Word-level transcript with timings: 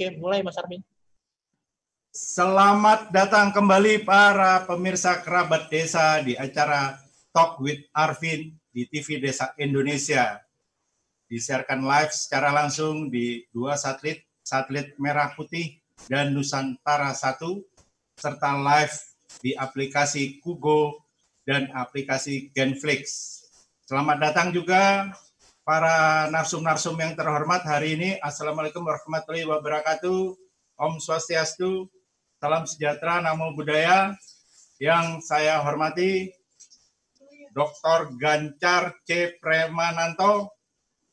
Oke, 0.00 0.16
mulai 0.16 0.40
Mas 0.40 0.56
Armin. 0.56 0.80
Selamat 2.08 3.12
datang 3.12 3.52
kembali 3.52 4.00
para 4.00 4.64
pemirsa 4.64 5.20
kerabat 5.20 5.68
desa 5.68 6.24
di 6.24 6.32
acara 6.40 6.96
Talk 7.36 7.60
with 7.60 7.84
Arvin 7.92 8.56
di 8.72 8.88
TV 8.88 9.20
Desa 9.20 9.52
Indonesia. 9.60 10.40
Disiarkan 11.28 11.84
live 11.84 12.16
secara 12.16 12.48
langsung 12.48 13.12
di 13.12 13.44
dua 13.52 13.76
satelit, 13.76 14.24
satelit 14.40 14.96
Merah 14.96 15.36
Putih 15.36 15.76
dan 16.08 16.32
Nusantara 16.32 17.12
1, 17.12 17.60
serta 18.16 18.56
live 18.56 18.96
di 19.44 19.52
aplikasi 19.52 20.40
Kugo 20.40 21.04
dan 21.44 21.68
aplikasi 21.76 22.48
Genflix. 22.56 23.36
Selamat 23.84 24.16
datang 24.32 24.48
juga 24.48 25.12
para 25.70 26.26
narsum-narsum 26.34 26.98
yang 26.98 27.14
terhormat 27.14 27.62
hari 27.62 27.94
ini. 27.94 28.18
Assalamualaikum 28.18 28.82
warahmatullahi 28.82 29.46
wabarakatuh. 29.46 30.34
Om 30.74 30.98
Swastiastu, 30.98 31.86
salam 32.42 32.66
sejahtera, 32.66 33.22
namo 33.22 33.54
budaya. 33.54 34.10
Yang 34.82 35.30
saya 35.30 35.62
hormati 35.62 36.34
Dr. 37.54 38.18
Gancar 38.18 38.98
C. 39.06 39.38
Premananto, 39.38 40.58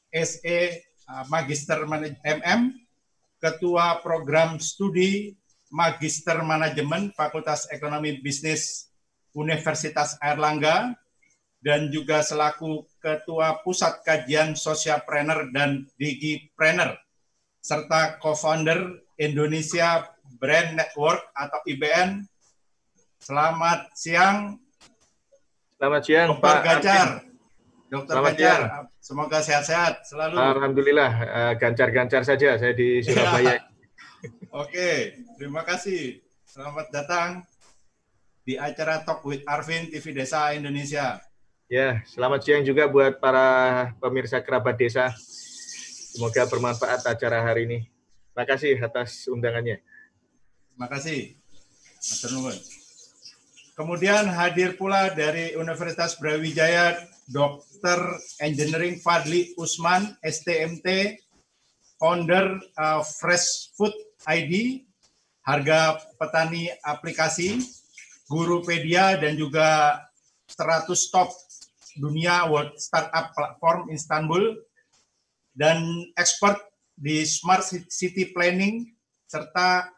SE 0.09 0.59
uh, 1.05 1.23
Magister 1.29 1.85
MM, 2.25 2.73
Ketua 3.37 4.01
Program 4.01 4.57
Studi 4.57 5.37
Magister 5.69 6.41
Manajemen 6.41 7.13
Fakultas 7.13 7.69
Ekonomi 7.69 8.17
Bisnis 8.25 8.89
Universitas 9.37 10.17
Airlangga, 10.17 10.97
dan 11.61 11.89
juga 11.89 12.21
selaku 12.21 12.85
Ketua 13.01 13.61
Pusat 13.65 14.05
Kajian 14.05 14.49
Sosialpreneur 14.53 15.49
dan 15.51 15.89
Digipreneur, 15.97 16.97
serta 17.59 18.21
co-founder 18.21 19.01
Indonesia 19.17 20.05
Brand 20.37 20.77
Network 20.77 21.33
atau 21.33 21.59
IBN. 21.65 22.25
Selamat 23.17 23.89
siang 23.97 24.61
Selamat 25.77 26.01
siang 26.05 26.27
Dr. 26.33 26.41
Pak 26.41 26.57
Gancar. 26.65 27.07
Dokter 27.87 28.13
Selamat 28.17 28.33
Gancar, 28.33 28.59
siang. 28.59 28.85
semoga 28.99 29.39
sehat-sehat 29.45 29.93
selalu. 30.09 30.35
Alhamdulillah, 30.35 31.11
uh, 31.21 31.53
gancar-gancar 31.55 32.21
saja 32.25 32.57
saya 32.57 32.73
di 32.73 32.99
Surabaya. 33.05 33.61
Oke, 34.61 35.21
terima 35.37 35.61
kasih. 35.61 36.19
Selamat 36.43 36.89
datang 36.89 37.45
di 38.41 38.57
acara 38.57 39.05
Talk 39.05 39.21
with 39.23 39.45
Arvin 39.45 39.87
TV 39.93 40.17
Desa 40.17 40.51
Indonesia. 40.57 41.21
Ya, 41.67 41.99
selamat 42.07 42.47
siang 42.47 42.63
juga 42.63 42.87
buat 42.87 43.19
para 43.19 43.91
pemirsa 43.99 44.39
kerabat 44.39 44.79
desa. 44.79 45.11
Semoga 46.15 46.47
bermanfaat 46.47 47.03
acara 47.03 47.43
hari 47.43 47.67
ini. 47.67 47.79
Terima 48.31 48.47
kasih 48.47 48.79
atas 48.79 49.27
undangannya. 49.27 49.83
Terima 50.71 50.87
kasih. 50.87 51.35
Nuwun. 52.31 52.55
Kemudian 53.75 54.31
hadir 54.31 54.79
pula 54.79 55.11
dari 55.11 55.59
Universitas 55.59 56.15
Brawijaya 56.15 57.03
Dr. 57.27 58.15
Engineering 58.39 59.03
Fadli 59.03 59.51
Usman, 59.59 60.15
STMT, 60.23 61.19
founder 61.99 62.63
uh, 62.79 63.03
Fresh 63.03 63.75
Food 63.75 63.91
ID, 64.23 64.87
harga 65.43 65.99
petani 66.15 66.71
aplikasi, 66.79 67.59
Gurupedia, 68.31 69.19
dan 69.19 69.35
juga 69.35 69.99
100 70.47 70.87
top 71.11 71.27
dunia 71.97 72.47
World 72.47 72.77
Startup 72.77 73.33
Platform 73.33 73.89
Istanbul, 73.91 74.57
dan 75.57 75.81
expert 76.13 76.61
di 76.93 77.25
Smart 77.25 77.65
City 77.89 78.29
Planning, 78.33 78.89
serta 79.25 79.89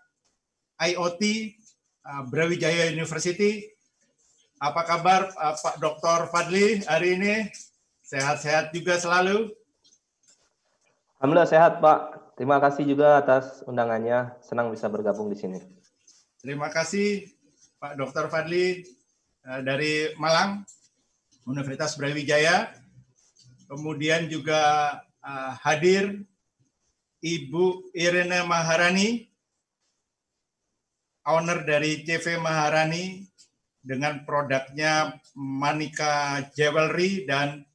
IoT 0.80 1.24
uh, 2.08 2.24
Brawijaya 2.28 2.92
University. 2.92 3.68
Apa 4.59 4.84
kabar 4.84 5.32
uh, 5.36 5.56
Pak 5.56 5.80
Dr. 5.80 6.28
Fadli 6.32 6.84
hari 6.88 7.16
ini? 7.20 7.48
Sehat-sehat 8.04 8.74
juga 8.74 8.98
selalu? 8.98 9.52
Alhamdulillah 11.20 11.52
sehat 11.52 11.84
Pak. 11.84 12.32
Terima 12.40 12.58
kasih 12.64 12.88
juga 12.88 13.20
atas 13.20 13.59
undangannya. 13.68 14.40
Senang 14.40 14.72
bisa 14.72 14.88
bergabung 14.88 15.28
di 15.28 15.36
sini. 15.36 15.59
Terima 16.40 16.72
kasih 16.72 17.28
Pak 17.80 18.00
Dr. 18.00 18.32
Fadli 18.32 18.84
uh, 19.44 19.59
dari 19.59 20.16
Malang, 20.16 20.64
Universitas 21.50 21.98
Brawijaya. 21.98 22.70
Kemudian 23.66 24.30
juga 24.30 24.94
uh, 25.26 25.54
hadir 25.66 26.22
Ibu 27.20 27.92
Irene 27.98 28.46
Maharani, 28.48 29.28
owner 31.28 31.66
dari 31.68 32.06
CV 32.06 32.40
Maharani 32.40 33.28
dengan 33.84 34.24
produknya 34.24 35.18
Manika 35.36 36.46
Jewelry 36.56 37.26
dan 37.26 37.66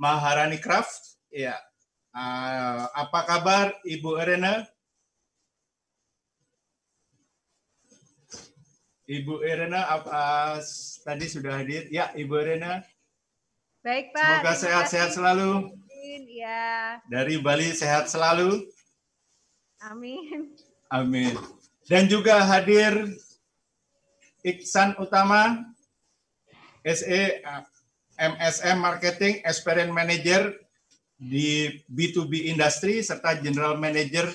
Maharani 0.00 0.56
Craft. 0.62 1.20
Ya, 1.30 1.58
uh, 2.14 2.90
apa 2.94 3.20
kabar 3.26 3.66
Ibu 3.84 4.18
Irene? 4.18 4.66
Ibu 9.10 9.42
Irene 9.42 9.82
apa 9.82 10.06
uh, 10.06 10.54
tadi 11.02 11.26
sudah 11.26 11.58
hadir? 11.58 11.90
Ya, 11.90 12.14
Ibu 12.14 12.34
Irene. 12.40 12.99
Baik, 13.80 14.12
Pak. 14.12 14.44
Semoga 14.44 14.52
sehat-sehat 14.60 15.10
selalu. 15.16 15.72
Ya. 16.28 17.00
Dari 17.08 17.40
Bali 17.40 17.72
sehat 17.72 18.12
selalu. 18.12 18.68
Amin. 19.80 20.52
Amin. 20.92 21.32
Dan 21.88 22.04
juga 22.04 22.44
hadir 22.44 23.08
Iksan 24.44 24.96
Utama, 25.00 25.64
SE 26.84 27.40
MSM 28.20 28.76
Marketing 28.76 29.40
Experience 29.48 29.92
Manager 29.92 30.52
di 31.16 31.80
B2B 31.88 32.52
Industry 32.52 33.00
serta 33.00 33.36
General 33.40 33.80
Manager 33.80 34.28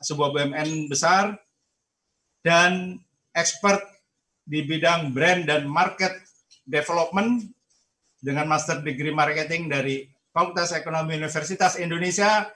sebuah 0.00 0.32
BUMN 0.32 0.88
besar 0.88 1.36
dan 2.40 2.96
expert 3.36 3.80
di 4.44 4.64
bidang 4.64 5.12
brand 5.12 5.44
dan 5.48 5.68
market 5.68 6.12
development 6.68 7.48
dengan 8.22 8.46
master 8.46 8.86
degree 8.86 9.10
marketing 9.10 9.66
dari 9.66 10.06
Fakultas 10.30 10.70
Ekonomi 10.72 11.18
Universitas 11.18 11.74
Indonesia. 11.76 12.46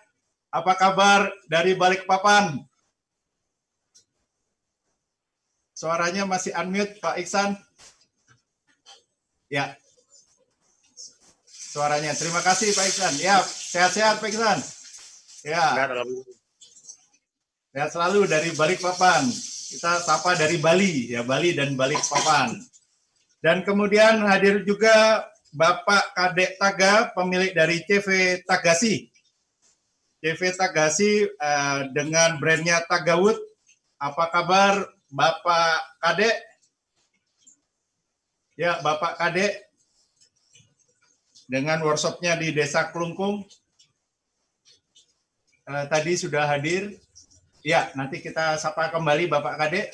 Apa 0.55 0.79
kabar 0.79 1.29
dari 1.51 1.75
Balikpapan? 1.75 2.63
Suaranya 5.77 6.25
masih 6.25 6.57
unmute, 6.57 6.97
Pak 7.03 7.21
Iksan. 7.21 7.53
Ya. 9.53 9.77
Suaranya. 11.45 12.17
Terima 12.17 12.41
kasih, 12.41 12.73
Pak 12.73 12.87
Iksan. 12.89 13.15
Ya, 13.21 13.45
sehat-sehat, 13.45 14.25
Pak 14.25 14.33
Iksan. 14.33 14.59
Ya. 15.45 15.77
Sehat 17.77 17.91
selalu 17.93 18.25
dari 18.25 18.57
Balikpapan. 18.57 19.29
Kita 19.67 20.01
sapa 20.01 20.33
dari 20.39 20.57
Bali, 20.57 21.13
ya 21.13 21.21
Bali 21.21 21.53
dan 21.53 21.77
Balikpapan. 21.77 22.57
Dan 23.45 23.61
kemudian 23.61 24.25
hadir 24.25 24.65
juga 24.65 25.29
Bapak 25.57 26.13
Kadek 26.13 26.61
Taga, 26.61 27.17
pemilik 27.17 27.57
dari 27.57 27.81
CV 27.89 28.39
Tagasi. 28.45 29.09
CV 30.21 30.41
Tagasi 30.53 31.25
uh, 31.25 31.89
dengan 31.97 32.37
brandnya 32.37 32.85
Tagawood. 32.85 33.41
Apa 33.97 34.29
kabar 34.29 34.85
Bapak 35.09 35.97
Kadek. 36.05 36.37
Ya, 38.61 38.85
Bapak 38.85 39.17
Kadek 39.17 39.65
dengan 41.49 41.81
workshopnya 41.89 42.37
di 42.37 42.53
Desa 42.53 42.93
Klungkung. 42.93 43.49
Eh, 45.67 45.87
tadi 45.89 46.21
sudah 46.21 46.45
hadir. 46.53 47.01
Ya, 47.65 47.89
nanti 47.97 48.21
kita 48.21 48.61
sapa 48.61 48.93
kembali 48.93 49.25
Bapak 49.25 49.57
Kadek. 49.57 49.89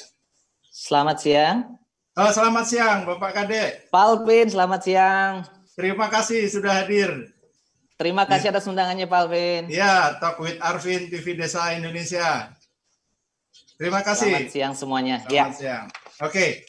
Selamat 0.74 1.22
siang. 1.22 1.81
Oh, 2.12 2.28
selamat 2.28 2.68
siang 2.68 2.98
Bapak 3.08 3.32
Kadek. 3.32 3.88
Pak 3.88 4.04
Alvin, 4.04 4.44
selamat 4.44 4.80
siang. 4.84 5.48
Terima 5.72 6.12
kasih 6.12 6.44
sudah 6.44 6.84
hadir. 6.84 7.32
Terima 7.96 8.28
kasih 8.28 8.48
ya. 8.48 8.52
atas 8.52 8.68
undangannya 8.68 9.08
Pak 9.08 9.16
Alvin. 9.24 9.62
Ya, 9.72 10.20
Talk 10.20 10.36
with 10.44 10.60
Arvin 10.60 11.08
TV 11.08 11.32
Desa 11.32 11.72
Indonesia. 11.72 12.52
Terima 13.80 14.04
kasih. 14.04 14.28
Selamat 14.28 14.52
siang 14.52 14.74
semuanya. 14.76 15.24
Selamat 15.24 15.32
ya. 15.32 15.56
siang. 15.56 15.84
Oke, 16.20 16.68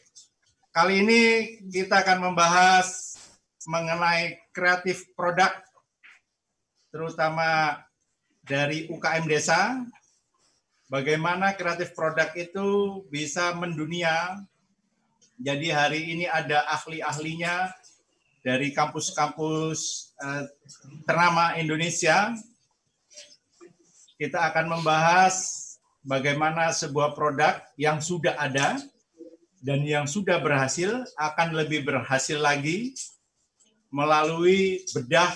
kali 0.71 1.03
ini 1.03 1.21
kita 1.67 2.07
akan 2.07 2.31
membahas 2.31 3.19
mengenai 3.67 4.39
kreatif 4.55 5.11
produk, 5.11 5.51
terutama 6.87 7.83
dari 8.47 8.87
UKM 8.87 9.27
desa. 9.27 9.75
Bagaimana 10.87 11.51
kreatif 11.59 11.91
produk 11.91 12.31
itu 12.39 13.03
bisa 13.11 13.51
mendunia. 13.59 14.39
Jadi 15.41 15.73
hari 15.73 16.13
ini 16.13 16.25
ada 16.29 16.61
ahli-ahlinya 16.69 17.73
dari 18.45 18.69
kampus-kampus 18.69 20.13
eh, 20.21 20.43
ternama 21.09 21.57
Indonesia. 21.57 22.35
Kita 24.19 24.53
akan 24.53 24.77
membahas 24.77 25.35
bagaimana 26.05 26.69
sebuah 26.69 27.17
produk 27.17 27.59
yang 27.81 27.97
sudah 27.97 28.37
ada 28.37 28.77
dan 29.63 29.81
yang 29.87 30.05
sudah 30.05 30.37
berhasil 30.37 31.01
akan 31.17 31.55
lebih 31.55 31.87
berhasil 31.87 32.37
lagi 32.37 32.93
melalui 33.89 34.85
bedah 34.93 35.33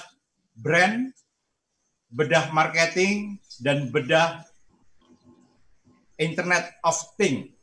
brand, 0.54 1.10
bedah 2.12 2.54
marketing, 2.54 3.42
dan 3.64 3.90
bedah 3.90 4.46
Internet 6.22 6.78
of 6.86 6.98
Things. 7.18 7.57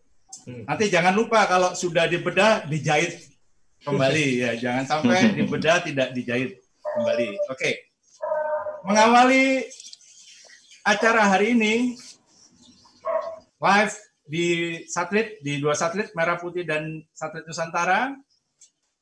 Hmm. 0.45 0.65
Nanti 0.69 0.93
jangan 0.93 1.17
lupa 1.17 1.49
kalau 1.49 1.73
sudah 1.73 2.05
dibedah 2.05 2.69
dijahit 2.69 3.17
kembali 3.85 4.27
ya, 4.45 4.53
jangan 4.61 4.85
sampai 4.85 5.33
dibedah 5.33 5.81
tidak 5.81 6.13
dijahit 6.13 6.61
kembali. 6.85 7.29
Oke. 7.49 7.93
Mengawali 8.85 9.65
acara 10.85 11.33
hari 11.33 11.57
ini 11.57 11.97
live 13.57 13.95
di 14.25 14.49
satelit 14.85 15.41
di 15.41 15.57
dua 15.61 15.73
satelit 15.73 16.13
Merah 16.13 16.37
Putih 16.37 16.69
dan 16.69 17.01
satelit 17.17 17.49
Nusantara 17.49 18.13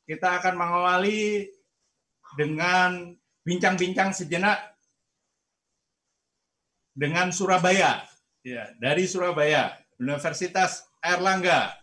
kita 0.06 0.38
akan 0.38 0.54
mengawali 0.58 1.46
dengan 2.38 3.14
bincang-bincang 3.42 4.14
sejenak 4.14 4.58
dengan 6.94 7.30
Surabaya 7.34 8.02
ya 8.42 8.70
dari 8.78 9.06
Surabaya 9.06 9.74
Universitas 9.98 10.86
Erlangga 11.02 11.75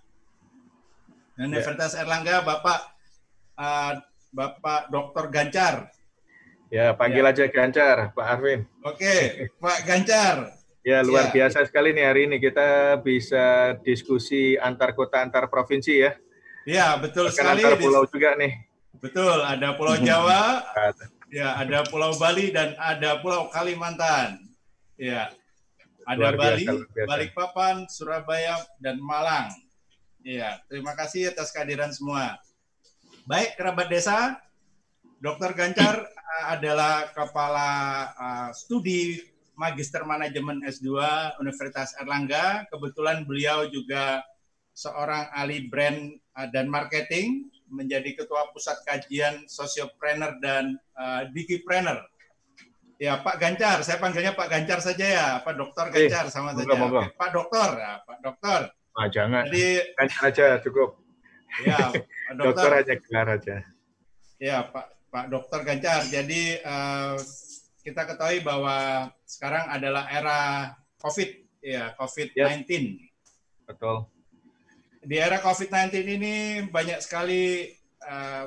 Universitas 1.38 1.95
Erlangga 1.95 2.42
Bapak 2.42 2.80
uh, 3.56 3.94
Bapak 4.31 4.88
Dr. 4.89 5.27
Gancar 5.30 5.75
Ya, 6.69 6.94
panggil 6.94 7.25
Ya. 7.25 7.33
aja 7.33 7.45
Gancar, 7.50 8.13
Pak 8.13 8.25
Arvin. 8.30 8.62
Oke 8.86 9.50
Pak 9.57 9.77
Gancar 9.83 10.54
Ya, 10.80 11.04
luar 11.04 11.27
Ya. 11.30 11.33
biasa 11.44 11.66
sekali 11.66 11.92
nih 11.92 12.06
hari 12.06 12.21
ini 12.30 12.38
kita 12.38 12.98
bisa 13.01 13.75
diskusi 13.81 14.54
antar 14.56 14.94
kota, 14.94 15.19
antar 15.19 15.50
provinsi 15.50 15.94
ya. 16.00 16.12
ya 16.63 16.88
betul 16.95 17.27
Bahkan 17.27 17.36
sekali 17.36 17.62
antar 17.66 17.75
pulau 17.75 18.04
juga 18.06 18.38
nih. 18.38 18.54
betul 19.00 19.38
ada 19.42 19.74
Pulau 19.75 19.95
Jawa 19.98 20.63
Ya, 21.30 21.54
ada 21.57 21.86
Pulau 21.86 22.18
Bali 22.18 22.50
dan 22.50 22.74
ada 22.75 23.21
Pulau 23.21 23.50
Kalimantan. 23.50 24.50
Ya. 24.98 25.30
Ada 26.09 26.33
biasa, 26.33 26.41
Bali, 26.41 26.65
biasa. 26.65 27.06
Balikpapan, 27.06 27.75
Surabaya, 27.85 28.56
dan 28.81 28.97
Malang. 28.97 29.53
Ya, 30.25 30.57
terima 30.65 30.97
kasih 30.97 31.29
atas 31.29 31.53
kehadiran 31.53 31.94
semua. 31.94 32.41
Baik, 33.29 33.53
kerabat 33.53 33.94
desa, 33.94 34.41
Dr. 35.21 35.53
Gancar 35.53 36.01
uh, 36.01 36.45
adalah 36.50 37.13
kepala 37.13 37.69
uh, 38.17 38.50
studi 38.57 39.21
Magister 39.53 40.01
Manajemen 40.01 40.65
S2 40.65 40.97
Universitas 41.38 41.94
Erlangga. 42.01 42.65
Kebetulan 42.73 43.29
beliau 43.29 43.69
juga 43.69 44.25
seorang 44.73 45.29
ahli 45.29 45.69
brand 45.69 46.17
uh, 46.33 46.50
dan 46.50 46.73
marketing, 46.73 47.53
menjadi 47.69 48.17
ketua 48.17 48.50
pusat 48.50 48.81
kajian 48.81 49.45
sosiopreneur 49.45 50.41
dan 50.41 50.73
uh, 50.97 51.29
digipreneur. 51.29 52.01
Ya, 53.00 53.16
Pak 53.24 53.40
Gancar, 53.40 53.80
saya 53.80 53.96
panggilnya 53.96 54.36
Pak 54.36 54.51
Gancar 54.51 54.84
saja 54.84 55.06
ya, 55.07 55.28
Pak 55.40 55.56
Dokter 55.56 55.88
Eh, 55.96 56.12
Gancar 56.12 56.28
sama 56.28 56.51
monggo, 56.51 56.68
saja. 56.68 56.84
Oke, 56.84 57.16
Pak 57.16 57.30
Dokter, 57.31 57.69
ya, 57.80 57.94
Pak 58.04 58.18
Dokter. 58.19 58.62
Ah, 58.92 59.07
jangan. 59.07 59.44
Jadi 59.48 59.66
Gancar 59.96 60.22
aja 60.28 60.46
cukup. 60.60 60.90
ya, 61.63 61.80
Pak 61.96 62.34
Dokter 62.44 62.68
Dokter, 62.68 62.72
aja 62.84 62.94
gelar 63.00 63.28
aja. 63.40 63.56
ya 64.36 64.57
Pak 64.68 64.86
Pak 65.07 65.25
Dokter 65.31 65.60
Gancar. 65.63 66.01
Jadi 66.12 66.60
eh, 66.60 67.16
kita 67.88 68.04
ketahui 68.04 68.44
bahwa 68.44 69.07
sekarang 69.24 69.72
adalah 69.72 70.04
era 70.12 70.40
COVID, 71.00 71.30
ya 71.63 71.95
COVID-19. 71.95 72.68
Betul. 73.63 74.12
di 75.00 75.16
era 75.16 75.40
COVID-19 75.40 75.95
ini 76.04 76.36
banyak 76.68 77.00
sekali 77.00 77.72
eh, 78.04 78.45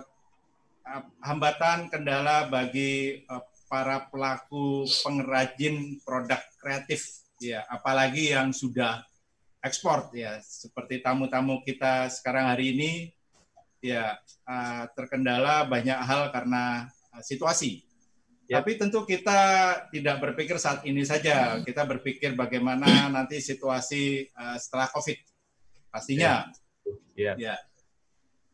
eh, 0.84 1.02
hambatan, 1.24 1.88
kendala 1.88 2.52
bagi 2.52 3.24
eh, 3.24 3.42
para 3.72 4.04
pelaku 4.12 4.84
pengrajin 5.00 5.96
produk 6.04 6.44
kreatif, 6.60 7.24
ya, 7.40 7.64
apalagi 7.72 8.36
yang 8.36 8.52
sudah 8.52 9.00
ekspor, 9.64 10.12
ya, 10.12 10.36
seperti 10.44 11.00
tamu-tamu 11.00 11.64
kita 11.64 12.12
sekarang 12.12 12.52
hari 12.52 12.76
ini, 12.76 12.92
ya, 13.80 14.20
eh, 14.44 14.84
terkendala 14.92 15.64
banyak 15.64 15.96
hal 15.96 16.28
karena 16.28 16.92
eh, 17.16 17.24
situasi. 17.24 17.80
Ya. 18.44 18.60
Tapi 18.60 18.76
tentu 18.76 19.08
kita 19.08 19.40
tidak 19.88 20.20
berpikir 20.20 20.60
saat 20.60 20.84
ini 20.84 21.08
saja, 21.08 21.56
kita 21.64 21.88
berpikir 21.88 22.36
bagaimana 22.36 23.08
nanti 23.08 23.40
situasi 23.40 24.28
eh, 24.28 24.56
setelah 24.60 24.92
COVID 24.92 25.16
pastinya. 25.88 26.44
Ya. 27.16 27.32
Ya. 27.40 27.56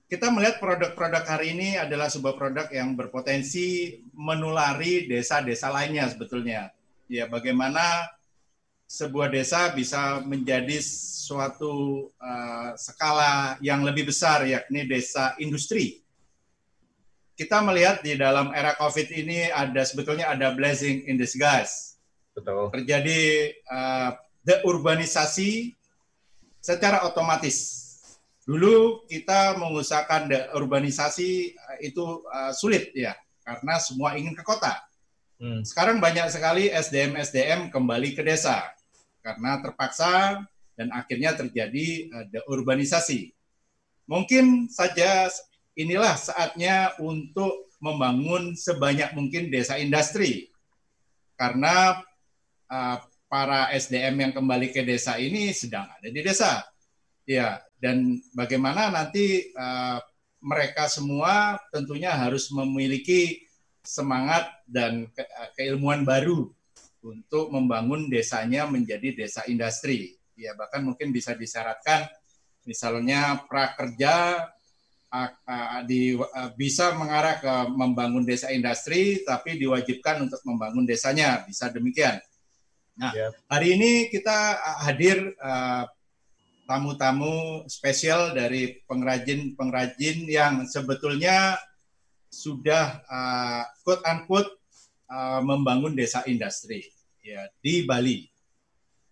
Kita 0.08 0.32
melihat 0.32 0.56
produk-produk 0.56 1.20
hari 1.28 1.52
ini 1.52 1.76
adalah 1.76 2.08
sebuah 2.08 2.32
produk 2.32 2.66
yang 2.72 2.96
berpotensi 2.96 4.00
menulari 4.16 5.04
desa-desa 5.04 5.68
lainnya 5.68 6.08
sebetulnya. 6.08 6.72
Ya, 7.12 7.28
bagaimana 7.28 8.08
sebuah 8.88 9.28
desa 9.28 9.68
bisa 9.76 10.24
menjadi 10.24 10.80
suatu 10.80 12.08
uh, 12.16 12.72
skala 12.80 13.60
yang 13.60 13.84
lebih 13.84 14.08
besar, 14.08 14.48
yakni 14.48 14.88
desa 14.88 15.36
industri. 15.36 16.00
Kita 17.36 17.60
melihat 17.60 18.00
di 18.00 18.16
dalam 18.16 18.56
era 18.56 18.72
COVID 18.80 19.12
ini 19.12 19.52
ada 19.52 19.84
sebetulnya 19.84 20.32
ada 20.32 20.56
blessing 20.56 21.04
in 21.04 21.20
disguise 21.20 22.00
Betul. 22.32 22.72
terjadi 22.72 23.52
uh, 23.68 24.16
deurbanisasi 24.40 25.76
secara 26.64 27.04
otomatis. 27.04 27.77
Dulu 28.48 29.04
kita 29.04 29.60
mengusahakan 29.60 30.32
deurbanisasi 30.32 31.52
uh, 31.52 31.78
itu 31.84 32.24
uh, 32.32 32.48
sulit 32.56 32.96
ya, 32.96 33.12
karena 33.44 33.76
semua 33.76 34.16
ingin 34.16 34.32
ke 34.32 34.40
kota. 34.40 34.72
Hmm. 35.36 35.60
Sekarang 35.68 36.00
banyak 36.00 36.32
sekali 36.32 36.72
SDM-SDM 36.72 37.68
kembali 37.68 38.16
ke 38.16 38.24
desa 38.24 38.64
karena 39.20 39.60
terpaksa 39.60 40.40
dan 40.80 40.88
akhirnya 40.96 41.36
terjadi 41.36 42.08
uh, 42.08 42.24
deurbanisasi. 42.32 43.36
Mungkin 44.08 44.72
saja 44.72 45.28
inilah 45.76 46.16
saatnya 46.16 46.96
untuk 47.04 47.68
membangun 47.84 48.56
sebanyak 48.56 49.12
mungkin 49.12 49.52
desa 49.52 49.76
industri. 49.76 50.48
Karena 51.36 52.00
uh, 52.72 52.96
para 53.28 53.68
SDM 53.76 54.24
yang 54.24 54.32
kembali 54.32 54.72
ke 54.72 54.88
desa 54.88 55.20
ini 55.20 55.52
sedang 55.52 55.84
ada 55.84 56.08
di 56.08 56.20
desa. 56.24 56.64
Ya, 57.28 57.60
dan 57.78 58.18
bagaimana 58.34 58.90
nanti 58.90 59.54
uh, 59.54 60.02
mereka 60.42 60.86
semua 60.90 61.58
tentunya 61.70 62.10
harus 62.14 62.50
memiliki 62.50 63.46
semangat 63.82 64.50
dan 64.66 65.06
ke, 65.14 65.22
uh, 65.22 65.50
keilmuan 65.54 66.02
baru 66.02 66.50
untuk 67.02 67.54
membangun 67.54 68.10
desanya 68.10 68.66
menjadi 68.66 69.14
desa 69.14 69.46
industri. 69.46 70.18
Ya, 70.38 70.54
bahkan 70.54 70.86
mungkin 70.86 71.10
bisa 71.10 71.34
disyaratkan 71.34 72.06
misalnya 72.66 73.42
prakerja 73.46 74.46
uh, 75.10 75.80
di, 75.86 76.14
bisa 76.58 76.94
mengarah 76.94 77.40
ke 77.40 77.54
membangun 77.74 78.22
desa 78.26 78.50
industri 78.52 79.22
tapi 79.22 79.58
diwajibkan 79.58 80.26
untuk 80.26 80.42
membangun 80.44 80.84
desanya, 80.84 81.42
bisa 81.46 81.70
demikian. 81.70 82.18
Nah, 82.98 83.14
Ya. 83.14 83.30
hari 83.46 83.78
ini 83.78 84.10
kita 84.10 84.58
hadir 84.82 85.30
uh, 85.38 85.86
tamu-tamu 86.68 87.64
spesial 87.64 88.36
dari 88.36 88.84
pengrajin-pengrajin 88.84 90.28
yang 90.28 90.68
sebetulnya 90.68 91.56
sudah 92.28 93.00
uh, 93.08 93.64
quote 93.80 94.04
unquote 94.04 94.52
uh, 95.08 95.40
membangun 95.40 95.96
desa 95.96 96.20
industri 96.28 96.84
ya 97.24 97.48
di 97.64 97.88
Bali. 97.88 98.28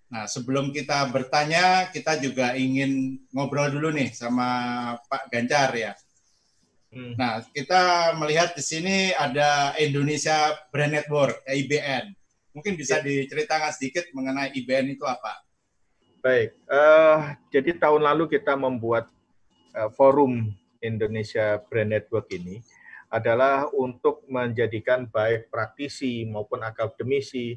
Nah, 0.06 0.28
sebelum 0.28 0.70
kita 0.70 1.08
bertanya, 1.10 1.90
kita 1.90 2.20
juga 2.20 2.54
ingin 2.54 3.18
ngobrol 3.32 3.72
dulu 3.72 3.90
nih 3.90 4.12
sama 4.12 4.46
Pak 5.08 5.32
Gancar 5.32 5.72
ya. 5.74 5.92
Hmm. 6.94 7.18
Nah, 7.18 7.42
kita 7.50 8.14
melihat 8.14 8.54
di 8.54 8.62
sini 8.62 9.10
ada 9.16 9.74
Indonesia 9.80 10.54
Brand 10.70 10.94
Network, 10.94 11.42
IBN. 11.48 12.14
Mungkin 12.54 12.78
bisa 12.78 13.02
diceritakan 13.02 13.74
sedikit 13.74 14.06
mengenai 14.14 14.54
IBN 14.54 14.94
itu 14.94 15.02
apa? 15.02 15.45
Baik, 16.26 16.58
eh, 16.58 17.18
jadi 17.54 17.78
tahun 17.78 18.02
lalu 18.02 18.26
kita 18.26 18.58
membuat 18.58 19.06
eh, 19.78 19.86
forum 19.94 20.50
Indonesia 20.82 21.62
Brand 21.70 21.94
Network 21.94 22.26
ini 22.34 22.58
adalah 23.06 23.70
untuk 23.70 24.26
menjadikan 24.26 25.06
baik 25.06 25.54
praktisi 25.54 26.26
maupun 26.26 26.66
akademisi, 26.66 27.54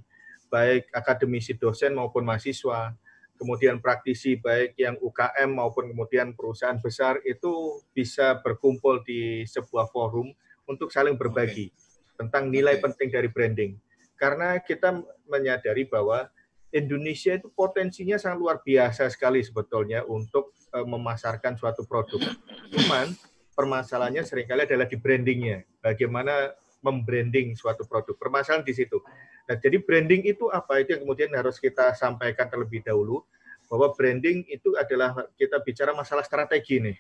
baik 0.54 0.94
akademisi 0.94 1.58
dosen 1.58 1.98
maupun 1.98 2.22
mahasiswa, 2.22 2.94
kemudian 3.42 3.82
praktisi 3.82 4.38
baik 4.38 4.78
yang 4.78 5.02
UKM 5.02 5.50
maupun 5.50 5.90
kemudian 5.90 6.38
perusahaan 6.38 6.78
besar 6.78 7.18
itu 7.26 7.82
bisa 7.98 8.38
berkumpul 8.38 9.02
di 9.02 9.50
sebuah 9.50 9.90
forum 9.90 10.30
untuk 10.70 10.94
saling 10.94 11.18
berbagi 11.18 11.74
tentang 12.22 12.54
nilai 12.54 12.78
Oke. 12.78 12.86
penting 12.86 13.10
dari 13.10 13.34
branding. 13.34 13.82
Karena 14.14 14.62
kita 14.62 14.94
menyadari 15.26 15.90
bahwa 15.90 16.30
Indonesia 16.70 17.34
itu 17.34 17.50
potensinya 17.50 18.22
sangat 18.22 18.38
luar 18.38 18.58
biasa 18.62 19.10
sekali 19.10 19.42
sebetulnya 19.42 20.06
untuk 20.06 20.54
uh, 20.74 20.86
memasarkan 20.86 21.58
suatu 21.58 21.86
produk. 21.90 22.22
Cuman 22.70 23.14
permasalahannya 23.58 24.22
sering 24.22 24.46
kali 24.46 24.70
adalah 24.70 24.86
di 24.86 24.98
brandingnya. 24.98 25.66
Bagaimana 25.82 26.54
membranding 26.80 27.58
suatu 27.60 27.84
produk. 27.84 28.16
Permasalahan 28.16 28.64
di 28.64 28.72
situ. 28.72 29.02
Nah, 29.50 29.58
jadi 29.58 29.82
branding 29.82 30.30
itu 30.30 30.48
apa? 30.54 30.80
Itu 30.80 30.96
yang 30.96 31.02
kemudian 31.04 31.32
harus 31.36 31.58
kita 31.58 31.92
sampaikan 31.98 32.48
terlebih 32.48 32.86
dahulu 32.86 33.26
bahwa 33.70 33.94
branding 33.94 34.46
itu 34.50 34.74
adalah 34.78 35.14
kita 35.38 35.62
bicara 35.62 35.94
masalah 35.94 36.26
strategi 36.26 36.82
nih. 36.82 36.98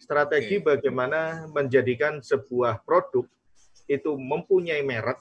Strategi 0.00 0.56
okay. 0.60 0.64
bagaimana 0.64 1.44
menjadikan 1.52 2.24
sebuah 2.24 2.84
produk 2.88 3.28
itu 3.84 4.10
mempunyai 4.16 4.80
merek 4.80 5.20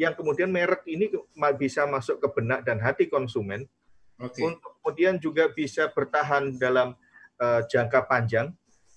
yang 0.00 0.16
kemudian 0.16 0.48
merek 0.48 0.80
ini 0.88 1.12
bisa 1.60 1.84
masuk 1.84 2.24
ke 2.24 2.28
benak 2.32 2.64
dan 2.64 2.80
hati 2.80 3.04
konsumen 3.04 3.68
okay. 4.16 4.48
untuk 4.48 4.80
kemudian 4.80 5.20
juga 5.20 5.52
bisa 5.52 5.92
bertahan 5.92 6.56
dalam 6.56 6.96
uh, 7.36 7.60
jangka 7.68 8.08
panjang 8.08 8.48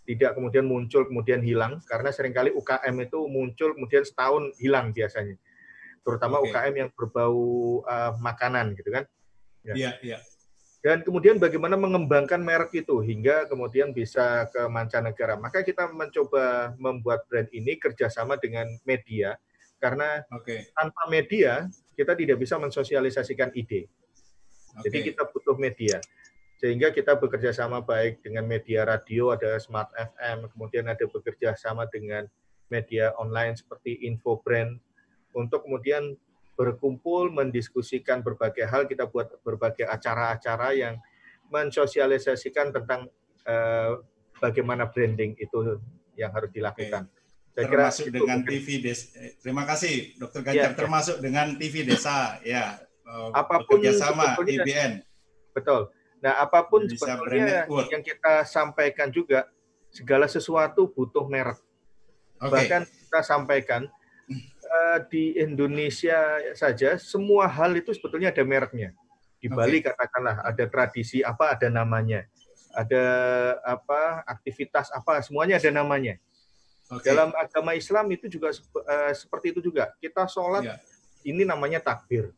tidak 0.08 0.40
kemudian 0.40 0.64
muncul 0.64 1.04
kemudian 1.04 1.44
hilang 1.44 1.84
karena 1.92 2.08
sering 2.16 2.32
kali 2.32 2.56
UKM 2.56 2.96
itu 3.04 3.20
muncul 3.28 3.76
kemudian 3.76 4.08
setahun 4.08 4.56
hilang 4.64 4.96
biasanya 4.96 5.36
terutama 6.08 6.40
okay. 6.40 6.56
UKM 6.56 6.74
yang 6.88 6.90
berbau 6.96 7.84
uh, 7.84 8.16
makanan 8.24 8.72
gitu 8.80 8.96
kan 8.96 9.04
ya 9.68 9.76
yeah, 9.76 9.94
yeah. 10.00 10.22
dan 10.80 11.04
kemudian 11.04 11.36
bagaimana 11.36 11.76
mengembangkan 11.76 12.40
merek 12.40 12.80
itu 12.80 13.04
hingga 13.04 13.44
kemudian 13.52 13.92
bisa 13.92 14.48
ke 14.48 14.72
mancanegara 14.72 15.36
maka 15.36 15.68
kita 15.68 15.92
mencoba 15.92 16.76
membuat 16.80 17.28
brand 17.28 17.52
ini 17.52 17.76
kerjasama 17.76 18.40
dengan 18.40 18.72
media 18.88 19.36
karena 19.84 20.24
okay. 20.32 20.72
tanpa 20.72 21.12
media 21.12 21.68
kita 21.92 22.16
tidak 22.16 22.40
bisa 22.40 22.56
mensosialisasikan 22.56 23.52
ide. 23.52 23.92
Okay. 24.80 24.88
Jadi 24.88 24.98
kita 25.12 25.28
butuh 25.28 25.60
media. 25.60 26.00
Sehingga 26.64 26.96
kita 26.96 27.20
bekerja 27.20 27.52
sama 27.52 27.84
baik 27.84 28.24
dengan 28.24 28.48
media 28.48 28.88
radio, 28.88 29.36
ada 29.36 29.60
Smart 29.60 29.92
FM, 30.00 30.48
kemudian 30.56 30.88
ada 30.88 31.04
bekerja 31.04 31.60
sama 31.60 31.84
dengan 31.92 32.24
media 32.72 33.12
online 33.20 33.60
seperti 33.60 34.08
Info 34.08 34.40
Brand, 34.40 34.80
untuk 35.36 35.68
kemudian 35.68 36.16
berkumpul, 36.56 37.36
mendiskusikan 37.36 38.24
berbagai 38.24 38.64
hal, 38.64 38.88
kita 38.88 39.12
buat 39.12 39.44
berbagai 39.44 39.84
acara-acara 39.84 40.72
yang 40.72 40.96
mensosialisasikan 41.52 42.72
tentang 42.72 43.12
uh, 43.44 44.00
bagaimana 44.40 44.88
branding 44.88 45.36
itu 45.36 45.84
yang 46.16 46.32
harus 46.32 46.48
dilakukan. 46.54 47.12
Okay. 47.12 47.23
Saya 47.54 47.70
termasuk 47.70 48.06
kira 48.10 48.18
dengan 48.18 48.40
TV 48.42 48.68
desa. 48.82 49.06
Eh, 49.22 49.38
terima 49.38 49.64
kasih, 49.70 50.18
Dokter 50.18 50.42
Ganjar. 50.42 50.74
Ya, 50.74 50.78
termasuk 50.78 51.16
ya. 51.18 51.22
dengan 51.22 51.48
TV 51.54 51.76
desa, 51.86 52.42
ya. 52.42 52.82
Eh, 53.06 53.30
apa 53.30 53.62
pun 53.62 53.78
sama 53.94 54.34
IBN. 54.42 55.06
Betul. 55.54 55.94
Nah, 56.24 56.34
apa 56.42 56.66
pun 56.66 56.90
Bisa 56.90 57.20
sebetulnya 57.20 57.70
yang 57.70 58.02
kita 58.02 58.48
sampaikan 58.48 59.14
juga 59.14 59.46
segala 59.94 60.26
sesuatu 60.26 60.90
butuh 60.90 61.30
merek. 61.30 61.62
Okay. 62.42 62.50
Bahkan 62.50 62.82
kita 62.90 63.20
sampaikan 63.22 63.82
uh, 64.66 64.98
di 65.12 65.38
Indonesia 65.38 66.42
saja 66.58 66.98
semua 66.98 67.46
hal 67.46 67.78
itu 67.78 67.94
sebetulnya 67.94 68.34
ada 68.34 68.42
mereknya. 68.42 68.96
Di 69.38 69.52
Bali 69.52 69.84
okay. 69.84 69.94
katakanlah 69.94 70.42
ada 70.42 70.66
tradisi 70.66 71.22
apa 71.22 71.54
ada 71.54 71.70
namanya. 71.70 72.26
Ada 72.74 73.06
apa 73.62 74.26
aktivitas 74.26 74.90
apa 74.90 75.22
semuanya 75.22 75.62
ada 75.62 75.70
namanya. 75.70 76.18
Okay. 77.00 77.14
Dalam 77.14 77.30
agama 77.34 77.72
Islam 77.74 78.06
itu 78.12 78.26
juga 78.28 78.52
uh, 78.54 79.14
seperti 79.14 79.56
itu 79.56 79.60
juga. 79.64 79.94
Kita 79.98 80.28
sholat 80.28 80.64
yeah. 80.66 80.78
ini 81.26 81.48
namanya 81.48 81.80
takbir. 81.80 82.34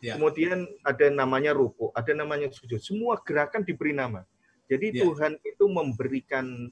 Yeah. 0.00 0.16
Kemudian 0.16 0.64
ada 0.80 1.06
namanya 1.12 1.52
ruku, 1.52 1.92
ada 1.92 2.12
namanya 2.12 2.48
sujud. 2.52 2.80
Semua 2.80 3.20
gerakan 3.20 3.64
diberi 3.64 3.92
nama. 3.92 4.24
Jadi 4.70 4.96
yeah. 4.96 5.02
Tuhan 5.04 5.32
itu 5.42 5.64
memberikan 5.68 6.70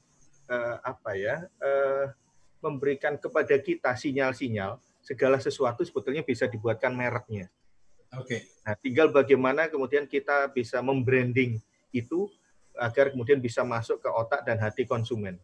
uh, 0.49 0.77
apa 0.83 1.17
ya? 1.19 1.45
Uh, 1.61 2.13
memberikan 2.59 3.15
kepada 3.15 3.55
kita 3.63 3.95
sinyal-sinyal 3.95 4.83
segala 4.99 5.39
sesuatu 5.39 5.87
sebetulnya 5.87 6.27
bisa 6.27 6.51
dibuatkan 6.51 6.91
mereknya. 6.91 7.47
Oke. 8.17 8.25
Okay. 8.25 8.41
Nah, 8.67 8.75
tinggal 8.81 9.09
bagaimana 9.13 9.69
kemudian 9.69 10.09
kita 10.09 10.51
bisa 10.51 10.83
membranding 10.83 11.61
itu 11.95 12.27
agar 12.79 13.11
kemudian 13.13 13.43
bisa 13.43 13.67
masuk 13.67 13.99
ke 14.01 14.09
otak 14.09 14.47
dan 14.47 14.57
hati 14.63 14.87
konsumen. 14.87 15.37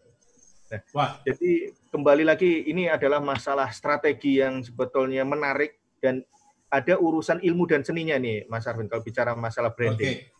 Nah, 0.73 0.81
Wah. 0.97 1.11
Jadi 1.25 1.69
kembali 1.93 2.25
lagi 2.25 2.69
ini 2.71 2.89
adalah 2.89 3.21
masalah 3.21 3.69
strategi 3.69 4.41
yang 4.41 4.65
sebetulnya 4.65 5.23
menarik 5.23 5.77
dan 6.01 6.25
ada 6.73 6.99
urusan 6.99 7.39
ilmu 7.45 7.71
dan 7.71 7.87
seninya 7.87 8.19
nih, 8.19 8.49
Mas 8.51 8.67
Arvin 8.67 8.91
kalau 8.91 9.05
bicara 9.05 9.37
masalah 9.37 9.71
branding. 9.71 10.27
Okay. 10.27 10.33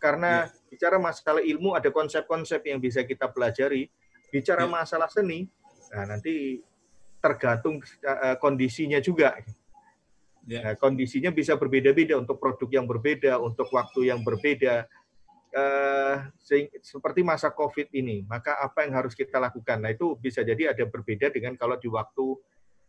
Karena 0.00 0.48
yeah. 0.48 0.68
bicara 0.72 0.96
masalah 0.98 1.42
ilmu 1.44 1.78
ada 1.78 1.94
konsep-konsep 1.94 2.60
yang 2.66 2.82
bisa 2.82 3.06
kita 3.06 3.30
pelajari. 3.30 3.86
Bicara 4.32 4.66
yeah. 4.66 4.72
masalah 4.72 5.06
seni, 5.06 5.46
nah 5.94 6.04
nanti 6.10 6.58
tergantung 7.22 7.78
uh, 8.02 8.34
kondisinya 8.42 8.98
juga. 8.98 9.38
Yeah. 10.46 10.62
Nah, 10.62 10.74
kondisinya 10.74 11.30
bisa 11.30 11.54
berbeda-beda 11.54 12.18
untuk 12.18 12.42
produk 12.42 12.82
yang 12.82 12.86
berbeda, 12.86 13.38
untuk 13.38 13.70
waktu 13.70 14.10
yang 14.10 14.26
berbeda 14.26 14.90
uh, 15.54 16.16
seperti 16.82 17.20
masa 17.22 17.52
COVID 17.52 17.92
ini, 17.94 18.24
maka 18.26 18.58
apa 18.58 18.82
yang 18.86 18.98
harus 18.98 19.12
kita 19.12 19.38
lakukan? 19.38 19.82
Nah 19.82 19.92
itu 19.92 20.16
bisa 20.18 20.42
jadi 20.42 20.74
ada 20.74 20.84
berbeda 20.86 21.30
dengan 21.30 21.54
kalau 21.54 21.76
di 21.78 21.86
waktu 21.86 22.26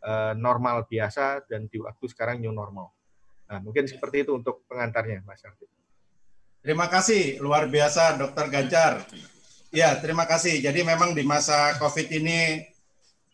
uh, 0.04 0.34
normal 0.34 0.88
biasa 0.90 1.46
dan 1.46 1.70
di 1.70 1.78
waktu 1.78 2.06
sekarang 2.10 2.42
new 2.42 2.54
normal. 2.54 2.94
Nah 3.48 3.62
mungkin 3.62 3.86
seperti 3.86 4.26
itu 4.28 4.36
untuk 4.36 4.66
pengantarnya, 4.66 5.22
Mas 5.24 5.44
Arti. 5.46 5.66
Terima 6.64 6.90
kasih, 6.92 7.40
luar 7.40 7.70
biasa 7.72 8.20
Dokter 8.20 8.52
Ganjar. 8.52 9.06
Ya, 9.72 9.96
terima 10.00 10.28
kasih. 10.28 10.60
Jadi 10.60 10.84
memang 10.84 11.16
di 11.16 11.24
masa 11.24 11.76
COVID 11.80 12.08
ini 12.12 12.64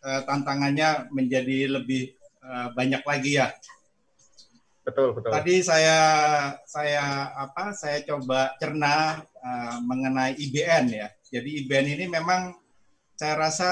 uh, 0.03 0.21
tantangannya 0.27 1.09
menjadi 1.09 1.81
lebih 1.81 2.13
uh, 2.43 2.73
banyak 2.75 3.01
lagi 3.01 3.41
ya 3.41 3.49
Betul, 4.83 5.15
betul. 5.15 5.31
Tadi 5.31 5.63
saya 5.63 5.97
saya 6.67 7.31
apa? 7.39 7.71
Saya 7.71 8.03
coba 8.03 8.51
cerna 8.59 9.23
uh, 9.39 9.77
mengenai 9.87 10.35
IBN 10.35 10.85
ya. 10.91 11.07
Jadi 11.23 11.63
IBN 11.63 11.87
ini 11.97 12.05
memang 12.11 12.51
saya 13.15 13.39
rasa 13.39 13.71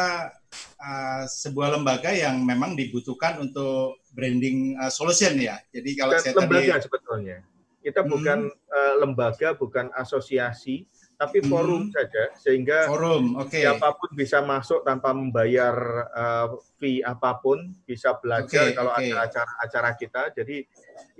uh, 0.79 1.23
sebuah 1.27 1.75
lembaga 1.75 2.15
yang 2.15 2.39
memang 2.47 2.79
dibutuhkan 2.79 3.43
untuk 3.43 3.99
branding 4.15 4.79
uh, 4.79 4.87
solution 4.87 5.35
ya. 5.35 5.59
Jadi 5.75 5.99
kalau 5.99 6.15
Dan 6.15 6.23
saya 6.23 6.33
lembaga 6.39 6.73
tadi, 6.79 6.85
sebetulnya 6.87 7.37
kita 7.81 8.01
bukan 8.05 8.39
hmm. 8.47 8.71
uh, 8.71 8.93
lembaga, 9.03 9.47
bukan 9.57 9.89
asosiasi, 9.97 10.87
tapi 11.21 11.37
forum 11.45 11.85
hmm. 11.85 11.93
saja 11.93 12.23
sehingga 12.33 12.89
forum, 12.89 13.37
okay. 13.37 13.61
siapa 13.61 13.93
pun 13.93 14.09
bisa 14.17 14.41
masuk 14.41 14.81
tanpa 14.81 15.13
membayar 15.13 15.75
uh, 16.09 16.57
fee 16.81 17.05
apa 17.05 17.37
pun, 17.37 17.77
bisa 17.85 18.17
belajar 18.17 18.65
okay, 18.65 18.73
kalau 18.73 18.89
okay. 18.97 19.13
ada 19.13 19.29
acara-acara 19.29 19.89
kita. 20.01 20.21
Jadi 20.33 20.65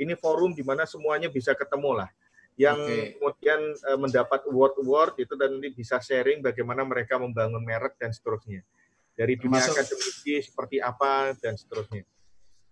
ini 0.01 0.17
forum 0.17 0.57
di 0.57 0.65
mana 0.65 0.89
semuanya 0.89 1.29
bisa 1.29 1.53
ketemu 1.53 2.01
lah. 2.01 2.09
Yang 2.57 2.79
okay. 2.81 3.05
kemudian 3.13 3.61
uh, 3.77 3.99
mendapat 4.01 4.41
award-award 4.49 5.21
itu 5.21 5.37
dan 5.37 5.61
nanti 5.61 5.69
bisa 5.69 6.01
sharing 6.01 6.41
bagaimana 6.41 6.81
mereka 6.81 7.21
membangun 7.21 7.61
merek 7.61 7.93
dan 8.01 8.09
seterusnya. 8.09 8.65
Dari 9.13 9.37
dunia 9.37 9.61
Termasuk, 9.61 9.85
akademisi 9.85 10.33
seperti 10.41 10.81
apa 10.81 11.37
dan 11.37 11.53
seterusnya. 11.61 12.01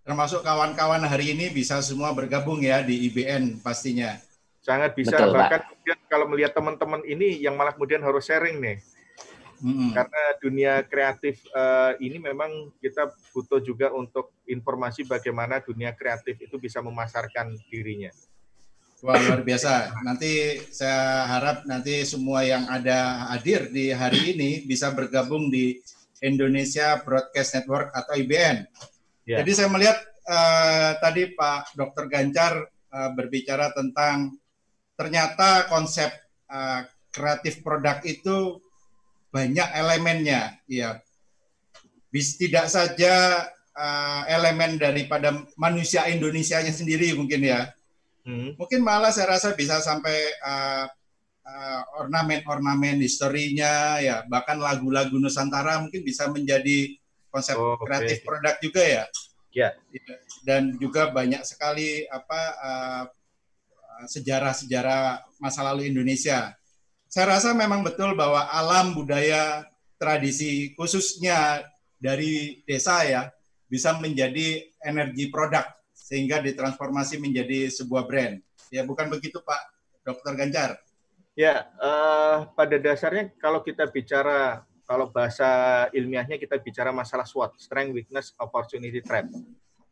Termasuk 0.02 0.42
kawan-kawan 0.42 1.06
hari 1.06 1.38
ini 1.38 1.46
bisa 1.54 1.78
semua 1.78 2.10
bergabung 2.10 2.58
ya 2.58 2.82
di 2.82 3.06
IBN 3.06 3.62
pastinya. 3.62 4.18
Sangat 4.60 4.92
bisa 4.92 5.16
Betul, 5.16 5.32
bahkan 5.32 5.60
kemudian 5.64 5.98
kalau 6.04 6.26
melihat 6.28 6.52
teman-teman 6.52 7.00
ini 7.08 7.40
yang 7.40 7.56
malah 7.56 7.72
kemudian 7.72 8.04
harus 8.04 8.28
sharing 8.28 8.60
nih. 8.60 8.78
Hmm. 9.60 9.92
Karena 9.92 10.22
dunia 10.40 10.72
kreatif 10.88 11.44
uh, 11.52 11.92
ini 12.00 12.16
memang 12.16 12.72
kita 12.80 13.12
butuh 13.32 13.60
juga 13.60 13.92
untuk 13.92 14.32
informasi 14.48 15.04
bagaimana 15.04 15.60
dunia 15.60 15.92
kreatif 15.92 16.40
itu 16.40 16.56
bisa 16.56 16.80
memasarkan 16.80 17.56
dirinya. 17.68 18.08
Wah 19.00 19.16
luar 19.16 19.40
biasa. 19.40 19.96
Nanti 20.04 20.60
saya 20.68 21.24
harap 21.24 21.64
nanti 21.64 22.04
semua 22.04 22.44
yang 22.44 22.68
ada 22.68 23.32
hadir 23.32 23.72
di 23.72 23.92
hari 23.96 24.36
ini 24.36 24.64
bisa 24.68 24.92
bergabung 24.92 25.48
di 25.48 25.80
Indonesia 26.20 27.00
Broadcast 27.00 27.56
Network 27.56 27.96
atau 27.96 28.12
IBN. 28.12 28.68
Ya. 29.24 29.40
Jadi 29.40 29.50
saya 29.56 29.72
melihat 29.72 29.96
uh, 30.28 31.00
tadi 31.00 31.32
Pak 31.32 31.72
Dr. 31.80 32.12
Ganjar 32.12 32.68
uh, 32.92 33.10
berbicara 33.16 33.72
tentang 33.72 34.36
ternyata 35.00 35.64
konsep 35.72 36.12
uh, 36.52 36.84
kreatif 37.08 37.64
produk 37.64 38.04
itu 38.04 38.60
banyak 39.32 39.64
elemennya, 39.72 40.60
ya. 40.68 41.00
Bis 42.12 42.36
tidak 42.36 42.68
saja 42.68 43.48
uh, 43.72 44.22
elemen 44.28 44.76
daripada 44.76 45.40
manusia 45.56 46.04
Indonesia-nya 46.12 46.68
sendiri 46.68 47.16
mungkin 47.16 47.48
ya. 47.48 47.72
Hmm. 48.28 48.52
Mungkin 48.60 48.84
malah 48.84 49.08
saya 49.08 49.40
rasa 49.40 49.56
bisa 49.56 49.80
sampai 49.80 50.36
uh, 50.44 50.84
uh, 51.48 51.82
ornamen-ornamen 52.04 53.00
historinya 53.00 53.96
ya, 54.04 54.28
bahkan 54.28 54.60
lagu-lagu 54.60 55.16
Nusantara 55.16 55.80
mungkin 55.80 56.04
bisa 56.04 56.28
menjadi 56.28 56.92
konsep 57.32 57.56
oh, 57.56 57.80
okay. 57.80 57.88
kreatif 57.88 58.18
produk 58.20 58.54
juga 58.60 58.82
ya. 58.84 59.04
Ya. 59.56 59.72
Dan 60.44 60.76
juga 60.76 61.08
banyak 61.08 61.40
sekali 61.48 62.04
apa 62.06 62.40
uh, 62.60 63.04
sejarah-sejarah 64.06 65.24
masa 65.42 65.60
lalu 65.66 65.90
Indonesia. 65.90 66.54
Saya 67.10 67.36
rasa 67.36 67.56
memang 67.56 67.82
betul 67.82 68.14
bahwa 68.14 68.46
alam 68.48 68.94
budaya 68.94 69.66
tradisi 69.98 70.72
khususnya 70.78 71.66
dari 71.98 72.62
desa 72.64 73.02
ya 73.04 73.28
bisa 73.68 73.98
menjadi 73.98 74.64
energi 74.80 75.28
produk 75.28 75.66
sehingga 75.92 76.40
ditransformasi 76.40 77.20
menjadi 77.20 77.68
sebuah 77.68 78.08
brand. 78.08 78.40
Ya 78.72 78.86
bukan 78.86 79.10
begitu 79.10 79.42
Pak 79.42 79.60
Dr. 80.06 80.34
Ganjar? 80.38 80.80
Ya, 81.38 81.70
uh, 81.78 82.50
pada 82.52 82.76
dasarnya 82.76 83.30
kalau 83.38 83.62
kita 83.62 83.86
bicara 83.86 84.66
kalau 84.90 85.06
bahasa 85.06 85.86
ilmiahnya 85.94 86.34
kita 86.34 86.58
bicara 86.58 86.90
masalah 86.90 87.22
SWOT, 87.22 87.54
strength, 87.62 87.94
weakness, 87.94 88.34
opportunity, 88.42 88.98
threat. 88.98 89.30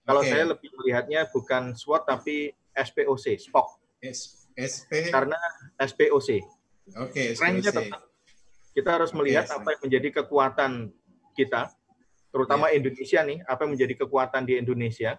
Kalau 0.02 0.26
okay. 0.26 0.34
saya 0.34 0.44
lebih 0.50 0.74
melihatnya 0.74 1.30
bukan 1.30 1.70
SWOT 1.78 2.02
tapi 2.02 2.50
SPOC, 2.74 3.38
SPOC. 3.38 3.68
S 4.02 4.48
SP 4.58 5.10
karena 5.14 5.38
SPOC. 5.78 6.42
Oke, 6.98 7.12
okay, 7.12 7.26
strength 7.36 7.68
tetap 7.68 8.08
kita 8.78 8.90
harus 8.94 9.10
melihat 9.10 9.46
okay, 9.50 9.56
apa 9.58 9.68
yang 9.74 9.82
menjadi 9.90 10.08
kekuatan 10.22 10.72
kita, 11.34 11.74
terutama 12.30 12.70
yeah. 12.70 12.78
Indonesia 12.78 13.20
nih, 13.26 13.38
apa 13.42 13.60
yang 13.66 13.72
menjadi 13.74 13.94
kekuatan 14.06 14.42
di 14.46 14.54
Indonesia. 14.58 15.18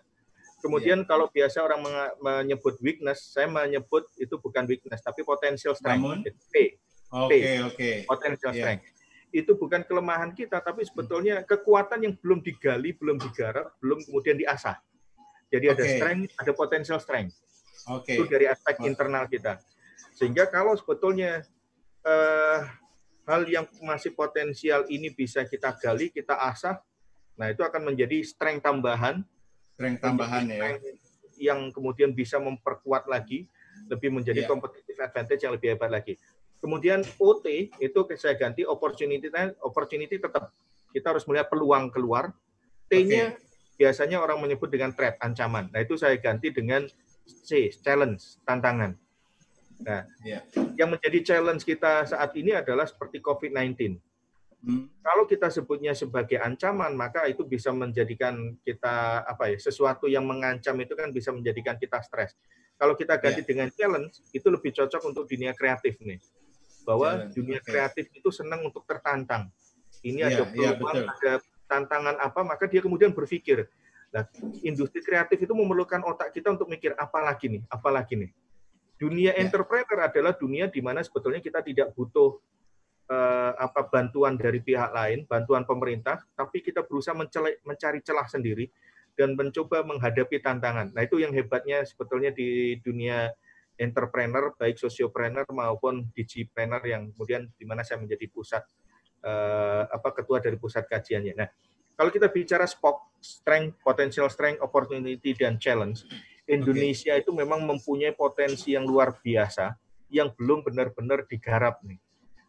Kemudian 0.59 1.03
yeah. 1.03 1.07
kalau 1.07 1.27
biasa 1.31 1.63
orang 1.63 1.79
menyebut 2.19 2.79
weakness, 2.79 3.35
saya 3.35 3.51
menyebut 3.51 4.07
itu 4.19 4.35
bukan 4.39 4.63
weakness, 4.67 5.03
tapi 5.03 5.23
potential 5.23 5.75
strength. 5.75 6.03
Namun, 6.03 6.23
P. 6.23 6.79
Oke, 7.09 7.35
okay, 7.35 7.43
oke. 7.63 7.75
Okay. 7.75 7.95
Potential 8.07 8.51
yeah. 8.55 8.59
strength. 8.59 8.85
Itu 9.29 9.51
bukan 9.59 9.83
kelemahan 9.83 10.31
kita, 10.31 10.63
tapi 10.63 10.87
sebetulnya 10.87 11.43
kekuatan 11.43 12.01
yang 12.03 12.13
belum 12.15 12.39
digali, 12.39 12.95
belum 12.95 13.19
digarap, 13.19 13.75
belum 13.83 14.03
kemudian 14.07 14.39
diasah. 14.39 14.79
Jadi 15.51 15.65
ada 15.67 15.83
okay. 15.83 15.95
strength, 15.99 16.31
ada 16.39 16.51
potential 16.55 16.99
strength. 17.01 17.35
Okay. 17.85 18.19
Itu 18.19 18.25
dari 18.27 18.49
aspek 18.49 18.81
internal 18.83 19.29
kita. 19.29 19.61
Sehingga 20.15 20.51
kalau 20.51 20.75
sebetulnya 20.75 21.47
uh, 22.03 22.59
hal 23.29 23.41
yang 23.47 23.65
masih 23.85 24.11
potensial 24.11 24.83
ini 24.89 25.13
bisa 25.13 25.45
kita 25.45 25.77
gali, 25.77 26.11
kita 26.11 26.35
asah, 26.35 26.81
nah 27.37 27.47
itu 27.47 27.61
akan 27.61 27.93
menjadi 27.93 28.19
strength 28.25 28.65
tambahan. 28.65 29.23
Strength 29.77 30.01
tambahan 30.03 30.43
ya. 30.49 30.75
Yang 31.39 31.71
kemudian 31.71 32.11
bisa 32.11 32.35
memperkuat 32.35 33.07
lagi, 33.07 33.47
lebih 33.87 34.11
menjadi 34.11 34.43
yeah. 34.43 34.49
competitive 34.49 34.99
advantage 34.99 35.41
yang 35.45 35.53
lebih 35.55 35.77
hebat 35.77 35.87
lagi. 35.87 36.19
Kemudian 36.59 36.99
OT 37.15 37.71
itu 37.79 37.99
saya 38.19 38.35
ganti 38.35 38.67
opportunity 38.67 39.31
opportunity 39.63 40.19
tetap 40.19 40.51
kita 40.91 41.15
harus 41.15 41.23
melihat 41.23 41.47
peluang 41.47 41.87
keluar. 41.93 42.35
T-nya 42.91 43.37
okay. 43.37 43.79
biasanya 43.79 44.19
orang 44.19 44.41
menyebut 44.43 44.67
dengan 44.67 44.91
threat, 44.91 45.15
ancaman. 45.23 45.69
Nah, 45.71 45.79
itu 45.79 45.95
saya 45.95 46.17
ganti 46.19 46.51
dengan 46.51 46.83
C, 47.29 47.69
challenge, 47.69 48.41
tantangan. 48.43 48.97
Nah, 49.79 50.03
yeah. 50.27 50.43
yang 50.75 50.91
menjadi 50.91 51.23
challenge 51.23 51.63
kita 51.63 52.03
saat 52.03 52.35
ini 52.35 52.51
adalah 52.51 52.83
seperti 52.83 53.23
COVID-19. 53.23 53.95
Hmm. 54.59 54.91
Kalau 54.99 55.23
kita 55.23 55.47
sebutnya 55.47 55.95
sebagai 55.95 56.35
ancaman, 56.35 56.91
maka 56.91 57.23
itu 57.31 57.47
bisa 57.47 57.71
menjadikan 57.71 58.59
kita 58.67 59.23
apa 59.23 59.55
ya 59.55 59.57
sesuatu 59.57 60.11
yang 60.11 60.27
mengancam 60.27 60.75
itu 60.83 60.99
kan 60.99 61.15
bisa 61.15 61.31
menjadikan 61.31 61.79
kita 61.79 62.03
stres. 62.03 62.35
Kalau 62.75 62.95
kita 62.95 63.15
ganti 63.19 63.39
yeah. 63.43 63.47
dengan 63.47 63.67
challenge, 63.71 64.19
itu 64.35 64.47
lebih 64.51 64.75
cocok 64.75 65.01
untuk 65.07 65.23
dunia 65.31 65.55
kreatif 65.55 65.95
nih. 66.03 66.19
Bahwa 66.83 67.15
challenge. 67.15 67.35
dunia 67.39 67.59
okay. 67.63 67.71
kreatif 67.71 68.05
itu 68.11 68.29
senang 68.35 68.67
untuk 68.67 68.83
tertantang. 68.83 69.47
Ini 70.03 70.27
yeah, 70.27 70.29
ada 70.31 70.43
iya, 70.51 70.75
peluang, 70.75 70.95
yeah, 71.07 71.15
ada 71.15 71.33
tantangan 71.69 72.15
apa, 72.19 72.41
maka 72.43 72.65
dia 72.65 72.81
kemudian 72.83 73.13
berpikir, 73.13 73.69
nah, 74.09 74.25
industri 74.65 75.01
kreatif 75.01 75.37
itu 75.41 75.53
memerlukan 75.53 76.01
otak 76.05 76.33
kita 76.33 76.53
untuk 76.53 76.69
mikir 76.69 76.93
apa 76.97 77.19
lagi 77.21 77.47
nih, 77.49 77.63
apa 77.69 77.89
lagi 77.89 78.15
nih 78.17 78.31
Dunia 78.99 79.31
ya. 79.31 79.39
entrepreneur 79.39 80.11
adalah 80.11 80.35
dunia 80.35 80.67
di 80.67 80.83
mana 80.83 80.99
sebetulnya 80.99 81.39
kita 81.39 81.63
tidak 81.63 81.95
butuh 81.95 82.35
uh, 83.07 83.55
apa 83.55 83.87
bantuan 83.87 84.35
dari 84.35 84.59
pihak 84.59 84.91
lain, 84.91 85.23
bantuan 85.23 85.63
pemerintah, 85.63 86.19
tapi 86.35 86.59
kita 86.59 86.83
berusaha 86.83 87.15
mencari, 87.15 87.63
mencari 87.63 88.03
celah 88.03 88.27
sendiri 88.27 88.67
dan 89.15 89.39
mencoba 89.39 89.87
menghadapi 89.87 90.43
tantangan. 90.43 90.91
Nah, 90.91 91.01
itu 91.07 91.23
yang 91.23 91.31
hebatnya 91.31 91.87
sebetulnya 91.87 92.35
di 92.35 92.75
dunia 92.83 93.31
entrepreneur, 93.79 94.51
baik 94.59 94.75
sosiopreneur 94.75 95.47
maupun 95.47 96.11
digipreneur 96.11 96.83
yang 96.83 97.15
kemudian 97.15 97.47
di 97.55 97.63
mana 97.63 97.87
saya 97.87 98.03
menjadi 98.03 98.27
pusat 98.27 98.67
uh, 99.23 99.87
apa 99.87 100.11
ketua 100.11 100.43
dari 100.43 100.59
pusat 100.59 100.83
kajiannya. 100.91 101.33
Nah, 101.39 101.47
kalau 101.99 102.15
kita 102.15 102.31
bicara 102.31 102.63
SPOK, 102.63 103.19
strength, 103.19 103.83
potential 103.83 104.31
strength, 104.31 104.63
opportunity 104.63 105.35
dan 105.35 105.59
challenge, 105.59 106.07
Indonesia 106.47 107.11
okay. 107.11 107.27
itu 107.27 107.35
memang 107.35 107.67
mempunyai 107.67 108.15
potensi 108.15 108.71
yang 108.71 108.87
luar 108.87 109.19
biasa 109.19 109.75
yang 110.07 110.31
belum 110.31 110.63
benar-benar 110.63 111.27
digarap 111.27 111.83
nih. 111.83 111.99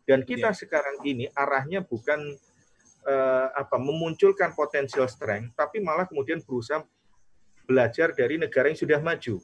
Dan 0.06 0.22
kita 0.22 0.54
yeah. 0.54 0.56
sekarang 0.56 1.02
ini 1.02 1.26
arahnya 1.34 1.82
bukan 1.82 2.30
uh, 3.10 3.46
apa 3.50 3.74
memunculkan 3.74 4.54
potensial 4.54 5.10
strength, 5.10 5.58
tapi 5.58 5.82
malah 5.82 6.06
kemudian 6.06 6.38
berusaha 6.46 6.86
belajar 7.66 8.14
dari 8.14 8.38
negara 8.38 8.70
yang 8.70 8.78
sudah 8.78 9.02
maju. 9.02 9.42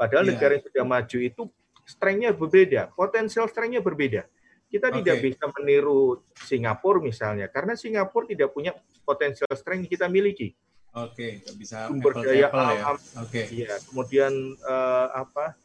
Padahal 0.00 0.24
yeah. 0.24 0.32
negara 0.32 0.56
yang 0.56 0.64
sudah 0.64 0.84
maju 0.88 1.18
itu 1.20 1.42
strength-nya 1.84 2.32
berbeda, 2.32 2.88
potensial 2.96 3.44
strength-nya 3.52 3.84
berbeda. 3.84 4.24
Kita 4.72 4.88
okay. 4.88 5.04
tidak 5.04 5.16
bisa 5.20 5.44
meniru 5.52 6.24
Singapura 6.32 7.04
misalnya, 7.04 7.52
karena 7.52 7.76
Singapura 7.76 8.24
tidak 8.24 8.56
punya 8.56 8.72
potensial 9.04 9.52
strength 9.52 9.84
yang 9.84 9.92
kita 9.92 10.06
miliki. 10.08 10.56
Oke, 10.92 11.44
okay, 11.44 11.56
bisa 11.56 11.88
sumber 11.88 12.24
daya 12.24 12.48
ya. 12.48 12.48
alam. 12.48 12.96
Ya. 12.96 13.20
Oke. 13.20 13.44
Okay. 13.44 13.68
Ya, 13.68 13.76
kemudian 13.84 14.32
uh, 14.64 15.08
apa? 15.12 15.56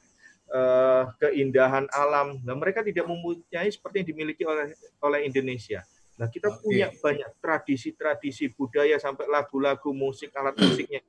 Uh, 0.47 1.11
keindahan 1.19 1.87
alam. 1.91 2.39
Nah, 2.43 2.55
mereka 2.55 2.79
tidak 2.79 3.03
mempunyai 3.03 3.67
seperti 3.67 4.03
yang 4.03 4.07
dimiliki 4.15 4.43
oleh 4.47 4.71
oleh 5.03 5.19
Indonesia. 5.27 5.83
Nah, 6.15 6.31
kita 6.31 6.51
okay. 6.51 6.59
punya 6.63 6.87
banyak 6.99 7.31
tradisi-tradisi 7.43 8.55
budaya 8.55 8.95
sampai 8.99 9.27
lagu-lagu 9.27 9.91
musik, 9.91 10.31
alat 10.35 10.55
musiknya 10.63 11.03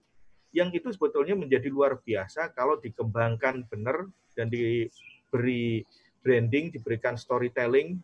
yang 0.52 0.72
itu 0.72 0.88
sebetulnya 0.92 1.36
menjadi 1.36 1.68
luar 1.68 2.00
biasa 2.00 2.56
kalau 2.56 2.80
dikembangkan 2.80 3.68
benar 3.68 4.08
dan 4.32 4.48
diberi 4.48 5.84
branding, 6.20 6.70
diberikan 6.74 7.14
storytelling. 7.14 7.98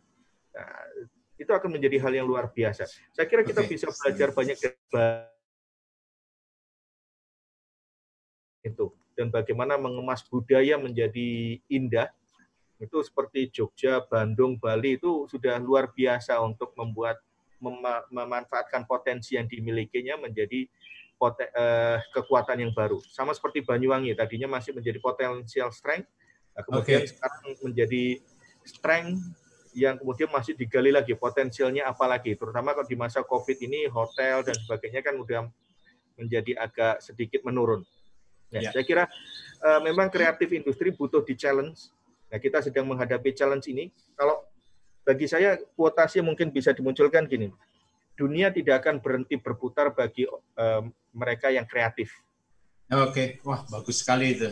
Nah, 0.55 0.81
itu 1.35 1.51
akan 1.51 1.75
menjadi 1.75 1.99
hal 1.99 2.13
yang 2.15 2.27
luar 2.27 2.47
biasa. 2.47 2.87
Saya 3.11 3.27
kira 3.27 3.43
kita 3.43 3.63
okay. 3.63 3.71
bisa 3.75 3.87
belajar 3.91 4.29
banyak 4.31 4.57
dari 4.59 5.33
itu 8.65 8.89
dan 9.13 9.29
bagaimana 9.29 9.77
mengemas 9.77 10.25
budaya 10.25 10.75
menjadi 10.75 11.61
indah 11.69 12.09
itu 12.75 12.99
seperti 12.99 13.47
Jogja, 13.55 14.03
Bandung, 14.03 14.59
Bali 14.59 14.99
itu 14.99 15.23
sudah 15.31 15.55
luar 15.63 15.95
biasa 15.95 16.35
untuk 16.43 16.75
membuat 16.75 17.23
mem 17.63 17.79
memanfaatkan 18.11 18.83
potensi 18.83 19.39
yang 19.39 19.47
dimilikinya 19.47 20.19
menjadi 20.19 20.67
poten, 21.15 21.47
eh, 21.55 22.03
kekuatan 22.11 22.67
yang 22.67 22.75
baru. 22.75 22.99
Sama 23.07 23.31
seperti 23.31 23.63
Banyuwangi 23.63 24.11
tadinya 24.19 24.59
masih 24.59 24.75
menjadi 24.75 24.99
potensial 24.99 25.71
strength, 25.71 26.11
nah, 26.55 26.63
kemudian 26.63 27.03
okay. 27.03 27.11
sekarang 27.11 27.43
menjadi 27.61 28.03
strength 28.65 29.21
yang 29.75 29.99
kemudian 29.99 30.31
masih 30.31 30.55
digali 30.55 30.89
lagi 30.89 31.11
potensialnya 31.19 31.83
apa 31.91 32.07
lagi, 32.07 32.33
terutama 32.39 32.71
kalau 32.71 32.87
di 32.87 32.95
masa 32.95 33.19
COVID 33.27 33.59
ini 33.59 33.91
hotel 33.91 34.41
dan 34.47 34.55
sebagainya 34.55 35.03
kan 35.03 35.19
sudah 35.19 35.51
menjadi 36.15 36.55
agak 36.55 37.03
sedikit 37.03 37.43
menurun. 37.43 37.83
Ya, 38.55 38.63
ya. 38.63 38.71
Saya 38.71 38.83
kira 38.87 39.03
uh, 39.59 39.83
memang 39.83 40.07
kreatif 40.07 40.47
industri 40.55 40.95
butuh 40.95 41.19
di 41.27 41.35
challenge. 41.35 41.91
Nah, 42.31 42.39
kita 42.39 42.63
sedang 42.63 42.87
menghadapi 42.87 43.35
challenge 43.35 43.67
ini. 43.67 43.91
Kalau 44.15 44.47
bagi 45.03 45.27
saya 45.27 45.59
kuotasi 45.75 46.23
mungkin 46.23 46.55
bisa 46.55 46.71
dimunculkan 46.71 47.27
gini. 47.27 47.51
Dunia 48.15 48.47
tidak 48.55 48.79
akan 48.87 49.03
berhenti 49.03 49.35
berputar 49.35 49.91
bagi 49.91 50.23
uh, 50.23 50.81
mereka 51.11 51.51
yang 51.51 51.67
kreatif. 51.67 52.15
Oke, 52.87 53.43
wah 53.43 53.67
bagus 53.67 53.99
sekali 53.99 54.39
itu. 54.39 54.49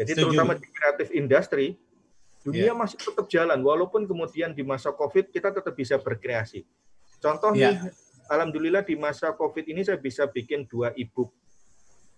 Jadi 0.00 0.16
Setuju. 0.16 0.32
terutama 0.32 0.56
di 0.56 0.68
kreatif 0.72 1.08
industri, 1.12 1.76
dunia 2.40 2.72
yeah. 2.72 2.76
masih 2.76 2.96
tetap 2.96 3.28
jalan 3.28 3.60
walaupun 3.60 4.08
kemudian 4.08 4.56
di 4.56 4.64
masa 4.64 4.88
Covid 4.96 5.28
kita 5.28 5.52
tetap 5.52 5.76
bisa 5.76 6.00
berkreasi. 6.00 6.64
Contoh 7.20 7.52
yeah. 7.52 7.76
nih, 7.76 7.92
alhamdulillah 8.32 8.80
di 8.80 8.96
masa 8.96 9.36
Covid 9.36 9.68
ini 9.68 9.84
saya 9.84 10.00
bisa 10.00 10.24
bikin 10.24 10.64
dua 10.64 10.96
e-book 10.96 11.28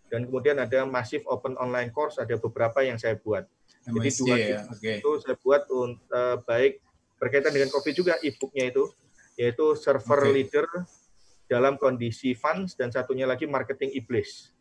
dan 0.07 0.31
kemudian 0.31 0.62
ada 0.62 0.87
masif 0.87 1.27
open 1.27 1.59
online 1.59 1.90
course 1.90 2.23
ada 2.23 2.38
beberapa 2.38 2.87
yang 2.87 3.03
saya 3.03 3.18
buat. 3.18 3.51
MSC, 3.83 3.99
Jadi 3.99 4.11
dua 4.23 4.37
ya? 4.38 4.61
okay. 4.71 4.97
itu 5.03 5.11
saya 5.18 5.35
buat 5.42 5.66
untuk 5.66 6.07
uh, 6.14 6.38
baik 6.47 6.79
berkaitan 7.18 7.51
dengan 7.51 7.66
COVID 7.75 7.95
juga 7.99 8.14
e-booknya 8.23 8.71
itu 8.71 8.87
yaitu 9.35 9.75
server 9.75 10.23
okay. 10.23 10.33
leader 10.38 10.66
dalam 11.51 11.75
kondisi 11.81 12.37
funds 12.38 12.79
dan 12.79 12.95
satunya 12.95 13.27
lagi 13.27 13.49
marketing 13.49 13.90
iblis. 13.97 14.55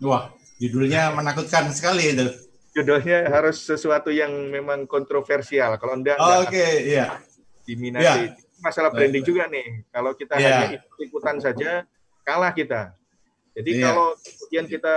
Wah, 0.00 0.32
judulnya 0.58 1.14
menakutkan 1.14 1.70
sekali 1.70 2.12
itu. 2.12 2.26
Judulnya 2.74 3.26
harus 3.32 3.64
sesuatu 3.64 4.12
yang 4.12 4.30
memang 4.50 4.84
kontroversial. 4.84 5.78
Kalau 5.80 5.98
enggak, 5.98 6.18
oh, 6.20 6.44
oke, 6.44 6.52
okay. 6.52 6.94
iya. 6.94 7.18
Diminati. 7.64 8.04
Yeah. 8.04 8.36
Masalah 8.58 8.90
branding 8.90 9.22
baik, 9.22 9.30
juga 9.30 9.46
nih. 9.46 9.86
Kalau 9.90 10.12
kita 10.18 10.34
yeah. 10.36 10.66
hanya 10.66 10.66
ikut-ikutan 10.82 11.36
saja, 11.38 11.70
kalah 12.26 12.52
kita. 12.52 12.94
Jadi 13.54 13.70
yeah. 13.78 13.84
kalau 13.90 14.14
kemudian 14.18 14.66
kita 14.66 14.96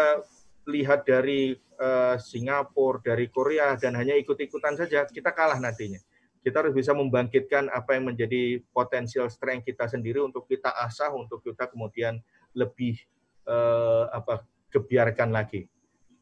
lihat 0.70 1.06
dari 1.06 1.58
uh, 1.82 2.18
Singapura, 2.22 3.02
dari 3.02 3.30
Korea, 3.30 3.74
dan 3.78 3.98
hanya 3.98 4.14
ikut-ikutan 4.18 4.78
saja, 4.78 5.06
kita 5.10 5.34
kalah 5.34 5.58
nantinya. 5.58 5.98
Kita 6.42 6.66
harus 6.66 6.74
bisa 6.74 6.94
membangkitkan 6.98 7.70
apa 7.70 7.98
yang 7.98 8.14
menjadi 8.14 8.62
potensial 8.74 9.30
strength 9.30 9.66
kita 9.70 9.86
sendiri 9.86 10.22
untuk 10.22 10.50
kita 10.50 10.74
asah, 10.74 11.14
untuk 11.14 11.42
kita 11.46 11.70
kemudian 11.70 12.18
lebih 12.58 12.98
uh, 13.46 14.10
apa 14.10 14.42
kebiarkan 14.72 15.30
lagi. 15.36 15.68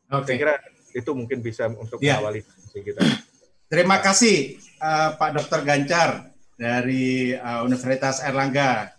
Oke. 0.10 0.34
Saya 0.34 0.38
kira 0.42 0.56
itu 0.98 1.12
mungkin 1.14 1.40
bisa 1.46 1.70
untuk 1.70 2.02
Ya. 2.02 2.18
mengawali 2.18 2.42
kita. 2.74 3.02
Terima 3.70 4.02
kasih 4.02 4.58
uh, 4.82 5.14
Pak 5.14 5.30
Dr. 5.38 5.62
Gancar 5.62 6.34
dari 6.58 7.38
uh, 7.38 7.62
Universitas 7.64 8.26
Erlangga 8.26 8.90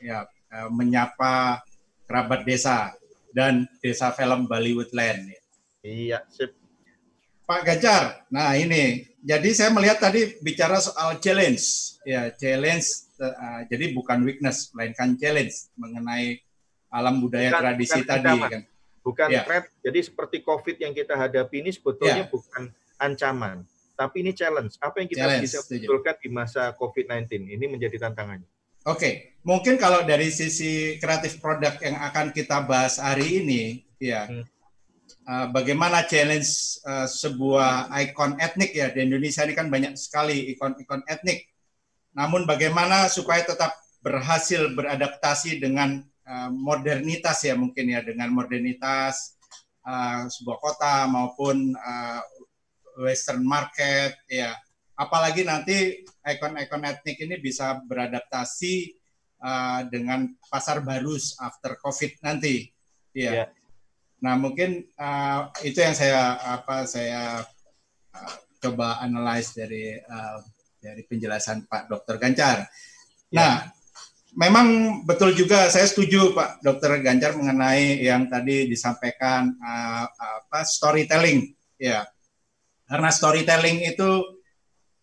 ya 0.00 0.24
uh, 0.24 0.68
menyapa 0.72 1.60
kerabat 2.08 2.48
desa 2.48 2.96
dan 3.36 3.68
desa 3.84 4.10
film 4.16 4.48
Bali 4.48 4.72
Woodland. 4.72 5.36
Iya, 5.84 6.24
sip. 6.32 6.56
Pak 7.44 7.66
Gancar, 7.66 8.24
nah 8.32 8.54
ini 8.56 9.10
jadi 9.20 9.50
saya 9.52 9.70
melihat 9.74 10.00
tadi 10.00 10.38
bicara 10.40 10.80
soal 10.80 11.20
challenge 11.20 11.98
ya 12.08 12.32
challenge 12.32 13.10
uh, 13.20 13.66
jadi 13.68 13.92
bukan 13.92 14.24
weakness 14.24 14.72
melainkan 14.72 15.18
challenge 15.20 15.68
mengenai 15.76 16.40
alam 16.90 17.22
budaya 17.22 17.48
Bukan- 17.50 17.62
tradisi 17.62 18.00
bukan 18.02 18.08
tadi 18.10 18.28
ancaman. 18.28 18.50
kan. 18.50 18.62
Bukan 19.00 19.28
Ya. 19.32 19.42
threat. 19.48 19.64
Jadi 19.80 19.98
seperti 20.04 20.36
COVID 20.44 20.76
yang 20.76 20.92
kita 20.92 21.14
hadapi 21.16 21.64
ini 21.64 21.70
sebetulnya 21.72 22.26
Ya. 22.26 22.28
bukan 22.28 22.68
ancaman, 23.00 23.64
tapi 23.96 24.20
ini 24.20 24.36
challenge. 24.36 24.76
Apa 24.76 25.00
yang 25.00 25.08
kita 25.08 25.24
Challenge, 25.24 25.42
bisa 25.46 25.58
betulkan 25.64 26.14
di 26.20 26.28
masa 26.28 26.76
COVID-19 26.76 27.48
ini 27.48 27.64
menjadi 27.64 27.96
tantangannya. 27.96 28.44
Oke, 28.84 29.36
mungkin 29.40 29.76
kalau 29.76 30.04
dari 30.04 30.28
sisi 30.28 30.96
kreatif 30.96 31.40
produk 31.40 31.76
yang 31.80 31.96
akan 31.96 32.32
kita 32.32 32.60
bahas 32.64 32.96
hari 32.96 33.40
ini, 33.40 33.62
ya, 33.96 34.24
Hmm. 34.28 34.44
uh, 35.28 35.46
bagaimana 35.48 36.04
challenge 36.04 36.80
uh, 36.84 37.04
sebuah 37.04 37.88
ikon 38.04 38.36
etnik 38.36 38.72
ya 38.72 38.88
di 38.88 39.04
Indonesia 39.04 39.44
ini 39.44 39.52
kan 39.52 39.68
banyak 39.68 39.96
sekali 39.96 40.52
ikon-ikon 40.56 41.04
etnik. 41.08 41.48
Namun 42.12 42.44
bagaimana 42.44 43.06
supaya 43.06 43.44
tetap 43.44 43.70
berhasil 44.00 44.72
beradaptasi 44.72 45.60
dengan 45.60 46.04
uh, 46.30 46.50
modernitas 46.54 47.42
ya 47.42 47.58
mungkin 47.58 47.90
ya 47.90 48.06
dengan 48.06 48.30
modernitas 48.30 49.34
uh, 49.82 50.30
sebuah 50.30 50.58
kota 50.62 51.10
maupun 51.10 51.74
uh, 51.74 52.22
Western 53.02 53.42
market 53.42 54.14
ya 54.30 54.54
apalagi 54.94 55.42
nanti 55.42 56.06
ikon-ikon 56.22 56.86
etnik 56.86 57.18
ini 57.24 57.40
bisa 57.42 57.82
beradaptasi 57.82 58.94
uh, 59.42 59.88
dengan 59.88 60.28
pasar 60.52 60.84
baru 60.84 61.16
after 61.40 61.80
COVID 61.80 62.20
nanti. 62.20 62.68
Ya. 63.16 63.32
Ya. 63.32 63.44
Nah 64.20 64.36
mungkin 64.36 64.84
uh, 65.00 65.48
itu 65.64 65.80
yang 65.80 65.96
saya 65.96 66.36
apa 66.36 66.84
saya 66.84 67.40
uh, 68.12 68.34
coba 68.60 69.00
analyze 69.00 69.56
dari 69.56 69.96
uh, 69.96 70.38
dari 70.80 71.02
penjelasan 71.08 71.64
Pak 71.64 71.88
Dr. 71.88 72.16
Gancar. 72.20 72.68
Nah, 73.32 73.68
memang 74.38 75.00
betul 75.06 75.34
juga 75.34 75.66
saya 75.72 75.86
setuju 75.86 76.30
Pak 76.34 76.62
Dr. 76.62 77.02
Gancar 77.02 77.34
mengenai 77.34 77.98
yang 78.02 78.30
tadi 78.30 78.70
disampaikan 78.70 79.54
uh, 79.58 80.06
apa 80.06 80.62
storytelling 80.62 81.50
ya. 81.80 82.06
Karena 82.86 83.10
storytelling 83.10 83.86
itu 83.86 84.10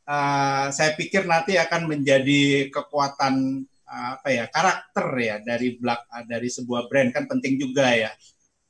uh, 0.08 0.68
saya 0.72 0.92
pikir 0.96 1.28
nanti 1.28 1.56
akan 1.56 1.88
menjadi 1.88 2.72
kekuatan 2.72 3.64
uh, 3.88 4.10
apa 4.20 4.30
ya 4.32 4.46
karakter 4.52 5.08
ya 5.20 5.36
dari 5.44 5.76
belak 5.80 6.08
dari 6.28 6.48
sebuah 6.52 6.88
brand 6.88 7.12
kan 7.12 7.28
penting 7.28 7.60
juga 7.60 7.92
ya. 7.92 8.12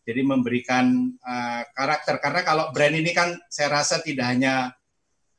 Jadi 0.08 0.22
memberikan 0.24 1.12
uh, 1.20 1.62
karakter 1.76 2.18
karena 2.24 2.42
kalau 2.42 2.72
brand 2.72 2.96
ini 2.96 3.12
kan 3.12 3.36
saya 3.52 3.84
rasa 3.84 4.00
tidak 4.00 4.32
hanya 4.32 4.72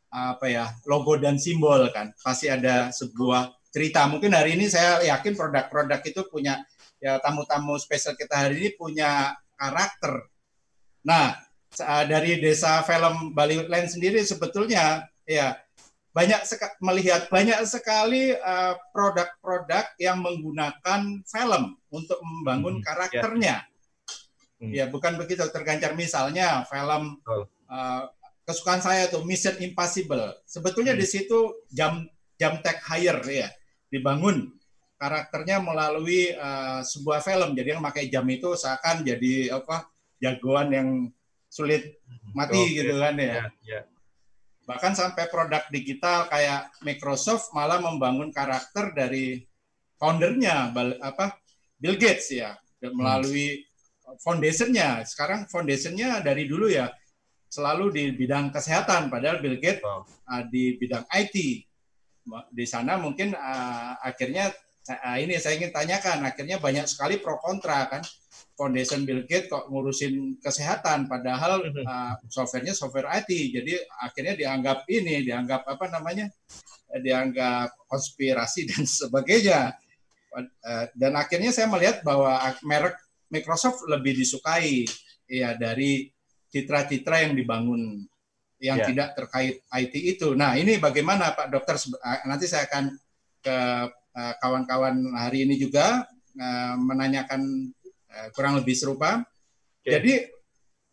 apa 0.09 0.49
ya 0.49 0.65
logo 0.89 1.21
dan 1.21 1.37
simbol 1.37 1.85
kan 1.93 2.17
pasti 2.25 2.49
ada 2.49 2.89
sebuah 2.89 3.58
cerita. 3.79 4.11
Mungkin 4.11 4.35
hari 4.35 4.59
ini 4.59 4.67
saya 4.67 4.99
yakin 5.07 5.39
produk-produk 5.39 6.03
itu 6.03 6.27
punya 6.27 6.59
ya 6.99 7.23
tamu-tamu 7.23 7.79
spesial 7.79 8.19
kita 8.19 8.35
hari 8.51 8.59
ini 8.59 8.71
punya 8.75 9.39
karakter. 9.55 10.27
Nah 11.07 11.39
dari 12.11 12.43
desa 12.43 12.83
film 12.83 13.31
Bali 13.31 13.55
Woodland 13.63 13.87
sendiri 13.87 14.19
sebetulnya 14.27 15.07
ya 15.23 15.55
banyak 16.11 16.43
seka- 16.43 16.75
melihat 16.83 17.31
banyak 17.31 17.63
sekali 17.63 18.35
eh, 18.35 18.75
produk-produk 18.91 19.95
yang 20.03 20.19
menggunakan 20.19 21.23
film 21.23 21.63
untuk 21.95 22.19
membangun 22.19 22.83
Mhm, 22.83 22.85
karakternya. 22.85 23.57
Hmm. 24.59 24.75
ya 24.75 24.91
bukan 24.91 25.15
begitu 25.15 25.47
tergancar 25.55 25.95
misalnya 25.95 26.67
film 26.67 27.23
eh, 27.71 28.03
kesukaan 28.43 28.83
saya 28.83 29.07
tuh 29.07 29.23
Mission 29.23 29.55
Impossible. 29.63 30.35
Sebetulnya 30.51 30.99
Hmm. 30.99 31.03
di 31.05 31.07
situ 31.07 31.63
jam 31.71 32.03
jam 32.35 32.59
tech 32.59 32.83
hire 32.83 33.23
ya 33.29 33.49
dibangun 33.89 34.53
karakternya 34.99 35.63
melalui 35.63 36.33
eh, 36.35 36.81
sebuah 36.85 37.23
film. 37.23 37.55
Jadi 37.55 37.69
yang 37.77 37.85
pakai 37.85 38.11
jam 38.11 38.27
itu 38.29 38.55
seakan 38.55 39.07
jadi 39.07 39.57
apa 39.57 39.89
jagoan 40.19 40.69
yang 40.75 40.89
sulit 41.49 42.03
mati 42.37 42.61
Oke. 42.61 42.77
gitu 42.83 42.95
kan 43.01 43.15
ya. 43.17 43.27
Ya, 43.27 43.45
ya. 43.65 43.81
Bahkan 44.69 44.93
sampai 44.93 45.33
produk 45.33 45.65
digital 45.73 46.29
kayak 46.29 46.69
Microsoft 46.85 47.57
malah 47.57 47.81
membangun 47.81 48.29
karakter 48.29 48.93
dari 48.93 49.49
foundernya 49.97 50.71
apa 51.01 51.41
Bill 51.81 51.97
Gates 51.97 52.29
ya 52.35 52.53
melalui 52.93 53.65
foundationnya. 54.21 55.09
Sekarang 55.09 55.49
foundationnya 55.49 56.21
dari 56.21 56.45
dulu 56.45 56.69
ya 56.69 56.93
selalu 57.49 57.93
di 57.93 58.05
bidang 58.13 58.53
kesehatan, 58.53 59.09
padahal 59.09 59.41
Bill 59.41 59.57
Gates 59.57 59.81
Wow. 59.81 60.05
uh, 60.05 60.43
di 60.53 60.77
bidang 60.77 61.05
IT. 61.09 61.65
Di 62.53 62.67
sana 62.69 63.01
mungkin 63.01 63.33
uh, 63.33 63.93
akhirnya 64.05 64.53
uh, 64.89 65.17
ini 65.21 65.37
saya 65.37 65.61
ingin 65.61 65.73
tanyakan, 65.73 66.25
akhirnya 66.25 66.57
banyak 66.61 66.87
sekali 66.89 67.21
pro 67.21 67.37
kontra 67.41 67.89
kan. 67.91 68.03
Foundation 68.59 69.07
Bill 69.07 69.23
Gates 69.23 69.47
kok 69.47 69.71
ngurusin 69.71 70.43
kesehatan, 70.43 71.07
padahal 71.07 71.63
uh, 71.63 72.15
softwarenya 72.27 72.75
software 72.75 73.07
IT. 73.23 73.31
Jadi 73.31 73.79
akhirnya 74.03 74.35
dianggap 74.35 74.83
ini, 74.91 75.23
dianggap 75.23 75.63
apa 75.63 75.87
namanya, 75.95 76.27
dianggap 76.91 77.87
konspirasi 77.87 78.67
dan 78.67 78.83
sebagainya. 78.99 79.79
Uh, 80.35 80.87
dan 80.99 81.15
akhirnya 81.15 81.55
saya 81.55 81.71
melihat 81.71 82.03
bahwa 82.03 82.35
merek 82.67 82.99
Microsoft 83.31 83.85
lebih 83.87 84.17
disukai 84.17 84.89
ya 85.29 85.53
dari 85.55 86.09
citra-citra 86.49 87.29
yang 87.29 87.37
dibangun 87.37 88.09
yang 88.59 88.79
Ya. 88.83 88.87
tidak 88.91 89.09
terkait 89.15 89.63
IT 89.71 89.95
itu. 89.95 90.35
Nah, 90.35 90.59
ini 90.59 90.83
bagaimana 90.83 91.35
Pak 91.35 91.49
Dokter? 91.51 91.79
Eh, 91.79 92.21
Nanti 92.27 92.51
saya 92.51 92.67
akan 92.67 92.95
ke 93.43 93.59
eh, 94.19 94.35
kawan-kawan 94.43 95.15
hari 95.15 95.47
ini 95.47 95.55
juga 95.59 96.07
eh, 96.39 96.75
menanyakan 96.79 97.73
kurang 98.35 98.59
lebih 98.59 98.75
serupa. 98.75 99.23
Oke. 99.23 99.95
Jadi 99.95 100.13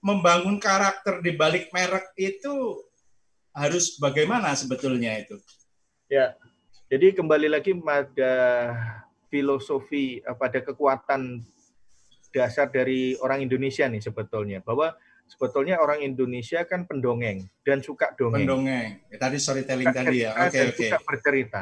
membangun 0.05 0.61
karakter 0.61 1.25
di 1.25 1.33
balik 1.33 1.73
merek 1.73 2.13
itu 2.21 2.85
harus 3.49 3.97
bagaimana 3.97 4.53
sebetulnya 4.53 5.17
itu? 5.17 5.41
Ya, 6.05 6.37
jadi 6.85 7.17
kembali 7.17 7.49
lagi 7.49 7.73
pada 7.73 8.33
filosofi, 9.33 10.21
eh, 10.21 10.37
pada 10.37 10.61
kekuatan 10.61 11.41
dasar 12.29 12.69
dari 12.69 13.17
orang 13.23 13.41
Indonesia 13.47 13.87
nih 13.89 14.03
sebetulnya, 14.03 14.61
bahwa 14.61 14.93
sebetulnya 15.25 15.81
orang 15.81 16.05
Indonesia 16.05 16.61
kan 16.63 16.85
pendongeng 16.85 17.49
dan 17.65 17.81
suka 17.81 18.13
dongeng. 18.13 18.45
Pendongeng. 18.45 18.89
Ya, 19.09 19.17
tadi 19.17 19.37
storytelling 19.41 19.89
Suka 19.89 19.99
tadi 20.05 20.17
ya. 20.21 20.31
Oke 20.37 20.53
dan 20.53 20.67
oke. 20.69 20.77
suka 20.77 20.99
bercerita. 21.03 21.61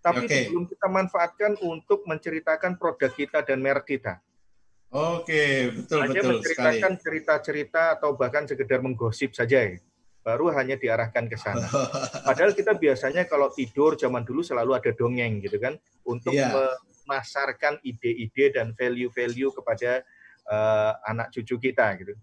Tapi 0.00 0.24
Oke. 0.24 0.38
belum 0.48 0.64
kita 0.64 0.86
manfaatkan 0.88 1.52
untuk 1.60 2.08
menceritakan 2.08 2.80
produk 2.80 3.12
kita 3.12 3.44
dan 3.44 3.60
merek 3.60 3.84
kita. 3.84 4.16
Oke, 4.90 5.70
betul 5.76 6.02
hanya 6.02 6.20
betul 6.24 6.40
sekali. 6.40 6.80
menceritakan 6.80 6.92
cerita-cerita 6.98 7.82
atau 8.00 8.16
bahkan 8.16 8.48
sekedar 8.48 8.80
menggosip 8.80 9.36
saja 9.36 9.60
ya. 9.60 9.76
Baru 10.24 10.48
hanya 10.56 10.80
diarahkan 10.80 11.28
ke 11.28 11.36
sana. 11.36 11.68
Padahal 12.28 12.56
kita 12.56 12.74
biasanya 12.80 13.28
kalau 13.28 13.52
tidur 13.52 13.94
zaman 13.96 14.24
dulu 14.24 14.40
selalu 14.40 14.72
ada 14.76 14.90
dongeng 14.96 15.40
gitu 15.44 15.60
kan 15.60 15.76
untuk 16.04 16.32
Iya. 16.32 16.48
memasarkan 17.04 17.80
ide-ide 17.84 18.56
dan 18.56 18.72
value-value 18.72 19.52
kepada 19.52 20.00
eh, 20.50 20.92
anak 21.06 21.28
cucu 21.30 21.60
kita 21.60 21.86
gitu 22.00 22.16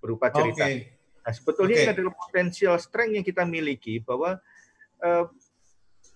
berupa 0.00 0.32
cerita. 0.32 0.66
Oke. 0.66 0.96
Nah, 1.20 1.32
sebetulnya 1.36 1.76
Oke. 1.76 1.84
ini 1.84 1.92
adalah 1.92 2.12
potensial 2.16 2.74
strength 2.80 3.14
yang 3.14 3.24
kita 3.24 3.44
miliki 3.44 4.00
bahwa 4.00 4.40
eh, 5.04 5.24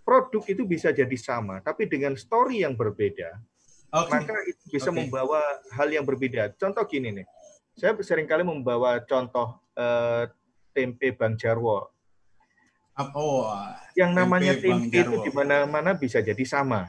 produk 0.04 0.42
itu 0.48 0.62
bisa 0.64 0.90
jadi 0.90 1.16
sama, 1.16 1.60
tapi 1.60 1.84
dengan 1.88 2.16
story 2.16 2.64
yang 2.64 2.72
berbeda, 2.76 3.36
Oke. 3.92 4.10
maka 4.10 4.34
itu 4.48 4.64
bisa 4.72 4.88
Oke. 4.88 4.96
membawa 5.04 5.40
hal 5.76 5.88
yang 5.92 6.04
berbeda. 6.08 6.56
Contoh 6.56 6.84
gini 6.88 7.12
nih, 7.20 7.26
saya 7.76 7.92
sering 8.00 8.24
kali 8.24 8.42
membawa 8.42 9.00
contoh 9.04 9.60
eh, 9.76 10.24
tempe 10.72 11.12
Bang 11.14 11.36
Jarwo. 11.36 11.92
Oh, 12.94 13.50
Yang 13.98 14.12
namanya 14.14 14.54
Tempe 14.54 14.86
tempe 14.86 14.98
itu 15.02 15.16
di 15.26 15.30
mana-mana 15.34 15.98
bisa 15.98 16.22
jadi 16.22 16.46
sama. 16.46 16.86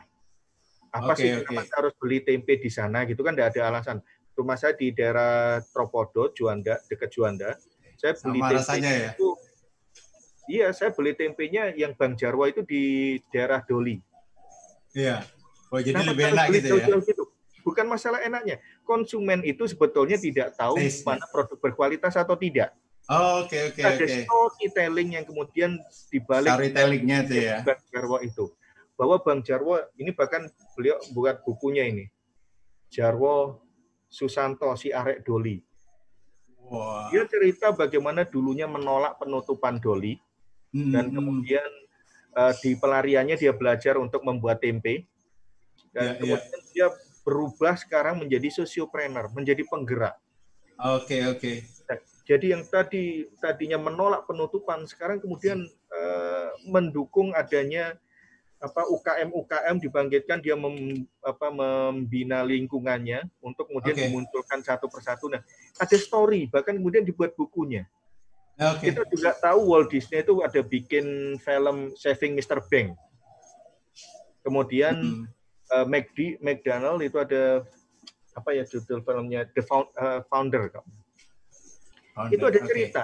Apa 0.93 1.17
Oke, 1.17 1.25
sih 1.25 1.29
kenapa 1.41 1.65
kita 1.65 1.75
harus 1.81 1.93
beli 1.97 2.21
tempe 2.21 2.53
di 2.62 2.69
sana 2.69 3.03
gitu 3.10 3.25
kan 3.25 3.34
tidak 3.34 3.58
ada 3.58 3.62
alasan. 3.73 3.97
Rumah 4.36 4.60
saya 4.60 4.76
di 4.76 4.91
daerah 4.91 5.63
Tropodo, 5.71 6.30
Juanda, 6.36 6.78
dekat 6.91 7.10
Juanda. 7.12 7.56
Saya 7.95 8.13
beli 8.19 8.39
Sama 8.43 8.52
tempe 8.52 8.60
rasanya 8.60 8.91
ya? 8.91 9.12
itu 9.15 9.30
Iya, 10.45 10.69
saya 10.78 10.93
beli 10.93 11.17
tempenya 11.17 11.74
yang 11.74 11.98
Bang 11.98 12.13
Jarwo 12.13 12.45
itu 12.45 12.62
di 12.62 13.17
daerah 13.34 13.65
Doli. 13.65 13.98
Iya. 14.93 15.26
Oh, 15.74 15.82
jadi 15.82 15.98
Kenapa 15.98 16.12
lebih 16.13 16.24
enak 16.30 16.45
beli 16.54 16.60
gitu 16.62 16.76
ya. 16.78 16.98
gitu? 17.02 17.24
Bukan 17.65 17.86
masalah 17.89 18.21
enaknya. 18.21 18.62
Konsumen 18.86 19.41
itu 19.41 19.65
sebetulnya 19.65 20.21
tidak 20.21 20.54
tahu 20.54 20.78
mana 21.02 21.26
produk 21.34 21.58
berkualitas 21.58 22.13
atau 22.13 22.38
tidak. 22.38 22.78
Oh, 23.10 23.41
Oke, 23.45 23.74
oke, 23.74 23.82
Ada 23.82 24.06
oke. 24.06 24.17
storytelling 24.26 25.10
yang 25.17 25.26
kemudian 25.26 25.78
dibalik 26.13 26.50
Storytellingnya 26.50 27.17
itu 27.26 27.36
ya. 27.41 27.58
Bang 27.65 27.82
Jarwo 27.89 28.17
itu. 28.21 28.45
Bahwa 28.93 29.17
Bang 29.26 29.41
Jarwo 29.41 29.82
ini 29.98 30.13
bahkan 30.13 30.45
beliau 30.78 31.02
buat 31.17 31.41
bukunya 31.41 31.89
ini. 31.89 32.06
Jarwo 32.93 33.64
Susanto 34.08 34.70
si 34.78 34.94
Arek 34.94 35.26
Doli. 35.26 35.58
Wah. 36.65 37.13
Dia 37.13 37.30
cerita 37.30 37.70
bagaimana 37.74 38.26
dulunya 38.26 38.65
menolak 38.65 39.22
penutupan 39.22 39.78
Doli 39.78 40.18
Hmm, 40.76 40.91
dan 40.91 41.06
kemudian 41.08 41.70
eh, 42.36 42.54
di 42.60 42.76
pelariannya 42.76 43.39
dia 43.39 43.56
belajar 43.56 43.96
untuk 43.96 44.28
membuat 44.28 44.60
tempe 44.60 45.08
dan 45.96 46.20
ya. 46.20 46.36
kemudian 46.36 46.62
dia 46.76 46.88
berubah 47.24 47.80
sekarang 47.80 48.20
menjadi 48.20 48.52
sosiopreneur, 48.52 49.32
menjadi 49.32 49.63
penggerak. 49.63 50.20
Oke, 50.76 51.24
oke. 51.32 51.63
Jadi 52.28 52.52
yang 52.52 52.68
tadi 52.68 53.24
tadinya 53.39 53.80
menolak 53.80 54.28
penutupan 54.28 54.84
sekarang 54.84 55.24
kemudian 55.24 55.63
eh, 55.96 56.50
mendukung 56.68 57.32
adanya 57.32 57.96
apa 58.65 58.82
UKM 58.89 59.30
UKM 59.30 59.75
dibangkitkan 59.78 60.41
dia 60.41 60.58
mem, 60.58 61.06
apa, 61.21 61.54
membina 61.54 62.41
lingkungannya 62.41 63.30
untuk 63.38 63.69
kemudian 63.69 63.93
Oke. 63.93 64.01
dimunculkan 64.10 64.60
satu 64.65 64.89
persatu. 64.89 65.30
Nah, 65.30 65.45
ada 65.78 65.95
story 66.01 66.49
bahkan 66.49 66.73
kemudian 66.73 67.06
dibuat 67.06 67.38
bukunya. 67.38 67.86
Oke. 68.58 68.89
Kita 68.89 69.06
juga 69.06 69.38
tahu 69.38 69.69
Walt 69.69 69.93
Disney 69.93 70.25
itu 70.25 70.41
ada 70.41 70.58
bikin 70.65 71.38
film 71.38 71.93
Saving 71.93 72.34
Mr. 72.34 72.58
Bank. 72.65 72.97
Kemudian 74.41 74.95
Hmm. 74.97 75.23
uh, 75.69 75.86
McD, 75.86 76.41
McDonald 76.41 77.06
itu 77.06 77.21
ada 77.21 77.62
apa 78.34 78.49
ya 78.51 78.65
judul 78.65 79.06
filmnya 79.06 79.45
The 79.54 79.62
Found- 79.62 79.93
uh, 79.93 80.25
Founder. 80.25 80.73
Founder, 82.15 82.34
Itu 82.34 82.43
ada 82.49 82.60
cerita 82.65 83.04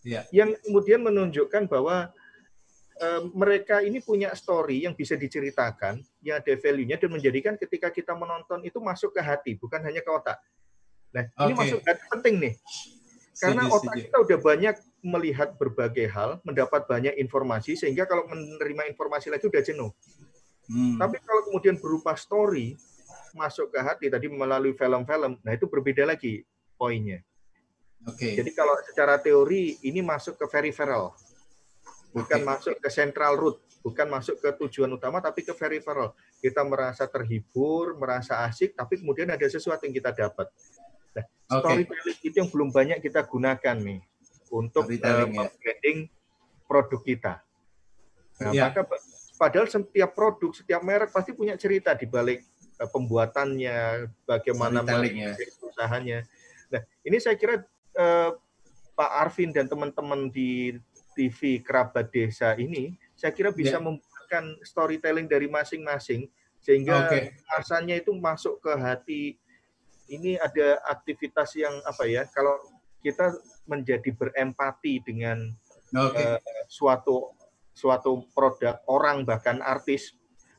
Iya. 0.00 0.24
yang 0.32 0.56
kemudian 0.64 1.04
menunjukkan 1.04 1.68
bahwa 1.68 2.08
mereka 3.32 3.80
ini 3.80 4.04
punya 4.04 4.32
story 4.36 4.84
yang 4.84 4.92
bisa 4.92 5.16
diceritakan, 5.16 6.04
yang 6.20 6.36
ada 6.40 6.52
value-nya 6.60 7.00
dan 7.00 7.10
menjadikan 7.10 7.54
ketika 7.56 7.88
kita 7.88 8.12
menonton 8.12 8.60
itu 8.60 8.76
masuk 8.76 9.16
ke 9.16 9.20
hati, 9.24 9.56
bukan 9.56 9.80
hanya 9.80 10.04
ke 10.04 10.10
otak. 10.12 10.36
Nah, 11.10 11.24
ini 11.48 11.52
Oke. 11.56 11.60
masuk 11.64 11.78
ke 11.80 11.88
hati 11.96 12.04
penting 12.12 12.34
nih. 12.38 12.54
Karena 13.40 13.64
Setuju, 13.64 13.76
otak 13.80 13.94
setuju. 13.96 14.04
kita 14.04 14.16
udah 14.20 14.38
banyak 14.44 14.74
melihat 15.00 15.48
berbagai 15.56 16.06
hal, 16.12 16.30
mendapat 16.44 16.84
banyak 16.84 17.16
informasi, 17.16 17.72
sehingga 17.72 18.04
kalau 18.04 18.28
menerima 18.28 18.92
informasi 18.92 19.32
lagi 19.32 19.48
udah 19.48 19.62
jenuh. 19.64 19.90
Hmm. 20.68 21.00
Tapi 21.00 21.16
kalau 21.24 21.42
kemudian 21.48 21.80
berupa 21.80 22.12
story, 22.20 22.76
masuk 23.32 23.72
ke 23.72 23.80
hati 23.80 24.06
tadi 24.12 24.28
melalui 24.28 24.76
film-film, 24.76 25.40
nah 25.40 25.52
itu 25.56 25.64
berbeda 25.64 26.04
lagi 26.04 26.44
poinnya. 26.76 27.24
Oke. 28.04 28.36
Jadi 28.36 28.50
kalau 28.52 28.76
secara 28.84 29.16
teori 29.20 29.80
ini 29.88 30.04
masuk 30.04 30.36
ke 30.36 30.46
peripheral, 30.48 31.16
bukan 32.10 32.40
masuk 32.42 32.74
ke 32.78 32.88
central 32.90 33.38
route, 33.38 33.58
bukan 33.80 34.06
masuk 34.10 34.36
ke 34.42 34.50
tujuan 34.66 34.90
utama, 34.90 35.22
tapi 35.22 35.46
ke 35.46 35.54
peripheral. 35.54 36.14
Kita 36.42 36.66
merasa 36.66 37.06
terhibur, 37.06 37.94
merasa 37.96 38.42
asik, 38.46 38.74
tapi 38.74 38.98
kemudian 38.98 39.30
ada 39.30 39.46
sesuatu 39.46 39.86
yang 39.86 39.94
kita 39.94 40.10
dapat. 40.14 40.50
Nah, 41.14 41.24
Oke. 41.26 41.86
storytelling 41.86 42.18
itu 42.22 42.36
yang 42.38 42.50
belum 42.50 42.68
banyak 42.70 42.98
kita 43.02 43.26
gunakan 43.26 43.76
nih 43.78 44.00
untuk 44.50 44.90
eh, 44.90 44.98
ya. 44.98 45.46
produk 46.66 47.00
kita. 47.02 47.34
Nah, 48.40 48.52
Ya. 48.54 48.62
maka 48.70 48.82
pa- 48.86 49.02
padahal 49.38 49.66
setiap 49.70 50.10
produk, 50.14 50.50
setiap 50.54 50.80
merek 50.82 51.10
pasti 51.14 51.30
punya 51.34 51.54
cerita 51.54 51.94
di 51.94 52.06
balik 52.06 52.42
eh, 52.78 52.88
pembuatannya, 52.90 54.10
bagaimana 54.26 54.82
ya. 54.82 55.34
usahanya. 55.62 56.18
Nah, 56.70 56.82
ini 57.06 57.16
saya 57.22 57.38
kira 57.38 57.62
eh, 57.94 58.30
Pak 58.94 59.10
Arvin 59.16 59.50
dan 59.54 59.64
teman-teman 59.64 60.28
di 60.28 60.76
TV 61.20 61.60
Kerabat 61.60 62.08
Desa 62.08 62.56
ini, 62.56 62.96
saya 63.12 63.36
kira 63.36 63.52
bisa 63.52 63.76
Ya. 63.76 63.84
membuatkan 63.84 64.56
storytelling 64.64 65.28
dari 65.28 65.52
masing-masing 65.52 66.32
sehingga 66.64 67.12
rasanya 67.60 68.00
itu 68.00 68.16
masuk 68.16 68.56
ke 68.64 68.72
hati. 68.80 69.36
Ini 70.08 70.40
ada 70.40 70.80
aktivitas 70.88 71.52
yang 71.60 71.76
apa 71.84 72.08
ya? 72.08 72.24
Kalau 72.32 72.56
kita 73.04 73.36
menjadi 73.68 74.08
berempati 74.16 75.04
dengan 75.04 75.44
Oke. 75.92 76.16
eh, 76.16 76.40
suatu 76.72 77.36
suatu 77.76 78.24
produk 78.32 78.80
orang 78.88 79.24
bahkan 79.28 79.60
artis 79.60 80.16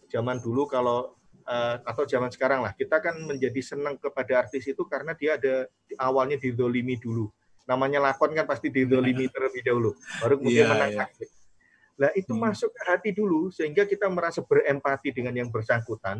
zaman 0.09 0.37
dulu 0.41 0.65
kalau 0.69 1.17
eh, 1.45 1.75
atau 1.85 2.05
zaman 2.05 2.29
sekarang 2.33 2.65
lah 2.65 2.73
kita 2.73 2.97
kan 3.01 3.17
menjadi 3.17 3.61
senang 3.61 3.97
kepada 3.97 4.45
artis 4.45 4.65
itu 4.69 4.85
karena 4.89 5.13
dia 5.13 5.37
ada 5.37 5.69
awalnya 6.01 6.37
didolimi 6.41 6.97
dulu 6.97 7.29
namanya 7.71 8.03
lakon 8.03 8.35
kan 8.35 8.43
pasti 8.43 8.67
didolimi 8.67 9.31
terlebih 9.31 9.63
dahulu 9.63 9.95
baru 10.19 10.35
kemudian 10.35 10.67
Iya, 10.67 10.71
menang 10.75 10.91
iya. 10.91 11.01
aktif. 11.07 11.29
Nah 11.95 12.09
itu 12.11 12.33
Hmm. 12.35 12.43
masuk 12.43 12.69
ke 12.75 12.81
hati 12.83 13.09
dulu 13.15 13.47
sehingga 13.47 13.87
kita 13.87 14.11
merasa 14.11 14.43
berempati 14.43 15.15
dengan 15.15 15.31
yang 15.31 15.47
bersangkutan. 15.47 16.19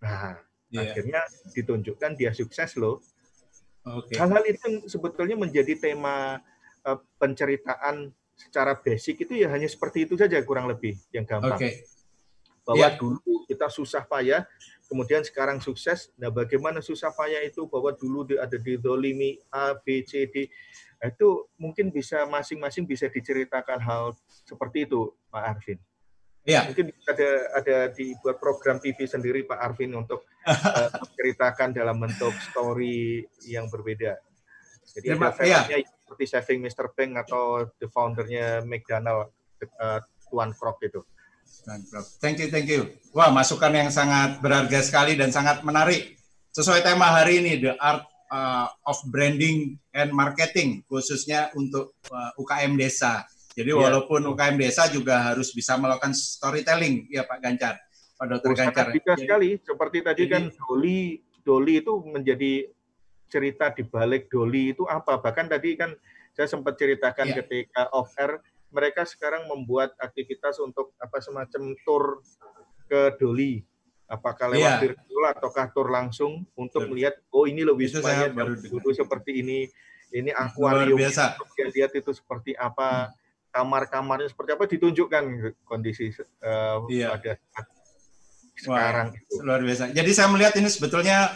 Nah 0.00 0.40
Iya. 0.72 0.80
akhirnya 0.88 1.20
ditunjukkan 1.52 2.10
dia 2.16 2.32
sukses 2.32 2.78
loh 2.78 3.04
Oke. 3.84 4.16
hal-hal 4.16 4.44
itu 4.48 4.88
sebetulnya 4.88 5.36
menjadi 5.36 5.76
tema 5.76 6.40
eh, 6.80 6.96
penceritaan 7.20 8.08
secara 8.32 8.72
basic 8.72 9.28
itu 9.28 9.36
ya 9.36 9.52
hanya 9.52 9.68
seperti 9.68 10.08
itu 10.08 10.16
saja 10.16 10.40
kurang 10.40 10.64
lebih 10.64 10.96
yang 11.12 11.28
gampang 11.28 11.60
Oke. 11.60 11.84
bahwa 12.64 12.88
Ya. 12.88 12.96
dulu 12.96 13.20
kita 13.44 13.68
susah 13.68 14.00
payah 14.00 14.48
kemudian 14.90 15.22
sekarang 15.22 15.62
sukses 15.62 16.10
nah 16.18 16.34
bagaimana 16.34 16.82
susah 16.82 17.14
payah 17.14 17.46
itu 17.46 17.70
bahwa 17.70 17.94
dulu 17.94 18.26
ada 18.34 18.58
di 18.58 18.74
dolimi 18.74 19.38
A 19.54 19.78
B 19.78 20.02
C 20.02 20.26
D 20.26 20.50
Nah, 21.00 21.08
itu 21.08 21.48
mungkin 21.56 21.88
bisa 21.88 22.28
masing-masing 22.28 22.84
bisa 22.84 23.08
diceritakan 23.08 23.80
hal 23.80 24.12
seperti 24.44 24.84
itu 24.84 25.08
Pak 25.32 25.56
Arvin 25.56 25.80
Iya. 26.44 26.68
mungkin 26.68 26.92
ada 27.04 27.30
ada 27.56 27.76
dibuat 27.92 28.36
program 28.40 28.80
TV 28.80 29.04
sendiri 29.04 29.44
Pak 29.44 29.60
Arvin 29.60 29.92
untuk 29.96 30.24
eh, 30.48 30.88
menceritakan 30.92 31.76
dalam 31.76 32.00
bentuk 32.00 32.32
story 32.52 33.24
yang 33.44 33.68
berbeda. 33.68 34.16
Jadi 34.96 35.06
Terima- 35.12 35.28
ada 35.30 35.36
filmnya 35.36 35.84
seperti 35.84 36.24
Saving 36.24 36.60
Mr. 36.64 36.86
Bank 36.96 37.28
atau 37.28 37.68
the 37.76 37.88
foundernya 37.92 38.64
McDonald 38.64 39.28
eh, 39.60 40.00
Tuan 40.32 40.56
Krok 40.56 40.80
itu. 40.80 41.04
Thank 42.20 42.40
you, 42.40 42.48
thank 42.48 42.66
you. 42.66 42.82
Wah, 43.12 43.28
masukan 43.28 43.70
yang 43.70 43.90
sangat 43.90 44.38
berharga 44.38 44.80
sekali 44.80 45.14
dan 45.14 45.30
sangat 45.30 45.60
menarik. 45.62 46.16
Sesuai 46.50 46.82
tema 46.82 47.10
hari 47.10 47.42
ini, 47.42 47.62
the 47.62 47.72
art 47.78 48.02
uh, 48.28 48.66
of 48.86 48.98
branding 49.06 49.78
and 49.92 50.10
marketing, 50.10 50.82
khususnya 50.86 51.50
untuk 51.54 51.94
uh, 52.10 52.30
UKM 52.34 52.74
desa. 52.74 53.26
Jadi 53.50 53.70
Iya. 53.70 53.82
walaupun 53.82 54.24
UKM 54.24 54.56
desa 54.56 54.86
juga 54.88 55.30
harus 55.30 55.50
bisa 55.50 55.74
melakukan 55.74 56.14
storytelling, 56.14 57.10
ya 57.10 57.26
Pak 57.26 57.38
Gancar, 57.38 57.74
Pak 58.16 58.26
Dokter 58.30 58.50
Oh, 58.50 58.56
sangat 58.56 58.74
Gancar. 58.74 58.86
Jadi- 58.94 59.22
sekali. 59.26 59.48
Seperti 59.58 59.98
tadi 60.00 60.22
jadi- 60.26 60.32
kan 60.32 60.42
Doli, 60.54 61.00
Doli 61.42 61.74
itu 61.82 61.92
menjadi 62.02 62.52
cerita 63.26 63.70
di 63.70 63.82
balik 63.82 64.26
Doli 64.26 64.74
itu 64.74 64.86
apa? 64.86 65.18
Bahkan 65.18 65.46
tadi 65.46 65.74
kan 65.74 65.94
saya 66.32 66.46
sempat 66.46 66.78
ceritakan 66.78 67.30
Iya. 67.30 67.36
ketika 67.42 67.90
off 67.90 68.10
air, 68.16 68.38
mereka 68.70 69.02
sekarang 69.02 69.46
membuat 69.46 69.94
aktivitas 69.96 70.58
untuk 70.58 70.94
apa 70.96 71.18
semacam 71.18 71.74
tour 71.82 72.22
ke 72.86 73.14
Doli. 73.18 73.62
Apakah 74.06 74.50
lewat 74.50 74.58
Iya. 74.58 74.78
virtual 74.82 75.24
ataukah 75.30 75.70
tour 75.70 75.86
langsung 75.86 76.42
untuk 76.54 76.82
Betul. 76.82 76.90
melihat 76.90 77.14
oh 77.30 77.46
ini 77.46 77.62
loh 77.62 77.78
Itu 77.78 78.02
wismanya 78.02 78.34
dulu 78.34 78.90
seperti 78.90 79.38
ini, 79.38 79.70
ini 80.10 80.30
akuarium 80.34 80.98
biasa. 80.98 81.38
lihat 81.70 81.94
itu 81.94 82.10
seperti 82.10 82.50
apa, 82.58 83.14
kamar-kamarnya 83.50 84.26
seperti 84.26 84.50
apa 84.50 84.64
ditunjukkan 84.66 85.22
kondisi 85.62 86.10
eh, 86.10 86.78
Iya. 86.90 87.14
pada 87.14 87.32
sekarang 88.58 89.06
itu. 89.14 89.40
Luar 89.40 89.62
biasa. 89.62 89.94
Jadi 89.94 90.10
saya 90.10 90.28
melihat 90.28 90.58
ini 90.58 90.68
sebetulnya 90.68 91.30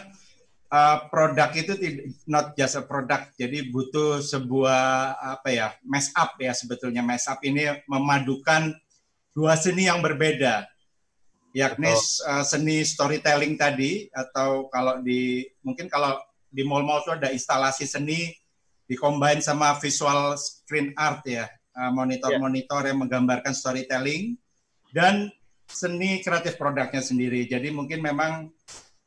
uh, 0.71 0.97
produk 1.11 1.49
itu 1.53 1.73
tidak 1.77 2.05
not 2.25 2.45
just 2.57 2.79
a 2.79 2.83
product. 2.85 3.35
Jadi 3.37 3.69
butuh 3.69 4.21
sebuah 4.21 5.15
apa 5.19 5.49
ya 5.51 5.67
mess 5.85 6.09
up 6.15 6.37
ya 6.37 6.55
sebetulnya 6.55 7.05
mess 7.05 7.29
up 7.29 7.41
ini 7.45 7.69
memadukan 7.85 8.73
dua 9.35 9.59
seni 9.59 9.91
yang 9.91 9.99
berbeda, 9.99 10.63
yakni 11.51 11.91
uh, 11.91 12.45
seni 12.45 12.87
storytelling 12.87 13.59
tadi 13.59 14.07
atau 14.15 14.71
kalau 14.71 15.03
di 15.03 15.43
mungkin 15.61 15.91
kalau 15.91 16.15
di 16.47 16.63
mall-mall 16.63 17.03
itu 17.03 17.11
ada 17.11 17.29
instalasi 17.35 17.83
seni 17.83 18.31
dikombin 18.87 19.43
sama 19.43 19.75
visual 19.75 20.39
screen 20.39 20.95
art 20.95 21.25
ya 21.27 21.51
uh, 21.75 21.91
monitor-monitor 21.91 22.87
yang 22.87 23.03
menggambarkan 23.03 23.51
storytelling 23.51 24.39
dan 24.95 25.27
seni 25.67 26.21
kreatif 26.21 26.55
produknya 26.55 27.01
sendiri. 27.01 27.49
Jadi 27.49 27.73
mungkin 27.73 27.99
memang 27.99 28.53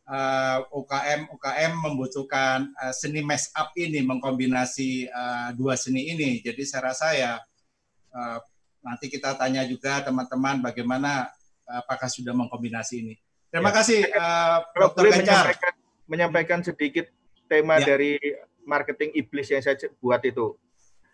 uh, 0.08 0.64
UKM 0.72 1.28
UKM 1.30 1.72
membutuhkan 1.78 2.72
uh, 2.74 2.90
seni 2.90 3.20
mess 3.20 3.52
up 3.52 3.70
ini 3.76 4.00
mengkombinasi 4.02 5.06
uh, 5.08 5.48
dua 5.54 5.76
seni 5.76 6.10
ini. 6.10 6.40
Jadi 6.40 6.64
saya 6.64 6.90
rasa 6.90 7.12
ya 7.14 7.32
uh, 8.12 8.38
nanti 8.80 9.12
kita 9.12 9.36
tanya 9.36 9.62
juga 9.68 10.00
teman-teman 10.00 10.64
bagaimana 10.64 11.28
apakah 11.68 12.08
sudah 12.08 12.32
mengkombinasi 12.32 12.94
ini. 13.04 13.14
Terima 13.52 13.68
Ya. 13.68 13.76
kasih 13.80 14.00
uh, 14.08 14.58
Kalau 14.72 14.88
Dr. 14.96 15.02
Gancar. 15.04 15.20
menyampaikan, 15.20 15.72
menyampaikan 16.08 16.60
sedikit 16.64 17.06
tema 17.44 17.76
Ya. 17.80 17.92
dari 17.96 18.16
marketing 18.64 19.12
iblis 19.16 19.48
yang 19.48 19.60
saya 19.60 19.76
buat 20.00 20.20
itu. 20.24 20.56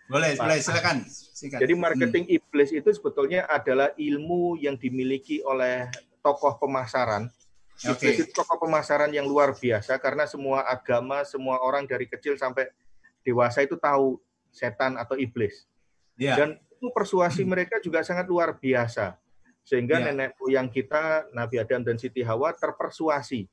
Boleh, 0.04 0.36
Pak. 0.36 0.44
boleh 0.44 0.58
silakan. 0.60 0.96
Singkat. 1.08 1.58
Jadi 1.64 1.74
Hmm. 1.74 1.82
marketing 1.82 2.24
iblis 2.28 2.70
itu 2.70 2.90
sebetulnya 2.92 3.48
adalah 3.48 3.90
ilmu 3.96 4.58
yang 4.60 4.76
dimiliki 4.76 5.40
oleh 5.42 5.88
tokoh 6.20 6.58
pemasaran. 6.60 7.30
Iblis 7.82 8.22
itu 8.22 8.30
tokoh 8.30 8.62
pemasaran 8.62 9.10
yang 9.10 9.26
luar 9.26 9.50
biasa 9.50 9.98
karena 9.98 10.30
semua 10.30 10.62
agama, 10.62 11.26
semua 11.26 11.58
orang 11.58 11.82
dari 11.90 12.06
kecil 12.06 12.38
sampai 12.38 12.70
dewasa 13.26 13.66
itu 13.66 13.74
tahu 13.74 14.22
setan 14.54 14.94
atau 14.94 15.18
iblis. 15.18 15.66
Ya. 16.14 16.38
Dan 16.38 16.62
itu 16.70 16.86
persuasi 16.94 17.42
mereka 17.42 17.82
juga 17.82 18.06
sangat 18.06 18.30
luar 18.30 18.54
biasa. 18.54 19.18
Sehingga 19.66 19.98
Ya. 19.98 20.12
nenek 20.12 20.38
moyang 20.38 20.70
kita, 20.70 21.26
Nabi 21.34 21.58
Adam 21.58 21.82
dan 21.82 21.96
Siti 21.98 22.22
Hawa 22.22 22.54
terpersuasi. 22.54 23.50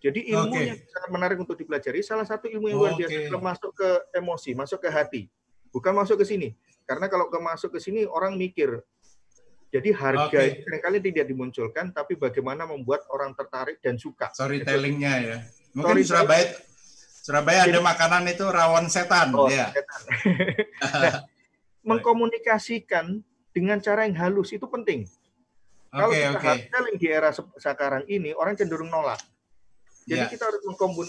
Jadi 0.00 0.32
ilmu 0.32 0.56
Oke. 0.56 0.64
yang 0.64 0.80
sangat 0.88 1.10
menarik 1.12 1.36
untuk 1.36 1.60
dipelajari. 1.60 2.00
Salah 2.00 2.24
satu 2.24 2.48
ilmu 2.48 2.72
yang 2.72 2.78
luar 2.80 2.94
biasa 2.96 3.28
adalah 3.28 3.44
masuk 3.52 3.72
ke 3.76 3.88
emosi, 4.16 4.50
masuk 4.56 4.80
ke 4.80 4.88
hati. 4.88 5.22
Bukan 5.68 5.92
masuk 5.92 6.24
ke 6.24 6.26
sini. 6.26 6.56
Karena 6.88 7.06
kalau 7.06 7.28
ke 7.28 7.36
masuk 7.36 7.76
ke 7.76 7.78
sini 7.78 8.08
orang 8.08 8.34
mikir. 8.34 8.80
Jadi 9.70 9.94
harga 9.94 10.26
Oke. 10.26 10.42
itu 10.50 10.60
sering 10.66 10.82
kali 10.82 10.98
tidak 10.98 11.26
dimunculkan, 11.26 11.86
tapi 11.90 12.18
bagaimana 12.18 12.66
membuat 12.66 13.06
orang 13.08 13.30
tertarik 13.32 13.78
dan 13.78 13.94
suka. 13.94 14.26
storytellingnya 14.30 15.14
ya. 15.16 15.38
Mungkin 15.72 16.02
Storytelling. 16.02 16.08
Surabaya 16.10 16.44
Surabaya 17.20 17.60
ada 17.64 17.78
makanan 17.78 18.26
itu 18.26 18.42
rawon 18.42 18.90
setan 18.90 19.30
Oh, 19.30 19.46
ya. 19.46 19.70
setan. 19.70 20.00
Nah, 20.82 21.14
mengkomunikasikan 21.90 23.22
dengan 23.50 23.78
cara 23.78 24.06
yang 24.06 24.16
halus 24.16 24.50
itu 24.50 24.66
penting. 24.66 25.06
Kalau 25.90 26.06
Oke 26.08 26.18
kita 26.18 26.30
oke. 26.32 26.46
hard 26.46 26.62
selling 26.66 26.96
di 26.96 27.06
era 27.06 27.30
se- 27.30 27.54
sekarang 27.56 28.02
ini, 28.06 28.30
orang 28.30 28.54
cenderung 28.54 28.88
nolak. 28.88 29.18
Jadi 30.02 30.18
Ya. 30.18 30.26
kita 30.26 30.46
harus 30.46 30.62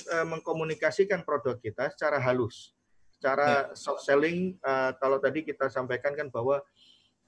eh, 0.05 0.25
mengkomunikasikan 0.27 1.21
produk 1.21 1.57
kita 1.57 1.89
secara 1.89 2.17
halus, 2.19 2.73
secara 3.13 3.73
soft 3.73 4.05
selling. 4.05 4.57
eh, 4.57 4.91
kalau 4.97 5.17
tadi 5.17 5.41
kita 5.41 5.65
sampaikan 5.67 6.13
kan 6.13 6.27
bahwa 6.27 6.61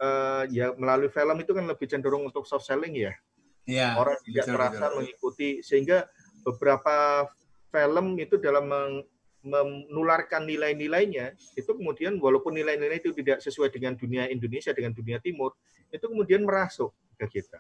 eh, 0.04 0.44
ya 0.52 0.68
melalui 0.76 1.08
film 1.08 1.38
itu 1.39 1.52
kan 1.56 1.63
lebih 1.63 1.88
cenderung 1.88 2.28
untuk 2.28 2.44
soft 2.44 2.68
selling 2.68 2.92
ya. 2.94 3.16
Iya. 3.63 3.96
Orang 3.96 4.20
tidak 4.28 4.44
betul, 4.44 4.56
merasa 4.60 4.84
betul. 4.84 4.96
mengikuti 5.00 5.50
sehingga 5.63 6.04
beberapa 6.44 7.28
film 7.72 8.20
itu 8.20 8.36
dalam 8.36 8.68
meng- 8.68 9.08
menularkan 9.44 10.48
nilai-nilainya 10.48 11.36
itu 11.60 11.72
kemudian 11.76 12.16
walaupun 12.16 12.56
nilai-nilai 12.56 13.04
itu 13.04 13.12
tidak 13.12 13.44
sesuai 13.44 13.72
dengan 13.76 13.96
dunia 13.96 14.28
Indonesia 14.32 14.72
dengan 14.72 14.96
dunia 14.96 15.20
Timur 15.20 15.52
itu 15.92 16.04
kemudian 16.08 16.48
merasuk 16.48 16.96
ke 17.20 17.39
kita. 17.39 17.60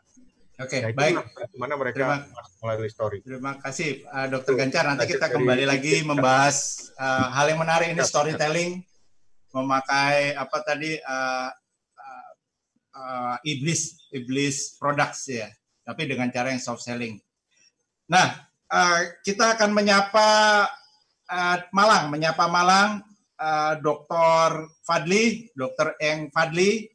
Oke, 0.63 0.79
Nah, 0.79 0.93
baik. 0.95 1.17
bagaimana 1.33 1.73
mereka 1.75 1.97
Terima- 1.97 2.23
melalui 2.61 2.87
story. 2.93 3.17
Terima 3.25 3.57
kasih 3.59 4.05
uh, 4.05 4.27
Dokter 4.31 4.53
Gancar. 4.55 4.85
Nanti 4.85 5.11
kita 5.11 5.27
kembali 5.27 5.65
lagi 5.67 6.05
membahas 6.05 6.87
uh, 6.95 7.27
hal 7.35 7.51
yang 7.51 7.59
menarik 7.59 7.89
ini 7.91 8.03
storytelling 8.05 8.71
memakai 9.51 10.33
apa 10.37 10.57
tadi 10.63 10.97
uh, 11.03 11.49
uh, 11.49 11.49
uh, 12.93 13.35
iblis 13.43 13.97
iblis 14.13 14.77
products 14.77 15.29
ya, 15.29 15.49
tapi 15.83 16.05
dengan 16.05 16.29
cara 16.29 16.53
yang 16.53 16.61
soft 16.61 16.85
selling. 16.85 17.17
Nah, 18.09 18.45
uh, 18.69 19.01
kita 19.25 19.57
akan 19.57 19.73
menyapa 19.73 20.29
uh, 21.29 21.57
Malang, 21.73 22.13
menyapa 22.13 22.45
Malang, 22.49 23.01
uh, 23.41 23.73
Dr. 23.81 24.69
Fadli, 24.85 25.49
Dr. 25.53 25.97
Eng 25.99 26.29
Fadli. 26.33 26.89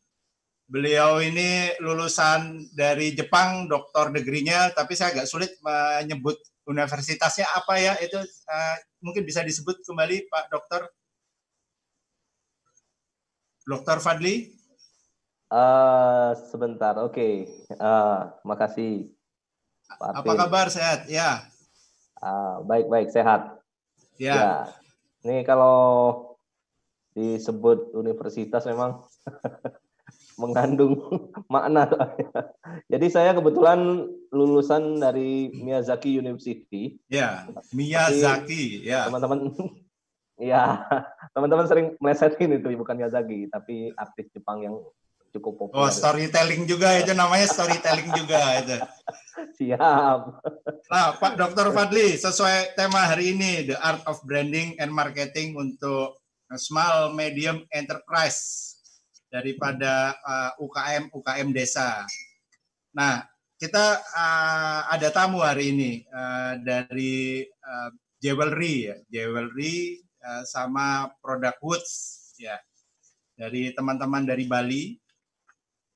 Beliau 0.68 1.24
ini 1.24 1.72
lulusan 1.80 2.68
dari 2.76 3.16
Jepang, 3.16 3.64
doktor 3.72 4.12
degree-nya, 4.12 4.68
tapi 4.76 4.92
saya 4.92 5.16
agak 5.16 5.24
sulit 5.24 5.56
menyebut 5.64 6.36
universitasnya 6.68 7.48
apa 7.56 7.80
ya. 7.80 7.96
Itu 8.04 8.20
uh, 8.20 8.76
mungkin 9.00 9.24
bisa 9.24 9.40
disebut 9.40 9.80
kembali 9.80 10.28
Pak 10.28 10.44
Dokter. 10.52 10.82
Dokter 13.64 13.96
Fadli. 14.04 14.57
Eh, 15.48 16.30
sebentar, 16.52 16.92
oke. 17.00 17.28
Eh, 17.72 18.20
makasih. 18.44 19.08
Pak 19.88 20.20
Apa 20.20 20.32
kabar? 20.44 20.68
Sehat? 20.68 21.08
Ya. 21.08 21.48
Ah, 22.20 22.60
baik-baik, 22.60 23.08
sehat. 23.08 23.56
Ya. 24.20 24.34
Ya. 24.36 24.52
Ini 25.24 25.48
kalau 25.48 26.36
disebut 27.16 27.96
universitas 27.96 28.68
memang 28.68 29.08
mengandung 30.42 31.00
makna. 31.52 31.88
Jadi 32.92 33.06
saya 33.08 33.32
kebetulan 33.32 34.04
lulusan 34.28 35.00
dari 35.00 35.48
Miyazaki 35.56 36.12
University. 36.12 37.00
Ya. 37.08 37.48
Miyazaki. 37.72 38.84
Ya. 38.84 39.08
Teman-teman 39.08 39.48
ya, 40.52 40.84
teman-teman 41.32 41.66
sering 41.66 41.86
melesetin 42.04 42.60
itu 42.60 42.68
bukan 42.76 43.00
Miyazaki, 43.00 43.48
tapi 43.48 43.96
artis 43.96 44.28
Jepang 44.36 44.60
yang 44.60 44.76
cukup 45.32 45.54
populer. 45.60 45.78
Oh, 45.84 45.90
storytelling 45.90 46.64
juga 46.64 46.98
itu 46.98 47.12
namanya 47.12 47.46
storytelling 47.48 48.10
juga 48.16 48.40
itu. 48.62 48.76
Siap. 49.58 50.20
Nah, 50.90 51.08
Pak 51.18 51.34
Dr. 51.38 51.70
Fadli, 51.70 52.18
sesuai 52.18 52.74
tema 52.74 53.06
hari 53.06 53.36
ini, 53.36 53.70
The 53.70 53.76
Art 53.78 54.02
of 54.06 54.22
Branding 54.26 54.78
and 54.82 54.90
Marketing 54.90 55.54
untuk 55.54 56.18
Small 56.56 57.12
Medium 57.12 57.62
Enterprise 57.70 58.74
daripada 59.28 60.16
uh, 60.24 60.50
UKM 60.56 61.12
UKM 61.12 61.48
desa. 61.52 62.08
Nah, 62.96 63.20
kita 63.60 64.00
uh, 64.00 64.80
ada 64.88 65.08
tamu 65.12 65.44
hari 65.44 65.76
ini 65.76 65.92
uh, 66.08 66.56
dari 66.64 67.44
uh, 67.44 67.90
Jewelry 68.18 68.88
ya, 68.88 68.96
Jewelry 69.12 70.00
uh, 70.24 70.42
sama 70.48 71.12
produk 71.20 71.54
Woods 71.60 71.92
ya. 72.40 72.56
Dari 73.38 73.70
teman-teman 73.70 74.26
dari 74.26 74.50
Bali, 74.50 74.98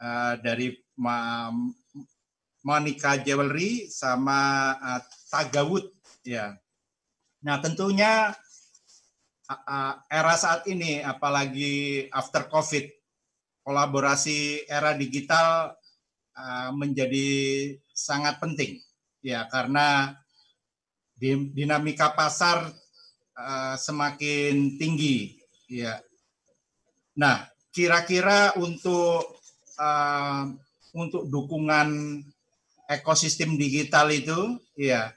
uh, 0.03 0.35
dari 0.43 0.75
Ma- 0.99 1.55
Monica 2.67 3.19
Jewelry 3.19 3.87
sama 3.87 4.75
uh, 4.79 5.01
Tagawood 5.31 5.87
ya. 6.27 6.59
Nah, 7.43 7.59
tentunya 7.59 8.35
uh, 9.51 9.95
era 10.07 10.35
saat 10.39 10.67
ini 10.71 11.03
apalagi 11.03 12.07
after 12.11 12.47
Covid 12.51 12.87
kolaborasi 13.63 14.67
era 14.67 14.95
digital 14.95 15.75
uh, 16.39 16.71
menjadi 16.75 17.27
sangat 17.95 18.43
penting 18.43 18.79
ya 19.23 19.47
karena 19.51 20.19
di- 21.15 21.51
dinamika 21.55 22.15
pasar 22.15 22.71
uh, 23.39 23.75
semakin 23.79 24.79
tinggi 24.79 25.39
ya. 25.67 25.99
Nah, 27.19 27.45
kira-kira 27.75 28.55
untuk 28.57 29.42
uh, 29.83 30.47
untuk 30.95 31.27
dukungan 31.27 32.23
ekosistem 32.87 33.59
digital 33.59 34.07
itu 34.15 34.61
ya 34.79 35.11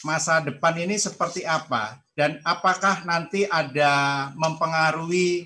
masa 0.00 0.40
depan 0.40 0.80
ini 0.80 0.96
seperti 0.96 1.44
apa? 1.44 2.00
Dan 2.16 2.40
apakah 2.40 3.04
nanti 3.04 3.44
ada 3.44 4.28
mempengaruhi 4.32 5.44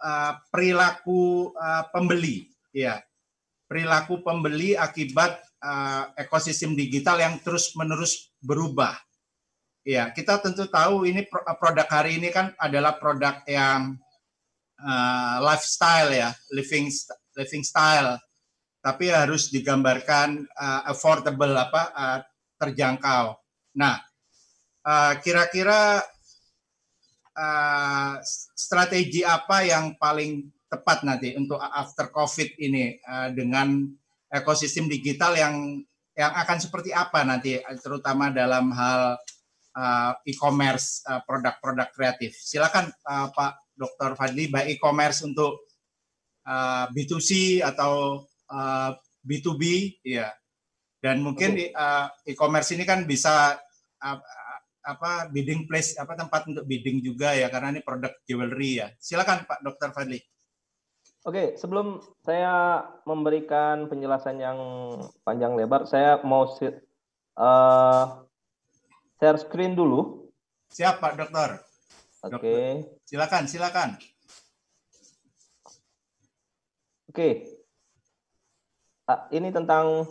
uh, 0.00 0.40
perilaku 0.48 1.52
uh, 1.52 1.84
pembeli? 1.92 2.48
Ya 2.72 3.04
perilaku 3.66 4.22
pembeli 4.22 4.78
akibat 4.78 5.42
uh, 5.60 6.14
ekosistem 6.16 6.78
digital 6.78 7.18
yang 7.20 7.36
terus 7.42 7.74
menerus 7.74 8.30
berubah. 8.38 8.94
Ya 9.86 10.10
kita 10.10 10.42
tentu 10.42 10.66
tahu 10.66 11.06
ini 11.06 11.26
pro- 11.26 11.46
produk 11.58 11.86
hari 11.86 12.18
ini 12.18 12.30
kan 12.34 12.54
adalah 12.58 12.98
produk 12.98 13.42
yang 13.46 13.94
uh, 14.80 15.36
lifestyle 15.44 16.10
ya 16.12 16.30
living 16.52 16.88
living 17.36 17.64
style 17.64 18.20
tapi 18.86 19.10
harus 19.10 19.50
digambarkan 19.50 20.46
uh, 20.54 20.86
affordable 20.86 21.50
apa 21.58 21.82
uh, 21.90 22.18
terjangkau. 22.54 23.34
Nah, 23.74 23.98
uh, 24.86 25.18
kira-kira 25.18 26.06
uh, 27.34 28.14
strategi 28.54 29.26
apa 29.26 29.66
yang 29.66 29.98
paling 29.98 30.46
tepat 30.70 31.02
nanti 31.02 31.34
untuk 31.34 31.58
after 31.58 32.14
COVID 32.14 32.62
ini 32.62 32.94
uh, 33.02 33.34
dengan 33.34 33.90
ekosistem 34.30 34.86
digital 34.86 35.34
yang 35.34 35.82
yang 36.14 36.32
akan 36.32 36.58
seperti 36.62 36.94
apa 36.94 37.26
nanti, 37.26 37.58
terutama 37.82 38.30
dalam 38.30 38.70
hal 38.72 39.18
uh, 39.76 40.12
e-commerce 40.24 41.04
uh, 41.10 41.20
produk-produk 41.26 41.92
kreatif. 41.92 42.38
Silakan 42.38 42.88
uh, 43.04 43.28
Pak 43.34 43.65
Dr. 43.76 44.16
Fadli, 44.16 44.48
baik 44.48 44.80
e-commerce 44.80 45.22
untuk 45.22 45.68
uh, 46.48 46.88
B2C 46.90 47.60
atau 47.60 48.24
uh, 48.48 48.90
B2B, 49.22 49.62
ya. 50.02 50.32
Dan 50.98 51.22
mungkin 51.22 51.54
uh, 51.76 52.08
e-commerce 52.24 52.72
ini 52.74 52.88
kan 52.88 53.04
bisa 53.04 53.54
uh, 54.02 54.18
apa 54.86 55.26
bidding 55.34 55.66
place 55.66 55.98
apa 55.98 56.14
tempat 56.14 56.46
untuk 56.46 56.62
bidding 56.62 57.02
juga 57.02 57.34
ya 57.34 57.50
karena 57.50 57.74
ini 57.74 57.82
produk 57.82 58.14
jewelry 58.24 58.80
ya. 58.80 58.88
Silakan 58.96 59.44
Pak 59.44 59.60
Dr. 59.66 59.90
Fadli. 59.90 60.22
Oke, 61.26 61.58
sebelum 61.58 61.98
saya 62.22 62.86
memberikan 63.02 63.90
penjelasan 63.90 64.38
yang 64.38 64.58
panjang 65.26 65.58
lebar, 65.58 65.82
saya 65.82 66.22
mau 66.22 66.46
eh, 66.62 68.04
share 69.18 69.38
screen 69.42 69.74
dulu. 69.74 70.30
Siap 70.70 71.02
Pak 71.02 71.18
Dokter. 71.18 71.58
Oke, 72.26 72.82
Silakan, 73.06 73.46
silakan. 73.46 73.88
oke. 77.10 77.28
Ah, 79.06 79.30
ini 79.30 79.54
tentang 79.54 80.02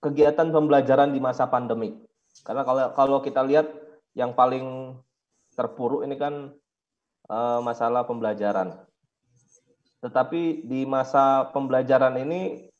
kegiatan 0.00 0.48
pembelajaran 0.48 1.12
di 1.12 1.20
masa 1.20 1.44
pandemi. 1.50 1.92
Karena 2.40 2.64
kalau 2.64 2.84
kalau 2.96 3.18
kita 3.20 3.44
lihat 3.44 3.68
yang 4.16 4.32
paling 4.32 4.96
terpuruk 5.52 6.08
ini 6.08 6.16
kan 6.16 6.56
eh, 7.28 7.60
masalah 7.60 8.08
pembelajaran. 8.08 8.72
Tetapi 10.00 10.64
di 10.64 10.88
masa 10.88 11.50
pembelajaran 11.52 12.16
ini 12.22 12.70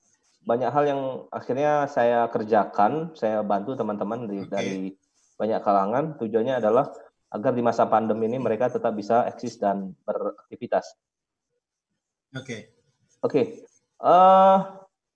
banyak 0.47 0.71
hal 0.71 0.85
yang 0.87 1.03
akhirnya 1.35 1.91
saya 1.91 2.31
kerjakan, 2.31 3.13
saya 3.19 3.43
bantu 3.43 3.75
teman-teman 3.75 4.31
dari, 4.31 4.41
Oke. 4.47 4.53
dari 4.55 4.83
banyak 5.37 5.61
kalangan. 5.63 6.05
Tujuannya 6.19 6.59
adalah 6.59 6.93
agar 7.31 7.53
di 7.53 7.63
masa 7.63 7.85
pandemi 7.87 8.27
ini 8.27 8.41
mereka 8.41 8.73
tetap 8.73 8.97
bisa 8.97 9.29
eksis 9.29 9.61
dan 9.61 9.93
beraktivitas. 10.09 10.97
Oke. 12.35 12.73
Oke, 13.25 13.65
eh 14.05 14.59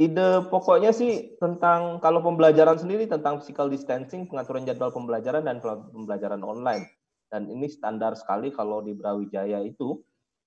ide 0.00 0.48
pokoknya 0.48 0.90
sih 0.90 1.36
tentang 1.36 2.00
kalau 2.00 2.24
pembelajaran 2.24 2.80
sendiri 2.80 3.04
tentang 3.04 3.38
physical 3.44 3.68
distancing, 3.68 4.24
pengaturan 4.24 4.64
jadwal 4.64 4.88
pembelajaran 4.88 5.44
dan 5.44 5.60
pembelajaran 5.60 6.40
online. 6.40 6.88
Dan 7.30 7.46
ini 7.46 7.70
standar 7.70 8.16
sekali 8.16 8.50
kalau 8.50 8.82
di 8.82 8.96
Brawijaya 8.96 9.62
itu 9.62 10.00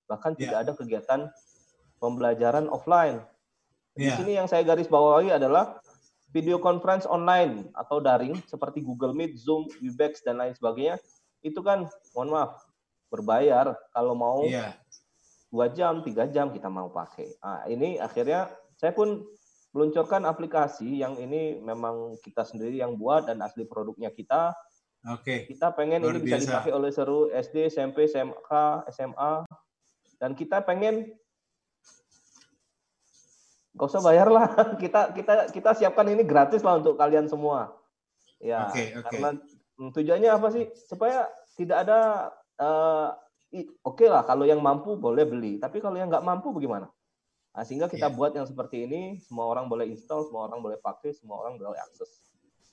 bahkan 0.09 0.35
Ya. 0.35 0.49
tidak 0.49 0.57
ada 0.67 0.71
kegiatan 0.75 1.19
pembelajaran 2.01 2.67
offline. 2.67 3.23
Di 3.95 4.09
Ya. 4.11 4.17
sini 4.19 4.35
yang 4.35 4.49
saya 4.49 4.65
garis 4.67 4.89
bawahi 4.89 5.31
adalah 5.31 5.79
video 6.33 6.57
conference 6.57 7.05
online 7.05 7.69
atau 7.77 8.01
daring 8.01 8.33
seperti 8.49 8.81
Google 8.81 9.13
Meet, 9.13 9.37
Zoom, 9.37 9.69
Webex 9.79 10.25
dan 10.25 10.41
lain 10.41 10.57
sebagainya. 10.57 10.97
Itu 11.45 11.61
kan 11.61 11.85
mohon 12.17 12.33
maaf 12.33 12.57
berbayar 13.13 13.77
kalau 13.93 14.17
mau 14.17 14.41
Iya. 14.41 14.73
dua 15.53 15.69
jam, 15.69 16.01
tiga 16.01 16.25
jam 16.25 16.49
kita 16.49 16.65
mau 16.65 16.89
pakai. 16.89 17.37
Nah, 17.37 17.69
ini 17.69 18.01
akhirnya 18.01 18.49
saya 18.81 18.89
pun 18.89 19.21
meluncurkan 19.69 20.25
aplikasi 20.25 21.01
yang 21.01 21.13
ini 21.21 21.61
memang 21.61 22.17
kita 22.25 22.41
sendiri 22.41 22.81
yang 22.81 22.97
buat 22.97 23.29
dan 23.29 23.37
asli 23.45 23.69
produknya 23.69 24.09
kita. 24.09 24.53
Oke. 25.13 25.45
Kita 25.45 25.69
pengen 25.77 26.01
Luar 26.01 26.17
ini 26.17 26.25
bisa 26.25 26.41
biasa. 26.41 26.45
dipakai 26.49 26.73
oleh 26.73 26.89
seluruh 26.89 27.29
SD, 27.29 27.69
SMP, 27.69 28.09
SMK, 28.09 28.49
SMA, 28.89 29.45
dan 30.17 30.31
kita 30.33 30.65
pengen 30.65 31.13
gak 33.73 33.89
usah 33.89 34.01
bayar 34.01 34.29
lah. 34.29 34.47
Kita 34.81 35.11
kita 35.11 35.33
kita 35.49 35.69
siapkan 35.73 36.05
ini 36.07 36.21
gratis 36.21 36.61
lah 36.61 36.77
untuk 36.77 36.93
kalian 36.95 37.25
semua. 37.25 37.73
Ya, 38.37 38.67
Oke, 38.67 38.91
oke. 38.93 39.03
karena 39.07 39.29
mm, 39.79 39.89
tujuannya 39.95 40.29
apa 40.29 40.47
sih? 40.51 40.67
Supaya 40.85 41.25
tidak 41.55 41.87
ada 41.87 41.99
eh, 42.59 43.09
i- 43.63 43.71
oke 43.81 44.03
lah 44.03 44.27
kalau 44.27 44.43
yang 44.43 44.59
mampu 44.59 44.99
boleh 44.99 45.23
beli, 45.23 45.57
tapi 45.57 45.79
kalau 45.79 45.95
yang 45.95 46.11
nggak 46.11 46.21
mampu 46.21 46.51
bagaimana? 46.51 46.91
Nah, 47.53 47.63
sehingga 47.63 47.85
kita 47.85 48.09
Iya. 48.09 48.15
buat 48.17 48.33
yang 48.33 48.43
seperti 48.43 48.83
ini, 48.83 49.21
semua 49.21 49.45
orang 49.47 49.69
boleh 49.69 49.85
install, 49.87 50.25
semua 50.27 50.49
orang 50.49 50.59
boleh 50.59 50.75
pakai, 50.75 51.13
semua 51.13 51.39
orang 51.39 51.55
boleh 51.55 51.77
akses. 51.79 52.19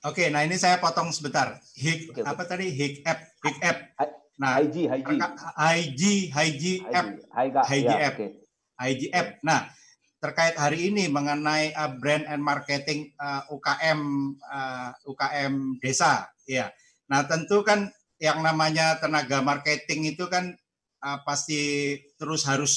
Oke, 0.01 0.25
nah 0.33 0.41
ini 0.41 0.57
saya 0.57 0.81
potong 0.81 1.13
sebentar. 1.13 1.61
Hik 1.77 2.09
oke. 2.11 2.21
apa 2.25 2.43
tadi? 2.43 2.67
Hik 2.67 3.05
app, 3.05 3.19
hik 3.45 3.57
app. 3.61 3.77
Nah, 4.41 4.57
IG, 4.57 4.89
IG, 4.89 5.05
IG, 5.05 5.05
IG 5.05 6.65
app, 6.89 7.07
IG, 7.31 7.55
IG 7.61 7.85
ya, 7.85 7.97
app. 8.01 8.13
oke. 8.17 8.27
IG 8.81 9.01
app. 9.13 9.27
Nah, 9.45 9.69
terkait 10.21 10.53
hari 10.53 10.93
ini 10.93 11.09
mengenai 11.09 11.73
uh, 11.73 11.97
brand 11.97 12.29
and 12.29 12.45
marketing 12.45 13.09
uh, 13.17 13.41
UKM 13.49 13.99
uh, 14.45 14.93
UKM 15.09 15.81
desa, 15.81 16.29
ya. 16.45 16.69
Nah, 17.09 17.25
tentu 17.25 17.65
kan 17.65 17.89
yang 18.21 18.45
namanya 18.45 19.01
tenaga 19.01 19.41
marketing 19.41 20.13
itu 20.13 20.29
kan 20.29 20.53
uh, 21.01 21.17
pasti 21.25 21.97
terus 22.21 22.45
harus 22.45 22.73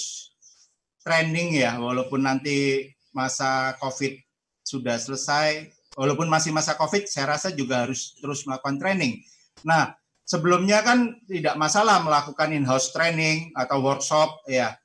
trending 1.05 1.61
ya, 1.61 1.77
walaupun 1.77 2.25
nanti 2.25 2.89
masa 3.13 3.77
COVID 3.77 4.17
sudah 4.65 4.97
selesai, 4.97 5.69
walaupun 6.01 6.33
masih 6.33 6.49
masa 6.49 6.73
COVID, 6.81 7.05
saya 7.05 7.37
rasa 7.37 7.53
juga 7.53 7.85
harus 7.85 8.17
terus 8.25 8.49
melakukan 8.49 8.81
training. 8.81 9.21
Nah, 9.69 9.93
sebelumnya 10.25 10.81
kan 10.81 11.21
tidak 11.29 11.61
masalah 11.61 12.01
melakukan 12.01 12.57
in-house 12.57 12.89
training 12.97 13.53
atau 13.53 13.85
workshop 13.85 14.49
ya. 14.49 14.81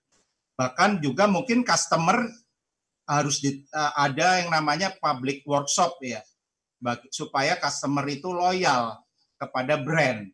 Bahkan 0.60 1.00
juga 1.00 1.24
mungkin 1.32 1.64
customer 1.64 2.28
harus 3.10 3.42
di- 3.42 3.66
eh, 3.66 3.94
ada 3.98 4.46
yang 4.46 4.54
namanya 4.54 4.94
public 5.02 5.42
workshop 5.50 5.98
ya. 6.06 6.22
Bagi- 6.78 7.10
supaya 7.10 7.58
customer 7.58 8.06
itu 8.06 8.30
loyal 8.30 9.02
kepada 9.42 9.82
brand. 9.82 10.30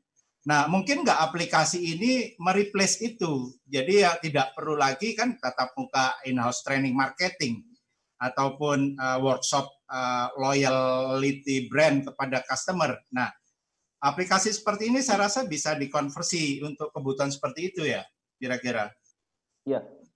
Nah, 0.46 0.70
mungkin 0.70 1.02
nggak 1.02 1.18
aplikasi 1.32 1.82
ini 1.98 2.38
mereplace 2.38 3.02
itu. 3.02 3.50
Jadi 3.66 4.06
ya 4.06 4.14
tidak 4.22 4.54
perlu 4.54 4.78
lagi 4.78 5.18
kan 5.18 5.40
tatap 5.42 5.74
muka 5.74 6.20
in-house 6.28 6.62
training 6.62 6.94
marketing 6.94 7.64
ataupun 8.20 8.94
eh, 9.00 9.18
workshop 9.24 9.66
eh, 9.90 10.28
loyalty 10.38 11.66
brand 11.72 12.06
kepada 12.06 12.44
customer. 12.46 13.00
Nah, 13.10 13.32
aplikasi 14.04 14.54
seperti 14.54 14.94
ini 14.94 15.02
saya 15.02 15.26
rasa 15.26 15.48
bisa 15.50 15.74
dikonversi 15.74 16.62
untuk 16.62 16.94
kebutuhan 16.94 17.34
seperti 17.34 17.74
itu 17.74 17.82
ya, 17.90 18.06
kira-kira. 18.38 18.94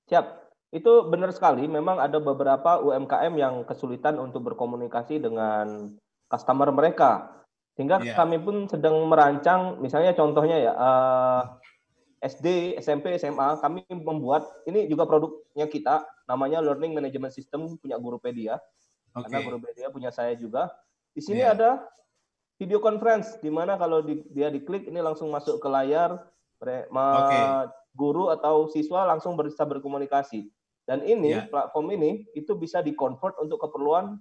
Siap. 0.05 0.48
Itu 0.69 1.09
benar 1.09 1.33
sekali. 1.33 1.65
Memang 1.65 1.97
ada 1.97 2.21
beberapa 2.21 2.77
UMKM 2.77 3.33
yang 3.37 3.65
kesulitan 3.65 4.21
untuk 4.21 4.45
berkomunikasi 4.53 5.17
dengan 5.17 5.97
customer 6.29 6.69
mereka. 6.69 7.41
Sehingga 7.73 8.03
Iya. 8.03 8.13
kami 8.13 8.37
pun 8.43 8.69
sedang 8.69 9.01
merancang, 9.09 9.81
misalnya 9.81 10.13
contohnya 10.13 10.57
ya, 10.61 10.73
eh, 10.75 11.41
SD, 12.19 12.75
SMP, 12.77 13.15
SMA, 13.15 13.55
kami 13.63 13.87
membuat, 13.87 14.43
ini 14.67 14.85
juga 14.91 15.07
produknya 15.07 15.65
kita, 15.71 16.03
namanya 16.27 16.59
Learning 16.59 16.91
Management 16.91 17.31
System, 17.31 17.79
punya 17.79 17.95
Gurupedia. 17.95 18.59
Oke. 19.15 19.25
Karena 19.25 19.39
Gurupedia 19.41 19.87
punya 19.89 20.11
saya 20.11 20.35
juga. 20.35 20.69
Di 21.15 21.23
sini 21.23 21.41
Iya. 21.41 21.55
ada 21.55 21.69
video 22.59 22.83
conference, 22.83 23.39
di 23.39 23.47
mana 23.47 23.79
kalau 23.79 24.03
di- 24.03 24.27
dia 24.35 24.51
diklik, 24.51 24.85
ini 24.91 24.99
langsung 24.99 25.31
masuk 25.31 25.63
ke 25.63 25.67
layar, 25.71 26.27
guru 27.95 28.27
atau 28.29 28.67
siswa 28.67 29.07
langsung 29.07 29.39
bisa 29.39 29.63
berkomunikasi. 29.63 30.51
Dan 30.89 31.05
ini 31.05 31.37
Ya. 31.37 31.45
platform 31.45 31.93
ini 31.93 32.25
itu 32.33 32.57
bisa 32.57 32.81
di-convert 32.81 33.37
untuk 33.37 33.61
keperluan 33.61 34.17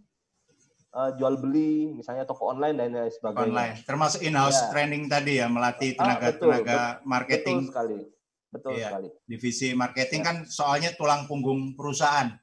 uh, 0.93 1.11
jual 1.17 1.41
beli, 1.41 1.97
misalnya 1.97 2.29
toko 2.29 2.53
online 2.53 2.77
dan 2.77 2.93
lain 2.93 3.09
sebagainya. 3.09 3.49
Online, 3.49 3.75
termasuk 3.89 4.21
in-house 4.21 4.61
Ya. 4.61 4.69
training 4.69 5.09
tadi 5.09 5.41
ya, 5.41 5.49
melatih 5.49 5.97
Ah, 5.97 6.21
betul, 6.21 6.53
tenaga-tenaga 6.53 6.81
Betul 7.01 7.09
marketing, 7.09 7.59
sekali. 7.73 7.99
Betul 8.49 8.71
Iya. 8.77 8.89
sekali. 8.93 9.09
divisi 9.25 9.69
marketing 9.73 10.21
Ya. 10.21 10.27
kan 10.29 10.37
soalnya 10.45 10.91
tulang 10.93 11.25
punggung 11.25 11.73
perusahaan. 11.73 12.37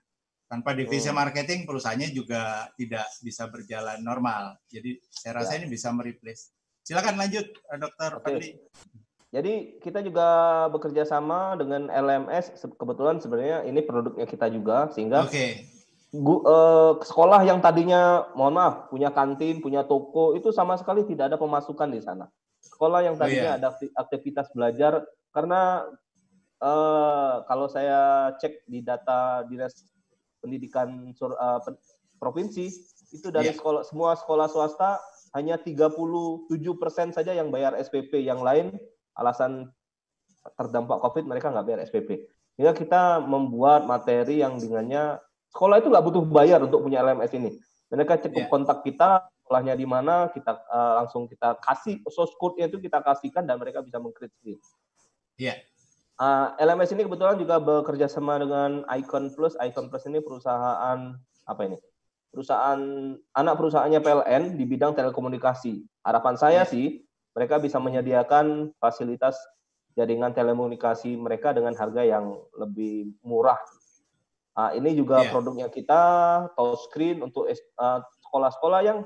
Tanpa 0.45 0.77
divisi 0.77 1.09
Hmm. 1.09 1.17
marketing, 1.17 1.65
perusahaannya 1.65 2.09
juga 2.09 2.69
tidak 2.77 3.05
bisa 3.21 3.49
berjalan 3.49 3.97
normal. 4.01 4.57
Jadi 4.69 5.01
saya 5.09 5.41
rasa 5.41 5.57
Ya. 5.57 5.65
ini 5.65 5.73
bisa 5.73 5.89
mereplace. 5.89 6.53
Silakan 6.81 7.17
lanjut, 7.17 7.45
eh, 7.49 7.77
Dokter. 7.81 8.11
Fadli. 8.21 8.49
Jadi 9.35 9.83
kita 9.83 9.99
juga 9.99 10.27
bekerja 10.71 11.03
sama 11.03 11.59
dengan 11.59 11.91
LMS. 11.91 12.55
Kebetulan 12.79 13.19
sebenarnya 13.19 13.67
ini 13.67 13.83
produknya 13.83 14.23
kita 14.23 14.47
juga, 14.47 14.87
sehingga 14.95 15.27
Oke, 15.27 15.59
gu- 16.15 16.43
eh, 16.47 16.91
sekolah 17.03 17.43
yang 17.43 17.59
tadinya, 17.59 18.31
mohon 18.31 18.55
maaf, 18.55 18.87
punya 18.87 19.11
kantin, 19.11 19.59
punya 19.59 19.83
toko, 19.83 20.39
itu 20.39 20.55
sama 20.55 20.79
sekali 20.79 21.03
tidak 21.03 21.35
ada 21.35 21.37
pemasukan 21.37 21.91
di 21.91 21.99
sana. 21.99 22.31
Sekolah 22.63 23.03
yang 23.03 23.19
Oh, 23.19 23.27
tadinya 23.27 23.51
iya. 23.51 23.59
ada 23.59 23.75
akti- 23.75 23.91
aktivitas 23.91 24.47
belajar, 24.55 25.03
karena 25.35 25.83
eh, 26.55 27.35
kalau 27.51 27.67
saya 27.67 28.31
cek 28.39 28.63
di 28.71 28.79
data 28.79 29.43
dinas 29.51 29.75
pendidikan 30.39 31.11
sur- 31.11 31.35
eh, 31.35 31.59
provinsi, 32.15 32.71
itu 33.11 33.27
dari 33.27 33.51
Iya. 33.51 33.59
sekolah 33.59 33.83
semua 33.83 34.15
sekolah 34.15 34.47
swasta 34.47 34.95
hanya 35.35 35.59
37 35.59 36.79
persen 36.79 37.11
saja 37.11 37.35
yang 37.35 37.51
bayar 37.51 37.75
SPP, 37.75 38.23
yang 38.23 38.39
lain 38.39 38.71
alasan 39.15 39.71
terdampak 40.55 41.01
COVID 41.01 41.25
mereka 41.25 41.49
nggak 41.49 41.65
bayar 41.65 41.79
SPP. 41.87 42.29
Sehingga 42.55 42.71
kita 42.71 43.19
membuat 43.19 43.83
materi 43.89 44.39
yang 44.39 44.55
dengannya 44.61 45.19
sekolah 45.51 45.81
itu 45.81 45.91
nggak 45.91 46.05
butuh 46.05 46.23
bayar 46.23 46.63
untuk 46.63 46.83
punya 46.85 47.03
LMS 47.03 47.31
ini. 47.35 47.51
Mereka 47.91 48.21
cukup 48.27 48.43
Iya. 48.47 48.51
kontak 48.51 48.77
kita, 48.83 49.27
sekolahnya 49.43 49.73
di 49.75 49.87
mana, 49.87 50.29
kita 50.31 50.51
eh, 50.51 50.93
langsung 51.03 51.27
kita 51.27 51.57
kasih 51.59 52.03
source 52.07 52.35
code-nya 52.39 52.67
itu 52.67 52.79
kita 52.79 52.99
kasihkan 53.03 53.43
dan 53.43 53.59
mereka 53.59 53.83
bisa 53.83 53.99
mengkreat 53.99 54.31
sendiri. 54.39 54.59
Iya. 55.39 55.55
Eh, 56.15 56.47
LMS 56.63 56.95
ini 56.95 57.03
kebetulan 57.03 57.35
juga 57.35 57.59
bekerja 57.59 58.07
sama 58.07 58.39
dengan 58.39 58.87
Icon 58.87 59.31
Plus. 59.35 59.55
Icon 59.59 59.91
Plus 59.91 60.07
ini 60.07 60.23
perusahaan 60.23 61.15
apa 61.45 61.61
ini? 61.67 61.77
perusahaan 62.35 62.79
anak 63.31 63.55
perusahaannya 63.55 64.03
PLN 64.03 64.59
di 64.59 64.67
bidang 64.67 64.91
telekomunikasi. 64.91 65.87
Harapan 66.03 66.35
saya 66.35 66.67
sih 66.67 67.04
mereka 67.35 67.59
bisa 67.59 67.77
menyediakan 67.77 68.71
fasilitas 68.79 69.35
jaringan 69.93 70.31
telekomunikasi 70.31 71.15
mereka 71.19 71.51
dengan 71.51 71.75
harga 71.75 72.03
yang 72.03 72.35
lebih 72.55 73.15
murah. 73.23 73.59
Nah, 74.55 74.71
ini 74.71 74.95
juga 74.95 75.27
Yeah. 75.27 75.31
produknya 75.35 75.67
kita 75.67 76.01
touchscreen 76.55 77.19
untuk 77.19 77.51
uh, 77.51 77.99
sekolah-sekolah 78.23 78.79
yang 78.87 79.03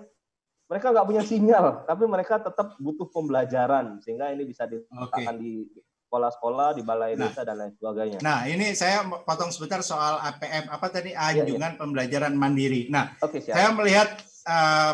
mereka 0.69 0.93
nggak 0.93 1.07
punya 1.09 1.23
sinyal, 1.25 1.89
tapi 1.89 2.05
mereka 2.05 2.37
tetap 2.37 2.77
butuh 2.77 3.09
pembelajaran 3.09 3.97
sehingga 4.05 4.29
ini 4.29 4.45
bisa 4.45 4.69
diletakkan 4.69 5.41
di 5.41 5.65
sekolah-sekolah, 6.05 6.77
di 6.77 6.81
balai 6.85 7.17
Nah. 7.17 7.29
desa 7.29 7.41
dan 7.41 7.57
lain 7.57 7.73
sebagainya. 7.73 8.17
Nah, 8.21 8.45
ini 8.45 8.77
saya 8.77 9.01
potong 9.25 9.49
sebentar 9.49 9.81
soal 9.81 10.21
APM 10.21 10.69
apa 10.69 10.85
tadi 10.93 11.13
Iya, 11.17 11.45
anjungan 11.45 11.77
pembelajaran 11.81 12.33
mandiri. 12.37 12.85
Nah, 12.93 13.13
siap. 13.17 13.53
saya 13.57 13.69
melihat 13.73 14.09
eh, 14.45 14.93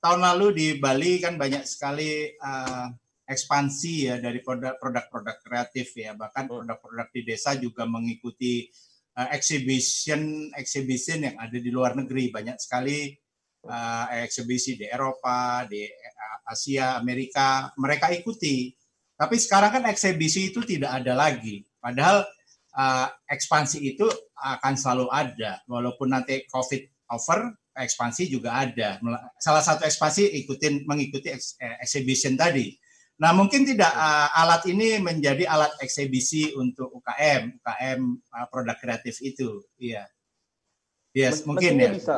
tahun 0.00 0.20
lalu 0.24 0.46
di 0.56 0.66
Bali 0.80 1.20
kan 1.20 1.36
banyak 1.36 1.68
sekali 1.68 2.32
eh, 2.32 2.86
ekspansi 3.30 3.94
ya 4.10 4.14
dari 4.18 4.42
produk- 4.42 4.80
produk-produk 4.80 5.36
kreatif 5.44 5.94
ya, 5.94 6.18
bahkan 6.18 6.50
Hmm. 6.50 6.66
produk-produk 6.66 7.08
di 7.14 7.20
desa 7.22 7.54
juga 7.60 7.86
mengikuti 7.86 8.66
eh, 9.14 9.28
exhibition 9.36 10.50
exhibition 10.56 11.22
yang 11.28 11.36
ada 11.38 11.54
di 11.60 11.70
luar 11.70 11.94
negeri 11.94 12.32
banyak 12.32 12.56
sekali 12.58 13.12
eh, 13.68 14.06
eksibisi 14.24 14.80
di 14.80 14.88
Eropa, 14.88 15.68
di 15.68 15.84
Asia, 16.48 16.98
Amerika 16.98 17.70
mereka 17.78 18.10
ikuti. 18.10 18.72
Tapi 19.14 19.36
sekarang 19.36 19.70
kan 19.78 19.84
eksibisi 19.92 20.48
itu 20.50 20.64
tidak 20.64 21.04
ada 21.04 21.12
lagi. 21.14 21.62
Padahal 21.78 22.24
eh, 22.74 23.08
ekspansi 23.30 23.78
itu 23.84 24.08
akan 24.40 24.74
selalu 24.74 25.06
ada 25.12 25.60
walaupun 25.68 26.08
nanti 26.16 26.48
COVID 26.48 27.12
over 27.14 27.59
ekspansi 27.74 28.26
juga 28.30 28.54
ada. 28.56 28.98
Salah 29.38 29.62
satu 29.62 29.86
ekspansi 29.86 30.30
ikutin 30.44 30.84
mengikuti 30.84 31.30
eh, 31.30 31.76
exhibition 31.82 32.34
tadi. 32.34 32.74
Nah, 33.20 33.36
mungkin 33.36 33.68
tidak 33.68 33.92
eh, 33.92 34.28
alat 34.40 34.62
ini 34.66 34.96
menjadi 34.98 35.44
alat 35.44 35.76
eksibisi 35.84 36.56
untuk 36.56 36.88
UKM, 36.90 37.60
UKM 37.60 38.00
eh, 38.16 38.46
produk 38.48 38.76
kreatif 38.80 39.20
itu. 39.20 39.60
Iya. 39.76 40.08
Yes, 41.12 41.42
Mes- 41.42 41.46
mungkin 41.46 41.72
ya. 41.76 41.92
bisa. 41.92 42.16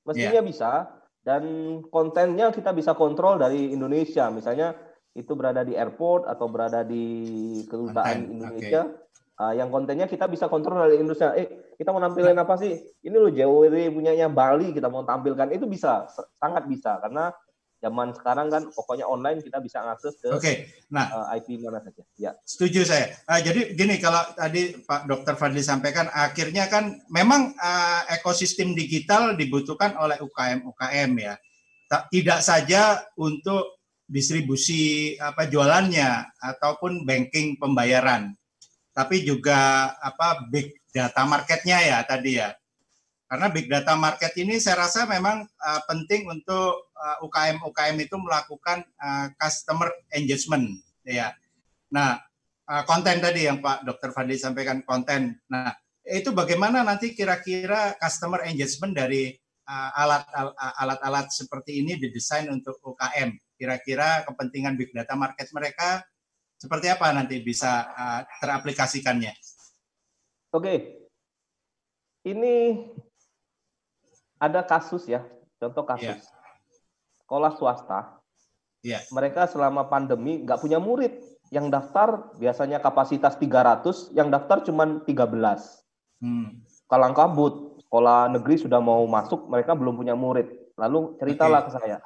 Mestinya 0.00 0.42
bisa 0.42 0.72
dan 1.20 1.44
kontennya 1.92 2.48
kita 2.50 2.72
bisa 2.72 2.96
kontrol 2.96 3.36
dari 3.36 3.70
Indonesia. 3.70 4.32
Misalnya 4.32 4.72
itu 5.12 5.34
berada 5.36 5.66
di 5.66 5.76
airport 5.76 6.24
atau 6.26 6.46
berada 6.48 6.80
di 6.86 7.04
kedutaan 7.66 8.26
Konten, 8.26 8.34
Indonesia. 8.34 8.82
Ah, 9.40 9.56
yang 9.56 9.72
kontennya 9.72 10.04
kita 10.04 10.28
bisa 10.28 10.52
kontrol 10.52 10.84
dari 10.84 11.00
Indonesia. 11.00 11.32
Eh, 11.32 11.72
kita 11.80 11.96
mau 11.96 12.02
nampilin 12.04 12.36
apa 12.36 12.60
sih? 12.60 12.76
Ini 13.00 13.16
loh 13.16 13.32
JWD 13.32 13.88
punyanya 13.88 14.28
Bali 14.28 14.76
kita 14.76 14.92
mau 14.92 15.00
tampilkan. 15.00 15.48
Itu 15.48 15.64
bisa, 15.64 16.04
sangat 16.36 16.68
bisa 16.68 17.00
karena 17.00 17.32
zaman 17.80 18.12
sekarang 18.12 18.52
kan 18.52 18.68
pokoknya 18.68 19.08
online 19.08 19.40
kita 19.40 19.56
bisa 19.64 19.80
akses 19.80 20.20
ke 20.20 20.28
Oke. 20.28 20.68
Nah, 20.92 21.32
eh, 21.32 21.40
IP 21.40 21.64
mana 21.64 21.80
saja. 21.80 22.04
Ya. 22.20 22.36
Setuju 22.44 22.84
saya. 22.84 23.16
Ah, 23.24 23.40
jadi 23.40 23.72
gini 23.72 23.96
kalau 23.96 24.20
tadi 24.36 24.76
Pak 24.84 25.08
Dr. 25.08 25.34
Fadli 25.40 25.64
sampaikan 25.64 26.12
akhirnya 26.12 26.68
kan 26.68 27.00
memang 27.08 27.56
ah, 27.56 28.04
ekosistem 28.12 28.76
digital 28.76 29.40
dibutuhkan 29.40 29.96
oleh 29.96 30.20
UKM 30.20 30.68
UKM 30.68 31.10
ya. 31.16 31.34
Tidak 31.88 32.44
saja 32.44 33.00
untuk 33.16 33.80
distribusi 34.04 35.14
apa 35.16 35.48
jualannya 35.48 36.36
ataupun 36.38 37.08
banking 37.08 37.56
pembayaran. 37.56 38.36
Tapi 39.00 39.24
juga 39.24 39.92
apa 39.96 40.44
big 40.52 40.76
data 40.92 41.24
marketnya 41.24 41.80
ya 41.80 42.04
tadi 42.04 42.36
ya. 42.36 42.52
Karena 43.30 43.48
big 43.48 43.70
data 43.72 43.96
market 43.96 44.36
ini 44.36 44.60
saya 44.60 44.84
rasa 44.84 45.08
memang 45.08 45.48
ah, 45.64 45.80
penting 45.88 46.28
untuk 46.28 46.92
ah, 47.00 47.16
UKM 47.24 47.64
UKM 47.64 47.96
itu 47.96 48.20
melakukan 48.20 48.84
ah, 49.00 49.32
customer 49.40 49.88
engagement 50.12 50.68
ya. 51.08 51.32
Nah, 51.88 52.22
uh, 52.70 52.82
konten 52.86 53.18
tadi 53.18 53.50
yang 53.50 53.58
Pak 53.58 53.82
Dr. 53.82 54.14
Fadli 54.14 54.38
sampaikan 54.38 54.86
konten. 54.86 55.34
Nah, 55.50 55.74
itu 56.06 56.30
bagaimana 56.30 56.86
nanti 56.86 57.12
kira-kira 57.12 57.98
customer 57.98 58.46
engagement 58.46 58.94
dari 58.94 59.34
uh, 59.66 59.90
alat 59.98 60.24
al- 60.30 60.56
alat-alat 60.56 61.34
seperti 61.34 61.82
ini 61.82 61.98
didesain 61.98 62.46
untuk 62.46 62.78
UKM? 62.86 63.34
Kira-kira 63.58 64.22
kepentingan 64.24 64.78
big 64.78 64.94
data 64.94 65.18
market 65.18 65.50
mereka 65.50 66.06
seperti 66.60 66.92
apa 66.92 67.08
nanti 67.16 67.40
bisa 67.40 67.88
uh, 67.88 68.20
teraplikasikannya? 68.44 69.32
Oke. 70.52 71.00
Ini 72.20 72.84
ada 74.36 74.60
kasus 74.60 75.08
ya, 75.08 75.24
contoh 75.56 75.88
kasus. 75.88 76.20
Iya. 76.20 77.24
Sekolah 77.24 77.52
swasta. 77.56 78.00
Iya. 78.84 79.00
Mereka 79.08 79.48
selama 79.48 79.88
pandemi 79.88 80.44
nggak 80.44 80.60
punya 80.60 80.76
murid. 80.76 81.16
Yang 81.50 81.66
daftar 81.80 82.30
biasanya 82.38 82.78
kapasitas 82.78 83.34
300, 83.40 84.14
yang 84.14 84.28
daftar 84.28 84.62
cuma 84.62 85.02
13. 85.02 85.08
Hmm. 86.20 86.62
Kalang 86.86 87.16
kabut, 87.16 87.80
sekolah 87.88 88.30
negeri 88.30 88.60
sudah 88.60 88.78
mau 88.78 89.02
masuk, 89.08 89.48
mereka 89.50 89.74
belum 89.74 89.98
punya 89.98 90.14
murid. 90.14 90.46
Lalu 90.78 91.18
ceritalah 91.18 91.66
ke 91.66 91.70
saya, 91.74 91.98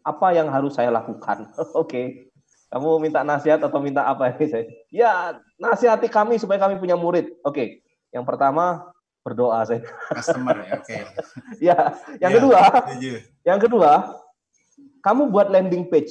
apa 0.00 0.28
yang 0.32 0.48
harus 0.48 0.78
saya 0.78 0.88
lakukan? 0.88 1.50
Oke, 1.82 2.32
kamu 2.66 2.88
minta 2.98 3.20
nasihat 3.22 3.60
atau 3.60 3.78
minta 3.78 4.02
apa 4.02 4.30
ini 4.30 4.46
saya? 4.46 4.64
Ya, 4.90 5.12
nasihati 5.56 6.06
kami 6.06 6.36
supaya 6.36 6.58
kami 6.58 6.76
punya 6.76 6.94
murid. 6.94 7.30
Oke, 7.40 7.80
yang 8.10 8.22
pertama 8.22 8.90
berdoa 9.22 9.62
saya. 9.62 9.82
Customer 10.10 10.54
ya, 10.56 10.70
oke. 10.76 10.96
Ya, 11.66 11.76
yang 12.18 12.32
Ya, 12.32 12.36
kedua, 12.36 12.60
Setuju. 12.90 13.12
yang 13.42 13.58
kedua, 13.58 13.90
kamu 15.00 15.30
buat 15.30 15.48
landing 15.48 15.86
page. 15.86 16.10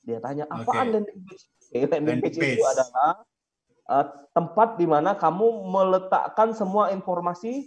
Dia 0.00 0.20
tanya, 0.20 0.46
apaan 0.46 0.62
Oke. 0.88 0.94
landing 1.00 1.20
page? 1.22 1.42
Oke, 1.64 1.76
landing, 1.80 1.90
Landing 1.90 2.20
page, 2.22 2.36
page. 2.38 2.54
itu 2.54 2.64
adalah 2.64 3.10
uh, 3.88 4.04
tempat 4.30 4.68
di 4.76 4.86
mana 4.86 5.14
kamu 5.14 5.46
meletakkan 5.64 6.52
semua 6.52 6.90
informasi 6.90 7.66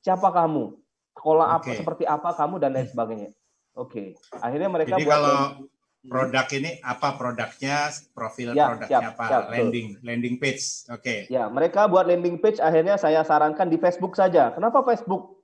siapa 0.00 0.30
kamu, 0.30 0.76
sekolah 1.12 1.46
apa, 1.54 1.66
Oke. 1.66 1.76
seperti 1.76 2.04
apa 2.04 2.32
kamu 2.32 2.56
dan 2.56 2.72
lain 2.72 2.88
sebagainya. 2.88 3.30
Oke, 3.72 4.16
akhirnya 4.34 4.68
mereka 4.68 4.96
Jadi 4.96 5.04
buat 5.04 5.12
kalau 5.12 5.28
landing- 5.28 5.68
Produk 6.08 6.46
ini 6.50 6.80
apa 6.80 7.14
produknya, 7.14 7.76
profil 8.10 8.52
Ya, 8.52 8.72
produknya 8.72 8.88
siap, 8.98 9.12
apa, 9.14 9.24
siap, 9.28 9.42
betul. 9.44 9.52
landing 9.54 9.88
landing 10.00 10.36
page. 10.36 10.64
Oke. 10.88 11.28
Ya, 11.28 11.46
mereka 11.46 11.84
buat 11.84 12.04
landing 12.04 12.40
page 12.40 12.58
akhirnya 12.58 12.96
saya 12.96 13.20
sarankan 13.20 13.68
di 13.68 13.76
Facebook 13.76 14.12
saja. 14.12 14.48
Kenapa 14.50 14.80
Facebook? 14.82 15.36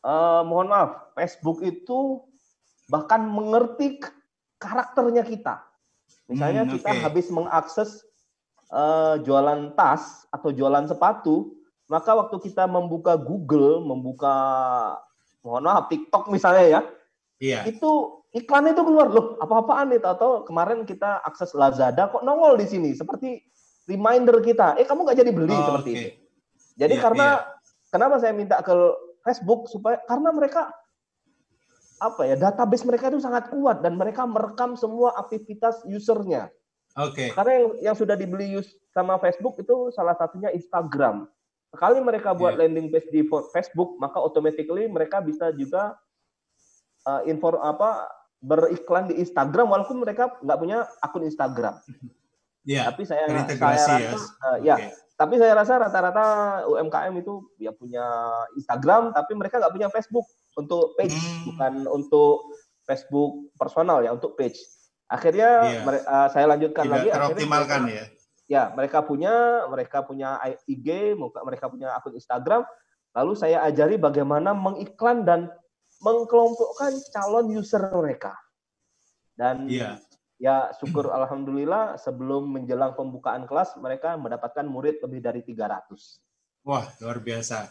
Eh, 0.00 0.42
mohon 0.42 0.68
maaf, 0.68 1.12
Facebook 1.12 1.60
itu 1.60 2.24
bahkan 2.86 3.20
mengerti 3.20 4.00
karakternya 4.56 5.22
kita. 5.22 5.60
Misalnya 6.26 6.64
Hmm, 6.64 6.72
kita 6.72 6.90
oke. 6.90 7.00
habis 7.02 7.26
mengakses 7.28 7.90
eh, 8.68 9.14
jualan 9.22 9.72
tas 9.72 10.28
atau 10.28 10.52
jualan 10.52 10.84
sepatu, 10.84 11.56
maka 11.86 12.12
waktu 12.12 12.36
kita 12.38 12.64
membuka 12.64 13.16
Google, 13.16 13.80
membuka 13.80 14.36
mohon 15.40 15.64
maaf 15.64 15.88
TikTok 15.88 16.28
misalnya 16.28 16.64
ya, 16.68 16.80
Iya. 17.38 17.60
itu 17.64 18.17
iklan 18.38 18.70
itu 18.70 18.82
keluar 18.82 19.10
loh 19.10 19.34
apa-apaan 19.38 19.90
itu 19.92 20.06
atau 20.06 20.46
kemarin 20.46 20.86
kita 20.86 21.18
akses 21.26 21.50
Lazada 21.52 22.06
kok 22.06 22.22
nongol 22.22 22.54
di 22.56 22.66
sini 22.70 22.90
seperti 22.94 23.42
reminder 23.90 24.38
kita 24.40 24.78
eh 24.78 24.86
kamu 24.86 25.02
nggak 25.02 25.18
jadi 25.18 25.30
beli 25.34 25.52
Oh, 25.52 25.64
seperti 25.74 25.90
oke. 25.90 25.98
itu 25.98 26.08
jadi 26.78 26.94
Iya, 26.94 27.02
karena 27.02 27.28
kenapa 27.90 28.14
saya 28.22 28.32
minta 28.32 28.60
ke 28.62 28.74
Facebook 29.26 29.66
supaya 29.66 29.98
karena 30.06 30.30
mereka 30.30 30.70
apa 31.98 32.22
ya 32.22 32.38
database 32.38 32.86
mereka 32.86 33.10
itu 33.10 33.18
sangat 33.18 33.50
kuat 33.50 33.82
dan 33.82 33.98
mereka 33.98 34.22
merekam 34.22 34.78
semua 34.78 35.18
aktivitas 35.18 35.82
usernya 35.82 36.46
Oke. 36.94 37.34
karena 37.34 37.52
yang, 37.58 37.68
yang 37.90 37.96
sudah 37.98 38.14
dibeli 38.14 38.54
use 38.54 38.70
sama 38.94 39.18
Facebook 39.18 39.58
itu 39.58 39.90
salah 39.94 40.14
satunya 40.18 40.50
Instagram. 40.50 41.26
Sekali 41.68 42.00
mereka 42.00 42.32
buat 42.32 42.56
Iya. 42.56 42.64
landing 42.64 42.88
page 42.88 43.06
di 43.12 43.22
Facebook, 43.52 44.00
maka 44.00 44.18
automatically 44.18 44.88
mereka 44.88 45.20
bisa 45.20 45.52
juga 45.52 45.94
uh, 47.04 47.20
info 47.28 47.54
apa 47.60 48.08
beriklan 48.38 49.10
di 49.10 49.18
Instagram 49.18 49.66
walaupun 49.66 49.98
mereka 49.98 50.38
nggak 50.38 50.58
punya 50.58 50.86
akun 51.00 51.26
Instagram. 51.26 51.74
Iya. 52.62 52.82
Tapi 52.92 53.02
saya 53.02 53.26
saya 53.26 53.30
Terintegrasi 53.44 53.90
rasa 53.90 53.98
ya. 53.98 54.10
uh, 54.44 54.58
ya, 54.62 54.76
tapi 55.18 55.34
saya 55.34 55.50
rasa 55.50 55.82
rata-rata 55.82 56.24
UMKM 56.70 57.10
itu 57.18 57.42
ya 57.58 57.74
punya 57.74 58.06
Instagram 58.54 59.10
tapi 59.10 59.34
mereka 59.34 59.58
nggak 59.58 59.74
punya 59.74 59.88
Facebook 59.90 60.22
untuk 60.54 60.94
page 60.94 61.10
Hmm. 61.10 61.42
bukan 61.50 61.72
untuk 61.90 62.54
Facebook 62.86 63.50
personal 63.58 63.98
ya 64.00 64.14
untuk 64.14 64.38
page. 64.38 64.62
Akhirnya 65.10 65.50
Iya. 65.66 65.80
mere- 65.82 66.06
uh, 66.06 66.28
saya 66.30 66.46
lanjutkan 66.46 66.86
Tidak 66.86 66.94
lagi. 66.94 67.08
akhirnya 67.10 67.26
teroptimalkan 67.34 67.82
ya. 67.90 68.04
ya 68.46 68.62
mereka 68.72 69.02
punya 69.02 69.34
mereka 69.66 69.98
punya 70.06 70.38
IG 70.64 71.18
mereka 71.18 71.66
punya 71.66 71.98
akun 71.98 72.14
Instagram 72.14 72.62
lalu 73.10 73.32
saya 73.34 73.66
ajari 73.66 73.98
bagaimana 73.98 74.54
mengiklan 74.54 75.26
dan 75.26 75.50
mengkelompokkan 75.98 76.92
calon 77.10 77.50
user 77.50 77.82
mereka 77.90 78.34
dan 79.34 79.66
Iya. 79.66 79.98
ya 80.36 80.70
syukur 80.76 81.10
alhamdulillah 81.18 81.96
sebelum 81.96 82.46
menjelang 82.48 82.94
pembukaan 82.94 83.44
kelas 83.44 83.74
mereka 83.76 84.14
mendapatkan 84.14 84.64
murid 84.64 85.02
lebih 85.02 85.20
dari 85.20 85.40
300 85.42 86.22
Wah, 86.62 86.84
luar 87.00 87.18
biasa. 87.18 87.64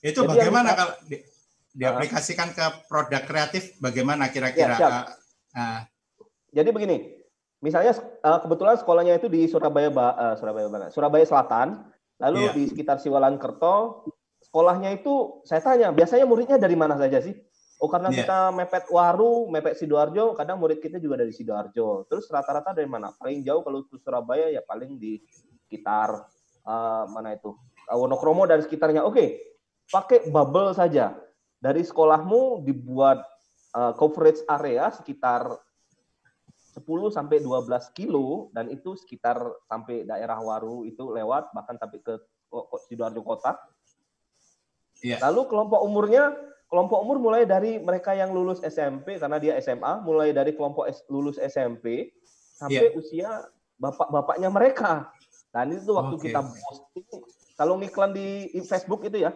Itu 0.00 0.24
Jadi 0.24 0.30
bagaimana 0.32 0.72
yang- 0.72 0.78
kalau 0.78 0.94
di- 1.04 1.24
diaplikasikan 1.70 2.54
ke 2.54 2.64
produk 2.86 3.20
kreatif 3.20 3.76
bagaimana 3.78 4.30
kira-kira? 4.30 4.78
Ya, 4.78 4.88
uh, 4.88 5.04
uh, 5.52 5.80
Jadi 6.48 6.70
begini, 6.70 6.96
misalnya 7.58 7.92
uh, 8.22 8.38
kebetulan 8.40 8.78
sekolahnya 8.78 9.18
itu 9.18 9.26
di 9.28 9.44
Surabaya 9.44 9.90
Ba- 9.90 10.14
uh, 10.14 10.34
Surabaya 10.38 10.88
Surabaya 10.88 11.26
Selatan, 11.26 11.84
lalu 12.16 12.48
Iya. 12.48 12.52
di 12.54 12.62
sekitar 12.70 12.96
Siwalan 12.96 13.36
Kerto, 13.36 14.06
sekolahnya 14.54 14.94
itu 14.94 15.42
saya 15.42 15.58
tanya, 15.58 15.90
biasanya 15.90 16.30
muridnya 16.30 16.54
dari 16.62 16.78
mana 16.78 16.94
saja 16.94 17.18
sih? 17.18 17.34
Oh 17.82 17.90
karena 17.90 18.06
Iya. 18.14 18.22
kita 18.22 18.38
mepet 18.54 18.86
Waru, 18.86 19.50
mepet 19.50 19.74
Sidoarjo, 19.82 20.38
kadang 20.38 20.62
murid 20.62 20.78
kita 20.78 21.02
juga 21.02 21.18
dari 21.18 21.34
Sidoarjo. 21.34 22.06
Terus 22.06 22.30
rata-rata 22.30 22.70
dari 22.70 22.86
mana? 22.86 23.10
Paling 23.18 23.42
jauh 23.42 23.66
kalau 23.66 23.82
ke 23.82 23.98
Surabaya 23.98 24.54
ya 24.54 24.62
paling 24.62 24.94
di 24.94 25.18
sekitar 25.66 26.22
uh, 26.70 27.04
mana 27.10 27.34
itu? 27.34 27.50
Uh, 27.90 27.98
Wonokromo 27.98 28.46
dan 28.46 28.62
sekitarnya. 28.62 29.02
Oke, 29.02 29.42
pakai 29.90 30.30
bubble 30.30 30.70
saja. 30.70 31.18
Dari 31.58 31.82
sekolahmu 31.82 32.62
dibuat 32.62 33.26
uh, 33.74 33.90
coverage 33.98 34.46
area 34.46 34.94
sekitar 34.94 35.50
10 36.78 36.86
sampai 37.10 37.42
12 37.42 37.90
kilo 37.90 38.54
dan 38.54 38.70
itu 38.70 38.94
sekitar 38.94 39.50
sampai 39.66 40.06
daerah 40.06 40.38
Waru 40.38 40.86
itu 40.86 41.10
lewat 41.10 41.50
bahkan 41.50 41.74
sampai 41.74 41.98
ke 42.06 42.22
Sidoarjo 42.86 43.18
kota. 43.26 43.58
Iya. 45.04 45.20
Lalu 45.20 45.40
kelompok 45.52 45.84
umurnya 45.84 46.32
kelompok 46.72 46.98
umur 47.04 47.20
mulai 47.20 47.44
dari 47.44 47.76
mereka 47.78 48.16
yang 48.16 48.32
lulus 48.32 48.64
SMP 48.64 49.20
karena 49.20 49.36
dia 49.36 49.54
SMA, 49.60 50.00
mulai 50.00 50.32
dari 50.32 50.56
kelompok 50.56 50.88
lulus 51.12 51.36
SMP 51.36 52.10
sampai 52.56 52.88
Iya. 52.88 52.96
usia 52.96 53.28
bapak-bapaknya 53.76 54.48
mereka. 54.48 55.12
Dan 55.52 55.76
itu 55.76 55.92
waktu 55.94 56.16
Oke. 56.18 56.24
kita 56.32 56.40
posting 56.42 57.04
kalau 57.54 57.78
ngiklan 57.78 58.10
di 58.10 58.50
Facebook 58.66 59.06
itu 59.06 59.22
ya 59.22 59.30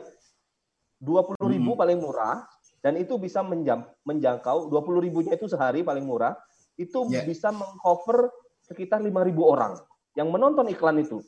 20.000 0.98 1.46
ribu 1.46 1.76
Hmm. 1.76 1.80
paling 1.84 1.98
murah 2.02 2.42
dan 2.82 2.98
itu 2.98 3.14
bisa 3.20 3.44
menjam, 3.44 3.86
menjangkau 4.02 4.66
20 4.66 4.98
ribunya 4.98 5.38
itu 5.38 5.46
sehari 5.46 5.86
paling 5.86 6.02
murah 6.02 6.34
itu 6.74 7.06
Ya. 7.06 7.22
bisa 7.22 7.54
mengcover 7.54 8.34
sekitar 8.66 8.98
5.000 8.98 9.46
orang 9.46 9.78
yang 10.18 10.26
menonton 10.34 10.66
iklan 10.66 10.98
itu. 10.98 11.22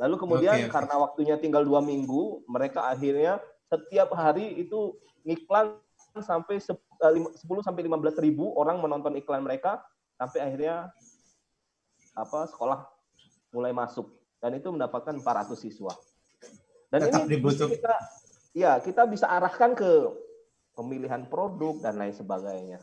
Lalu 0.00 0.14
kemudian 0.16 0.54
Oke, 0.56 0.64
oke. 0.68 0.72
karena 0.72 0.94
waktunya 0.96 1.36
tinggal 1.36 1.64
dua 1.64 1.80
minggu, 1.80 2.44
mereka 2.48 2.88
akhirnya 2.88 3.40
setiap 3.66 4.14
hari 4.14 4.56
itu 4.56 4.94
ngiklan 5.22 5.78
sampai 6.16 6.56
sep- 6.56 6.80
eh, 7.02 7.12
lima- 7.12 7.34
10 7.34 7.60
sampai 7.60 7.82
15 7.82 8.16
ribu 8.16 8.54
orang 8.54 8.78
menonton 8.78 9.12
iklan 9.14 9.42
mereka 9.42 9.82
sampai 10.16 10.40
akhirnya 10.40 10.88
apa 12.16 12.48
sekolah 12.48 12.88
mulai 13.52 13.72
masuk 13.72 14.08
dan 14.40 14.56
itu 14.56 14.68
mendapatkan 14.70 15.12
400 15.12 15.58
siswa. 15.58 15.92
Dan 16.88 17.10
Tetap 17.10 17.20
ini 17.20 17.36
dibutuh- 17.36 17.68
kita 17.68 17.94
ya 18.54 18.78
kita 18.80 19.04
bisa 19.04 19.26
arahkan 19.28 19.74
ke 19.74 19.90
pemilihan 20.72 21.26
produk 21.26 21.82
dan 21.82 21.98
lain 21.98 22.14
sebagainya. 22.14 22.80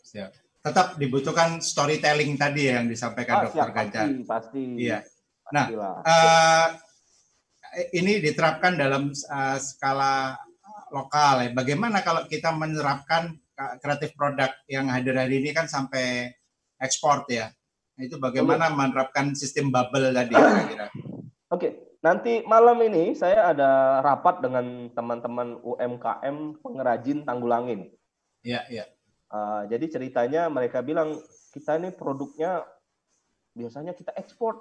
siap. 0.00 0.34
Tetap 0.60 0.98
dibutuhkan 0.98 1.62
storytelling 1.62 2.34
tadi 2.34 2.66
ya 2.66 2.82
yang 2.82 2.90
disampaikan 2.90 3.40
Ah, 3.40 3.42
Dokter 3.46 3.70
siap, 3.70 3.76
pasti, 3.78 4.10
pasti. 4.26 4.64
Iya. 4.82 4.98
Nah, 5.54 5.64
Pastilah. 5.70 5.94
Eh, 6.02 6.66
ini 7.94 8.18
diterapkan 8.18 8.74
dalam 8.74 9.14
eh, 9.14 9.58
skala 9.58 10.36
lokal 10.90 11.46
ya. 11.46 11.50
Bagaimana 11.54 12.02
kalau 12.02 12.26
kita 12.26 12.50
menerapkan 12.54 13.34
eh, 13.34 13.74
kreatif 13.78 14.14
produk 14.18 14.50
yang 14.66 14.90
hadir 14.90 15.14
hari 15.14 15.38
ini 15.42 15.54
kan 15.54 15.70
sampai 15.70 16.34
ekspor 16.82 17.26
ya. 17.30 17.52
Nah, 17.94 18.02
Itu 18.02 18.16
bagaimana 18.16 18.72
menerapkan 18.72 19.36
sistem 19.36 19.70
bubble 19.70 20.10
tadi 20.10 20.34
kira-kira. 20.38 20.86
Oke, 21.50 21.98
nanti 22.00 22.42
malam 22.46 22.78
ini 22.80 23.12
saya 23.14 23.50
ada 23.50 24.00
rapat 24.00 24.40
dengan 24.40 24.88
teman-teman 24.94 25.58
UMKM 25.62 26.62
pengrajin 26.62 27.26
Tanggulangin. 27.26 27.90
Iya, 28.40 28.64
iya. 28.70 28.84
Uh, 29.30 29.62
jadi 29.70 29.86
ceritanya 29.86 30.50
mereka 30.50 30.82
bilang 30.82 31.14
kita 31.54 31.78
ini 31.78 31.94
produknya 31.94 32.66
biasanya 33.54 33.94
kita 33.94 34.14
ekspor, 34.18 34.58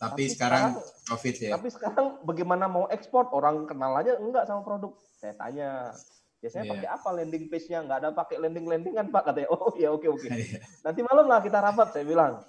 Tapi, 0.00 0.24
Tapi 0.24 0.32
sekarang 0.32 0.64
sekarang- 0.72 1.04
Covid 1.06 1.34
ya. 1.36 1.50
tapi 1.52 1.68
sekarang 1.68 2.06
bagaimana 2.24 2.64
mau 2.64 2.88
ekspor? 2.88 3.28
Orang 3.30 3.68
kenal 3.68 3.92
aja 3.94 4.16
enggak 4.16 4.48
sama 4.48 4.64
produk. 4.64 4.96
Saya 5.12 5.36
tanya, 5.36 5.92
biasanya 6.40 6.64
Iya. 6.64 6.72
pakai 6.72 6.88
apa 6.88 7.08
landing 7.12 7.44
page-nya? 7.46 7.78
Enggak 7.84 7.98
ada 8.00 8.08
pakai 8.10 8.36
landing-landingan 8.40 9.12
Pak 9.12 9.22
katanya. 9.28 9.48
Oh 9.54 9.76
ya 9.76 9.92
oke 9.92 10.08
oke. 10.08 10.24
Iya. 10.24 10.56
Nanti 10.80 11.00
malam 11.04 11.28
lah 11.28 11.38
kita 11.38 11.60
rapat 11.60 11.92
saya 11.92 12.08
bilang. 12.08 12.40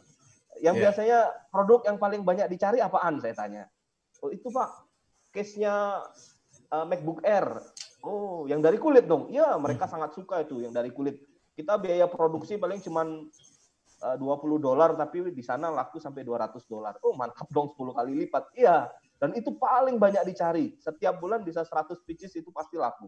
Yang 0.57 0.75
Iya. 0.75 0.81
biasanya 0.81 1.19
produk 1.49 1.79
yang 1.83 1.97
paling 1.97 2.21
banyak 2.23 2.47
dicari 2.47 2.79
apaan 2.79 3.19
saya 3.19 3.35
tanya. 3.35 3.67
Oh 4.21 4.31
itu 4.31 4.47
Pak, 4.47 4.69
case-nya 5.29 6.07
uh, 6.69 6.85
MacBook 6.87 7.19
Air. 7.21 7.67
Oh, 7.99 8.47
yang 8.47 8.63
dari 8.63 8.79
kulit 8.79 9.05
dong. 9.05 9.27
Iya, 9.27 9.59
mereka 9.59 9.85
Hmm. 9.85 9.93
sangat 9.93 10.15
suka 10.15 10.39
itu 10.39 10.57
yang 10.57 10.71
dari 10.71 10.89
kulit. 10.89 11.19
Kita 11.51 11.75
biaya 11.75 12.07
produksi 12.07 12.55
paling 12.55 12.79
cuman 12.79 13.27
20 14.01 14.57
dolar 14.57 14.97
tapi 14.97 15.29
di 15.29 15.43
sana 15.45 15.69
laku 15.69 16.01
sampai 16.01 16.25
200 16.25 16.65
dolar. 16.65 16.97
Oh, 17.05 17.13
mantap 17.13 17.45
dong 17.53 17.69
10 17.69 17.93
kali 17.93 18.11
lipat. 18.25 18.49
Iya, 18.57 18.89
dan 19.21 19.37
itu 19.37 19.53
paling 19.61 20.01
banyak 20.01 20.25
dicari. 20.25 20.73
Setiap 20.81 21.21
bulan 21.21 21.45
bisa 21.45 21.61
100 21.61 22.01
pieces 22.01 22.33
itu 22.33 22.49
pasti 22.49 22.81
laku. 22.81 23.07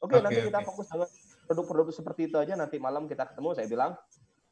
Oke, 0.00 0.16
Oke, 0.16 0.24
nanti 0.24 0.40
kita 0.44 0.60
fokus 0.64 0.86
dengan 0.88 1.08
produk-produk 1.48 1.92
seperti 1.92 2.28
itu 2.28 2.36
aja 2.40 2.54
nanti 2.56 2.76
malam 2.80 3.04
kita 3.04 3.26
ketemu 3.32 3.48
saya 3.52 3.68
bilang 3.68 3.92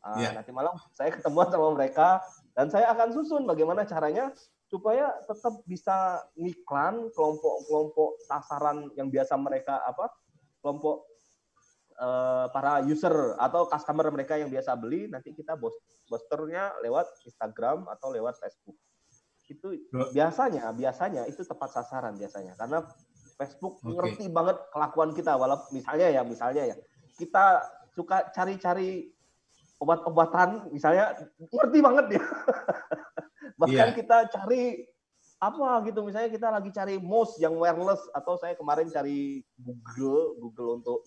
"Ah, 0.05 0.19
Iya. 0.19 0.31
nanti 0.41 0.51
malam 0.53 0.75
saya 0.93 1.15
ketemuan 1.15 1.49
sama 1.49 1.73
mereka 1.73 2.21
dan 2.53 2.69
saya 2.69 2.91
akan 2.93 3.09
susun 3.15 3.47
bagaimana 3.49 3.87
caranya 3.89 4.35
supaya 4.69 5.17
tetap 5.25 5.65
bisa 5.65 6.21
ngiklan 6.37 7.09
kelompok-kelompok 7.17 8.21
sasaran 8.29 8.93
yang 8.99 9.09
biasa 9.09 9.39
mereka 9.41 9.81
apa 9.89 10.13
kelompok 10.61 11.09
eh, 11.99 12.47
para 12.55 12.81
user 12.87 13.35
atau 13.37 13.67
customer 13.67 14.07
mereka 14.15 14.39
yang 14.39 14.49
biasa 14.49 14.79
beli 14.79 15.11
nanti 15.11 15.35
kita 15.35 15.59
posternya 16.07 16.79
lewat 16.83 17.07
Instagram 17.27 17.91
atau 17.91 18.15
lewat 18.15 18.39
Facebook 18.39 18.79
itu 19.49 19.81
biasanya 20.13 20.69
biasanya 20.77 21.25
itu 21.25 21.41
tepat 21.41 21.73
sasaran 21.73 22.15
biasanya 22.21 22.53
karena 22.61 22.85
Facebook 23.41 23.81
Oke. 23.81 23.97
ngerti 23.97 24.27
banget 24.29 24.57
kelakuan 24.69 25.11
kita 25.17 25.33
walaupun 25.41 25.73
misalnya 25.73 26.09
ya 26.13 26.23
misalnya 26.27 26.63
ya 26.75 26.77
kita 27.17 27.65
suka 27.97 28.29
cari-cari 28.31 29.09
obat-obatan 29.81 30.69
misalnya 30.75 31.17
ngerti 31.39 31.79
banget 31.81 32.05
dia 32.19 32.25
bahkan 33.61 33.91
Iya. 33.91 33.97
kita 33.97 34.17
cari 34.31 34.87
apa 35.39 35.87
gitu 35.87 36.03
misalnya 36.03 36.31
kita 36.35 36.51
lagi 36.51 36.71
cari 36.75 36.99
mouse 36.99 37.39
yang 37.39 37.55
wireless 37.55 38.03
atau 38.11 38.35
saya 38.43 38.59
kemarin 38.59 38.91
cari 38.91 39.47
Google 39.55 40.35
Google 40.43 40.83
untuk 40.83 41.07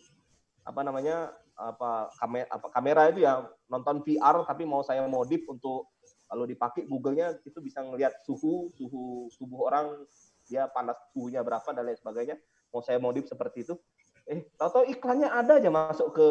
apa 0.61 0.81
namanya 0.85 1.33
apa 1.57 2.09
kamera 2.17 2.47
apa 2.49 2.67
kamera 2.73 3.01
itu 3.13 3.21
ya 3.21 3.45
nonton 3.69 4.01
VR 4.01 4.45
tapi 4.45 4.63
mau 4.65 4.81
saya 4.81 5.05
modif 5.05 5.45
untuk 5.49 5.93
kalau 6.31 6.47
dipakai 6.47 6.87
Google-nya 6.87 7.43
itu 7.43 7.59
bisa 7.59 7.83
ngelihat 7.83 8.23
suhu 8.23 8.71
suhu 8.79 9.27
tubuh 9.35 9.67
orang 9.67 10.07
dia 10.47 10.67
panas 10.71 10.95
suhunya 11.11 11.43
berapa 11.43 11.75
dan 11.75 11.83
lain 11.83 11.99
sebagainya 11.99 12.39
mau 12.71 12.79
saya 12.79 12.97
modif 13.03 13.27
seperti 13.27 13.67
itu. 13.67 13.75
Eh 14.23 14.47
tahu-tahu 14.55 14.87
iklannya 14.95 15.27
ada 15.27 15.59
aja 15.59 15.67
masuk 15.67 16.15
ke 16.15 16.27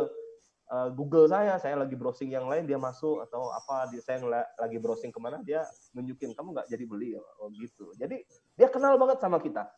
uh, 0.73 0.89
Google 0.97 1.29
saya 1.29 1.61
saya 1.61 1.77
lagi 1.77 1.93
browsing 2.01 2.33
yang 2.33 2.49
lain 2.49 2.65
dia 2.65 2.81
masuk 2.81 3.21
atau 3.29 3.53
apa 3.53 3.93
dia 3.93 4.01
saya 4.01 4.25
lagi 4.57 4.81
browsing 4.81 5.13
ke 5.13 5.21
mana 5.21 5.45
dia 5.45 5.69
nunjukin 5.93 6.33
kamu 6.33 6.57
nggak 6.57 6.69
jadi 6.73 6.85
beli? 6.89 7.09
Ya 7.21 7.23
oh 7.45 7.53
gitu. 7.53 7.93
Jadi 8.01 8.25
dia 8.57 8.73
kenal 8.73 8.97
banget 8.97 9.21
sama 9.21 9.37
kita. 9.37 9.69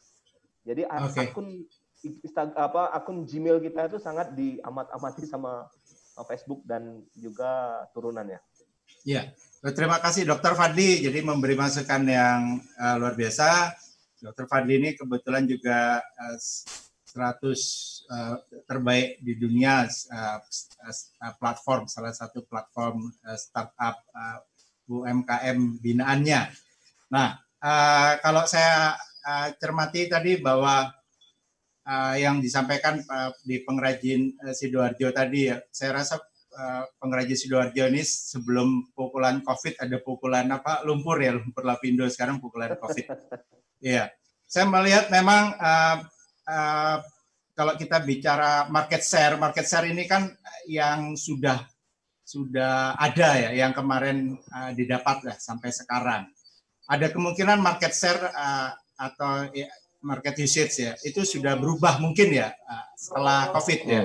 Jadi 0.62 0.86
Oke. 0.86 1.34
akun 1.34 1.66
Insta- 2.02 2.54
apa 2.58 2.90
akun 2.90 3.22
Gmail 3.22 3.62
kita 3.62 3.86
itu 3.86 3.98
sangat 4.02 4.34
diamat-amati 4.34 5.22
sama 5.26 5.70
uh, 6.18 6.24
Facebook 6.26 6.66
dan 6.66 7.02
juga 7.14 7.84
turunannya 7.94 8.42
Iya. 9.02 9.34
Terima 9.62 9.98
kasih 9.98 10.26
Dokter 10.26 10.54
Fadli. 10.54 11.02
Jadi 11.02 11.22
memberi 11.22 11.54
masukan 11.54 12.02
yang 12.06 12.58
eh, 12.58 12.94
luar 12.98 13.14
biasa. 13.14 13.74
Dokter 14.22 14.46
Fadli 14.46 14.78
ini 14.78 14.90
kebetulan 14.94 15.46
juga 15.46 15.98
eh, 16.02 16.38
100 16.38 17.18
eh, 17.18 18.36
terbaik 18.66 19.18
di 19.22 19.32
dunia 19.38 19.86
eh, 19.86 20.38
eh, 20.86 21.34
platform 21.38 21.86
salah 21.90 22.14
satu 22.14 22.46
platform 22.46 23.10
eh, 23.26 23.38
startup 23.38 24.02
eh, 24.06 24.38
UMKM 24.90 25.58
binaannya. 25.82 26.40
Nah, 27.10 27.38
eh, 27.62 28.12
kalau 28.22 28.46
saya 28.46 28.94
eh, 29.26 29.48
cermati 29.58 30.06
tadi 30.10 30.38
bahwa 30.38 30.90
eh, 31.82 32.16
yang 32.22 32.38
disampaikan 32.38 33.02
eh, 33.02 33.30
di 33.42 33.62
pengrajin 33.62 34.34
eh, 34.38 34.54
sidoarjo 34.54 35.10
tadi 35.10 35.50
ya, 35.50 35.58
saya 35.70 36.02
rasa 36.02 36.22
eh, 36.52 36.84
pengrajin 36.98 37.38
sidoarjo 37.38 37.84
ini 37.90 38.02
sebelum 38.02 38.94
pukulan 38.94 39.42
COVID 39.42 39.82
ada 39.82 39.96
pukulan 40.00 40.46
apa 40.50 40.82
lumpur 40.86 41.18
ya 41.20 41.34
lumpur 41.34 41.66
lapindo 41.66 42.06
sekarang 42.06 42.38
pukulan 42.38 42.74
COVID. 42.78 43.06
Iya, 43.82 44.14
saya 44.46 44.70
melihat 44.70 45.10
memang 45.10 45.58
eh, 45.58 45.96
eh, 46.46 46.96
kalau 47.52 47.74
kita 47.74 47.98
bicara 48.00 48.70
market 48.70 49.02
share, 49.02 49.34
market 49.34 49.66
share 49.66 49.90
ini 49.90 50.06
kan 50.06 50.30
yang 50.70 51.18
sudah 51.18 51.66
sudah 52.22 52.96
ada 52.96 53.36
ya, 53.36 53.50
yang 53.52 53.74
kemarin 53.74 54.38
eh, 54.38 54.70
didapat 54.78 55.26
lah 55.26 55.36
sampai 55.36 55.74
sekarang. 55.74 56.30
Ada 56.86 57.10
kemungkinan 57.10 57.58
market 57.58 57.90
share 57.90 58.22
eh, 58.30 58.70
atau 59.02 59.50
ya, 59.50 59.68
market 60.02 60.34
usage 60.42 60.82
ya 60.82 60.92
itu 61.06 61.22
sudah 61.22 61.54
berubah 61.54 62.02
mungkin 62.02 62.34
ya 62.34 62.50
uh, 62.66 62.86
setelah 62.98 63.54
COVID 63.54 63.80
ya. 63.86 64.02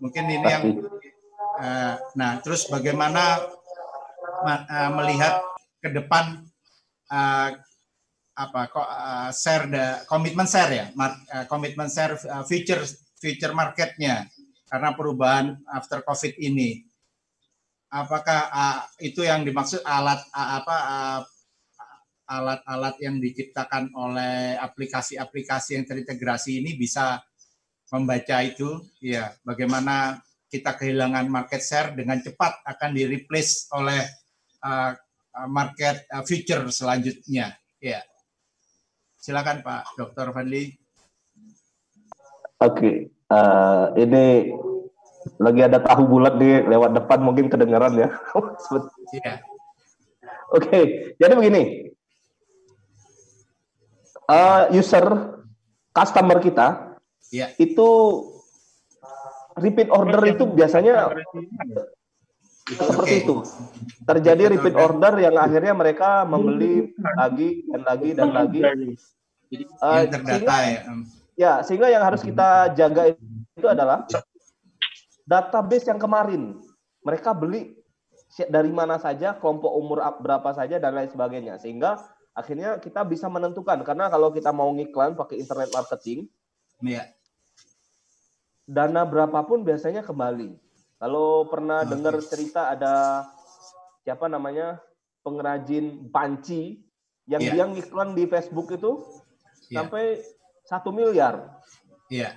Mungkin 0.00 0.24
ini 0.32 0.46
yang 0.48 0.64
uh, 1.60 1.94
nah 2.16 2.40
terus 2.40 2.64
bagaimana 2.70 3.42
uh, 4.46 4.90
melihat 4.96 5.42
ke 5.82 5.90
depan 5.90 6.46
apa 8.38 8.60
kok 8.70 8.88
share 9.34 9.66
the 9.66 10.06
komitmen 10.06 10.46
share 10.46 10.70
ya 10.70 10.86
komitmen 11.50 11.90
share 11.90 12.14
future 12.46 12.86
future 13.18 13.50
marketnya 13.50 14.30
karena 14.70 14.94
perubahan 14.94 15.58
after 15.74 16.06
covid 16.06 16.38
ini. 16.38 16.86
Apakah 17.90 18.46
itu 19.02 19.26
yang 19.26 19.42
dimaksud 19.42 19.82
alat 19.82 20.22
apa 20.30 20.76
alat-alat 22.30 22.94
yang 23.02 23.18
diciptakan 23.18 23.90
oleh 23.98 24.54
aplikasi-aplikasi 24.62 25.74
yang 25.74 25.84
terintegrasi 25.84 26.62
ini 26.62 26.78
bisa 26.78 27.18
membaca 27.90 28.38
itu 28.46 28.86
ya 29.02 29.34
bagaimana 29.42 30.22
kita 30.46 30.78
kehilangan 30.78 31.26
market 31.26 31.58
share 31.58 31.90
dengan 31.98 32.22
cepat 32.22 32.62
akan 32.62 32.90
di 32.94 33.02
replace 33.10 33.66
oleh 33.74 33.98
uh, 34.62 34.94
market 35.50 36.06
uh, 36.14 36.22
future 36.22 36.70
selanjutnya 36.70 37.58
ya 37.82 37.98
silakan 39.18 39.66
Pak 39.66 39.98
Dr. 39.98 40.30
Fadli 40.30 40.70
oke 42.62 42.78
okay. 42.78 42.94
uh, 43.26 43.90
ini 43.98 44.54
lagi 45.42 45.60
ada 45.66 45.82
tahu 45.82 46.06
bulat 46.06 46.38
di 46.38 46.62
lewat 46.62 46.94
depan 46.94 47.18
mungkin 47.26 47.50
kedengaran 47.50 47.98
ya 47.98 48.08
yeah. 49.18 49.38
oke 50.54 50.62
okay. 50.62 51.14
jadi 51.18 51.34
begini 51.34 51.90
uh, 54.30 54.70
user 54.70 55.06
customer 55.90 56.38
kita 56.38 56.96
yeah. 57.34 57.50
itu 57.58 57.88
repeat 59.58 59.90
order 59.90 60.22
itu 60.30 60.46
biasanya 60.46 61.10
seperti 62.70 63.26
itu. 63.26 63.42
Terjadi 64.06 64.54
repeat 64.54 64.76
order 64.78 65.18
yang 65.18 65.34
akhirnya 65.34 65.74
mereka 65.74 66.22
membeli 66.22 66.94
lagi 67.18 67.66
dan 67.66 67.82
lagi 67.82 68.10
dan 68.14 68.28
lagi. 68.30 68.60
Uh, 69.82 70.06
sehingga, 70.06 70.56
ya. 70.62 70.80
ya, 71.34 71.52
sehingga 71.66 71.88
yang 71.90 72.06
harus 72.06 72.22
kita 72.22 72.70
jaga 72.78 73.10
itu 73.58 73.66
adalah 73.66 74.06
database 75.26 75.90
yang 75.90 75.98
kemarin. 75.98 76.62
Mereka 77.02 77.34
beli 77.34 77.74
dari 78.46 78.70
mana 78.70 79.02
saja, 79.02 79.34
kelompok 79.34 79.72
umur 79.74 79.98
berapa 80.22 80.54
saja 80.54 80.78
dan 80.78 80.94
lain 80.94 81.10
sebagainya. 81.10 81.58
Sehingga 81.58 81.98
akhirnya 82.40 82.80
kita 82.80 83.04
bisa 83.04 83.28
menentukan 83.28 83.84
karena 83.84 84.08
kalau 84.08 84.32
kita 84.32 84.50
mau 84.50 84.72
ngiklan 84.72 85.12
pakai 85.12 85.36
internet 85.38 85.68
marketing 85.70 86.26
ya. 86.80 87.04
dana 88.64 89.04
berapapun 89.04 89.60
biasanya 89.60 90.00
kembali 90.00 90.56
kalau 90.96 91.44
pernah 91.46 91.84
okay. 91.84 91.92
dengar 91.92 92.14
cerita 92.24 92.72
ada 92.72 93.24
siapa 94.02 94.26
namanya 94.26 94.80
pengrajin 95.20 96.08
panci 96.08 96.80
yang 97.28 97.44
yeah. 97.44 97.52
dia 97.52 97.64
ngiklan 97.68 98.16
di 98.16 98.24
Facebook 98.24 98.72
itu 98.72 99.04
yeah. 99.68 99.84
sampai 99.84 100.24
satu 100.64 100.90
miliar 100.90 101.60
yeah. 102.08 102.32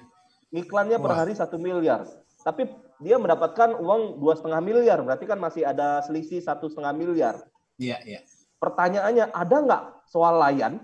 ngiklannya 0.51 0.99
per 0.99 1.11
hari 1.15 1.33
satu 1.33 1.55
miliar 1.55 2.03
tapi 2.43 2.67
dia 2.99 3.15
mendapatkan 3.15 3.79
uang 3.79 4.19
dua 4.19 4.35
setengah 4.35 4.59
miliar 4.59 4.99
berarti 4.99 5.23
kan 5.23 5.39
masih 5.39 5.63
ada 5.63 6.03
selisih 6.03 6.43
satu 6.43 6.67
setengah 6.67 6.91
miliar 6.91 7.35
iya 7.79 7.97
yeah, 7.97 8.01
iya 8.03 8.13
yeah 8.19 8.32
Pertanyaannya, 8.63 9.35
ada 9.35 9.55
nggak 9.59 9.83
swalayan 10.07 10.79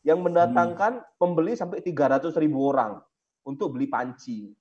yang 0.00 0.24
mendatangkan 0.24 1.04
hmm. 1.04 1.20
pembeli 1.20 1.52
sampai 1.52 1.84
300 1.84 2.32
ribu 2.40 2.72
orang 2.72 3.04
untuk 3.44 3.76
beli 3.76 3.84
panci? 3.84 4.56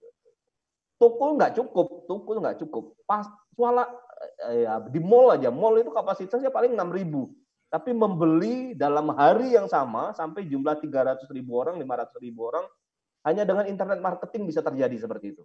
Tukul 0.99 1.39
nggak 1.39 1.55
cukup, 1.55 2.03
tukul 2.11 2.43
nggak 2.43 2.59
cukup. 2.59 2.91
Pas 3.07 3.23
swala 3.55 3.87
eh, 4.51 4.67
ya, 4.67 4.83
di 4.83 4.99
mall 4.99 5.39
aja, 5.39 5.47
mall 5.47 5.79
itu 5.79 5.95
kapasitasnya 5.95 6.51
paling 6.51 6.75
6 6.75 6.91
ribu. 6.91 7.31
Tapi 7.71 7.95
membeli 7.95 8.75
dalam 8.75 9.15
hari 9.15 9.55
yang 9.55 9.71
sama 9.71 10.11
sampai 10.11 10.43
jumlah 10.51 10.75
300 10.75 11.23
ribu 11.31 11.55
orang, 11.63 11.79
500 11.79 12.19
ribu 12.19 12.51
orang, 12.51 12.67
hanya 13.23 13.47
dengan 13.47 13.63
internet 13.63 14.03
marketing 14.03 14.43
bisa 14.43 14.59
terjadi 14.59 15.07
seperti 15.07 15.39
itu. 15.39 15.43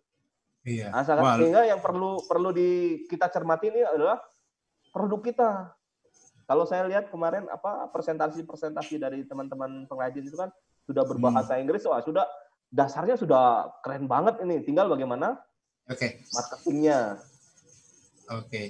Iya. 0.66 0.91
Nah, 0.91 1.07
sehingga 1.39 1.70
yang 1.70 1.79
perlu 1.79 2.18
perlu 2.27 2.51
di 2.51 3.03
kita 3.07 3.31
cermati 3.31 3.70
ini 3.70 3.83
adalah 3.87 4.18
produk 4.91 5.23
kita 5.23 5.51
kalau 6.47 6.64
saya 6.66 6.86
lihat 6.88 7.09
kemarin 7.09 7.47
apa 7.49 7.90
presentasi-presentasi 7.95 8.99
dari 8.99 9.22
teman-teman 9.26 9.86
pengrajin 9.86 10.26
itu 10.26 10.36
kan 10.36 10.51
sudah 10.86 11.07
berbahasa 11.07 11.57
hmm. 11.57 11.62
Inggris, 11.66 11.86
wah 11.86 12.03
sudah 12.03 12.26
dasarnya 12.72 13.14
sudah 13.14 13.70
keren 13.84 14.11
banget 14.11 14.43
ini. 14.43 14.64
Tinggal 14.64 14.90
bagaimana 14.90 15.38
okay. 15.86 16.24
marketingnya. 16.34 17.20
Oke. 18.32 18.47
Okay. 18.49 18.66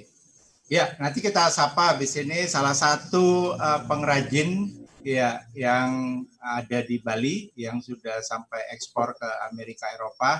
Ya, 0.71 0.95
nanti 0.97 1.19
kita 1.19 1.51
sapa 1.51 1.99
di 1.99 2.07
sini 2.07 2.47
salah 2.47 2.73
satu 2.73 3.53
uh, 3.53 3.83
pengrajin 3.85 4.71
ya 5.03 5.43
yang 5.51 6.23
ada 6.39 6.79
di 6.81 7.03
Bali 7.03 7.51
yang 7.59 7.83
sudah 7.83 8.23
sampai 8.23 8.71
ekspor 8.71 9.11
ke 9.13 9.29
Amerika 9.51 9.91
Eropa. 9.91 10.39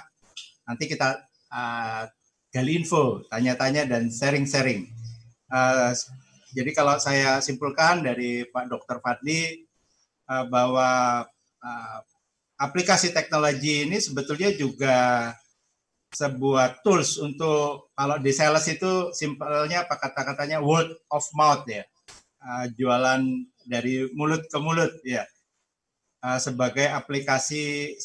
Nanti 0.64 0.88
kita 0.88 1.20
uh, 1.52 2.08
gali 2.56 2.72
info, 2.80 3.28
tanya-tanya 3.28 3.84
dan 3.84 4.08
sharing-sharing. 4.08 4.88
Uh, 5.52 5.92
jadi 6.54 6.72
kalau 6.72 7.02
saya 7.02 7.42
simpulkan 7.42 8.06
dari 8.06 8.46
Pak 8.46 8.70
Dr. 8.70 9.02
Fadli 9.02 9.66
uh, 10.30 10.46
bahwa 10.46 11.26
uh, 11.60 12.00
aplikasi 12.62 13.10
teknologi 13.10 13.90
ini 13.90 13.98
sebetulnya 13.98 14.54
juga 14.54 14.98
sebuah 16.14 16.86
tools 16.86 17.18
untuk 17.18 17.90
kalau 17.98 18.22
di 18.22 18.30
sales 18.30 18.70
itu 18.70 19.10
simpelnya 19.18 19.90
apa 19.90 19.98
kata-katanya 19.98 20.62
word 20.62 20.94
of 21.10 21.26
mouth 21.34 21.66
ya 21.66 21.82
uh, 22.46 22.70
jualan 22.78 23.26
dari 23.66 24.06
mulut 24.14 24.46
ke 24.46 24.58
mulut 24.62 24.94
ya 25.02 25.26
sebagai 26.40 26.88
aplikasi 26.88 28.00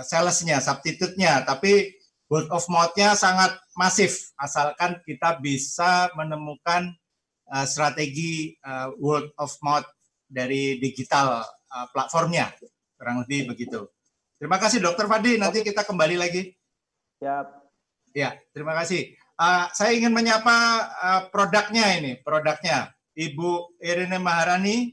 salesnya 0.00 0.64
substitute-nya 0.64 1.44
tapi 1.44 1.92
word 2.32 2.48
of 2.48 2.64
mouth-nya 2.72 3.12
sangat 3.12 3.52
masif 3.76 4.32
asalkan 4.40 4.96
kita 5.04 5.36
bisa 5.44 6.08
menemukan 6.16 6.96
uh, 7.50 7.66
strategi 7.66 8.54
uh, 8.62 8.94
word 8.96 9.28
of 9.36 9.50
mouth 9.60 9.86
dari 10.30 10.78
digital 10.78 11.42
uh, 11.44 11.86
platformnya 11.90 12.54
kurang 13.00 13.24
lebih 13.24 13.56
begitu. 13.56 13.88
Terima 14.36 14.60
kasih 14.60 14.84
Dokter 14.84 15.08
Fadi. 15.08 15.40
Nanti 15.40 15.64
kita 15.64 15.84
kembali 15.84 16.16
lagi. 16.20 16.52
Siap. 17.20 17.46
Ya, 18.12 18.36
terima 18.52 18.76
kasih. 18.76 19.16
Uh, 19.40 19.68
saya 19.72 19.96
ingin 19.96 20.12
menyapa 20.12 20.56
uh, 21.00 21.22
produknya 21.32 21.96
ini, 21.96 22.20
produknya 22.20 22.92
Ibu 23.16 23.80
Irene 23.80 24.20
Maharani, 24.20 24.92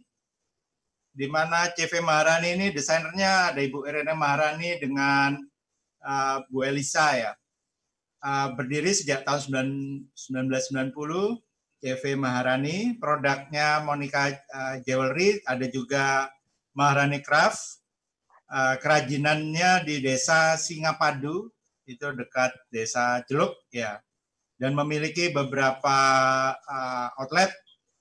di 1.11 1.27
mana 1.27 1.67
CV 1.75 1.99
Maharani 1.99 2.55
ini 2.55 2.67
desainernya 2.71 3.51
ada 3.51 3.59
Ibu 3.59 3.83
Irene 3.87 4.15
Maharani 4.15 4.79
dengan 4.79 5.35
uh, 6.03 6.37
Bu 6.47 6.63
Elisa 6.63 7.15
ya. 7.15 7.31
Uh, 8.23 8.55
berdiri 8.55 8.95
sejak 8.95 9.27
tahun 9.27 9.75
1990 10.11 11.46
CV 11.77 12.17
Maharani, 12.17 12.97
produknya 12.97 13.85
Monica 13.85 14.33
uh, 14.33 14.81
Jewelry, 14.81 15.37
ada 15.45 15.65
juga 15.69 16.25
Maharani 16.73 17.21
Craft, 17.21 17.85
uh, 18.49 18.75
kerajinannya 18.81 19.85
di 19.85 20.01
desa 20.01 20.57
Singapadu, 20.57 21.49
itu 21.85 22.07
dekat 22.17 22.51
desa 22.73 23.21
Jeluk 23.29 23.55
ya, 23.69 24.01
dan 24.57 24.73
memiliki 24.73 25.29
beberapa 25.29 25.97
uh, 26.57 27.13
outlet, 27.21 27.53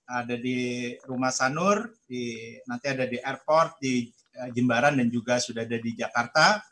ada 0.07 0.39
di 0.39 0.93
Rumah 1.03 1.35
Sanur, 1.35 1.91
di 2.07 2.57
nanti 2.65 2.87
ada 2.89 3.11
di 3.11 3.19
airport 3.19 3.83
di 3.83 4.07
Jimbaran 4.55 5.03
dan 5.03 5.09
juga 5.11 5.43
sudah 5.43 5.67
ada 5.67 5.83
di 5.83 5.91
Jakarta, 5.99 6.63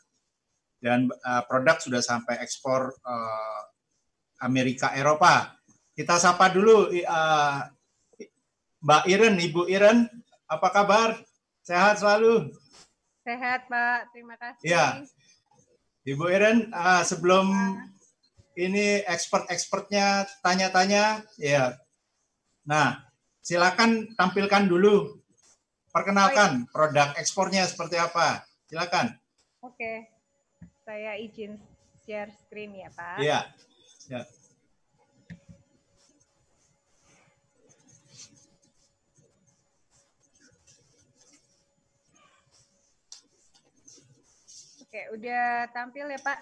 dan 0.79 1.11
produk 1.49 1.81
sudah 1.81 1.99
sampai 1.99 2.39
ekspor 2.39 2.95
Amerika 4.39 4.95
Eropa 4.95 5.51
kita 5.95 6.19
sapa 6.19 6.51
dulu 6.51 6.91
uh, 6.91 7.57
Mbak 8.83 9.03
Iren, 9.07 9.35
Ibu 9.39 9.71
Iren, 9.71 10.11
apa 10.45 10.67
kabar? 10.69 11.17
Sehat 11.65 12.03
selalu? 12.03 12.51
Sehat 13.25 13.65
Pak, 13.65 14.13
terima 14.13 14.35
kasih. 14.37 14.67
Ya, 14.67 14.85
Ibu 16.05 16.29
Iren, 16.29 16.69
uh, 16.69 17.01
sebelum 17.01 17.49
ya. 17.49 18.67
ini 18.69 19.01
expert-expertnya 19.07 20.29
tanya-tanya, 20.45 21.25
ya. 21.41 21.73
Nah, 22.67 23.01
silakan 23.41 24.13
tampilkan 24.13 24.69
dulu, 24.69 25.17
perkenalkan 25.89 26.67
Baik. 26.67 26.71
produk 26.75 27.09
ekspornya 27.17 27.65
seperti 27.65 27.97
apa. 27.97 28.43
Silakan. 28.69 29.15
Oke, 29.63 30.11
saya 30.85 31.17
izin 31.17 31.57
share 32.05 32.29
screen 32.37 32.77
ya 32.77 32.89
Pak. 32.93 33.17
Iya. 33.17 33.39
Ya. 34.05 34.21
Oke, 44.95 45.19
udah 45.19 45.67
tampil 45.75 46.07
ya 46.07 46.19
Pak? 46.23 46.39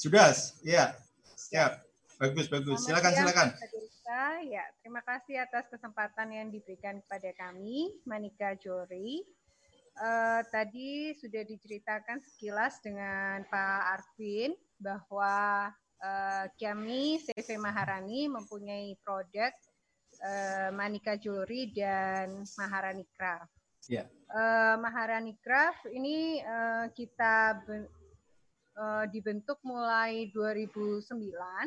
Sudah, 0.00 0.32
ya. 0.64 0.96
Siap. 1.36 1.84
Bagus, 2.16 2.48
bagus. 2.48 2.80
Selamat 2.80 3.12
Silakan, 3.12 3.12
silakan. 3.12 3.48
Pak. 3.52 4.40
Ya, 4.48 4.64
terima 4.80 5.04
kasih 5.04 5.36
atas 5.44 5.68
kesempatan 5.68 6.32
yang 6.32 6.48
diberikan 6.48 7.04
kepada 7.04 7.28
kami, 7.36 7.92
Manika 8.08 8.56
Jori. 8.56 9.20
Eh, 10.00 10.40
tadi 10.48 11.12
sudah 11.12 11.44
diceritakan 11.44 12.24
sekilas 12.24 12.80
dengan 12.80 13.44
Pak 13.52 13.80
Arvin 14.00 14.56
bahwa 14.80 15.68
eh, 16.00 16.48
kami 16.56 17.20
CV 17.20 17.60
Maharani 17.60 18.32
mempunyai 18.32 18.96
produk 19.04 19.52
eh, 20.24 20.72
Manika 20.72 21.20
Jewelry 21.20 21.68
dan 21.76 22.48
Maharani 22.56 23.04
Craft. 23.12 23.59
Ya. 23.88 24.04
Eh, 24.30 24.74
Maharani 24.78 25.34
Craft 25.40 25.90
ini 25.90 26.38
eh, 26.38 26.86
kita 26.92 27.64
ben- 27.64 27.90
eh, 28.76 29.04
dibentuk 29.10 29.58
mulai 29.64 30.28
2009. 30.30 31.66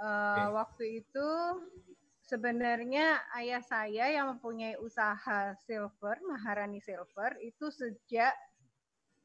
Eh, 0.00 0.48
Waktu 0.50 1.04
itu 1.04 1.28
sebenarnya 2.24 3.20
ayah 3.40 3.62
saya 3.64 4.06
yang 4.12 4.36
mempunyai 4.36 4.78
usaha 4.78 5.56
silver, 5.66 6.20
Maharani 6.24 6.78
Silver, 6.78 7.34
itu 7.42 7.68
sejak 7.74 8.32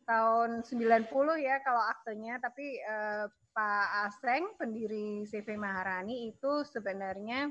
tahun 0.05 0.61
90 0.61 1.09
ya 1.41 1.59
kalau 1.65 1.81
aktenya, 1.81 2.37
tapi 2.39 2.79
eh, 2.79 3.25
Pak 3.55 4.11
Aseng, 4.11 4.51
pendiri 4.59 5.23
CV 5.23 5.55
Maharani 5.55 6.27
itu 6.27 6.63
sebenarnya 6.67 7.47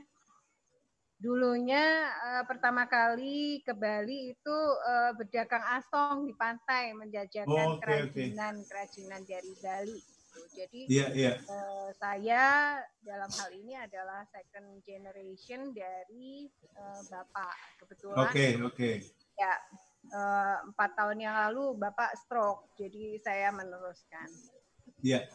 dulunya 1.17 2.11
eh, 2.11 2.45
pertama 2.45 2.85
kali 2.85 3.63
ke 3.63 3.73
Bali 3.73 4.35
itu 4.35 4.59
eh, 4.83 5.13
berdagang 5.15 5.65
asong 5.81 6.27
di 6.29 6.35
pantai 6.35 6.93
Oh, 6.93 7.01
menjajakan 7.01 7.49
oke, 7.49 7.79
oke. 7.79 7.83
kerajinan 7.83 8.55
kerajinan 8.67 9.23
dari 9.25 9.53
Bali. 9.59 9.99
gitu. 9.99 10.43
Jadi 10.55 10.81
Iya, 10.91 11.07
iya. 11.15 11.33
eh, 11.39 11.89
saya 11.95 12.45
dalam 13.01 13.31
hal 13.31 13.51
ini 13.55 13.79
adalah 13.79 14.27
second 14.29 14.83
generation 14.83 15.71
dari 15.71 16.51
eh, 16.51 17.01
Bapak. 17.07 17.55
Kebetulan 17.79 18.29
Oke, 18.29 18.47
oke. 18.59 18.91
ya 19.39 19.53
eh, 20.11 20.57
empat 20.67 20.91
tahun 20.99 21.19
yang 21.23 21.35
lalu 21.49 21.79
Bapak 21.79 22.19
stroke, 22.19 22.75
jadi 22.75 23.23
saya 23.23 23.55
meneruskan. 23.55 24.27
Iya. 25.01 25.27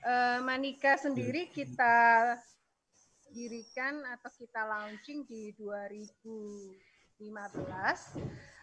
Eh, 0.00 0.38
Manika 0.40 0.96
sendiri 0.96 1.52
kita 1.52 1.94
dirikan 3.30 4.02
atau 4.06 4.30
kita 4.34 4.62
launching 4.66 5.24
di 5.26 5.54
2015. 5.58 7.18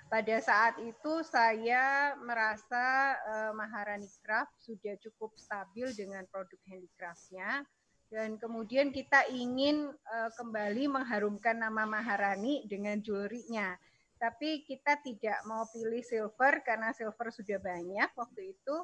Pada 0.07 0.35
saat 0.39 0.79
itu 0.79 1.19
saya 1.27 2.15
merasa 2.23 3.15
eh, 3.27 3.51
Maharani 3.51 4.07
Craft 4.23 4.55
sudah 4.63 4.95
cukup 5.03 5.35
stabil 5.35 5.91
dengan 5.91 6.23
produk 6.31 6.59
handicraftnya 6.63 7.67
dan 8.07 8.39
kemudian 8.39 8.95
kita 8.95 9.27
ingin 9.27 9.91
eh, 9.91 10.31
kembali 10.39 10.87
mengharumkan 10.87 11.59
nama 11.59 11.83
Maharani 11.83 12.63
dengan 12.71 13.03
jewelry-nya. 13.03 13.75
Tapi 14.17 14.63
kita 14.65 14.97
tidak 15.03 15.43
mau 15.45 15.67
pilih 15.69 16.01
silver 16.01 16.63
karena 16.63 16.95
silver 16.95 17.29
sudah 17.29 17.59
banyak 17.59 18.09
waktu 18.15 18.55
itu. 18.55 18.75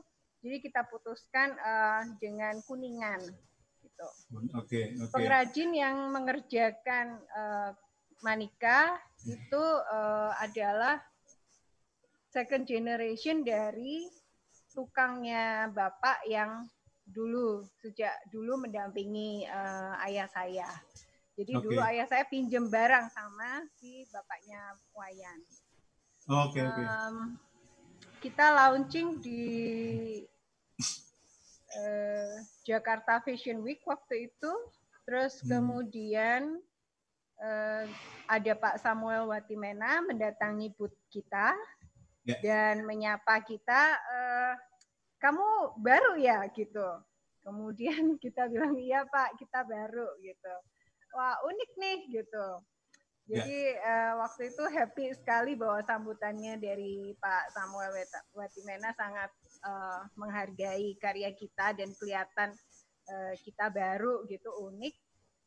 Jadi 0.44 0.60
kita 0.60 0.84
putuskan 0.92 1.56
eh, 1.56 2.04
dengan 2.20 2.60
kuningan 2.68 3.24
gitu. 3.94 4.10
Oke, 4.58 4.82
oke. 4.98 5.14
Pengrajin 5.14 5.72
yang 5.78 6.10
mengerjakan 6.10 7.22
eh, 7.22 7.72
manika 8.26 8.98
itu 9.30 9.64
eh, 9.94 10.32
adalah 10.41 10.98
second 12.34 12.66
generation 12.66 13.46
dari 13.46 14.10
tukangnya 14.74 15.70
bapak 15.70 16.26
yang 16.26 16.66
dulu 17.06 17.62
sejak 17.84 18.16
dulu 18.34 18.66
mendampingi 18.66 19.46
eh, 19.46 19.94
ayah 20.10 20.26
saya. 20.34 20.70
Jadi 21.34 21.58
Oke. 21.58 21.64
dulu 21.66 21.82
ayah 21.82 22.06
saya 22.06 22.26
pinjem 22.30 22.70
barang 22.70 23.10
sama 23.10 23.66
si 23.82 24.06
bapaknya 24.14 24.78
Wayan. 24.94 25.39
Oke, 26.30 26.62
oke. 26.62 26.82
Em, 26.86 27.16
kita 28.22 28.54
launching 28.54 29.18
di 29.20 29.41
eh, 31.76 32.34
Jakarta 32.63 33.19
Fashion 33.21 33.61
Week 33.61 33.82
waktu 33.84 34.30
itu. 34.30 34.51
Terus 35.03 35.41
Hmm. 35.43 35.49
kemudian 35.51 36.41
eh, 37.38 37.86
ada 38.30 38.53
Pak 38.55 38.80
Samuel 38.80 39.28
Watimena 39.28 39.99
mendatangi 40.05 40.71
booth 40.78 40.95
kita 41.09 41.51
Ya. 42.24 42.39
dan 42.39 42.88
menyapa 42.88 43.43
kita, 43.43 43.82
eh, 43.99 44.53
kamu 45.19 45.76
baru 45.76 46.15
ya 46.15 46.47
gitu. 46.55 47.03
Kemudian 47.43 47.84
kita 48.24 48.47
bilang 48.47 48.80
iya 48.80 49.03
Pak, 49.03 49.36
kita 49.36 49.67
baru 49.67 50.07
gitu. 50.24 50.53
Wah 51.11 51.36
unik 51.43 51.71
nih 51.76 51.99
gitu. 52.15 52.47
Ya. 53.28 53.43
Jadi 53.43 53.59
eh, 53.76 54.11
waktu 54.15 54.55
itu 54.55 54.63
happy 54.63 55.05
sekali 55.19 55.59
bahwa 55.59 55.84
sambutannya 55.84 56.55
dari 56.55 57.11
Pak 57.19 57.51
Samuel 57.51 57.91
Watimena 58.32 58.95
sangat 58.95 59.28
eh, 59.64 60.01
menghargai 60.20 60.95
karya 60.99 61.32
kita 61.32 61.74
dan 61.74 61.89
kelihatan 61.95 62.51
eh, 63.07 63.34
kita 63.41 63.72
baru 63.72 64.28
gitu 64.28 64.51
unik 64.72 64.95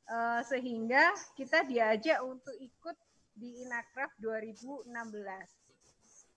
Eh, 0.07 0.43
sehingga 0.47 1.11
kita 1.35 1.67
diajak 1.67 2.23
untuk 2.23 2.55
ikut 2.63 2.95
di 3.35 3.67
Inakraf 3.67 4.15
2016 4.23 4.87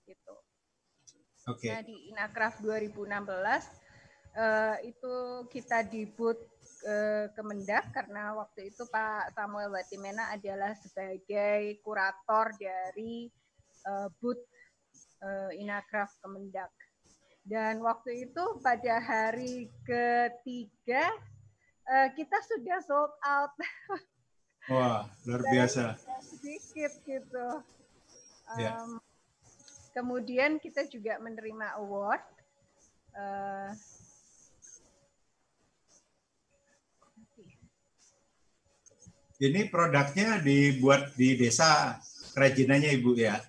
gitu. 0.09 0.35
Oke. 1.53 1.69
Nah 1.69 1.85
di 1.85 2.09
Inakraf 2.09 2.57
2016 2.65 3.05
eh, 4.33 4.89
itu 4.89 5.45
kita 5.53 5.85
di 5.85 6.09
booth 6.09 6.41
eh, 6.81 7.29
Kemendak 7.37 7.93
karena 7.93 8.33
waktu 8.33 8.73
itu 8.73 8.89
Pak 8.89 9.37
Samuel 9.37 9.69
Watimena 9.69 10.33
adalah 10.33 10.73
sebagai 10.73 11.77
kurator 11.85 12.49
dari 12.57 13.29
eh, 13.85 14.09
booth 14.17 14.49
eh, 15.21 15.61
Inakraf 15.61 16.09
Kemendak. 16.25 16.73
Dan 17.49 17.81
waktu 17.81 18.29
itu 18.29 18.43
pada 18.61 19.01
hari 19.01 19.73
ketiga 19.81 21.09
eh, 21.89 22.09
kita 22.13 22.37
sudah 22.45 22.77
sold 22.85 23.13
out 23.25 23.53
Wah, 24.69 25.09
luar 25.25 25.41
biasa. 25.49 25.97
sedikit 26.21 26.93
gitu. 27.01 27.47
Ya. 28.53 28.77
Em, 28.77 29.01
kemudian 29.97 30.61
kita 30.61 30.85
juga 30.85 31.17
menerima 31.17 31.73
award. 31.81 32.21
Eh, 33.17 33.69
Ini 39.39 39.71
produknya 39.71 40.43
dibuat 40.43 41.15
di 41.15 41.39
desa 41.39 41.95
kerajinannya 42.35 42.91
Ibu 42.99 43.15
ya, 43.15 43.39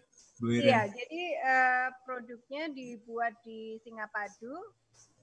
Bu 0.40 0.48
Iya, 0.50 0.88
jadi 0.88 1.22
eh, 1.36 1.88
produknya 2.02 2.72
dibuat 2.72 3.36
di 3.44 3.76
Singapadu 3.84 4.56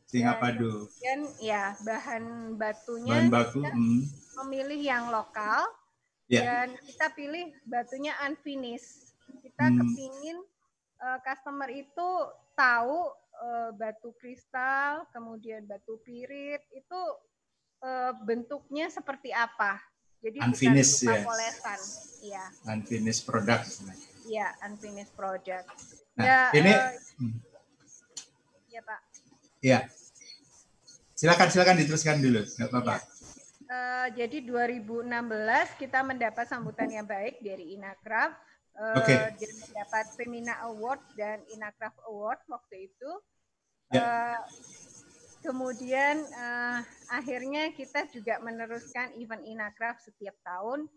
Singapadu. 0.06 0.88
dan 1.04 1.20
ya 1.42 1.76
bahan 1.82 2.24
batunya 2.56 3.18
Bahan 3.18 3.28
baku. 3.28 3.60
kita 3.60 3.74
hmm. 3.74 4.02
memilih 4.40 4.80
yang 4.80 5.06
lokal 5.10 5.66
Ya. 6.28 6.44
dan 6.44 6.76
kita 6.84 7.08
pilih 7.12 7.56
batunya 7.66 8.12
unfinished. 8.22 9.16
Kita 9.42 9.68
Hmm. 9.68 9.80
kepingin 9.82 10.38
eh, 10.98 11.20
customer 11.24 11.70
itu 11.70 12.08
tahu 12.54 13.00
eh, 13.38 13.70
batu 13.74 14.12
kristal, 14.18 15.06
kemudian 15.12 15.64
batu 15.64 15.98
pirit 16.02 16.62
itu 16.72 17.02
eh, 17.80 18.14
bentuknya 18.22 18.88
seperti 18.88 19.30
apa. 19.30 19.78
Jadi 20.18 20.42
Unfinished, 20.42 21.06
bukan 21.06 21.14
ya. 21.14 21.24
polesan. 21.24 21.80
Iya, 22.24 22.46
Unfinished 22.68 23.24
product. 23.24 23.70
Iya 24.28 24.48
unfinished 24.68 25.16
project. 25.16 25.68
Nah, 26.20 26.26
ya, 26.26 26.40
ini 26.54 26.72
eh, 26.72 26.92
hmm. 27.24 27.38
ya 28.70 28.82
Pak. 28.84 29.00
ya. 29.64 29.80
Silakan 31.18 31.50
silakan 31.50 31.82
diteruskan 31.82 32.22
dulu, 32.22 32.46
nggak 32.46 32.70
apa-apa. 32.70 32.96
Eh, 33.68 34.08
jadi 34.16 34.38
2016 34.48 35.12
kita 35.76 36.00
mendapat 36.00 36.46
sambutan 36.48 36.88
yang 36.88 37.04
baik 37.04 37.44
dari 37.44 37.76
Inakraf 37.76 38.32
eh, 38.80 38.96
Oke. 38.96 39.16
dan 39.36 39.54
mendapat 39.66 40.06
Femina 40.16 40.56
Award 40.72 41.02
dan 41.20 41.44
Inakraf 41.52 41.92
Award 42.08 42.40
waktu 42.48 42.88
itu. 42.88 43.12
Ya. 43.92 44.00
Eh, 44.00 44.40
kemudian 45.44 46.24
eh, 46.24 46.80
akhirnya 47.12 47.76
kita 47.76 48.08
juga 48.08 48.40
meneruskan 48.40 49.20
event 49.20 49.44
Inakraf 49.44 50.00
setiap 50.00 50.38
tahun 50.48 50.88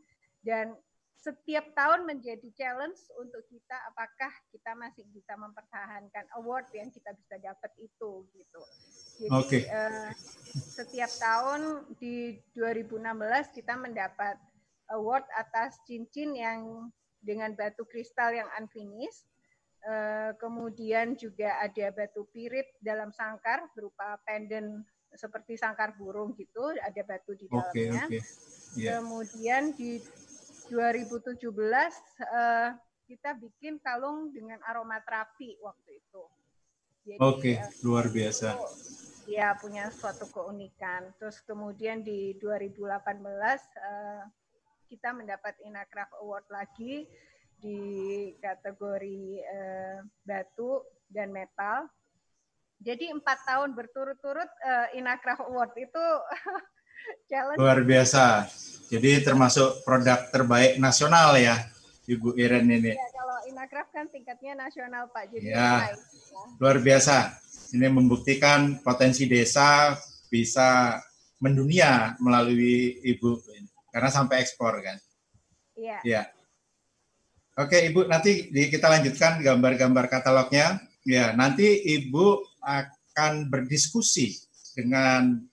dan 0.47 0.79
setiap 1.21 1.69
tahun 1.77 2.09
menjadi 2.09 2.49
challenge 2.57 2.97
untuk 3.21 3.45
kita 3.53 3.77
apakah 3.93 4.33
kita 4.49 4.73
masih 4.73 5.05
bisa 5.13 5.37
mempertahankan 5.37 6.25
award 6.41 6.73
yang 6.73 6.89
kita 6.89 7.13
bisa 7.13 7.37
dapat 7.37 7.73
itu 7.77 8.25
gitu. 8.33 8.63
Jadi 9.21 9.37
Oke. 9.37 9.59
eh, 9.69 10.11
setiap 10.49 11.13
tahun 11.21 11.85
di 12.01 12.41
2016 12.57 13.53
kita 13.53 13.77
mendapat 13.77 14.41
award 14.97 15.29
atas 15.37 15.77
cincin 15.85 16.33
yang 16.33 16.89
dengan 17.21 17.53
batu 17.53 17.85
kristal 17.85 18.33
yang 18.33 18.49
unfinished 18.57 19.29
Eh, 19.81 20.31
kemudian 20.37 21.17
juga 21.17 21.57
ada 21.57 21.89
batu 21.89 22.29
pirit 22.29 22.69
dalam 22.85 23.09
sangkar 23.17 23.65
berupa 23.73 24.21
pendant 24.29 24.85
seperti 25.17 25.57
sangkar 25.57 25.97
burung 25.97 26.37
gitu, 26.37 26.77
ada 26.85 27.01
batu 27.01 27.33
di 27.33 27.49
dalamnya. 27.49 28.05
oke. 28.05 28.21
Iya. 28.77 29.01
Kemudian 29.01 29.73
di 29.73 30.05
2017 30.71 31.51
eh, 32.23 32.71
kita 33.11 33.35
bikin 33.35 33.83
kalung 33.83 34.31
dengan 34.31 34.63
aromaterapi 34.63 35.59
waktu 35.59 35.99
itu. 35.99 36.23
Jadi, 37.03 37.19
Oke, 37.19 37.59
eh, 37.59 37.67
luar 37.83 38.07
biasa. 38.07 38.55
ya 39.27 39.55
punya 39.59 39.91
suatu 39.91 40.31
keunikan. 40.31 41.11
Terus 41.19 41.43
kemudian 41.43 42.07
di 42.07 42.39
2018 42.39 42.87
eh, 43.59 44.23
kita 44.87 45.11
mendapat 45.11 45.59
Inakraf 45.67 46.11
Award 46.23 46.47
lagi 46.51 47.07
di 47.59 47.81
kategori 48.39 49.43
eh, 49.43 49.99
batu 50.23 50.87
dan 51.11 51.35
metal. 51.35 51.91
Jadi 52.81 53.13
empat 53.13 53.45
tahun 53.45 53.75
berturut-turut 53.75 54.51
eh, 54.63 54.99
Inakraf 55.03 55.43
Award 55.51 55.75
itu 55.77 56.07
challenge. 57.31 57.59
Luar 57.59 57.83
biasa. 57.83 58.47
Jadi 58.91 59.23
termasuk 59.23 59.87
produk 59.87 60.19
terbaik 60.35 60.83
nasional 60.83 61.39
ya, 61.39 61.63
Ibu 62.11 62.35
Iren 62.35 62.67
ini. 62.67 62.91
Ya, 62.91 63.07
kalau 63.15 63.39
Inakraf 63.47 63.87
kan 63.95 64.11
tingkatnya 64.11 64.59
nasional 64.59 65.07
Pak, 65.15 65.31
jadi 65.31 65.55
Ya. 65.55 65.95
naik. 65.95 65.95
Ya. 65.95 66.43
Luar 66.59 66.77
biasa. 66.83 67.39
Ini 67.71 67.87
membuktikan 67.87 68.83
potensi 68.83 69.31
desa 69.31 69.95
bisa 70.27 70.99
mendunia 71.39 72.19
melalui 72.19 72.99
Ibu 73.15 73.47
karena 73.95 74.11
sampai 74.11 74.43
ekspor 74.43 74.83
kan. 74.83 74.99
Iya. 75.79 75.99
Ya. 76.03 76.23
Oke, 77.55 77.79
Ibu, 77.91 78.11
nanti 78.11 78.51
kita 78.51 78.91
lanjutkan 78.91 79.39
gambar-gambar 79.39 80.11
katalognya. 80.11 80.83
Ya, 81.07 81.31
nanti 81.31 81.79
Ibu 81.79 82.59
akan 82.59 83.47
berdiskusi 83.47 84.35
dengan 84.75 85.47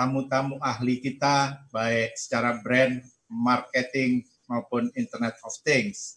tamu-tamu 0.00 0.56
ahli 0.64 0.96
kita, 0.96 1.60
baik 1.68 2.16
secara 2.16 2.56
brand, 2.64 3.04
marketing, 3.28 4.24
maupun 4.48 4.88
Internet 4.96 5.36
of 5.44 5.52
Things. 5.60 6.16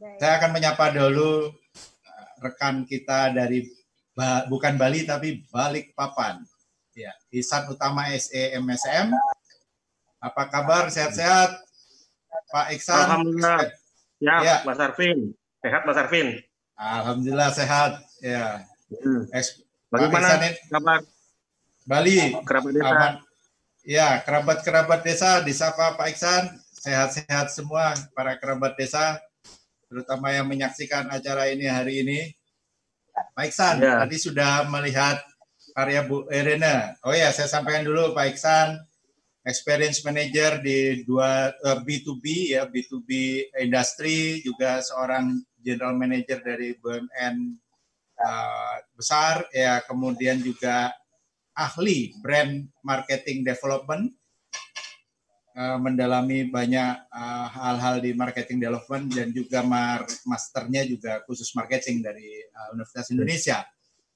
Baik. 0.00 0.16
Saya 0.16 0.32
akan 0.40 0.50
menyapa 0.56 0.88
dulu 0.96 1.52
uh, 1.52 2.28
rekan 2.40 2.88
kita 2.88 3.36
dari 3.36 3.68
Ba- 4.16 4.48
bukan 4.48 4.80
Bali, 4.80 5.04
tapi 5.04 5.44
Balikpapan. 5.52 6.40
Ya, 6.96 7.12
Isan 7.28 7.68
Utama 7.68 8.08
SE 8.16 8.56
MSM. 8.58 9.12
Apa 10.18 10.48
kabar? 10.48 10.88
Sehat-sehat? 10.88 11.54
Pak 12.48 12.74
Iksan? 12.74 12.96
Alhamdulillah. 13.06 13.60
Ya, 14.18 14.36
Ya. 14.42 14.56
Mas 14.64 14.80
Arvin. 14.80 15.36
Sehat 15.62 15.84
Mas 15.84 15.94
Arvin. 16.00 16.40
Alhamdulillah 16.74 17.52
sehat. 17.54 18.02
Ya. 18.18 18.64
Hmm. 18.88 19.30
Bagaimana 19.92 20.50
kabar 20.66 21.06
Bali 21.88 22.36
kerabat 22.44 22.72
desa? 22.76 22.92
aman. 22.92 23.14
Ya, 23.88 24.20
kerabat-kerabat 24.20 25.00
desa 25.00 25.40
disapa 25.40 25.96
Pak 25.96 26.12
Iksan. 26.12 26.44
Sehat-sehat 26.78 27.48
semua 27.50 27.96
para 28.12 28.36
kerabat 28.36 28.76
desa, 28.76 29.16
terutama 29.88 30.28
yang 30.30 30.44
menyaksikan 30.44 31.08
acara 31.08 31.48
ini 31.48 31.64
hari 31.64 32.04
ini. 32.04 32.20
Pak 33.32 33.48
Iksan, 33.48 33.80
Ya. 33.80 34.04
tadi 34.04 34.20
sudah 34.20 34.68
melihat 34.68 35.18
karya 35.72 36.04
Bu 36.04 36.28
Irene. 36.28 37.00
Oh 37.02 37.16
ya, 37.16 37.32
saya 37.32 37.48
sampaikan 37.48 37.88
dulu 37.88 38.12
Pak 38.12 38.36
Iksan, 38.36 38.76
experience 39.48 40.04
manager 40.04 40.60
di 40.60 41.02
dua 41.08 41.48
eh, 41.56 41.78
B2B 41.80 42.52
ya, 42.52 42.68
B2B 42.68 43.10
industry, 43.64 44.44
juga 44.44 44.84
seorang 44.84 45.40
general 45.64 45.96
manager 45.96 46.44
dari 46.44 46.76
BUMN 46.76 47.36
eh, 48.20 48.76
besar 48.92 49.48
ya, 49.56 49.80
kemudian 49.88 50.38
juga 50.44 50.92
ahli 51.58 52.14
brand 52.22 52.70
marketing 52.86 53.42
development 53.42 54.14
eh, 55.58 55.78
mendalami 55.82 56.46
banyak 56.46 56.94
eh, 57.10 57.46
hal-hal 57.50 57.98
di 57.98 58.14
marketing 58.14 58.62
development 58.62 59.10
dan 59.10 59.34
juga 59.34 59.66
masternya 60.22 60.86
juga 60.86 61.26
khusus 61.26 61.50
marketing 61.58 62.06
dari 62.06 62.46
eh, 62.46 62.68
Universitas 62.70 63.10
Indonesia. 63.10 63.66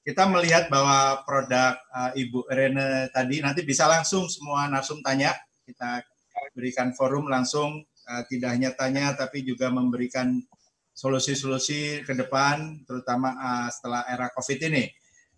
Kita 0.03 0.27
melihat 0.27 0.67
bahwa 0.67 1.23
produk 1.23 1.79
Ibu 2.11 2.51
Rene 2.51 3.07
tadi 3.15 3.39
nanti 3.39 3.63
bisa 3.63 3.87
langsung 3.87 4.27
semua 4.27 4.67
narsum 4.67 4.99
tanya. 4.99 5.31
Kita 5.63 6.03
berikan 6.51 6.91
forum 6.91 7.31
langsung 7.31 7.87
tidak 8.27 8.51
hanya 8.51 8.75
tanya 8.75 9.15
tapi 9.15 9.47
juga 9.47 9.71
memberikan 9.71 10.43
solusi-solusi 10.91 12.03
ke 12.03 12.19
depan 12.19 12.83
terutama 12.83 13.31
setelah 13.71 14.03
era 14.11 14.27
Covid 14.35 14.59
ini 14.67 14.91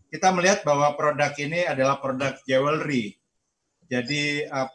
kita 0.09 0.31
melihat 0.31 0.61
bahwa 0.63 0.93
produk 0.93 1.31
ini 1.37 1.65
adalah 1.65 1.99
produk 1.99 2.37
jewelry. 2.45 3.17
Jadi 3.85 4.49
uh, 4.49 4.69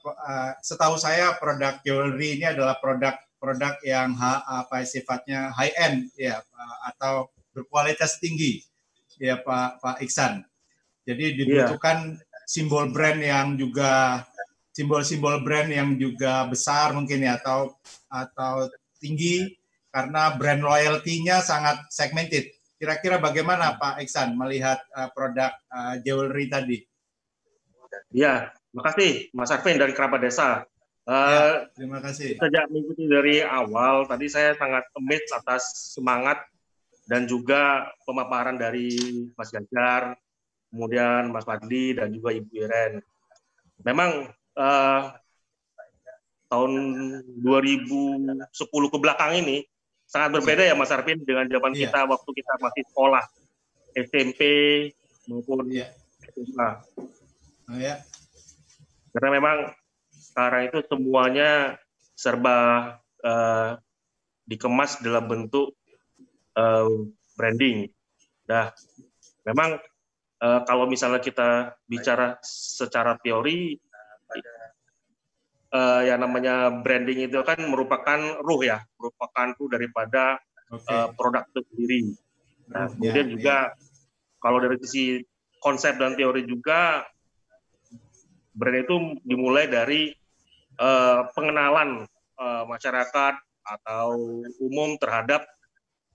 setahu 0.63 0.95
saya 0.95 1.35
produk 1.39 1.83
jewelry 1.83 2.39
ini 2.39 2.47
adalah 2.47 2.79
produk 2.79 3.19
produk 3.41 3.75
yang 3.83 4.15
ha, 4.21 4.45
apa 4.63 4.87
sifatnya 4.87 5.51
high 5.57 5.75
end 5.75 6.13
ya 6.15 6.39
uh, 6.39 6.79
atau 6.95 7.33
berkualitas 7.51 8.23
tinggi 8.23 8.63
ya 9.19 9.41
Pak 9.43 9.83
Pak 9.83 9.97
Iksan. 10.05 10.47
Jadi 11.03 11.43
dibutuhkan 11.43 12.21
simbol 12.47 12.93
brand 12.95 13.19
yang 13.19 13.59
juga 13.59 14.23
simbol-simbol 14.71 15.43
brand 15.43 15.67
yang 15.69 15.99
juga 15.99 16.47
besar 16.47 16.95
mungkin 16.95 17.27
ya 17.27 17.41
atau 17.43 17.75
atau 18.07 18.71
tinggi 19.03 19.59
karena 19.91 20.39
brand 20.39 20.63
loyalty-nya 20.63 21.43
sangat 21.43 21.83
segmented. 21.91 22.47
Kira-kira 22.81 23.21
bagaimana 23.21 23.77
Pak 23.77 24.01
Iksan 24.01 24.33
melihat 24.41 24.81
uh, 24.97 25.13
produk 25.13 25.53
uh, 25.69 26.01
jewelry 26.01 26.49
tadi? 26.49 26.81
Ya, 28.09 28.57
makasih 28.73 29.29
Mas 29.37 29.53
Arvin 29.53 29.77
dari 29.77 29.93
kerabat 29.93 30.25
desa. 30.25 30.65
Eh, 31.05 31.13
Ya, 31.13 31.45
terima 31.77 32.01
kasih. 32.01 32.41
Sejak 32.41 32.73
mengikuti 32.73 33.05
dari 33.05 33.45
awal, 33.45 34.09
tadi 34.09 34.33
saya 34.33 34.57
sangat 34.57 34.89
amazed 34.97 35.29
atas 35.37 35.93
semangat 35.93 36.41
dan 37.05 37.29
juga 37.29 37.93
pemaparan 38.09 38.57
dari 38.57 38.97
Mas 39.37 39.53
Ganjar, 39.53 40.17
kemudian 40.73 41.35
Mas 41.35 41.45
Fadli 41.45 41.93
dan 41.93 42.15
juga 42.15 42.33
Ibu 42.33 42.49
Iren. 42.57 43.05
Memang 43.85 44.33
eh, 44.57 45.03
tahun 46.49 46.73
2010 47.45 48.49
ke 48.93 48.99
belakang 49.03 49.37
ini 49.37 49.69
sangat 50.11 50.43
berbeda 50.43 50.67
ya 50.67 50.75
Mas 50.75 50.91
Arvin 50.91 51.23
dengan 51.23 51.47
zaman 51.47 51.71
Iya. 51.71 51.87
kita 51.87 52.01
waktu 52.11 52.31
kita 52.35 52.53
masih 52.59 52.83
sekolah 52.91 53.25
SMP 53.95 54.41
maupun 55.31 55.71
Iya. 55.71 55.95
SMA. 56.35 56.71
Oh, 57.71 57.79
ya. 57.79 58.03
Karena 59.15 59.29
memang 59.39 59.57
sekarang 60.11 60.63
itu 60.71 60.79
semuanya 60.91 61.79
serba 62.19 62.59
eh, 63.23 63.71
dikemas 64.51 64.99
dalam 64.99 65.31
bentuk 65.31 65.79
eh, 66.59 66.91
branding. 67.39 67.87
Nah, 68.51 68.75
memang 69.47 69.79
eh, 70.43 70.61
kalau 70.67 70.91
misalnya 70.91 71.23
kita 71.23 71.79
bicara 71.87 72.35
secara 72.43 73.15
teori, 73.23 73.79
eh, 75.71 76.03
yang 76.11 76.19
namanya 76.23 76.71
branding 76.83 77.31
itu 77.31 77.39
kan 77.47 77.59
merupakan 77.67 78.43
ruh 78.43 78.61
ya, 78.67 78.83
merupakan 78.99 79.55
ruh 79.57 79.69
daripada 79.71 80.39
Oke. 80.71 80.91
eh, 80.91 81.09
produk 81.15 81.43
itu 81.51 81.61
sendiri. 81.73 82.01
Nah, 82.71 82.87
Ya, 82.87 82.95
kemudian 82.95 83.27
ya. 83.27 83.33
juga 83.35 83.57
kalau 84.39 84.59
dari 84.63 84.79
sisi 84.87 85.23
konsep 85.59 85.99
dan 85.99 86.15
teori 86.15 86.47
juga 86.47 87.05
brand 88.55 88.79
itu 88.83 88.97
dimulai 89.27 89.67
dari 89.71 90.11
eh, 90.79 91.21
pengenalan 91.35 92.07
eh, 92.39 92.65
masyarakat 92.67 93.35
atau 93.61 94.43
umum 94.59 94.97
terhadap 94.99 95.47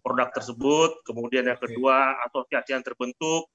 produk 0.06 0.30
tersebut, 0.36 1.02
kemudian 1.08 1.50
yang 1.50 1.58
kedua 1.58 2.14
asosiasi 2.30 2.78
yang 2.78 2.86
terbentuk, 2.86 3.50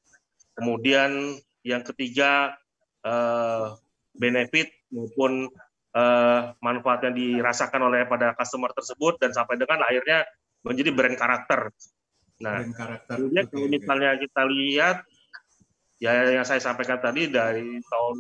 kemudian 0.58 1.38
yang 1.62 1.84
ketiga 1.84 2.56
eh, 3.04 3.66
benefit 4.16 4.68
maupun 4.90 5.46
eh, 5.90 6.40
manfaat 6.62 7.00
yang 7.10 7.14
dirasakan 7.14 7.90
oleh 7.90 8.06
pada 8.06 8.34
customer 8.38 8.70
tersebut 8.74 9.18
dan 9.18 9.30
sampai 9.34 9.58
dengan 9.58 9.82
akhirnya 9.82 10.26
menjadi 10.62 10.90
brand 10.92 11.16
karakter. 11.16 11.60
Nah, 12.40 12.64
Brand 12.64 12.74
karakter. 12.76 13.14
Kemudian 13.20 13.46
kalau 13.52 13.68
misalnya 13.68 14.10
kita 14.16 14.42
lihat 14.48 14.96
ya 16.00 16.12
yang 16.40 16.46
saya 16.48 16.60
sampaikan 16.64 16.96
tadi 16.96 17.28
dari 17.28 17.76
tahun 17.84 18.16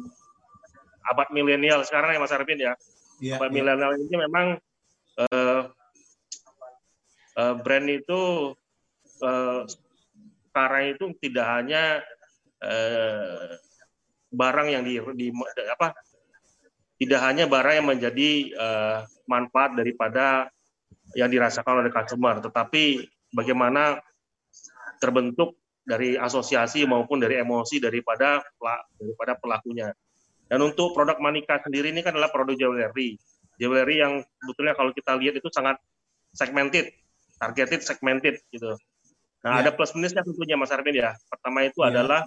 abad 1.00 1.28
milenial 1.32 1.80
sekarang 1.88 2.12
ya 2.12 2.20
Mas 2.20 2.34
Arvin 2.34 2.60
ya. 2.60 2.74
Iya, 3.20 3.40
Abad 3.40 3.50
iya. 3.52 3.56
milenial 3.56 3.92
ini 3.96 4.16
memang 4.20 4.46
eh, 5.16 5.62
eh, 7.40 7.54
brand 7.64 7.88
itu 7.88 8.20
eh, 9.24 9.60
sekarang 10.50 10.84
itu 10.92 11.04
tidak 11.24 11.46
hanya 11.48 12.04
eh, 12.60 13.56
barang 14.30 14.68
yang 14.68 14.82
di, 14.84 15.00
di 15.16 15.26
apa 15.72 15.96
tidak 17.00 17.20
hanya 17.24 17.48
barang 17.48 17.74
yang 17.80 17.88
menjadi 17.88 18.30
eh, 18.52 18.98
manfaat 19.24 19.72
daripada 19.72 20.52
yang 21.16 21.32
dirasakan 21.32 21.80
oleh 21.80 21.90
customer, 21.90 22.38
tetapi 22.44 23.08
bagaimana 23.32 23.98
terbentuk 25.00 25.56
dari 25.80 26.14
asosiasi 26.14 26.84
maupun 26.84 27.18
dari 27.18 27.40
emosi 27.40 27.80
daripada 27.80 28.44
daripada 29.00 29.32
pelakunya. 29.40 29.90
Dan 30.46 30.60
untuk 30.66 30.92
produk 30.92 31.16
Manika 31.18 31.62
sendiri 31.62 31.94
ini 31.94 32.04
kan 32.04 32.12
adalah 32.14 32.30
produk 32.30 32.54
jewelry. 32.58 33.16
Jewelry 33.56 34.02
yang 34.02 34.20
sebetulnya 34.42 34.74
kalau 34.76 34.90
kita 34.92 35.16
lihat 35.16 35.38
itu 35.38 35.48
sangat 35.50 35.78
segmented, 36.36 36.90
targeted, 37.38 37.80
segmented 37.80 38.38
gitu. 38.50 38.76
Nah, 39.40 39.62
ya. 39.62 39.64
ada 39.64 39.70
plus 39.72 39.96
minusnya 39.96 40.20
tentunya 40.20 40.58
Mas 40.58 40.74
Arvin 40.74 41.00
ya. 41.00 41.16
Pertama 41.32 41.64
itu 41.64 41.80
ya. 41.80 41.88
adalah 41.94 42.26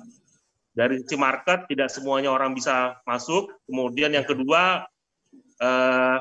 dari 0.74 1.00
sisi 1.06 1.16
market 1.16 1.70
tidak 1.70 1.90
semuanya 1.94 2.34
orang 2.34 2.58
bisa 2.58 2.98
masuk. 3.06 3.50
Kemudian 3.70 4.12
yang 4.14 4.26
kedua 4.26 4.86
eh, 5.62 6.18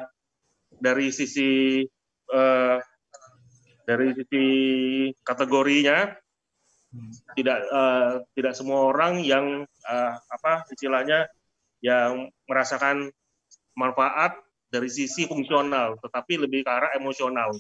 dari 0.76 1.09
sisi 1.09 1.82
eh, 2.32 2.76
dari 3.82 4.09
sisi 4.14 4.44
kategorinya 5.26 6.22
tidak 7.32 7.59
uh, 7.72 8.20
tidak 8.36 8.53
semua 8.53 8.92
orang 8.92 9.24
yang 9.24 9.64
uh, 9.88 10.12
apa 10.28 10.68
istilahnya 10.68 11.24
yang 11.80 12.28
merasakan 12.44 13.09
manfaat 13.72 14.36
dari 14.68 14.88
sisi 14.88 15.24
fungsional, 15.24 15.96
tetapi 16.00 16.36
lebih 16.40 16.64
ke 16.64 16.70
arah 16.70 16.92
emosional. 16.96 17.53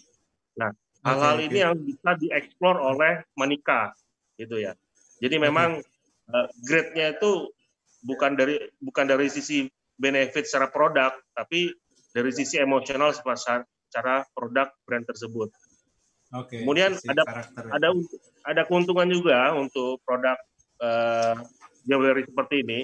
Nah, 0.56 0.70
hal-hal 1.04 1.36
okay, 1.40 1.46
ini 1.48 1.58
yang 1.64 1.74
bisa 1.80 2.10
dieksplor 2.16 2.76
oleh 2.76 3.24
Manika, 3.36 3.92
gitu 4.36 4.60
ya. 4.60 4.76
Jadi 5.20 5.36
memang 5.40 5.80
okay. 5.80 5.91
Uh, 6.32 6.48
grade-nya 6.64 7.14
itu 7.20 7.52
bukan 8.02 8.34
dari 8.34 8.58
bukan 8.82 9.06
dari 9.06 9.30
sisi 9.30 9.68
benefit 10.00 10.48
secara 10.48 10.72
produk, 10.72 11.14
tapi 11.36 11.70
dari 12.12 12.30
sisi 12.34 12.58
emosional 12.58 13.14
secara 13.14 14.26
produk 14.34 14.68
brand 14.84 15.06
tersebut. 15.06 15.48
Okay, 16.32 16.64
Kemudian 16.64 16.96
ada 17.12 17.22
ada 17.68 17.88
ada 18.48 18.62
keuntungan 18.64 19.04
juga 19.04 19.52
untuk 19.52 20.00
produk 20.02 20.36
uh, 20.80 21.36
jewelry 21.84 22.24
seperti 22.24 22.64
ini. 22.64 22.80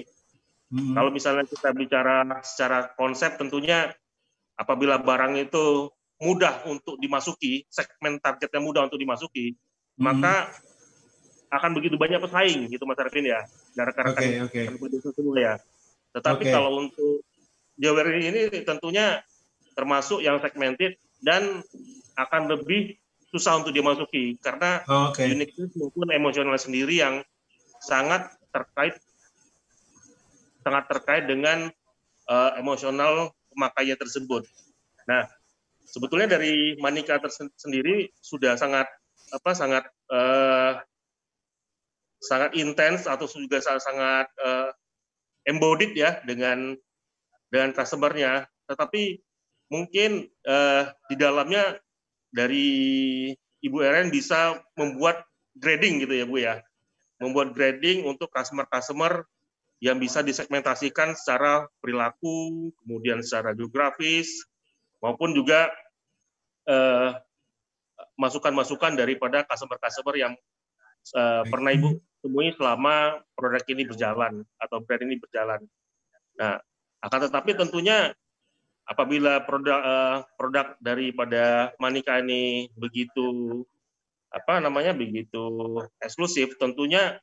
Mm-hmm. 0.69 0.93
Kalau 0.93 1.09
misalnya 1.09 1.45
kita 1.49 1.73
bicara 1.73 2.21
secara 2.45 2.93
konsep, 2.93 3.41
tentunya 3.41 3.89
apabila 4.53 5.01
barang 5.01 5.49
itu 5.49 5.89
mudah 6.21 6.61
untuk 6.69 7.01
dimasuki, 7.01 7.65
segmen 7.73 8.21
targetnya 8.21 8.61
mudah 8.61 8.85
untuk 8.85 9.01
dimasuki, 9.01 9.57
mm-hmm. 9.57 9.97
maka 9.97 10.53
akan 11.49 11.71
begitu 11.73 11.97
banyak 11.97 12.21
pesaing 12.21 12.69
gitu 12.69 12.85
Mas 12.85 13.01
Arvin 13.01 13.25
ya, 13.25 13.41
rekan-rekan 13.73 14.47
okay, 14.47 14.65
okay. 14.69 15.11
semua 15.13 15.35
ya. 15.37 15.53
Tetapi 16.13 16.43
okay. 16.45 16.53
kalau 16.53 16.85
untuk 16.85 17.25
jewelry 17.79 18.29
ini 18.29 18.41
tentunya 18.61 19.21
termasuk 19.73 20.21
yang 20.21 20.37
segmented 20.43 20.99
dan 21.23 21.63
akan 22.19 22.51
lebih 22.51 22.99
susah 23.29 23.61
untuk 23.61 23.71
dimasuki 23.71 24.35
karena 24.41 24.81
oh, 24.89 25.13
okay. 25.13 25.29
uniqueness 25.29 25.71
maupun 25.77 26.09
emosional 26.09 26.57
sendiri 26.57 26.97
yang 26.97 27.21
sangat 27.79 28.27
terkait 28.49 28.97
sangat 30.65 30.83
terkait 30.91 31.23
dengan 31.29 31.71
uh, 32.27 32.51
emosional 32.59 33.31
pemakainya 33.53 33.95
tersebut. 33.95 34.43
Nah, 35.07 35.25
sebetulnya 35.87 36.37
dari 36.37 36.75
Manika 36.77 37.17
tersendiri 37.21 38.11
sudah 38.19 38.59
sangat 38.59 38.85
apa 39.29 39.51
sangat 39.53 39.85
uh, 40.09 40.81
sangat 42.19 42.55
intens 42.55 43.07
atau 43.07 43.25
juga 43.27 43.63
sangat, 43.63 44.27
uh, 44.43 44.71
embodied 45.47 45.95
ya 45.95 46.19
dengan 46.27 46.75
dengan 47.49 47.73
customernya. 47.73 48.45
Tetapi 48.69 49.17
mungkin 49.73 50.29
uh, 50.45 50.93
di 51.09 51.15
dalamnya 51.17 51.79
dari 52.29 52.69
Ibu 53.59 53.77
Eren 53.83 54.13
bisa 54.13 54.61
membuat 54.77 55.25
grading 55.57 56.05
gitu 56.05 56.13
ya 56.15 56.25
Bu 56.29 56.37
ya. 56.39 56.55
Membuat 57.19 57.51
grading 57.51 58.07
untuk 58.07 58.31
customer-customer 58.31 59.27
yang 59.83 59.99
bisa 59.99 60.23
disegmentasikan 60.23 61.15
secara 61.15 61.67
perilaku, 61.83 62.71
kemudian 62.83 63.19
secara 63.19 63.51
geografis, 63.51 64.47
maupun 65.03 65.35
juga 65.35 65.67
eh, 66.67 67.11
masukan-masukan 68.15 68.95
eh, 68.95 68.99
daripada 69.03 69.43
customer-customer 69.47 70.15
yang 70.15 70.33
eh, 71.15 71.43
pernah 71.47 71.71
Ibu 71.75 71.99
temui 72.19 72.51
selama 72.55 73.23
produk 73.35 73.63
ini 73.71 73.83
berjalan 73.87 74.43
atau 74.59 74.83
brand 74.83 75.03
ini 75.03 75.15
berjalan. 75.19 75.63
Nah, 76.39 76.59
akan 76.99 77.19
tetapi 77.31 77.55
tentunya 77.55 78.11
apabila 78.89 79.45
produk 79.45 79.79
uh, 79.79 80.17
produk 80.35 80.75
daripada 80.81 81.71
Manika 81.77 82.19
ini 82.19 82.67
begitu 82.75 83.61
apa 84.29 84.61
namanya 84.61 84.93
begitu 84.93 85.77
eksklusif, 86.01 86.57
tentunya 86.61 87.17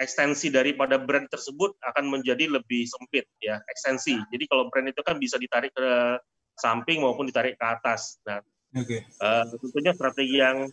ekstensi 0.00 0.48
daripada 0.48 0.96
brand 0.96 1.28
tersebut 1.28 1.76
akan 1.84 2.18
menjadi 2.18 2.48
lebih 2.48 2.88
sempit 2.88 3.28
ya 3.38 3.60
ekstensi. 3.68 4.16
Jadi 4.32 4.44
kalau 4.48 4.68
brand 4.72 4.88
itu 4.88 5.02
kan 5.04 5.20
bisa 5.20 5.36
ditarik 5.36 5.70
ke 5.76 6.18
samping 6.56 7.00
maupun 7.04 7.28
ditarik 7.28 7.56
ke 7.56 7.64
atas. 7.64 8.18
Nah, 8.24 8.40
okay. 8.74 9.04
uh, 9.20 9.44
eh, 9.44 9.58
tentunya 9.60 9.92
strategi 9.92 10.36
yang 10.40 10.68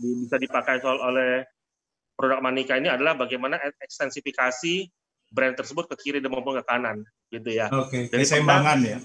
bisa 0.00 0.36
dipakai 0.42 0.82
soal 0.82 0.98
oleh 0.98 1.46
produk 2.14 2.38
Manika 2.40 2.78
ini 2.78 2.90
adalah 2.90 3.18
bagaimana 3.18 3.58
ekstensifikasi 3.82 4.88
brand 5.34 5.58
tersebut 5.58 5.90
ke 5.90 5.94
kiri 5.98 6.18
dan 6.22 6.30
maupun 6.30 6.58
ke 6.58 6.64
kanan 6.64 7.02
gitu 7.30 7.50
ya. 7.50 7.66
Oke, 7.74 8.06
okay. 8.08 8.22
keseimbangan 8.22 8.78
ya. 8.86 8.98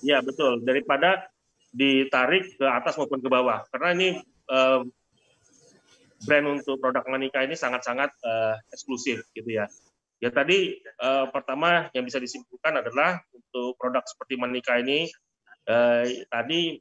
Ya 0.00 0.18
betul 0.24 0.64
daripada 0.64 1.28
ditarik 1.70 2.56
ke 2.56 2.66
atas 2.66 2.96
maupun 2.96 3.20
ke 3.20 3.28
bawah 3.28 3.62
karena 3.70 3.88
ini 3.94 4.08
uh, 4.50 4.82
brand 6.24 6.46
untuk 6.60 6.80
produk 6.80 7.04
Manika 7.08 7.44
ini 7.44 7.56
sangat-sangat 7.56 8.10
uh, 8.24 8.56
eksklusif 8.72 9.24
gitu 9.36 9.48
ya. 9.48 9.68
Ya 10.20 10.28
tadi 10.28 10.76
uh, 11.00 11.32
pertama 11.32 11.88
yang 11.96 12.04
bisa 12.04 12.20
disimpulkan 12.20 12.76
adalah 12.76 13.24
untuk 13.32 13.76
produk 13.80 14.04
seperti 14.04 14.36
Manika 14.36 14.76
ini 14.76 15.08
uh, 15.68 16.04
tadi 16.28 16.76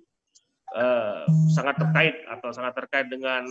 uh, 0.75 1.23
sangat 1.51 1.79
terkait 1.79 2.15
atau 2.27 2.51
sangat 2.51 2.75
terkait 2.75 3.07
dengan 3.07 3.47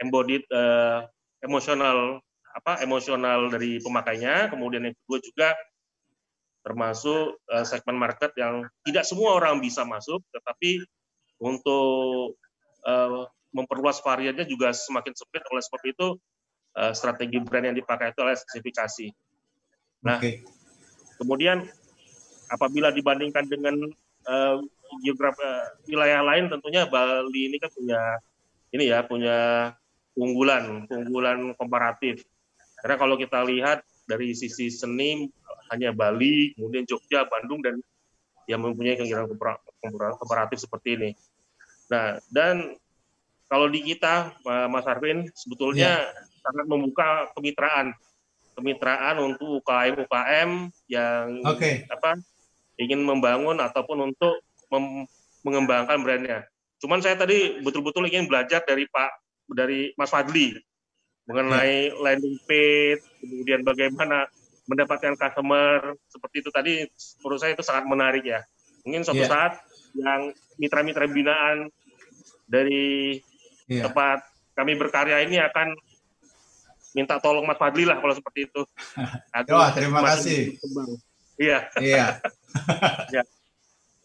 embodied 0.00 0.44
uh, 0.52 1.08
emosional 1.42 2.22
apa 2.54 2.82
emosional 2.82 3.50
dari 3.52 3.78
pemakainya. 3.78 4.50
Kemudian 4.50 4.88
yang 4.90 4.96
kedua 5.04 5.18
juga 5.22 5.48
termasuk 6.66 7.38
uh, 7.48 7.64
segmen 7.64 7.96
market 7.96 8.34
yang 8.36 8.66
tidak 8.84 9.06
semua 9.06 9.38
orang 9.38 9.62
bisa 9.62 9.86
masuk, 9.86 10.20
tetapi 10.34 10.82
untuk 11.38 12.34
uh, 12.84 13.24
memperluas 13.54 14.02
variannya 14.02 14.44
juga 14.44 14.74
semakin 14.74 15.14
sempit. 15.14 15.42
Oleh 15.48 15.62
sebab 15.64 15.82
itu, 15.86 16.08
uh, 16.76 16.92
strategi 16.92 17.38
brand 17.40 17.72
yang 17.72 17.76
dipakai 17.78 18.12
itu 18.12 18.20
adalah 18.20 18.36
spesifikasi. 18.36 19.06
Nah, 20.04 20.18
okay. 20.20 20.44
kemudian 21.18 21.66
apabila 22.52 22.92
dibandingkan 22.92 23.48
dengan 23.48 23.74
uh, 24.28 24.60
geografi 25.00 25.40
uh, 25.42 25.66
wilayah 25.88 26.20
lain, 26.26 26.50
tentunya 26.52 26.84
Bali 26.86 27.48
ini 27.48 27.56
kan 27.56 27.70
punya 27.72 28.00
ini 28.68 28.84
ya 28.92 29.00
punya 29.06 29.72
unggulan, 30.18 30.90
unggulan 30.90 31.54
komparatif. 31.54 32.26
Karena 32.82 32.96
kalau 32.98 33.14
kita 33.14 33.46
lihat 33.46 33.86
dari 34.10 34.34
sisi 34.34 34.66
seni 34.70 35.30
hanya 35.70 35.94
Bali, 35.94 36.54
kemudian 36.58 36.82
Jogja, 36.88 37.26
Bandung 37.30 37.62
dan 37.62 37.78
yang 38.48 38.64
mempunyai 38.64 38.96
kegiatan 38.96 39.28
komparatif 40.18 40.58
seperti 40.64 40.96
ini. 40.96 41.10
Nah, 41.92 42.16
dan 42.32 42.74
kalau 43.48 43.68
di 43.68 43.80
kita, 43.84 44.36
Mas 44.68 44.88
Arvin, 44.88 45.28
sebetulnya 45.36 46.04
ya. 46.04 46.12
sangat 46.44 46.66
membuka 46.68 47.28
kemitraan, 47.36 47.92
kemitraan 48.56 49.16
untuk 49.20 49.60
UKM 49.62 50.04
UKM 50.04 50.50
yang 50.88 51.24
okay. 51.44 51.84
apa 51.88 52.20
ingin 52.80 53.04
membangun 53.04 53.60
ataupun 53.60 54.12
untuk 54.12 54.40
mengembangkan 55.44 56.00
brandnya. 56.00 56.44
Cuman 56.78 57.02
saya 57.02 57.18
tadi 57.18 57.58
betul-betul 57.64 58.06
ingin 58.06 58.30
belajar 58.30 58.62
dari 58.64 58.86
Pak 58.88 59.27
dari 59.52 59.92
Mas 59.96 60.12
Fadli 60.12 60.56
mengenai 61.28 61.92
ya. 61.92 61.96
landing 62.00 62.40
page, 62.48 63.04
kemudian 63.20 63.60
bagaimana 63.60 64.24
mendapatkan 64.68 65.16
customer 65.16 65.96
seperti 66.08 66.36
itu 66.44 66.50
tadi 66.52 66.74
menurut 67.24 67.40
saya 67.40 67.52
itu 67.56 67.64
sangat 67.64 67.84
menarik 67.88 68.24
ya. 68.24 68.40
Mungkin 68.84 69.04
suatu 69.04 69.24
yeah. 69.24 69.32
saat 69.32 69.52
yang 69.96 70.32
mitra-mitra 70.56 71.04
binaan 71.08 71.68
dari 72.48 73.20
yeah. 73.68 73.88
tempat 73.88 74.24
kami 74.56 74.76
berkarya 74.76 75.24
ini 75.24 75.40
akan 75.40 75.76
minta 76.96 77.20
tolong 77.20 77.44
Mas 77.44 77.60
Fadli 77.60 77.84
lah 77.84 78.00
kalau 78.00 78.16
seperti 78.16 78.48
itu. 78.48 78.62
Wah, 79.52 79.70
terima 79.76 80.00
kasih. 80.04 80.56
Iya. 81.36 81.68
Iya. 81.80 82.06
ya. 83.20 83.22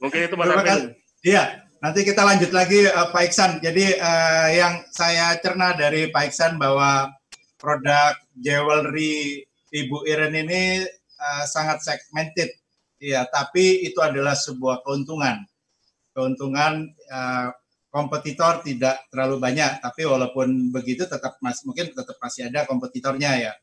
Mungkin 0.04 0.20
itu 0.28 0.36
Mas 0.36 0.52
Fadli. 0.52 0.92
Iya, 1.24 1.44
nanti 1.84 2.08
kita 2.08 2.24
lanjut 2.24 2.56
lagi 2.56 2.88
uh, 2.88 3.12
Pak 3.12 3.24
Iksan. 3.28 3.52
Jadi 3.60 4.00
uh, 4.00 4.48
yang 4.56 4.88
saya 4.96 5.36
cerna 5.44 5.76
dari 5.76 6.08
Pak 6.08 6.32
Iksan 6.32 6.56
bahwa 6.56 7.12
produk 7.60 8.16
jewelry 8.40 9.44
Ibu 9.68 10.08
Iren 10.08 10.32
ini 10.32 10.88
uh, 11.20 11.44
sangat 11.44 11.84
segmented, 11.84 12.56
ya, 13.04 13.28
tapi 13.28 13.84
itu 13.84 14.00
adalah 14.00 14.32
sebuah 14.32 14.80
keuntungan. 14.88 15.44
Keuntungan 16.16 16.88
uh, 17.12 17.52
kompetitor 17.92 18.64
tidak 18.64 19.04
terlalu 19.12 19.44
banyak, 19.44 19.84
tapi 19.84 20.08
walaupun 20.08 20.72
begitu 20.72 21.04
tetap 21.04 21.36
mas, 21.44 21.68
mungkin 21.68 21.92
tetap 21.92 22.16
masih 22.16 22.48
ada 22.48 22.64
kompetitornya 22.64 23.52
ya. 23.52 23.54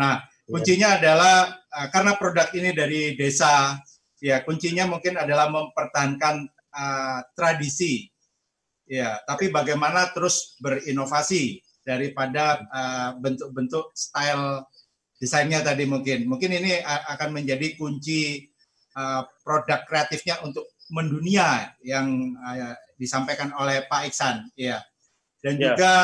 Nah, 0.00 0.24
iya. 0.24 0.48
kuncinya 0.48 0.88
adalah 0.96 1.36
uh, 1.76 1.88
karena 1.92 2.16
produk 2.16 2.48
ini 2.56 2.72
dari 2.72 3.18
desa, 3.20 3.76
ya 4.22 4.40
kuncinya 4.46 4.88
mungkin 4.88 5.20
adalah 5.20 5.52
mempertahankan 5.52 6.55
uh, 6.76 7.24
tradisi, 7.32 8.04
ya. 8.84 9.18
Tapi 9.24 9.48
bagaimana 9.48 10.12
terus 10.12 10.60
berinovasi 10.60 11.64
daripada 11.80 12.60
uh, 12.68 13.10
bentuk-bentuk 13.16 13.88
uh, 13.88 13.96
style 13.96 14.68
desainnya 15.16 15.64
tadi 15.64 15.88
mungkin, 15.88 16.28
mungkin 16.28 16.52
ini 16.52 16.84
akan 16.84 17.32
menjadi 17.32 17.72
kunci 17.80 18.44
uh, 18.92 19.24
produk 19.40 19.80
kreatifnya 19.88 20.44
untuk 20.44 20.68
mendunia 20.92 21.72
yang 21.80 22.36
uh, 22.44 22.76
disampaikan 23.00 23.52
oleh 23.56 23.84
Pak 23.88 24.12
Iksan, 24.12 24.52
ya. 24.54 24.84
Dan 25.40 25.56
ya. 25.56 25.72
juga 25.72 25.94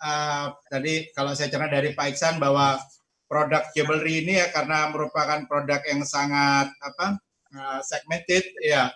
uh, 0.00 0.46
tadi 0.68 1.12
kalau 1.12 1.36
saya 1.36 1.52
cerita 1.52 1.68
dari 1.68 1.92
Pak 1.92 2.06
Iksan 2.14 2.40
bahwa 2.40 2.80
produk 3.28 3.64
jewelry 3.74 4.22
ini 4.22 4.38
ya 4.38 4.52
karena 4.52 4.92
merupakan 4.92 5.42
produk 5.48 5.80
yang 5.88 6.04
sangat 6.04 6.70
apa 6.80 7.20
uh, 7.52 7.80
segmented, 7.84 8.44
ya. 8.64 8.88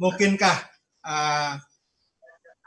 Mungkinkah 0.00 0.58
uh, 1.04 1.52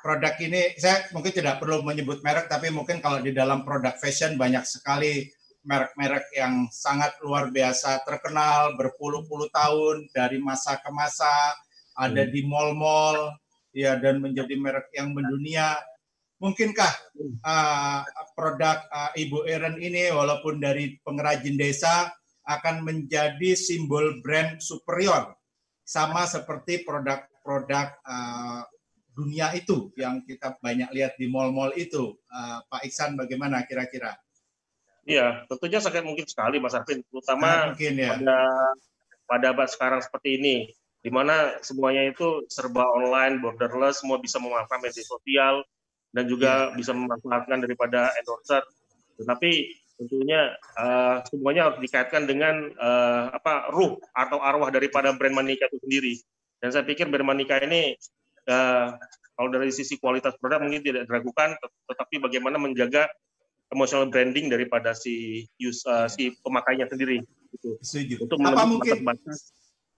produk 0.02 0.34
ini 0.42 0.74
saya 0.82 1.06
mungkin 1.14 1.34
tidak 1.34 1.62
perlu 1.62 1.86
menyebut 1.86 2.26
merek, 2.26 2.50
tapi 2.50 2.74
mungkin 2.74 3.00
kalau 3.00 3.22
di 3.22 3.32
dalam 3.32 3.62
produk 3.62 3.94
fashion 4.02 4.36
banyak 4.36 4.66
sekali 4.66 5.30
merek-merek 5.62 6.26
yang 6.34 6.66
sangat 6.74 7.14
luar 7.22 7.54
biasa 7.54 8.02
terkenal 8.02 8.74
berpuluh-puluh 8.82 9.54
tahun 9.54 10.10
dari 10.10 10.42
masa 10.42 10.82
ke 10.82 10.90
masa 10.90 11.30
ada 11.94 12.26
hmm. 12.26 12.32
di 12.34 12.42
mall-mall 12.50 13.38
ya 13.70 13.94
dan 14.02 14.20
menjadi 14.20 14.58
merek 14.58 14.90
yang 14.98 15.14
mendunia. 15.14 15.78
Mungkinkah 16.42 16.90
uh, 17.46 18.02
produk 18.34 18.82
uh, 18.90 19.14
Ibu 19.14 19.46
Eren 19.46 19.78
ini 19.78 20.10
walaupun 20.10 20.58
dari 20.58 20.98
pengrajin 21.06 21.54
desa 21.54 22.10
akan 22.50 22.82
menjadi 22.82 23.54
simbol 23.54 24.18
brand 24.26 24.58
superior 24.58 25.38
sama 25.92 26.24
seperti 26.24 26.88
produk-produk 26.88 28.00
uh, 28.08 28.64
dunia 29.12 29.52
itu 29.52 29.92
yang 30.00 30.24
kita 30.24 30.56
banyak 30.64 30.88
lihat 30.96 31.20
di 31.20 31.28
mall-mall 31.28 31.76
itu. 31.76 32.16
Uh, 32.32 32.64
Pak 32.72 32.88
Iksan 32.88 33.20
bagaimana 33.20 33.68
kira-kira? 33.68 34.16
Iya, 35.04 35.44
tentunya 35.52 35.84
sangat 35.84 36.08
mungkin 36.08 36.24
sekali 36.24 36.64
Mas 36.64 36.78
Arvin, 36.78 37.04
terutama 37.04 37.76
mungkin, 37.76 38.00
ya. 38.00 38.16
pada 38.16 38.40
pada 39.28 39.46
abad 39.52 39.68
sekarang 39.68 40.00
seperti 40.00 40.40
ini 40.40 40.56
di 41.02 41.10
mana 41.10 41.58
semuanya 41.66 42.08
itu 42.08 42.46
serba 42.48 42.86
online, 42.86 43.42
borderless, 43.42 44.06
semua 44.06 44.22
bisa 44.22 44.38
memanfaatkan 44.38 44.86
media 44.86 45.04
sosial 45.04 45.66
dan 46.14 46.30
juga 46.30 46.72
yeah. 46.72 46.78
bisa 46.78 46.94
memanfaatkan 46.94 47.66
daripada 47.66 48.14
endorser. 48.22 48.62
Tetapi 49.18 49.52
tentunya 50.02 50.58
uh, 50.82 51.22
semuanya 51.30 51.70
harus 51.70 51.78
dikaitkan 51.78 52.26
dengan 52.26 52.74
uh, 52.74 53.30
apa 53.30 53.70
ruh 53.70 54.02
atau 54.18 54.42
arwah 54.42 54.74
daripada 54.74 55.14
brand 55.14 55.38
Manika 55.38 55.70
itu 55.70 55.78
sendiri. 55.86 56.14
Dan 56.58 56.74
saya 56.74 56.82
pikir 56.82 57.06
brand 57.06 57.30
Manika 57.30 57.62
ini 57.62 57.94
uh, 58.50 58.98
kalau 59.38 59.50
dari 59.54 59.70
sisi 59.70 60.02
kualitas 60.02 60.34
produk 60.42 60.58
mungkin 60.58 60.82
tidak 60.82 61.06
diragukan, 61.06 61.54
tetapi 61.86 62.18
bagaimana 62.18 62.58
menjaga 62.58 63.06
emotional 63.70 64.10
branding 64.10 64.50
daripada 64.50 64.98
si 64.98 65.46
use, 65.62 65.86
uh, 65.86 66.10
si 66.10 66.34
pemakainya 66.42 66.90
sendiri. 66.90 67.22
Gitu. 67.54 67.78
Setuju. 67.86 68.16
Untuk 68.26 68.42
apa 68.42 68.66
mungkin 68.66 69.06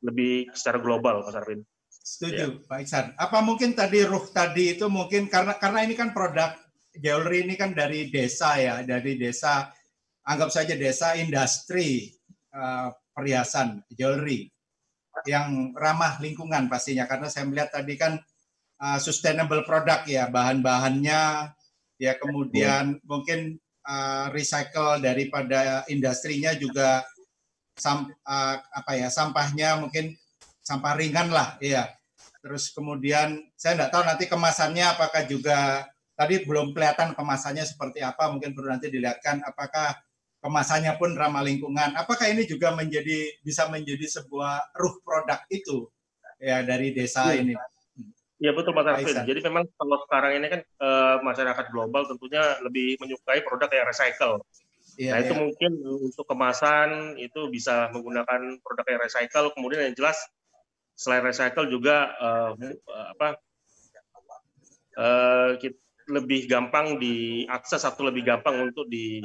lebih 0.03 0.51
secara 0.51 0.83
global, 0.83 1.23
Mas 1.23 1.35
Arvin. 1.39 1.63
Setuju, 1.87 2.59
ya. 2.59 2.67
Pak 2.67 2.79
Iksan. 2.83 3.05
Apa 3.15 3.39
mungkin 3.39 3.71
tadi 3.71 4.03
ruh 4.03 4.27
tadi 4.27 4.75
itu 4.75 4.91
mungkin 4.91 5.31
karena 5.31 5.55
karena 5.55 5.87
ini 5.87 5.95
kan 5.95 6.11
produk 6.11 6.51
jewelry 6.91 7.47
ini 7.47 7.55
kan 7.55 7.71
dari 7.71 8.11
desa 8.11 8.59
ya, 8.59 8.83
dari 8.83 9.15
desa 9.15 9.71
anggap 10.23 10.49
saja 10.51 10.73
desa 10.75 11.15
industri 11.19 12.11
uh, 12.55 12.91
perhiasan 13.13 13.83
jewelry 13.93 14.49
yang 15.29 15.71
ramah 15.77 16.17
lingkungan 16.19 16.67
pastinya. 16.67 17.05
Karena 17.05 17.29
saya 17.29 17.45
melihat 17.45 17.75
tadi 17.75 17.93
kan 17.95 18.17
uh, 18.81 18.99
sustainable 18.99 19.61
product 19.63 20.09
ya 20.09 20.27
bahan-bahannya 20.27 21.53
ya 22.01 22.13
kemudian 22.17 22.99
mungkin 23.05 23.61
uh, 23.85 24.27
recycle 24.33 24.99
daripada 24.99 25.85
industrinya 25.87 26.51
juga 26.57 27.05
sam, 27.77 28.09
uh, 28.25 28.55
apa 28.59 28.91
ya 28.97 29.07
sampahnya 29.13 29.79
mungkin 29.79 30.17
sampah 30.63 30.95
ringan 30.97 31.29
lah 31.29 31.55
ya 31.59 31.87
terus 32.43 32.75
kemudian 32.75 33.39
saya 33.55 33.79
tidak 33.79 33.91
tahu 33.95 34.03
nanti 34.03 34.25
kemasannya 34.27 34.83
apakah 34.83 35.23
juga 35.27 35.87
tadi 36.13 36.43
belum 36.43 36.75
kelihatan 36.75 37.15
kemasannya 37.15 37.63
seperti 37.63 38.03
apa 38.03 38.29
mungkin 38.31 38.51
perlu 38.51 38.67
nanti 38.67 38.91
dilihatkan 38.91 39.43
apakah 39.47 39.95
kemasannya 40.43 40.99
pun 40.99 41.15
ramah 41.15 41.41
lingkungan 41.41 41.95
apakah 41.95 42.27
ini 42.27 42.43
juga 42.43 42.75
menjadi 42.75 43.39
bisa 43.41 43.71
menjadi 43.71 44.03
sebuah 44.19 44.75
ruh 44.75 44.99
produk 45.01 45.39
itu 45.47 45.87
ya 46.37 46.61
dari 46.67 46.91
desa 46.91 47.31
ya. 47.31 47.39
ini 47.39 47.55
Iya 48.43 48.51
betul 48.51 48.75
Mas 48.75 48.83
Arvin. 48.83 49.23
Jadi 49.23 49.39
memang 49.39 49.63
kalau 49.79 50.03
sekarang 50.03 50.35
ini 50.35 50.51
kan 50.51 50.61
e, 50.67 50.89
masyarakat 51.23 51.65
global 51.71 52.03
tentunya 52.11 52.43
lebih 52.59 52.99
menyukai 52.99 53.39
produk 53.39 53.71
yang 53.71 53.87
recycle. 53.87 54.43
Iya, 54.99 55.15
nah 55.15 55.19
itu 55.23 55.31
iya. 55.31 55.39
mungkin 55.39 55.71
untuk 56.11 56.25
kemasan 56.27 57.15
itu 57.23 57.47
bisa 57.47 57.87
menggunakan 57.95 58.59
produk 58.59 58.83
yang 58.83 58.99
recycle. 58.99 59.47
Kemudian 59.55 59.87
yang 59.87 59.95
jelas 59.95 60.19
selain 60.91 61.23
recycle 61.23 61.71
juga 61.71 62.11
uh, 62.19 62.51
apa 63.15 63.39
uh, 64.99 65.55
lebih 66.11 66.45
gampang 66.51 66.99
diakses 66.99 67.87
atau 67.87 68.11
lebih 68.11 68.27
gampang 68.27 68.59
untuk 68.59 68.91
di, 68.91 69.23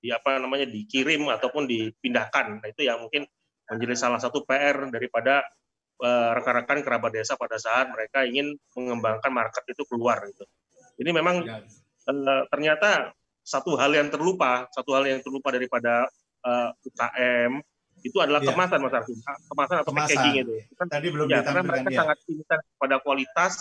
di 0.00 0.08
apa 0.10 0.40
namanya 0.40 0.64
dikirim 0.64 1.28
ataupun 1.28 1.68
dipindahkan. 1.68 2.64
Nah 2.64 2.68
itu 2.68 2.88
yang 2.88 3.04
mungkin 3.04 3.28
menjadi 3.70 3.94
salah 3.94 4.18
satu 4.18 4.42
PR 4.48 4.90
daripada 4.90 5.44
rekan-rekan 6.00 6.80
kerabat 6.80 7.12
desa 7.12 7.36
pada 7.36 7.60
saat 7.60 7.92
mereka 7.92 8.24
ingin 8.24 8.56
mengembangkan 8.72 9.28
market 9.28 9.68
itu 9.68 9.84
keluar 9.84 10.24
gitu. 10.32 10.48
Ini 10.96 11.12
memang 11.12 11.44
ya. 11.44 11.60
ternyata 12.48 13.12
satu 13.44 13.76
hal 13.76 13.92
yang 13.92 14.08
terlupa, 14.08 14.64
satu 14.72 14.96
hal 14.96 15.04
yang 15.04 15.20
terlupa 15.20 15.52
daripada 15.52 16.08
uh, 16.44 16.70
eh, 16.72 16.88
UKM 16.88 17.52
itu 18.00 18.16
adalah 18.16 18.40
yeah. 18.40 18.48
kemasan 18.56 18.78
Mas 18.80 18.94
Arfi. 18.96 19.12
Kemasan 19.52 19.76
atau 19.84 19.92
kemasan. 19.92 20.08
packaging 20.08 20.34
itu. 20.40 20.52
Kan, 20.72 20.86
Tadi 20.88 21.08
belum 21.12 21.26
ya, 21.28 21.44
karena 21.44 21.62
mereka 21.64 21.88
ya. 21.92 21.98
sangat 22.00 22.18
intens 22.32 22.64
pada 22.80 22.96
kualitas 23.04 23.54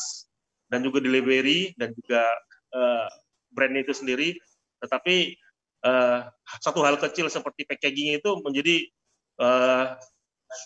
dan 0.71 0.79
juga 0.79 1.03
delivery 1.03 1.75
dan 1.75 1.91
juga 1.91 2.23
uh, 2.71 3.07
brand 3.51 3.75
itu 3.75 3.91
sendiri. 3.91 4.39
Tetapi 4.79 5.35
uh, 5.85 6.27
satu 6.59 6.83
hal 6.83 6.99
kecil 6.99 7.27
seperti 7.31 7.67
packaging 7.67 8.19
itu 8.19 8.29
menjadi 8.43 8.87
uh, 9.39 9.95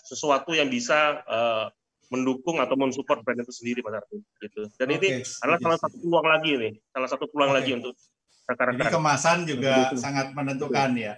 sesuatu 0.08 0.56
yang 0.56 0.72
bisa 0.72 1.22
uh, 1.28 1.68
mendukung 2.12 2.60
atau 2.60 2.76
mensupport 2.78 3.20
brand 3.24 3.42
itu 3.42 3.52
sendiri 3.52 3.80
Arfi 3.82 4.20
gitu. 4.44 4.70
Dan 4.78 4.92
okay. 4.92 4.96
ini 5.00 5.08
adalah 5.42 5.58
salah 5.60 5.78
satu 5.80 5.96
peluang 5.98 6.26
lagi 6.28 6.52
nih, 6.56 6.72
salah 6.92 7.08
satu 7.08 7.24
peluang 7.28 7.52
okay. 7.52 7.58
lagi 7.58 7.70
untuk 7.80 7.94
rekan 8.44 8.66
Jadi 8.76 8.86
kemasan 8.92 9.38
juga 9.48 9.74
Betul. 9.88 9.98
sangat 9.98 10.26
menentukan 10.36 10.90
ya. 10.94 11.14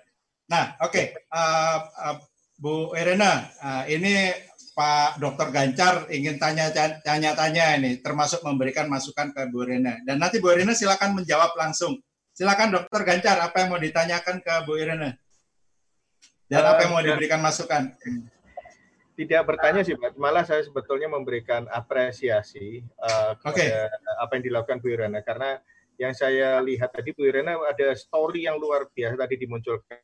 Nah, 0.46 0.78
oke, 0.78 0.94
okay. 0.94 1.06
uh, 1.34 1.78
uh, 1.90 2.16
Bu 2.56 2.94
Irena, 2.94 3.50
uh, 3.58 3.84
ini 3.90 4.30
Pak 4.76 5.18
Dokter 5.18 5.48
Gancar 5.50 6.06
ingin 6.12 6.38
tanya-tanya 6.38 7.80
ini, 7.80 7.98
termasuk 7.98 8.46
memberikan 8.46 8.86
masukan 8.86 9.34
ke 9.34 9.50
Bu 9.50 9.66
Irena. 9.66 9.98
Dan 10.06 10.22
nanti 10.22 10.38
Bu 10.38 10.54
Irena 10.54 10.76
silakan 10.76 11.18
menjawab 11.18 11.56
langsung. 11.58 11.98
Silakan 12.36 12.68
Dokter 12.68 13.00
Gancar, 13.00 13.40
apa 13.40 13.64
yang 13.64 13.72
mau 13.72 13.80
ditanyakan 13.80 14.44
ke 14.44 14.52
Bu 14.68 14.76
Irena? 14.76 15.08
Dan 16.44 16.68
uh, 16.68 16.76
apa 16.76 16.84
yang 16.84 16.92
mau 16.92 17.00
ya. 17.00 17.16
diberikan 17.16 17.40
masukan? 17.40 17.96
Tidak 19.16 19.40
bertanya 19.48 19.80
sih, 19.80 19.96
Pak. 19.96 20.20
Malah 20.20 20.44
saya 20.44 20.60
sebetulnya 20.60 21.08
memberikan 21.08 21.64
apresiasi 21.72 22.84
uh, 23.00 23.40
kepada 23.40 23.88
okay. 23.88 24.20
apa 24.20 24.36
yang 24.36 24.44
dilakukan 24.52 24.84
Bu 24.84 24.92
Irena 24.92 25.24
karena 25.24 25.56
yang 25.96 26.12
saya 26.12 26.60
lihat 26.60 26.92
tadi 26.92 27.16
Bu 27.16 27.24
Irena 27.24 27.56
ada 27.56 27.96
story 27.96 28.44
yang 28.44 28.60
luar 28.60 28.84
biasa 28.92 29.16
tadi 29.16 29.40
dimunculkan 29.40 29.96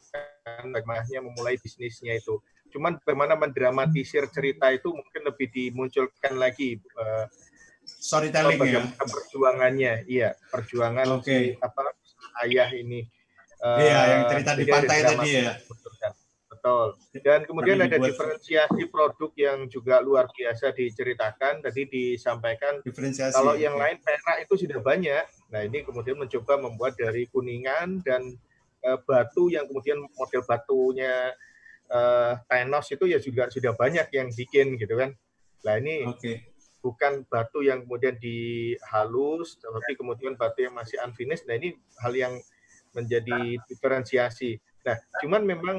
bagaimana 0.73 1.05
memulai 1.21 1.61
bisnisnya 1.61 2.17
itu. 2.17 2.41
Cuman 2.73 2.97
bagaimana 3.05 3.37
mendramatisir 3.37 4.25
cerita 4.33 4.73
itu 4.73 4.89
mungkin 4.89 5.29
lebih 5.29 5.53
dimunculkan 5.53 6.41
lagi 6.41 6.81
uh, 6.97 7.29
storytelling 7.85 8.57
ya. 8.65 8.89
perjuangannya. 8.97 10.09
Iya, 10.09 10.33
perjuangan 10.49 11.21
okay. 11.21 11.61
si, 11.61 11.61
apa 11.61 11.93
ayah 12.45 12.69
ini. 12.73 13.05
Uh, 13.63 13.79
iya, 13.79 13.99
yang 14.11 14.23
cerita 14.27 14.51
di 14.59 14.65
pantai 14.67 14.99
tadi 15.07 15.29
ya. 15.39 15.55
Betul. 16.63 16.95
Dan 17.27 17.43
kemudian 17.43 17.83
ada 17.83 17.99
diferensiasi 17.99 18.87
produk 18.87 19.35
yang 19.35 19.67
juga 19.67 19.99
luar 19.99 20.31
biasa 20.31 20.71
diceritakan. 20.71 21.59
Tadi 21.59 21.91
disampaikan 21.91 22.79
kalau 23.35 23.59
yang 23.59 23.75
lain 23.75 23.99
perak 23.99 24.47
itu 24.47 24.67
sudah 24.67 24.79
banyak. 24.79 25.27
Nah 25.51 25.67
ini 25.67 25.83
kemudian 25.83 26.15
mencoba 26.23 26.63
membuat 26.63 26.95
dari 26.95 27.27
kuningan 27.35 28.07
dan 28.07 28.39
uh, 28.87 28.99
batu 29.03 29.51
yang 29.51 29.67
kemudian 29.67 30.07
model 30.15 30.43
batunya 30.47 31.35
uh, 31.91 32.39
tenos 32.47 32.87
itu 32.95 33.11
ya 33.11 33.19
juga 33.19 33.51
sudah 33.51 33.75
banyak 33.75 34.07
yang 34.15 34.31
bikin 34.31 34.79
gitu 34.79 34.95
kan. 34.95 35.19
Nah 35.67 35.75
ini 35.83 36.07
okay. 36.07 36.52
Bukan 36.83 37.23
batu 37.31 37.63
yang 37.63 37.87
kemudian 37.87 38.19
dihalus, 38.19 39.57
tapi 39.63 39.95
kemudian 39.95 40.35
batu 40.35 40.67
yang 40.67 40.75
masih 40.75 40.99
unfinished. 41.01 41.47
Nah 41.47 41.57
ini 41.57 41.79
hal 42.03 42.13
yang 42.13 42.35
menjadi 42.93 43.57
diferensiasi. 43.71 44.59
Nah, 44.85 44.99
cuman 45.23 45.47
memang 45.47 45.79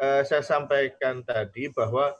uh, 0.00 0.22
saya 0.24 0.42
sampaikan 0.42 1.20
tadi 1.22 1.68
bahwa 1.70 2.16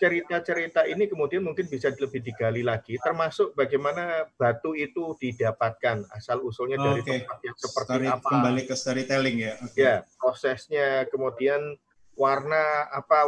cerita-cerita 0.00 0.84
ini 0.88 1.08
kemudian 1.08 1.44
mungkin 1.44 1.68
bisa 1.68 1.92
lebih 1.92 2.24
digali 2.24 2.64
lagi, 2.64 2.96
termasuk 3.00 3.52
bagaimana 3.52 4.28
batu 4.36 4.72
itu 4.72 5.16
didapatkan 5.20 6.04
asal 6.16 6.40
usulnya 6.44 6.80
dari 6.80 7.00
Oke. 7.04 7.20
tempat 7.20 7.38
yang 7.44 7.56
seperti 7.56 7.88
Story- 7.88 8.12
apa. 8.12 8.28
Kembali 8.28 8.62
ke 8.64 8.74
storytelling 8.76 9.36
ya. 9.40 9.52
Oke. 9.60 9.76
Ya, 9.80 9.94
prosesnya 10.16 11.04
kemudian 11.08 11.76
warna 12.20 12.84
apa 12.92 13.24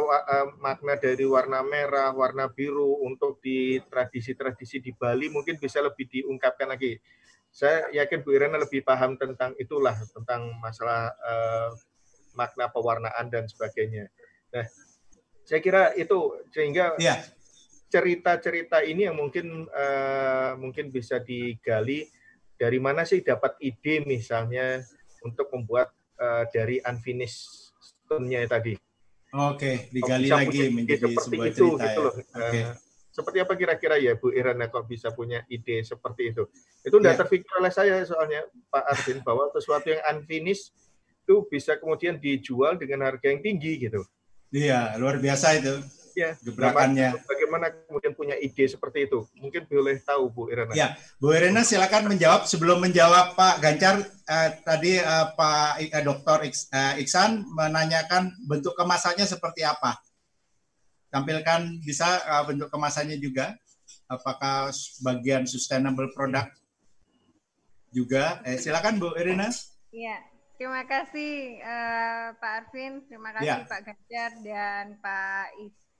makna 0.61 0.93
dari 1.01 1.25
warna 1.25 1.65
merah, 1.65 2.13
warna 2.13 2.45
biru 2.45 3.01
untuk 3.01 3.41
di 3.41 3.81
tradisi-tradisi 3.89 4.77
di 4.77 4.93
Bali 4.93 5.33
mungkin 5.33 5.57
bisa 5.57 5.81
lebih 5.81 6.05
diungkapkan 6.05 6.69
lagi. 6.69 7.01
Saya 7.49 7.89
yakin 7.89 8.21
Bu 8.21 8.37
Irena 8.37 8.61
lebih 8.61 8.85
paham 8.85 9.17
tentang 9.17 9.57
itulah 9.57 9.97
tentang 10.13 10.53
masalah 10.61 11.09
eh, 11.09 11.69
makna 12.37 12.69
pewarnaan 12.69 13.33
dan 13.33 13.49
sebagainya. 13.49 14.13
Nah, 14.53 14.65
saya 15.41 15.57
kira 15.61 15.97
itu 15.97 16.45
sehingga 16.53 16.93
Iya. 17.01 17.17
cerita-cerita 17.89 18.85
ini 18.85 19.09
yang 19.09 19.17
mungkin 19.17 19.69
eh, 19.73 20.53
mungkin 20.57 20.93
bisa 20.93 21.17
digali 21.17 22.09
dari 22.57 22.77
mana 22.77 23.09
sih 23.09 23.25
dapat 23.25 23.57
ide 23.57 24.05
misalnya 24.05 24.85
untuk 25.25 25.49
membuat 25.49 25.89
eh, 26.21 26.45
dari 26.53 26.77
unfinished 26.85 27.62
stone-nya 28.03 28.45
tadi. 28.45 28.73
Oke, 29.33 29.89
digali 29.89 30.29
Bisa 30.29 30.37
lagi 30.37 30.69
menjadi 30.69 31.09
seperti 31.09 31.25
sebuah 31.25 31.45
itu 31.49 31.65
cerita 31.73 31.83
gitu 31.83 31.99
ya. 31.99 32.05
loh. 32.05 32.13
Oke. 32.13 32.59
Eh, 32.61 32.67
seperti 33.13 33.37
apa 33.41 33.53
kira-kira 33.53 33.95
ya 33.97 34.13
Bu 34.17 34.29
Irana 34.29 34.69
kok 34.69 34.85
bisa 34.85 35.09
punya 35.09 35.41
ide 35.49 35.81
seperti 35.81 36.33
itu? 36.33 36.45
Itu 36.85 37.01
tidak 37.01 37.13
Ya. 37.17 37.19
terpikir 37.25 37.51
oleh 37.57 37.73
saya 37.73 37.95
soalnya 38.05 38.45
Pak 38.69 38.83
Arvin 38.93 39.19
bahwa 39.25 39.49
sesuatu 39.53 39.89
yang 39.89 40.01
unfinished 40.13 40.73
itu 41.23 41.45
bisa 41.49 41.79
kemudian 41.79 42.19
dijual 42.19 42.77
dengan 42.77 43.09
harga 43.09 43.25
yang 43.29 43.41
tinggi 43.41 43.89
gitu. 43.89 44.05
Iya, 44.53 44.93
luar 45.01 45.17
biasa 45.17 45.57
itu 45.57 45.81
Ya, 46.13 46.37
gebrakannya. 46.45 47.17
bagaimana 47.25 47.73
kemudian 47.89 48.13
punya 48.13 48.37
ide 48.37 48.69
seperti 48.69 49.09
itu? 49.09 49.25
Mungkin 49.33 49.65
boleh 49.65 49.97
tahu 50.01 50.29
Bu 50.29 50.43
Irana. 50.53 50.73
Ya, 50.77 50.93
Bu 51.17 51.33
Irena 51.33 51.65
silakan 51.65 52.05
menjawab. 52.05 52.45
Sebelum 52.45 52.77
menjawab 52.81 53.33
Pak 53.33 53.61
Gancar, 53.61 54.05
eh, 54.05 54.49
tadi 54.61 55.01
eh, 55.01 55.25
Pak 55.33 55.81
eh, 55.81 56.03
Dr. 56.05 56.45
Iks- 56.45 56.69
eh, 56.69 57.01
Iksan 57.01 57.45
menanyakan 57.49 58.29
bentuk 58.45 58.77
kemasannya 58.77 59.25
seperti 59.25 59.65
apa. 59.65 59.97
Tampilkan 61.09 61.81
bisa 61.81 62.21
eh, 62.21 62.43
bentuk 62.45 62.69
kemasannya 62.69 63.17
juga. 63.17 63.57
Apakah 64.05 64.69
bagian 65.01 65.49
sustainable 65.49 66.13
product 66.13 66.53
juga? 67.89 68.41
Eh, 68.45 68.57
silakan 68.57 69.01
Bu 69.01 69.13
Irena. 69.17 69.49
Iya, 69.93 70.17
terima 70.57 70.85
kasih 70.85 71.61
eh, 71.61 72.25
Pak 72.37 72.51
Arvin, 72.65 73.05
terima 73.05 73.29
kasih 73.33 73.45
Ya. 73.45 73.65
Pak 73.65 73.81
Ganjar 73.85 74.31
dan 74.41 74.85
Pak 74.97 75.47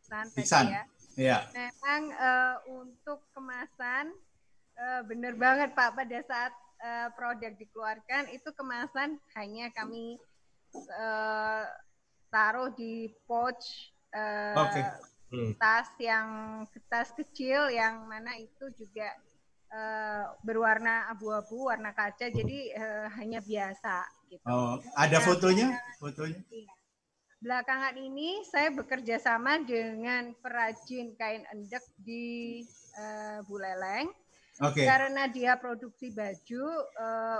Ihsan 0.03 0.25
tadi 0.35 0.43
Iksan. 0.43 0.65
ya. 0.67 0.83
Ya, 1.13 1.45
Memang 1.53 2.09
eh, 2.09 2.55
untuk 2.73 3.21
kemasan 3.37 4.11
eh, 4.75 5.01
benar 5.05 5.37
banget 5.37 5.69
Pak 5.77 5.93
pada 5.93 6.19
saat 6.25 6.53
eh, 6.81 7.07
produk 7.13 7.53
dikeluarkan 7.53 8.33
itu 8.33 8.49
kemasan 8.57 9.21
hanya 9.37 9.69
kami 9.77 10.17
eh, 10.73 11.63
taruh 12.33 12.73
di 12.73 13.13
pouch 13.29 13.93
eh, 14.09 14.57
Oke. 14.57 14.81
Hmm. 15.33 15.53
tas 15.57 15.89
yang 15.97 16.61
tas 16.89 17.09
kecil 17.13 17.69
yang 17.69 18.09
mana 18.09 18.33
itu 18.41 18.73
juga 18.73 19.13
eh, 19.69 20.25
berwarna 20.41 21.13
abu-abu 21.13 21.69
warna 21.69 21.93
kaca 21.93 22.25
jadi 22.33 22.59
eh, 22.73 23.07
hanya 23.21 23.37
biasa 23.45 24.01
gitu. 24.33 24.45
oh, 24.49 24.81
ada 24.97 25.21
fotonya? 25.21 25.77
Fotonya? 26.01 26.41
Belakangan 27.43 27.99
ini 27.99 28.39
saya 28.47 28.71
bekerja 28.71 29.19
sama 29.19 29.59
dengan 29.59 30.31
perajin 30.39 31.11
kain 31.19 31.43
endek 31.51 31.83
di 31.99 32.63
eh, 32.95 33.43
Buleleng 33.43 34.07
Oke. 34.63 34.87
karena 34.87 35.27
dia 35.27 35.59
produksi 35.59 36.15
baju 36.15 36.63
eh, 36.87 37.39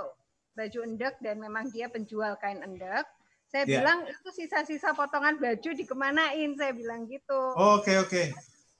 baju 0.52 0.78
endek 0.84 1.16
dan 1.24 1.40
memang 1.40 1.72
dia 1.72 1.88
penjual 1.88 2.36
kain 2.36 2.60
endek. 2.60 3.08
Saya 3.48 3.64
Ya. 3.64 3.80
bilang 3.80 4.04
itu 4.04 4.28
sisa-sisa 4.28 4.92
potongan 4.92 5.40
baju 5.40 5.70
dikemanain? 5.72 6.52
Saya 6.52 6.76
bilang 6.76 7.08
gitu. 7.08 7.40
Oke, 7.56 7.96
oke. 7.96 8.28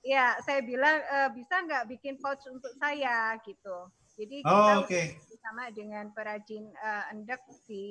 Ya, 0.05 0.37
saya 0.45 0.61
bilang 0.61 1.01
"Eh, 1.01 1.29
bisa 1.33 1.65
nggak 1.65 1.89
bikin 1.89 2.21
pouch 2.21 2.45
untuk 2.53 2.77
saya 2.77 3.33
gitu. 3.41 3.89
Jadi 4.21 4.45
kita 4.45 4.73
Oh, 4.77 4.85
oke. 4.85 5.01
bersama 5.25 5.73
dengan 5.73 6.13
perajin 6.13 6.69
eh, 6.69 7.05
endek 7.17 7.41
di 7.65 7.85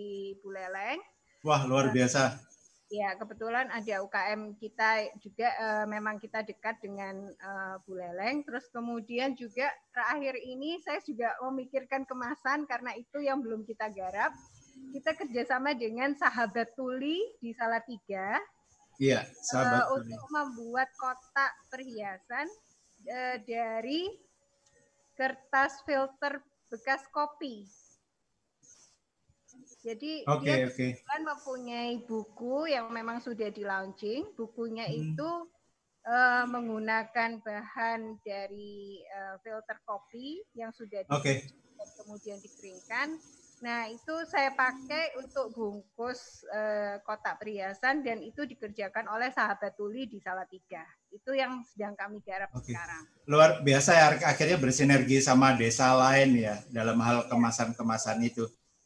Buleleng. 0.45 1.01
Wah, 1.41 1.65
luar 1.65 1.89
biasa. 1.89 2.52
Ya, 2.93 3.17
kebetulan 3.17 3.73
ada 3.73 4.05
UKM 4.05 4.53
kita 4.61 5.17
juga 5.17 5.49
eh, 5.49 5.85
memang 5.89 6.21
kita 6.21 6.45
dekat 6.45 6.77
dengan 6.77 7.25
eh, 7.25 7.75
Buleleng. 7.89 8.45
Terus 8.45 8.69
kemudian 8.69 9.33
juga 9.33 9.65
terakhir 9.89 10.37
ini 10.37 10.77
saya 10.85 11.01
juga 11.01 11.33
memikirkan 11.41 12.05
kemasan 12.05 12.69
karena 12.69 12.93
itu 12.93 13.17
yang 13.17 13.41
belum 13.41 13.65
kita 13.65 13.89
garap. 13.89 14.29
Kita 14.93 15.17
kerjasama 15.17 15.73
dengan 15.73 16.13
Sahabat 16.13 16.77
Tuli 16.77 17.17
di 17.41 17.49
Salatiga 17.57 18.37
Iya, 19.01 19.25
eh, 19.25 19.41
sahabat. 19.41 19.89
Tuli. 19.89 20.13
untuk 20.13 20.23
membuat 20.29 20.89
kotak 21.01 21.51
perhiasan 21.73 22.47
eh, 23.09 23.37
dari 23.41 24.13
kertas 25.17 25.81
filter 25.85 26.41
bekas 26.69 27.01
kopi. 27.09 27.65
Jadi 29.83 30.23
Oke, 30.31 30.47
dia 30.47 30.71
oke. 30.71 30.87
kan 31.03 31.21
mempunyai 31.27 31.99
buku 32.07 32.71
yang 32.71 32.87
memang 32.87 33.19
sudah 33.19 33.51
di 33.51 33.67
launching. 33.67 34.31
Bukunya 34.33 34.87
Hmm. 34.87 35.13
itu 35.13 35.29
eh, 36.03 36.43
menggunakan 36.43 37.39
bahan 37.39 38.19
dari 38.23 38.99
eh, 38.99 39.35
filter 39.39 39.79
kopi 39.83 40.43
yang 40.51 40.71
sudah 40.71 40.99
di- 40.99 41.11
Oke. 41.11 41.33
dan 41.79 41.87
kemudian 41.95 42.39
dikeringkan. 42.39 43.15
Nah, 43.63 43.87
itu 43.87 44.11
saya 44.27 44.51
pakai 44.51 45.15
untuk 45.15 45.55
bungkus 45.55 46.43
eh, 46.51 46.99
kotak 47.07 47.39
perhiasan 47.39 48.03
dan 48.03 48.19
itu 48.19 48.43
dikerjakan 48.43 49.07
oleh 49.07 49.31
sahabat 49.31 49.79
tuli 49.79 50.03
di 50.03 50.19
Salatiga. 50.19 50.83
Itu 51.07 51.31
yang 51.31 51.63
sedang 51.63 51.95
kami 51.95 52.19
garap 52.19 52.51
Oke. 52.51 52.71
sekarang. 52.71 53.03
luar 53.23 53.63
biasa 53.63 53.95
ya 53.95 54.07
akhirnya 54.27 54.59
bersinergi 54.59 55.23
sama 55.23 55.55
desa 55.55 55.95
lain 55.95 56.35
ya 56.35 56.59
dalam 56.67 56.99
hal 56.99 57.31
kemasan-kemasan 57.31 58.19
itu. 58.27 58.43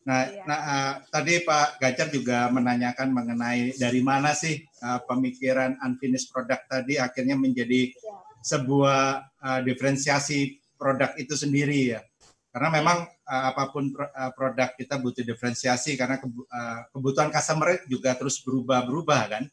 Nah, 0.07 0.23
Iya. 0.23 0.43
nah 0.47 0.59
eh, 0.63 0.91
tadi 1.11 1.33
Pak 1.43 1.67
Gajar 1.77 2.07
juga 2.07 2.47
menanyakan 2.47 3.11
mengenai 3.11 3.75
dari 3.75 3.99
mana 3.99 4.31
sih 4.31 4.55
eh, 4.55 4.99
pemikiran 5.03 5.75
unfinished 5.83 6.31
product 6.31 6.63
tadi 6.65 6.95
akhirnya 6.95 7.35
menjadi 7.35 7.91
Iya. 7.91 8.15
sebuah 8.41 9.01
eh, 9.37 9.59
diferensiasi 9.61 10.39
produk 10.73 11.11
itu 11.15 11.35
sendiri 11.35 11.91
ya. 11.91 12.01
Karena 12.47 12.71
memang 12.71 12.97
eh, 13.03 13.43
apa 13.45 13.67
pun 13.67 13.91
pro- 13.91 14.07
eh, 14.07 14.31
produk 14.31 14.71
kita 14.73 14.95
butuh 14.95 15.21
diferensiasi 15.21 15.93
karena 15.93 16.15
kebu- 16.15 16.47
eh, 16.47 16.79
kebutuhan 16.89 17.27
customer 17.27 17.83
juga 17.85 18.15
terus 18.15 18.39
berubah-berubah 18.39 19.21
kan. 19.27 19.43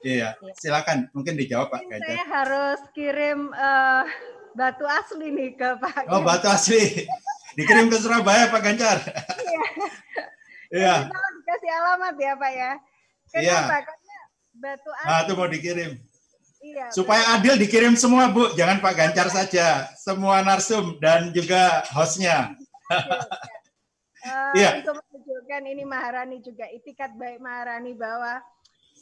Iya, 0.00 0.32
Iya. 0.32 0.54
silakan 0.56 1.10
mungkin 1.10 1.34
dijawab 1.34 1.66
Pak 1.68 1.82
Mungkin 1.82 1.98
Gajar. 1.98 2.08
saya 2.08 2.24
harus 2.30 2.80
kirim 2.94 3.50
eh, 3.50 4.04
batu 4.52 4.86
asli 4.86 5.28
nih 5.28 5.50
ke 5.52 5.68
Pak. 5.76 6.06
Oh, 6.06 6.22
batu 6.22 6.46
asli. 6.46 6.78
Dikirim 7.58 7.86
ke 7.90 7.96
Surabaya, 7.98 8.50
Pak 8.50 8.60
Ganjar. 8.62 8.98
Iya. 10.70 10.96
Kita 11.10 11.28
dikasih 11.40 11.70
alamat 11.82 12.14
ya 12.18 12.32
Pak 12.38 12.52
ya. 12.54 12.72
Iya. 13.34 13.58
Kenapa? 13.58 13.76
Karena 13.86 14.18
batu. 14.54 14.90
Nah, 14.90 15.20
itu 15.26 15.32
mau 15.34 15.48
dikirim. 15.50 15.90
Iya. 16.60 16.86
Supaya 16.92 17.22
adil 17.34 17.54
dikirim 17.56 17.94
semua, 17.96 18.28
Bu. 18.28 18.52
Jangan 18.54 18.78
Pak 18.78 18.94
Ganjar 18.94 19.28
saja. 19.32 19.88
Semua 19.96 20.44
narsum 20.44 21.00
dan 21.02 21.32
juga 21.34 21.82
hostnya. 21.94 22.52
Eh, 24.20 24.52
Iya. 24.52 24.84
Untuk 24.84 25.00
menunjukkan 25.00 25.62
ini 25.64 25.84
Maharani 25.88 26.44
juga 26.44 26.68
itikat 26.68 27.16
baik 27.16 27.40
Maharani 27.40 27.96
bahwa 27.96 28.36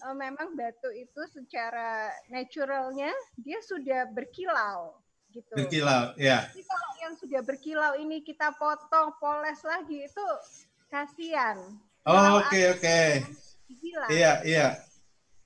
eh, 0.07 0.15
memang 0.15 0.55
batu 0.55 0.95
itu 0.95 1.23
secara 1.35 2.07
naturalnya 2.31 3.11
dia 3.35 3.59
sudah 3.67 4.07
berkilau 4.15 4.95
gitu. 5.33 5.53
Berkilau, 5.55 6.15
ya. 6.17 6.49
Jadi 6.53 6.63
kalau 6.65 6.91
yang 7.05 7.15
sudah 7.17 7.41
berkilau 7.45 7.93
ini 8.01 8.25
kita 8.25 8.53
potong, 8.57 9.13
poles 9.21 9.61
lagi 9.65 10.09
itu 10.09 10.27
kasihan. 10.89 11.59
Oh, 12.09 12.41
Oke, 12.41 12.73
oke. 12.73 13.01
Hilang. 13.69 14.09
Iya, 14.09 14.33
iya. 14.49 14.69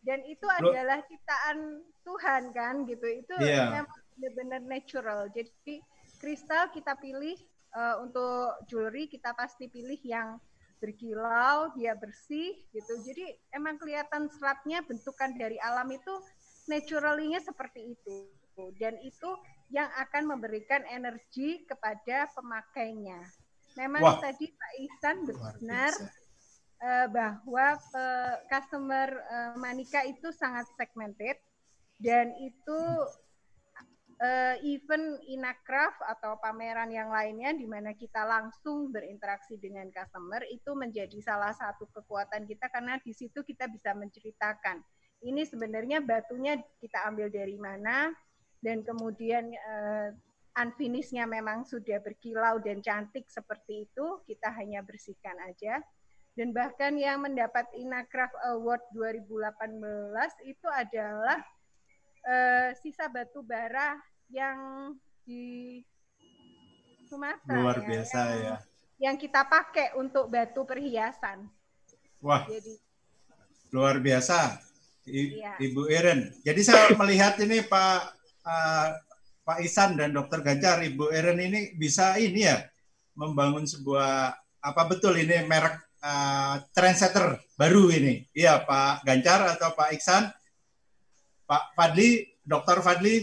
Dan 0.02 0.22
itu 0.26 0.46
Lu- 0.62 0.70
adalah 0.70 1.02
ciptaan 1.06 1.82
Tuhan 2.02 2.54
kan 2.54 2.86
gitu. 2.86 3.06
Itu 3.06 3.34
Iya. 3.38 3.82
memang 3.82 3.86
benar-benar 4.18 4.62
natural. 4.66 5.30
Jadi 5.34 5.82
kristal 6.18 6.70
kita 6.70 6.94
pilih 6.98 7.34
eh, 7.72 7.96
untuk 8.04 8.68
jewelry 8.68 9.08
kita 9.08 9.32
pasti 9.32 9.64
pilih 9.64 9.96
yang 10.04 10.36
berkilau, 10.76 11.72
dia 11.72 11.96
bersih 11.96 12.52
gitu. 12.68 12.92
Jadi 13.00 13.32
emang 13.48 13.80
kelihatan 13.80 14.28
seratnya 14.28 14.84
bentukan 14.84 15.32
dari 15.38 15.56
alam 15.56 15.88
itu 15.88 16.12
naturalnya 16.68 17.40
seperti 17.40 17.96
itu. 17.96 18.28
Dan 18.76 19.00
itu 19.00 19.30
yang 19.72 19.88
akan 19.96 20.36
memberikan 20.36 20.84
energi 20.92 21.64
kepada 21.64 22.28
pemakainya. 22.36 23.24
Memang 23.80 24.04
Wah. 24.04 24.20
tadi 24.20 24.52
Pak 24.52 24.72
Ihsan 24.84 25.16
benar 25.24 25.92
eh, 26.84 27.06
bahwa 27.08 27.66
eh, 27.80 28.36
customer 28.52 29.08
eh, 29.08 29.52
Manika 29.56 30.04
itu 30.04 30.28
sangat 30.28 30.68
segmented 30.76 31.40
dan 31.96 32.36
itu 32.36 32.80
eh, 34.20 34.60
even 34.60 35.16
Inakraf 35.24 35.96
atau 36.04 36.36
pameran 36.36 36.92
yang 36.92 37.08
lainnya 37.08 37.56
di 37.56 37.64
mana 37.64 37.96
kita 37.96 38.28
langsung 38.28 38.92
berinteraksi 38.92 39.56
dengan 39.56 39.88
customer 39.88 40.44
itu 40.52 40.76
menjadi 40.76 41.16
salah 41.24 41.56
satu 41.56 41.88
kekuatan 41.96 42.44
kita 42.44 42.68
karena 42.68 43.00
di 43.00 43.16
situ 43.16 43.40
kita 43.40 43.72
bisa 43.72 43.96
menceritakan 43.96 44.84
ini 45.24 45.48
sebenarnya 45.48 46.04
batunya 46.04 46.60
kita 46.76 47.08
ambil 47.08 47.32
dari 47.32 47.56
mana 47.56 48.12
dan 48.62 48.86
kemudian 48.86 49.50
eh, 49.50 50.08
unfinishednya 50.54 51.26
memang 51.26 51.66
sudah 51.66 51.98
berkilau 51.98 52.62
dan 52.62 52.78
cantik 52.80 53.26
seperti 53.26 53.90
itu 53.90 54.06
kita 54.24 54.48
hanya 54.54 54.80
bersihkan 54.86 55.34
aja 55.44 55.82
dan 56.32 56.54
bahkan 56.56 56.96
yang 56.96 57.20
mendapat 57.20 57.68
Inakraf 57.76 58.32
Award 58.54 58.80
2018 58.96 60.48
itu 60.48 60.68
adalah 60.70 61.38
eh, 62.24 62.70
sisa 62.80 63.10
batu 63.10 63.44
bara 63.44 64.00
yang 64.32 64.94
di 65.26 65.82
Sumatera 67.04 67.60
Luar 67.60 67.78
ya, 67.84 67.88
biasa 67.92 68.20
yang, 68.24 68.40
ya. 68.40 68.56
yang 68.96 69.16
kita 69.20 69.44
pakai 69.44 69.92
untuk 70.00 70.32
batu 70.32 70.64
perhiasan. 70.64 71.44
Wah, 72.24 72.48
Jadi 72.48 72.80
luar 73.68 74.00
biasa. 74.00 74.56
I- 75.04 75.42
Iya. 75.42 75.58
Ibu 75.60 75.90
Iren. 75.92 76.30
Jadi 76.46 76.60
saya 76.64 76.94
melihat 76.96 77.36
ini 77.42 77.60
Pak 77.60 78.21
eh, 78.42 78.88
Pak 79.42 79.58
Isan 79.62 79.98
dan 79.98 80.14
Dokter 80.14 80.42
Ganjar, 80.42 80.82
Ibu 80.82 81.10
Iren 81.10 81.42
ini 81.42 81.74
bisa 81.74 82.14
ini 82.18 82.46
ya 82.46 82.62
membangun 83.18 83.66
sebuah 83.66 84.34
apa 84.62 84.82
betul 84.86 85.18
ini 85.18 85.42
merek 85.46 85.78
eh, 86.02 86.56
trendsetter 86.74 87.38
baru 87.58 87.90
ini. 87.90 88.26
Iya 88.34 88.62
Pak 88.62 89.06
Ganjar 89.06 89.58
atau 89.58 89.74
Pak 89.74 89.90
Iksan? 89.94 90.30
Pak 91.46 91.74
Fadli, 91.74 92.26
Dokter 92.42 92.78
Fadli. 92.80 93.22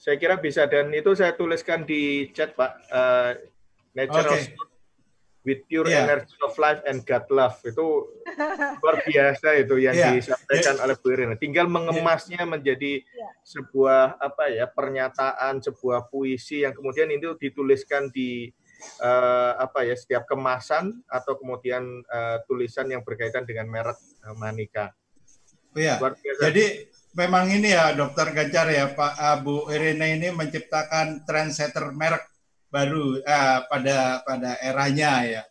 Saya 0.00 0.16
kira 0.16 0.40
bisa 0.40 0.64
dan 0.64 0.88
itu 0.96 1.12
saya 1.12 1.36
tuliskan 1.36 1.84
di 1.84 2.32
chat 2.32 2.56
Pak. 2.56 2.72
Eh, 2.88 3.30
natural. 3.94 4.38
Stone 4.38 4.69
with 5.40 5.64
pure 5.66 5.88
Iya. 5.88 6.04
energy 6.04 6.36
of 6.44 6.52
life 6.60 6.84
and 6.84 7.00
God 7.08 7.24
love 7.32 7.56
itu 7.64 8.12
luar 8.84 8.96
biasa 9.08 9.56
itu 9.56 9.74
yang 9.80 9.96
Iya. 9.96 10.10
disampaikan 10.20 10.76
oleh 10.84 10.94
Bu 11.00 11.06
Irina. 11.16 11.34
Tinggal 11.40 11.64
mengemasnya 11.66 12.44
menjadi 12.44 13.00
Iya. 13.00 13.28
sebuah 13.40 14.20
apa 14.20 14.52
ya 14.52 14.68
pernyataan, 14.68 15.64
sebuah 15.64 16.12
puisi 16.12 16.64
yang 16.64 16.76
kemudian 16.76 17.08
itu 17.08 17.36
dituliskan 17.40 18.12
di 18.12 18.52
eh, 18.80 19.52
apa 19.60 19.84
ya 19.84 19.92
setiap 19.92 20.24
kemasan 20.24 21.04
atau 21.04 21.36
kemudian 21.36 22.00
eh, 22.00 22.38
tulisan 22.48 22.88
yang 22.88 23.04
berkaitan 23.04 23.44
dengan 23.44 23.68
merek 23.68 23.96
eh, 23.96 24.36
Manika. 24.36 24.92
Iya. 25.76 26.00
Biasa. 26.00 26.40
Jadi 26.48 26.64
memang 27.14 27.50
ini 27.50 27.74
ya 27.74 27.90
Dokter 27.94 28.30
Ganjar 28.30 28.70
ya 28.70 28.90
Pak 28.94 29.12
uh, 29.18 29.38
Bu 29.42 29.66
Irene 29.70 30.14
ini 30.18 30.28
menciptakan 30.30 31.26
trendsetter 31.26 31.90
merek 31.90 32.22
baru 32.70 33.18
eh, 33.18 33.58
pada 33.66 34.22
pada 34.22 34.50
eranya 34.62 35.12
ya. 35.26 35.42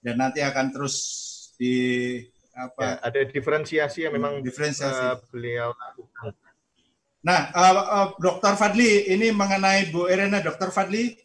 Dan 0.00 0.16
nanti 0.16 0.40
akan 0.40 0.66
terus 0.72 0.96
di 1.58 1.74
Ya, 2.54 2.70
apa 2.70 3.02
ada 3.02 3.18
diferensiasi 3.26 4.06
yang 4.06 4.14
memang 4.14 4.38
diferensiasi. 4.38 4.94
eh, 4.94 5.18
beliau 5.26 5.74
lakukan. 5.74 6.38
Nah, 7.26 7.50
uh, 7.50 7.74
uh, 7.82 8.08
Dokter 8.14 8.54
Fadli 8.54 9.10
ini 9.10 9.34
mengenai 9.34 9.90
Bu 9.90 10.06
Irene 10.06 10.38
Dokter 10.38 10.70
Fadli. 10.70 11.18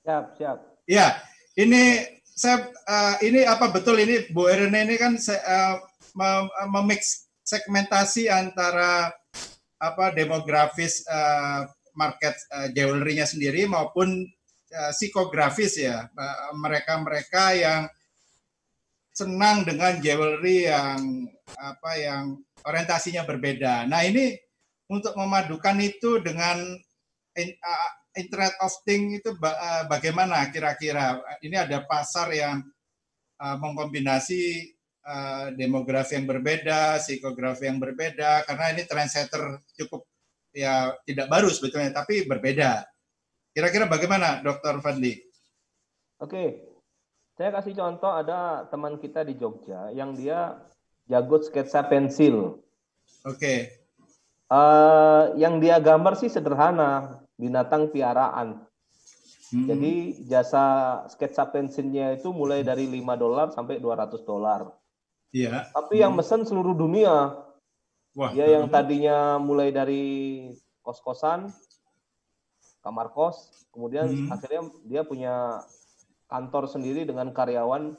Siap, 0.00 0.40
siap. 0.40 0.56
Ya, 0.88 1.20
ini 1.60 2.00
saya 2.24 2.72
uh, 2.88 3.20
ini 3.20 3.44
apa 3.44 3.68
betul 3.68 4.00
ini 4.00 4.32
Bu 4.32 4.48
Irene 4.48 4.88
ini 4.88 4.96
kan 4.96 5.20
se- 5.20 5.44
uh, 5.44 5.76
mem- 6.16 6.48
memix 6.72 7.28
segmentasi 7.44 8.32
antara 8.32 9.12
apa 9.76 10.04
demografis 10.16 11.04
uh, 11.04 11.68
market 12.00 12.32
uh, 12.56 12.72
jewelry-nya 12.72 13.28
sendiri 13.28 13.68
maupun 13.68 14.24
uh, 14.72 14.92
psikografis 14.96 15.76
ya 15.76 16.08
Uh, 16.16 16.56
mereka-mereka 16.56 17.44
yang 17.52 17.82
senang 19.12 19.68
dengan 19.68 20.00
jewelry 20.00 20.64
yang 20.64 21.28
apa 21.60 21.92
yang 22.00 22.40
orientasinya 22.64 23.28
berbeda. 23.28 23.84
Nah 23.84 24.00
ini 24.06 24.32
untuk 24.88 25.12
memadukan 25.14 25.76
itu 25.78 26.18
dengan 26.24 26.56
in- 27.36 27.58
uh, 27.60 27.90
Internet 28.18 28.58
of 28.58 28.74
Things 28.82 29.22
itu 29.22 29.38
ba- 29.38 29.54
uh, 29.54 29.84
bagaimana 29.86 30.50
kira-kira? 30.50 31.22
Ini 31.46 31.62
ada 31.62 31.86
pasar 31.86 32.34
yang 32.34 32.58
uh, 33.38 33.56
mengkombinasi 33.62 34.74
uh, 35.06 35.54
demografi 35.54 36.18
yang 36.18 36.26
berbeda, 36.26 36.98
psikografi 36.98 37.70
yang 37.70 37.78
berbeda, 37.78 38.50
karena 38.50 38.74
ini 38.74 38.82
trendsetter 38.82 39.62
cukup 39.78 40.09
ya 40.54 40.94
tidak 41.06 41.26
baru 41.30 41.48
sebetulnya, 41.50 41.90
tapi 41.94 42.26
berbeda. 42.26 42.86
Kira-kira 43.50 43.86
bagaimana, 43.90 44.42
Dokter 44.42 44.78
Fadli? 44.78 45.18
Oke, 46.20 46.62
saya 47.34 47.50
kasih 47.50 47.74
contoh 47.74 48.12
ada 48.12 48.68
teman 48.68 49.00
kita 49.00 49.24
di 49.26 49.34
Jogja 49.34 49.90
yang 49.90 50.14
dia 50.14 50.60
jago 51.08 51.40
sketsa 51.42 51.82
pensil. 51.88 52.62
Oke, 53.26 53.80
Eh, 54.50 55.24
yang 55.38 55.62
dia 55.62 55.78
gambar 55.78 56.18
sih 56.18 56.26
sederhana, 56.26 57.22
binatang 57.38 57.86
piaraan. 57.94 58.66
Hmm, 59.54 59.66
Jadi 59.70 60.26
jasa 60.26 61.06
sketsa 61.06 61.46
pensilnya 61.46 62.18
itu 62.18 62.34
mulai 62.34 62.66
dari 62.66 62.90
5 62.90 63.14
dolar 63.14 63.54
sampai 63.54 63.78
200 63.78 64.26
dolar. 64.26 64.74
iya. 65.30 65.70
Tapi 65.70 66.02
yang 66.02 66.18
mesen 66.18 66.42
seluruh 66.42 66.74
dunia. 66.74 67.38
Wah, 68.18 68.34
Dia 68.34 68.58
yang 68.58 68.66
tadinya 68.66 69.38
mulai 69.38 69.70
dari 69.70 70.04
kos-kosan, 70.82 71.54
kamar 72.82 73.14
kos, 73.14 73.68
kemudian 73.70 74.10
Hmm. 74.10 74.34
akhirnya 74.34 74.62
dia 74.82 75.02
punya 75.06 75.62
kantor 76.26 76.66
sendiri 76.66 77.06
dengan 77.06 77.30
karyawan 77.30 77.94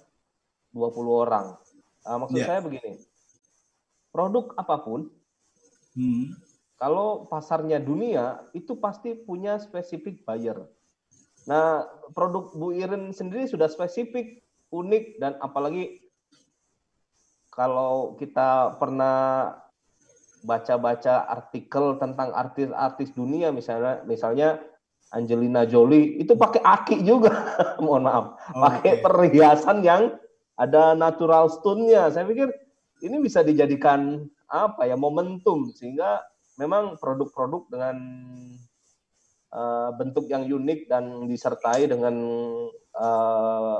20 0.75 1.23
orang. 1.23 1.55
Ah, 2.03 2.17
maksud 2.19 2.43
Iya. 2.43 2.47
saya 2.47 2.59
begini, 2.59 2.99
produk 4.11 4.51
apa 4.57 4.75
pun, 4.83 5.07
Hmm, 5.91 6.31
kalau 6.79 7.27
pasarnya 7.27 7.77
dunia, 7.77 8.47
itu 8.55 8.79
pasti 8.79 9.11
punya 9.13 9.59
spesifik 9.59 10.23
buyer. 10.23 10.65
Nah, 11.43 11.83
produk 12.15 12.51
Bu 12.55 12.71
Iren 12.71 13.11
sendiri 13.11 13.43
sudah 13.43 13.67
spesifik, 13.67 14.39
unik, 14.71 15.19
dan 15.19 15.35
apalagi 15.43 15.99
kalau 17.51 18.15
kita 18.15 18.79
pernah 18.79 19.59
baca-baca 20.41 21.29
artikel 21.29 21.97
tentang 22.01 22.33
artis-artis 22.33 23.13
dunia, 23.13 23.53
misalnya 23.53 24.01
misalnya 24.05 24.61
Angelina 25.11 25.67
Jolie, 25.67 26.17
itu 26.23 26.33
pakai 26.39 26.63
aki 26.63 27.03
juga, 27.03 27.31
mohon 27.83 28.07
maaf, 28.07 28.25
pakai 28.55 28.99
oke. 28.99 29.03
perhiasan 29.03 29.83
yang 29.83 30.15
ada 30.55 30.95
natural 30.95 31.51
stone-nya. 31.51 32.07
Saya 32.13 32.23
pikir 32.23 32.47
ini 33.03 33.19
bisa 33.19 33.43
dijadikan 33.43 34.23
apa 34.51 34.87
ya 34.87 34.95
momentum 34.95 35.71
sehingga 35.75 36.21
memang 36.59 36.99
produk-produk 37.01 37.67
dengan 37.71 37.95
eh, 39.51 39.89
bentuk 39.97 40.29
yang 40.31 40.45
unik 40.45 40.87
dan 40.87 41.27
disertai 41.27 41.89
dengan 41.89 42.15
eh, 42.95 43.77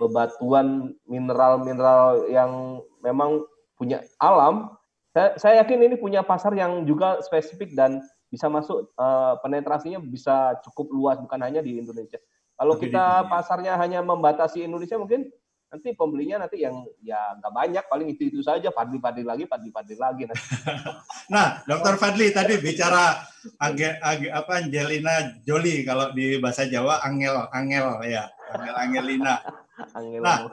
bebatuan 0.00 0.96
mineral-mineral 1.04 2.32
yang 2.32 2.80
memang 3.04 3.44
punya 3.76 4.00
alam. 4.16 4.79
Saya, 5.10 5.28
saya 5.36 5.54
yakin 5.66 5.90
ini 5.90 5.96
punya 5.98 6.22
pasar 6.22 6.54
yang 6.54 6.86
juga 6.86 7.18
spesifik 7.20 7.74
dan 7.74 7.98
bisa 8.30 8.46
masuk 8.46 8.94
eh, 8.94 9.34
penetrasinya 9.42 9.98
bisa 9.98 10.54
cukup 10.62 10.86
luas 10.94 11.16
bukan 11.18 11.40
hanya 11.42 11.58
di 11.58 11.82
Indonesia. 11.82 12.22
Kalau 12.54 12.78
Tapi 12.78 12.80
di 12.80 12.84
kita 12.94 13.04
dunia. 13.24 13.26
pasarnya 13.26 13.72
hanya 13.74 14.00
membatasi 14.06 14.62
Indonesia 14.62 14.94
mungkin 15.00 15.26
nanti 15.70 15.94
pembelinya 15.94 16.42
nanti 16.46 16.66
yang 16.66 16.82
ya 16.98 17.38
nggak 17.38 17.54
banyak 17.54 17.84
paling 17.86 18.10
itu 18.10 18.26
itu 18.26 18.42
saja 18.42 18.74
Fadli-Fadli 18.74 19.22
lagi 19.22 19.46
Fadli-Fadli 19.46 19.96
lagi 19.98 20.22
nanti. 20.30 20.44
Nah, 21.30 21.62
Dokter 21.62 21.94
Fadli 21.94 22.34
tadi 22.34 22.58
bicara 22.58 23.22
Ange, 23.62 24.02
Ange- 24.02 24.34
apa 24.34 24.58
Angelina 24.66 25.38
Jolie 25.46 25.86
kalau 25.86 26.10
di 26.10 26.42
bahasa 26.42 26.66
Jawa 26.66 26.98
Angel 27.06 27.46
Angel 27.54 28.02
ya 28.02 28.26
Angel 28.50 28.74
Angelina. 28.74 29.34
Angel 29.98 30.22
Nah. 30.22 30.38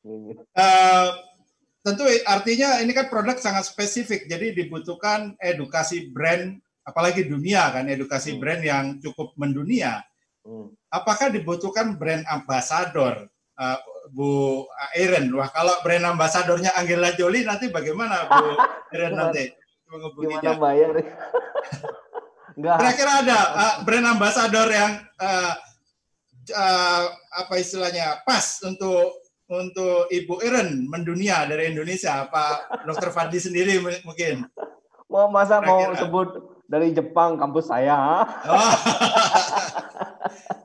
Eh, 0.00 1.06
tentu 1.80 2.04
artinya 2.28 2.80
ini 2.84 2.92
kan 2.92 3.08
produk 3.08 3.36
sangat 3.40 3.68
spesifik, 3.68 4.28
jadi 4.28 4.52
dibutuhkan 4.52 5.36
edukasi 5.40 6.12
brand, 6.12 6.60
apalagi 6.84 7.24
dunia 7.24 7.72
kan, 7.72 7.88
edukasi 7.88 8.36
Hmm. 8.36 8.40
brand 8.40 8.62
yang 8.62 8.84
cukup 9.00 9.32
mendunia. 9.40 10.04
Hmm. 10.44 10.72
Apakah 10.92 11.32
dibutuhkan 11.32 11.96
brand 11.96 12.24
ambassador, 12.28 13.28
eh, 13.56 13.78
Bu 14.10 14.64
Iren? 14.98 15.30
Wah, 15.32 15.48
kalau 15.52 15.76
brand 15.84 16.04
ambasadornya 16.16 16.74
Angela 16.76 17.14
Jolie 17.14 17.46
nanti 17.46 17.72
bagaimana, 17.72 18.28
Bu 18.28 18.44
Iren 18.96 19.14
nanti? 19.16 19.52
Gimana 19.90 20.54
bayar? 20.54 20.94
Kira-kira 22.60 23.12
ada 23.24 23.38
uh, 23.56 23.74
brand 23.82 24.06
ambassador 24.06 24.68
yang 24.68 25.00
uh, 25.16 25.54
uh, 26.52 27.04
apa 27.40 27.54
istilahnya 27.56 28.20
pas 28.26 28.60
untuk 28.66 29.16
untuk 29.50 30.06
Ibu 30.06 30.46
Iren 30.46 30.86
mendunia 30.86 31.42
dari 31.44 31.74
Indonesia? 31.74 32.30
Apa 32.30 32.78
Dokter 32.86 33.10
Fadli 33.10 33.42
sendiri 33.42 33.82
mungkin? 34.06 34.46
Mau 35.10 35.26
masa 35.26 35.58
mau 35.58 35.90
sebut 35.98 36.38
dari 36.70 36.94
Jepang 36.94 37.34
kampus 37.34 37.66
saya? 37.66 38.22
Oh. 38.46 38.72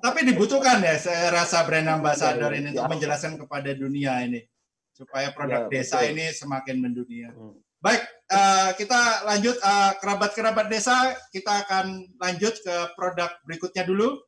Tapi 0.06 0.22
dibutuhkan 0.22 0.86
ya, 0.86 1.02
saya 1.02 1.34
rasa 1.34 1.66
brand 1.66 1.90
ambassador 1.90 2.54
ya, 2.54 2.62
ini 2.62 2.78
ya. 2.78 2.86
untuk 2.86 2.94
menjelaskan 2.94 3.42
kepada 3.42 3.74
dunia 3.74 4.22
ini 4.22 4.46
supaya 4.94 5.34
produk 5.34 5.68
ya, 5.68 5.82
desa 5.82 6.00
betul. 6.00 6.12
ini 6.14 6.26
semakin 6.30 6.76
mendunia. 6.78 7.30
Hmm. 7.34 7.58
Baik, 7.82 8.02
uh, 8.32 8.70
kita 8.78 9.26
lanjut 9.28 9.58
uh, 9.60 9.94
kerabat-kerabat 9.98 10.70
desa, 10.70 11.14
kita 11.34 11.66
akan 11.66 12.16
lanjut 12.22 12.54
ke 12.62 12.76
produk 12.94 13.34
berikutnya 13.50 13.84
dulu. 13.84 14.22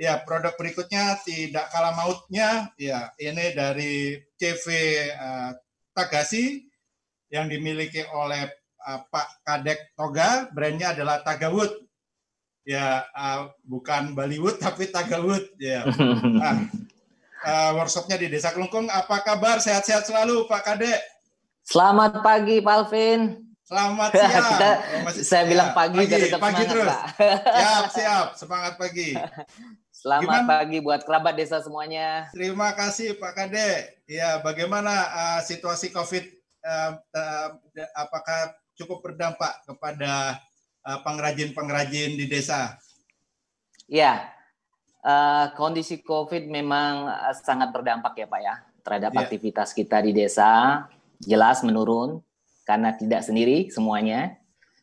Ya, 0.00 0.16
produk 0.24 0.56
berikutnya 0.56 1.20
tidak 1.28 1.68
kalah 1.68 1.92
mautnya. 1.92 2.72
Ya, 2.80 3.12
ini 3.20 3.52
dari 3.52 4.16
CV 4.40 4.96
uh, 5.12 5.52
Tagasi 5.92 6.64
yang 7.28 7.52
dimiliki 7.52 8.08
oleh 8.08 8.48
uh, 8.88 9.04
Pak 9.12 9.44
Kadek 9.44 9.92
Toga. 9.92 10.48
Brandnya 10.56 10.96
adalah 10.96 11.20
Tagawood. 11.20 11.84
Ya, 12.64 13.04
uh, 13.12 13.52
bukan 13.60 14.16
Bollywood 14.16 14.56
tapi 14.64 14.88
Tagawood. 14.88 15.52
Ya. 15.60 15.84
Nah, 15.84 16.64
uh, 17.44 17.70
workshopnya 17.76 18.16
di 18.16 18.32
Desa 18.32 18.56
Kelungkung. 18.56 18.88
Apa 18.88 19.20
kabar? 19.20 19.60
Sehat-sehat 19.60 20.08
selalu, 20.08 20.48
Pak 20.48 20.64
Kadek. 20.64 21.00
Selamat 21.60 22.24
pagi, 22.24 22.64
Pak 22.64 22.72
Alvin. 22.72 23.50
Selamat 23.70 24.10
siang. 24.18 24.46
Kita, 24.50 24.70
oh, 25.06 25.12
saya 25.22 25.44
bilang 25.46 25.70
pagi, 25.70 26.02
pagi, 26.02 26.26
pagi 26.34 26.62
terus. 26.66 26.90
Pak. 26.90 27.02
Siap, 27.54 27.84
siap. 27.94 28.26
Semangat 28.34 28.74
pagi. 28.74 29.14
Selamat 30.00 30.24
Gimana? 30.24 30.48
pagi 30.48 30.78
buat 30.80 31.04
kerabat 31.04 31.36
desa 31.36 31.60
semuanya. 31.60 32.32
Terima 32.32 32.72
kasih 32.72 33.20
Pak 33.20 33.36
Kade. 33.36 34.00
Ya, 34.08 34.40
bagaimana 34.40 34.88
uh, 35.12 35.40
situasi 35.44 35.92
COVID? 35.92 36.24
Uh, 36.64 36.92
uh, 37.12 37.48
apakah 37.92 38.56
cukup 38.80 39.04
berdampak 39.04 39.60
kepada 39.68 40.40
pengrajin-pengrajin 41.04 42.16
uh, 42.16 42.18
di 42.24 42.26
desa? 42.32 42.80
Ya, 43.92 44.32
uh, 45.04 45.52
kondisi 45.60 46.00
COVID 46.00 46.48
memang 46.48 47.12
sangat 47.44 47.68
berdampak 47.68 48.16
ya 48.16 48.24
Pak 48.24 48.40
ya 48.40 48.54
terhadap 48.80 49.12
ya. 49.12 49.20
aktivitas 49.28 49.76
kita 49.76 50.00
di 50.00 50.16
desa. 50.16 50.80
Jelas 51.20 51.60
menurun 51.60 52.24
karena 52.64 52.96
tidak 52.96 53.20
sendiri 53.20 53.68
semuanya. 53.68 54.32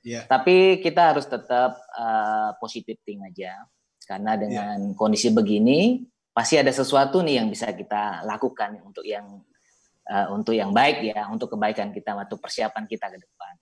Ya. 0.05 0.29
Tapi 0.29 0.77
kita 0.85 1.09
harus 1.09 1.25
tetap 1.25 1.73
uh, 1.97 2.53
positive 2.61 3.01
thing 3.01 3.25
aja 3.25 3.65
karena 4.07 4.39
iya. 4.39 4.41
dengan 4.41 4.77
yeah. 4.79 4.95
kondisi 4.95 5.29
begini 5.35 6.07
pasti 6.31 6.55
ada 6.55 6.71
sesuatu 6.71 7.19
nih 7.19 7.43
yang 7.43 7.47
bisa 7.51 7.73
kita 7.75 8.23
lakukan 8.23 8.79
untuk 8.85 9.03
yang 9.03 9.25
uh, 10.07 10.27
untuk 10.31 10.55
yang 10.55 10.71
baik 10.71 11.03
ya, 11.03 11.27
untuk 11.27 11.53
kebaikan 11.53 11.91
kita 11.91 12.15
atau 12.15 12.39
persiapan 12.39 12.87
kita 12.87 13.11
ke 13.11 13.17
depan. 13.19 13.53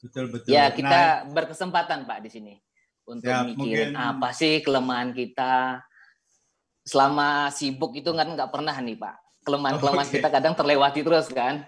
Betul 0.00 0.24
betul. 0.32 0.48
Ya 0.48 0.70
kita 0.72 1.26
nah, 1.26 1.32
berkesempatan 1.34 2.08
Pak 2.08 2.18
di 2.24 2.30
sini 2.32 2.54
untuk 3.04 3.28
ya, 3.28 3.44
mikirin 3.44 3.92
mungkin... 3.92 3.98
apa 3.98 4.28
sih 4.32 4.62
kelemahan 4.64 5.10
kita. 5.12 5.82
Selama 6.80 7.52
sibuk 7.52 7.92
itu 7.92 8.08
kan 8.16 8.24
nggak 8.32 8.50
pernah 8.50 8.72
nih 8.72 8.96
Pak. 8.96 9.44
Kelemahan-kelemahan 9.44 10.08
okay. 10.08 10.16
kita 10.20 10.28
kadang 10.32 10.54
terlewati 10.56 11.00
terus 11.04 11.28
kan. 11.28 11.64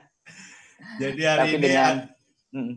Jadi 0.99 1.23
hari 1.25 1.39
Tapi 1.39 1.57
ini 1.57 1.63
dengan, 1.63 1.95
hmm. 2.53 2.75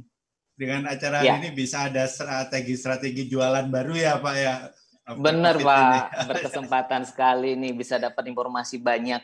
dengan 0.54 0.82
acara 0.92 1.24
ya. 1.26 1.40
ini 1.42 1.50
bisa 1.56 1.88
ada 1.90 2.06
strategi-strategi 2.06 3.32
jualan 3.32 3.66
baru 3.72 3.94
ya 3.96 4.20
Pak 4.20 4.36
ya. 4.36 4.54
Benar 5.06 5.62
Pak, 5.62 6.02
berkesempatan 6.30 7.06
sekali 7.06 7.54
nih 7.54 7.78
bisa 7.78 8.02
dapat 8.02 8.26
informasi 8.26 8.82
banyak 8.82 9.22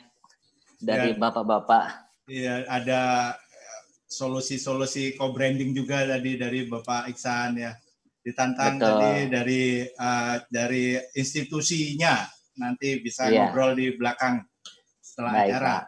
dari 0.78 1.18
bapak-bapak. 1.18 2.14
Iya, 2.30 2.70
ada 2.70 3.34
solusi-solusi 4.12 5.16
co-branding 5.16 5.72
juga 5.72 6.04
tadi 6.04 6.36
dari 6.36 6.68
Bapak 6.68 7.10
Iksan 7.10 7.58
ya. 7.58 7.72
Ditantang 8.22 8.78
Betul. 8.78 8.86
tadi 8.86 9.14
dari 9.32 9.64
uh, 9.88 10.36
dari 10.46 11.00
institusinya 11.18 12.22
nanti 12.62 13.02
bisa 13.02 13.32
yeah. 13.32 13.50
ngobrol 13.50 13.74
di 13.74 13.98
belakang 13.98 14.46
setelah 15.02 15.32
Baik, 15.34 15.50
acara. 15.50 15.66
Pak. 15.66 15.84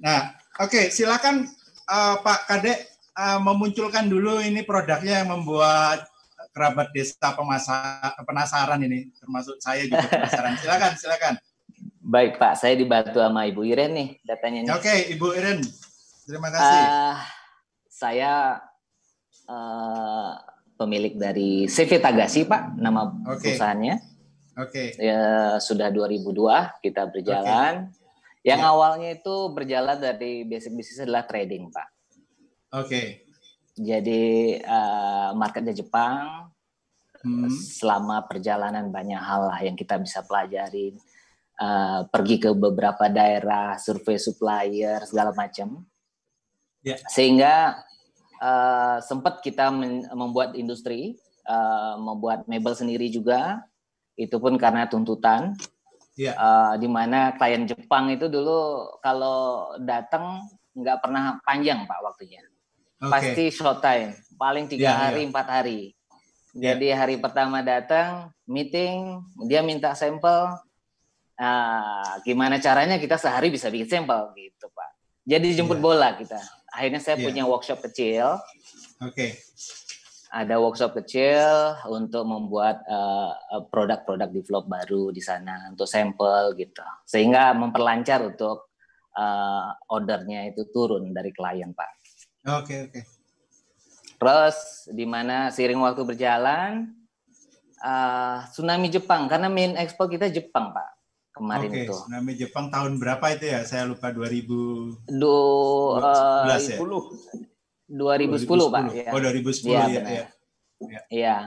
Nah, 0.00 0.20
oke, 0.64 0.70
okay, 0.72 0.84
silakan 0.88 1.44
uh, 1.90 2.16
Pak 2.24 2.40
Kadek 2.48 2.78
uh, 3.18 3.38
memunculkan 3.44 4.08
dulu 4.08 4.40
ini 4.40 4.64
produknya 4.64 5.20
yang 5.26 5.36
membuat 5.36 6.08
kerabat 6.50 6.90
desa 6.90 7.30
pemasar, 7.34 8.18
penasaran 8.26 8.80
ini, 8.82 9.10
termasuk 9.14 9.56
saya 9.62 9.86
juga 9.86 10.06
penasaran. 10.06 10.52
Silakan, 10.62 10.92
silakan. 10.98 11.34
Baik 12.00 12.42
Pak, 12.42 12.58
saya 12.58 12.74
dibantu 12.74 13.22
sama 13.22 13.46
Ibu 13.46 13.62
Iren 13.62 13.92
nih 13.94 14.08
datanya. 14.26 14.74
Oke, 14.74 14.82
okay, 14.82 14.98
Ibu 15.14 15.28
Iren, 15.38 15.62
terima 16.26 16.48
kasih. 16.50 16.80
Uh, 16.82 17.16
saya 17.86 18.32
uh, 19.46 20.32
pemilik 20.74 21.14
dari 21.14 21.70
CV 21.70 22.02
Tagasi 22.02 22.48
Pak, 22.48 22.80
nama 22.80 23.14
okay. 23.30 23.54
perusahaannya. 23.54 23.94
Oke. 24.58 24.96
Okay. 24.96 25.06
Ya, 25.06 25.56
sudah 25.62 25.92
2002 25.92 26.82
kita 26.82 27.06
berjalan. 27.08 27.92
Okay. 27.92 28.48
Yang 28.50 28.60
yeah. 28.64 28.72
awalnya 28.72 29.10
itu 29.14 29.36
berjalan 29.52 30.00
dari 30.00 30.48
basic 30.48 30.72
bisnis 30.72 31.04
adalah 31.04 31.28
trading 31.28 31.68
Pak. 31.68 31.88
Oke. 32.80 32.88
Okay. 32.88 33.06
Jadi 33.78 34.56
uh, 34.60 35.30
marketnya 35.36 35.74
Jepang. 35.76 36.48
Hmm. 37.20 37.52
Selama 37.52 38.24
perjalanan 38.24 38.88
banyak 38.88 39.20
hal 39.20 39.52
lah 39.52 39.60
yang 39.60 39.76
kita 39.76 40.00
bisa 40.00 40.24
pelajari. 40.24 40.96
Uh, 41.60 42.08
pergi 42.08 42.40
ke 42.40 42.56
beberapa 42.56 43.12
daerah, 43.12 43.76
survei 43.76 44.16
supplier 44.16 45.04
segala 45.04 45.36
macam. 45.36 45.84
Yeah. 46.80 46.96
Sehingga 47.12 47.84
uh, 48.40 49.04
sempat 49.04 49.44
kita 49.44 49.68
membuat 50.16 50.56
industri, 50.56 51.20
uh, 51.44 52.00
membuat 52.00 52.48
mebel 52.48 52.72
sendiri 52.72 53.12
juga. 53.12 53.60
Itu 54.16 54.40
pun 54.40 54.56
karena 54.56 54.88
tuntutan. 54.88 55.52
Yeah. 56.16 56.36
Uh, 56.40 56.74
di 56.80 56.88
mana 56.88 57.36
klien 57.36 57.68
Jepang 57.68 58.08
itu 58.08 58.32
dulu 58.32 58.88
kalau 59.04 59.72
datang 59.84 60.48
nggak 60.72 60.98
pernah 61.02 61.36
panjang 61.44 61.84
pak 61.84 62.00
waktunya 62.00 62.40
okay. 63.00 63.10
pasti 63.10 63.44
short 63.48 63.80
time 63.80 64.12
paling 64.36 64.68
tiga 64.68 64.92
yeah, 64.92 64.96
hari 64.96 65.24
empat 65.24 65.46
yeah. 65.48 65.56
hari 65.56 65.80
ya. 66.52 66.72
jadi 66.72 66.86
yeah. 66.92 66.98
hari 67.00 67.14
pertama 67.16 67.64
datang 67.64 68.28
meeting 68.44 69.24
dia 69.48 69.64
minta 69.64 69.96
sampel 69.96 70.52
nah, 71.40 72.20
gimana 72.22 72.60
caranya 72.60 73.00
kita 73.00 73.16
sehari 73.16 73.48
bisa 73.48 73.72
bikin 73.72 73.88
sampel 73.88 74.32
gitu 74.36 74.68
pak 74.76 74.90
jadi 75.24 75.46
jemput 75.56 75.80
yeah. 75.80 75.84
bola 75.84 76.08
kita 76.20 76.40
akhirnya 76.70 77.00
saya 77.00 77.16
yeah. 77.18 77.26
punya 77.26 77.42
workshop 77.48 77.80
kecil 77.88 78.36
oke 79.00 79.16
okay. 79.16 79.40
ada 80.30 80.60
workshop 80.60 80.92
kecil 81.00 81.76
untuk 81.88 82.28
membuat 82.28 82.84
uh, 82.86 83.32
produk-produk 83.72 84.28
develop 84.28 84.64
baru 84.68 85.10
di 85.10 85.24
sana 85.24 85.72
untuk 85.72 85.88
sampel 85.88 86.52
gitu 86.54 86.84
sehingga 87.08 87.56
memperlancar 87.56 88.22
untuk 88.24 88.70
uh, 89.16 89.72
ordernya 89.90 90.52
itu 90.52 90.68
turun 90.70 91.10
dari 91.10 91.32
klien 91.34 91.72
pak 91.74 91.99
Oke, 92.46 92.88
oke. 92.88 93.00
Terus 94.20 94.56
di 94.92 95.04
mana 95.08 95.48
seiring 95.48 95.80
waktu 95.80 96.04
berjalan 96.04 96.92
uh, 97.80 98.44
tsunami 98.52 98.88
Jepang 98.92 99.28
karena 99.28 99.48
main 99.48 99.76
ekspor 99.76 100.08
kita 100.08 100.28
Jepang, 100.32 100.72
Pak. 100.72 100.90
Kemarin 101.30 101.70
Oke, 101.72 101.80
itu. 101.88 101.94
tsunami 101.96 102.32
Jepang 102.36 102.68
tahun 102.68 103.00
berapa 103.00 103.22
itu 103.32 103.48
ya? 103.48 103.64
Saya 103.64 103.88
lupa 103.88 104.12
2000 104.12 105.08
Do, 105.08 105.36
uh, 106.00 106.44
2010. 106.52 106.76
Ya? 106.76 106.78
2010, 107.88 108.44
2010, 108.44 108.74
Pak. 108.74 108.82
Ya. 108.92 109.08
Oh, 109.12 109.20
2010 109.20 109.72
ya, 109.72 109.84
ya, 109.88 110.02
ya. 110.04 110.24
ya. 110.84 111.00
Iya. 111.08 111.38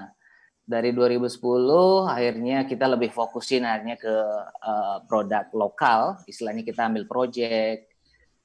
Dari 0.64 0.95
2010 0.95 2.07
akhirnya 2.07 2.64
kita 2.64 2.86
lebih 2.88 3.11
fokusin 3.11 3.68
akhirnya 3.68 3.99
ke 3.99 4.15
uh, 4.64 5.03
produk 5.06 5.45
lokal, 5.52 6.24
istilahnya 6.26 6.64
kita 6.64 6.88
ambil 6.88 7.03
project 7.06 7.93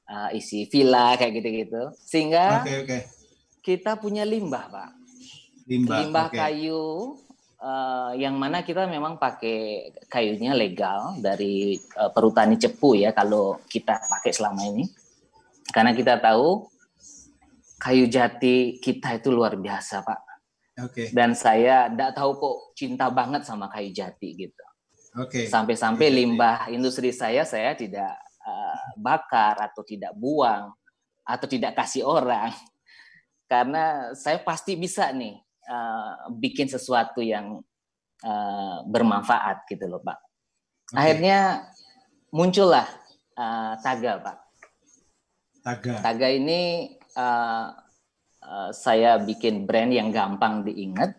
uh, 0.09 0.31
isi 0.33 0.65
villa 0.67 1.15
kayak 1.15 1.33
gitu-gitu. 1.39 1.83
Sehingga 2.01 2.65
okay, 2.65 2.77
okay. 2.83 3.01
kita 3.61 4.01
punya 4.01 4.25
limbah, 4.25 4.67
Pak. 4.73 4.91
Limbah, 5.69 5.97
limbah 6.01 6.27
okay. 6.33 6.39
kayu 6.41 7.15
uh, 7.61 8.13
yang 8.17 8.35
mana 8.41 8.65
kita 8.65 8.89
memang 8.89 9.21
pakai 9.21 9.93
kayunya 10.09 10.57
legal 10.57 11.21
dari 11.21 11.77
uh, 12.01 12.09
perhutani 12.09 12.57
cepu 12.57 12.97
ya 12.97 13.13
kalau 13.13 13.61
kita 13.69 14.01
pakai 14.01 14.33
selama 14.33 14.65
ini. 14.65 14.89
Karena 15.69 15.93
kita 15.93 16.17
tahu 16.17 16.65
kayu 17.77 18.09
jati 18.09 18.81
kita 18.81 19.21
itu 19.21 19.29
luar 19.29 19.55
biasa, 19.61 20.01
Pak. 20.01 20.21
Okay. 20.79 21.11
Dan 21.11 21.35
saya 21.35 21.91
tidak 21.91 22.17
tahu 22.17 22.31
kok 22.39 22.57
cinta 22.79 23.11
banget 23.11 23.45
sama 23.45 23.69
kayu 23.69 23.93
jati 23.93 24.33
gitu. 24.33 24.65
Oke. 25.19 25.45
Okay. 25.45 25.45
Sampai-sampai 25.51 26.09
limbah 26.09 26.71
industri 26.73 27.13
saya 27.13 27.43
saya 27.45 27.75
tidak 27.75 28.28
bakar 28.99 29.59
atau 29.61 29.83
tidak 29.83 30.13
buang 30.17 30.73
atau 31.25 31.47
tidak 31.47 31.77
kasih 31.77 32.05
orang. 32.05 32.53
karena 33.49 34.13
saya 34.13 34.45
pasti 34.45 34.77
bisa 34.77 35.09
nih 35.09 35.41
uh, 35.73 36.29
bikin 36.37 36.69
sesuatu 36.69 37.25
yang 37.25 37.65
uh, 38.21 38.79
bermanfaat 38.85 39.65
gitu 39.73 39.89
loh 39.89 40.05
Pak. 40.05 40.19
Okay. 40.93 40.97
Akhirnya 41.01 41.39
muncullah 42.29 42.85
uh, 43.37 43.73
Taga 43.81 44.13
Pak. 44.21 44.39
Taga. 45.65 45.95
Taga 46.05 46.29
ini 46.29 46.93
uh, 47.17 47.73
uh, 48.45 48.71
saya 48.73 49.21
bikin 49.21 49.69
brand 49.69 49.93
yang 49.93 50.09
gampang 50.13 50.65
diingat, 50.65 51.17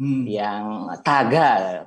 hmm. 0.00 0.24
yang 0.28 0.64
Taga. 1.04 1.84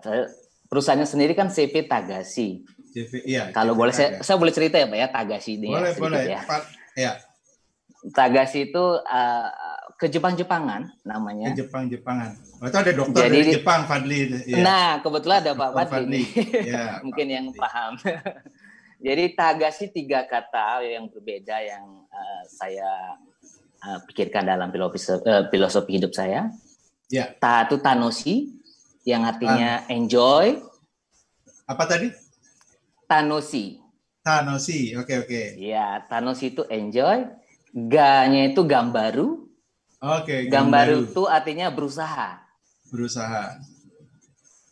Perusahaannya 0.69 1.05
sendiri 1.05 1.37
kan 1.37 1.53
CP 1.53 1.85
Tagasi. 1.85 2.65
CV, 2.93 3.11
iya. 3.25 3.49
Kalau 3.49 3.73
boleh 3.73 3.89
saya, 3.89 4.21
saya 4.21 4.37
boleh 4.37 4.53
cerita 4.53 4.77
ya 4.77 4.85
Pak 4.85 4.97
ya 5.01 5.07
Tagasi 5.09 5.57
ini. 5.57 5.73
Boleh, 5.73 5.91
ya, 5.91 5.97
boleh. 5.97 6.21
Ya. 6.29 6.41
ya. 6.93 7.11
Tagasi 8.13 8.69
itu 8.69 8.85
uh, 9.01 9.49
ke 9.97 10.05
Jepang-Jepangan 10.13 11.01
namanya. 11.01 11.49
Ke 11.49 11.65
Jepang-Jepangan. 11.65 12.37
Oh, 12.61 12.67
itu 12.69 12.77
ada 12.77 12.91
dokter 12.93 13.21
Jadi, 13.25 13.37
dari 13.39 13.53
Jepang, 13.57 13.81
Fadli. 13.89 14.19
Ya. 14.45 14.61
Nah, 14.61 14.87
kebetulan 15.01 15.37
ada 15.41 15.51
Pak 15.57 15.69
Fadli. 15.73 16.21
Fadli. 16.21 16.23
Ya, 16.69 16.85
Mungkin 17.05 17.25
Pak 17.25 17.33
yang 17.33 17.45
Fadli. 17.49 17.59
paham. 17.59 17.91
Jadi 19.07 19.23
Tagasi 19.35 19.85
tiga 19.91 20.23
kata 20.23 20.79
yang 20.85 21.09
berbeda 21.11 21.59
yang 21.59 22.07
uh, 22.07 22.41
saya 22.47 23.19
uh, 23.83 23.99
pikirkan 24.07 24.47
dalam 24.47 24.71
filosofi, 24.71 25.27
uh, 25.27 25.43
filosofi 25.51 25.91
hidup 25.97 26.13
saya. 26.15 26.47
Ya. 27.11 27.35
Ta 27.35 27.67
itu 27.67 27.81
Tanoshi, 27.83 28.55
yang 29.03 29.27
artinya 29.27 29.83
ah. 29.83 29.91
enjoy. 29.91 30.55
Apa 31.67 31.83
tadi? 31.83 32.22
Tanoshi. 33.07 33.79
Tanoshi, 34.23 34.95
oke 34.95 35.05
okay, 35.05 35.17
oke. 35.19 35.27
Okay. 35.27 35.45
Ya, 35.59 36.03
Tanoshi 36.07 36.55
itu 36.55 36.63
enjoy. 36.71 37.27
Ga-nya 37.73 38.53
itu 38.53 38.61
gambaru. 38.63 39.49
Oke. 39.99 40.23
Okay, 40.23 40.39
gambaru 40.47 41.09
itu 41.09 41.23
artinya 41.27 41.67
berusaha. 41.73 42.39
Berusaha. 42.87 43.59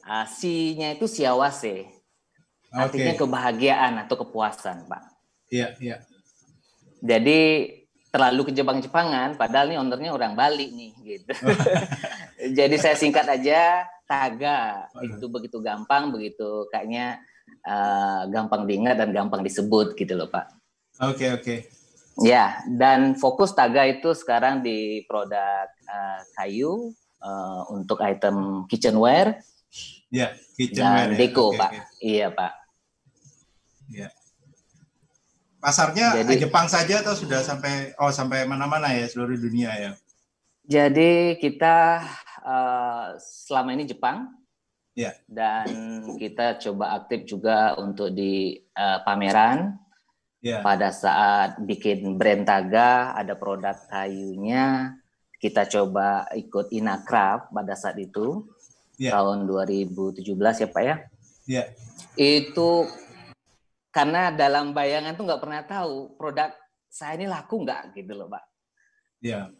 Uh, 0.01 0.25
si-nya 0.27 0.95
itu 0.95 1.05
siawase. 1.07 1.89
Artinya 2.71 3.13
okay. 3.15 3.19
kebahagiaan 3.19 3.93
atau 4.07 4.15
kepuasan, 4.23 4.87
Pak. 4.87 5.03
Iya, 5.51 5.75
iya. 5.83 5.97
Jadi 7.03 7.67
terlalu 8.11 8.47
ke 8.47 8.51
Jepang-Jepangan, 8.55 9.35
padahal 9.35 9.67
nih 9.71 9.79
ownernya 9.79 10.11
orang 10.15 10.35
Bali 10.35 10.71
nih, 10.71 10.91
gitu. 11.03 11.33
Jadi 12.57 12.75
saya 12.79 12.95
singkat 12.95 13.27
aja, 13.27 13.83
Taga 14.11 14.91
itu 14.99 15.31
begitu 15.31 15.63
gampang, 15.63 16.11
begitu 16.11 16.67
kayaknya 16.67 17.23
uh, 17.65 18.27
gampang 18.29 18.65
diingat 18.65 18.97
dan 18.97 19.09
gampang 19.13 19.41
disebut 19.45 19.93
gitu 19.97 20.13
loh, 20.17 20.29
Pak. 20.29 20.45
Oke 21.01 21.25
okay, 21.25 21.29
oke. 21.33 21.43
Okay. 21.43 21.59
Ya, 22.21 22.59
dan 22.67 23.15
fokus 23.15 23.55
Taga 23.55 23.88
itu 23.88 24.11
sekarang 24.11 24.61
di 24.61 25.01
produk 25.07 25.65
uh, 25.88 26.21
kayu 26.38 26.91
uh, 27.23 27.61
untuk 27.71 28.03
item 28.03 28.67
kitchenware. 28.67 29.41
Ya, 30.11 30.35
kitchenware. 30.59 31.15
Dan 31.15 31.15
ya. 31.15 31.17
deko, 31.17 31.55
okay, 31.55 31.57
Pak. 31.57 31.69
Okay. 31.71 31.83
Iya, 32.03 32.27
Pak. 32.35 32.53
Ya. 33.91 34.07
Pasarnya 35.61 36.17
Jadi, 36.17 36.41
Jepang 36.41 36.65
saja 36.65 37.05
atau 37.05 37.13
sudah 37.13 37.45
sampai 37.45 37.93
oh 38.01 38.09
sampai 38.09 38.49
mana-mana 38.49 38.89
ya 38.97 39.05
seluruh 39.05 39.38
dunia 39.38 39.69
ya? 39.77 39.91
Jadi 40.65 41.38
kita 41.38 42.01
uh, 42.41 43.13
selama 43.21 43.77
ini 43.77 43.85
Jepang. 43.85 44.40
Ya. 45.01 45.17
Dan 45.25 45.65
kita 46.21 46.61
coba 46.61 47.01
aktif 47.01 47.25
juga 47.25 47.73
untuk 47.81 48.13
di 48.13 48.61
uh, 48.77 49.01
pameran 49.01 49.81
Yeah. 50.41 50.65
Pada 50.65 50.89
saat 50.89 51.61
bikin 51.61 52.17
brand 52.17 52.41
Taga, 52.49 53.13
ada 53.13 53.37
produk 53.37 53.77
kayunya, 53.85 54.97
kita 55.37 55.69
coba 55.69 56.25
ikut 56.33 56.73
Inakraf 56.73 57.53
pada 57.53 57.77
saat 57.77 58.01
itu 58.01 58.49
yeah. 58.97 59.13
tahun 59.13 59.45
2017 59.45 60.25
ya 60.33 60.67
Pak 60.73 60.81
ya. 60.81 60.95
Yeah. 61.45 61.67
Itu 62.17 62.89
karena 63.93 64.33
dalam 64.33 64.73
bayangan 64.73 65.13
tuh 65.13 65.29
nggak 65.29 65.41
pernah 65.45 65.61
tahu 65.61 66.17
produk 66.17 66.49
saya 66.89 67.21
ini 67.21 67.29
laku 67.29 67.61
nggak 67.61 67.93
gitu 67.93 68.17
loh 68.17 68.25
Pak. 68.25 68.43
Yeah. 69.21 69.53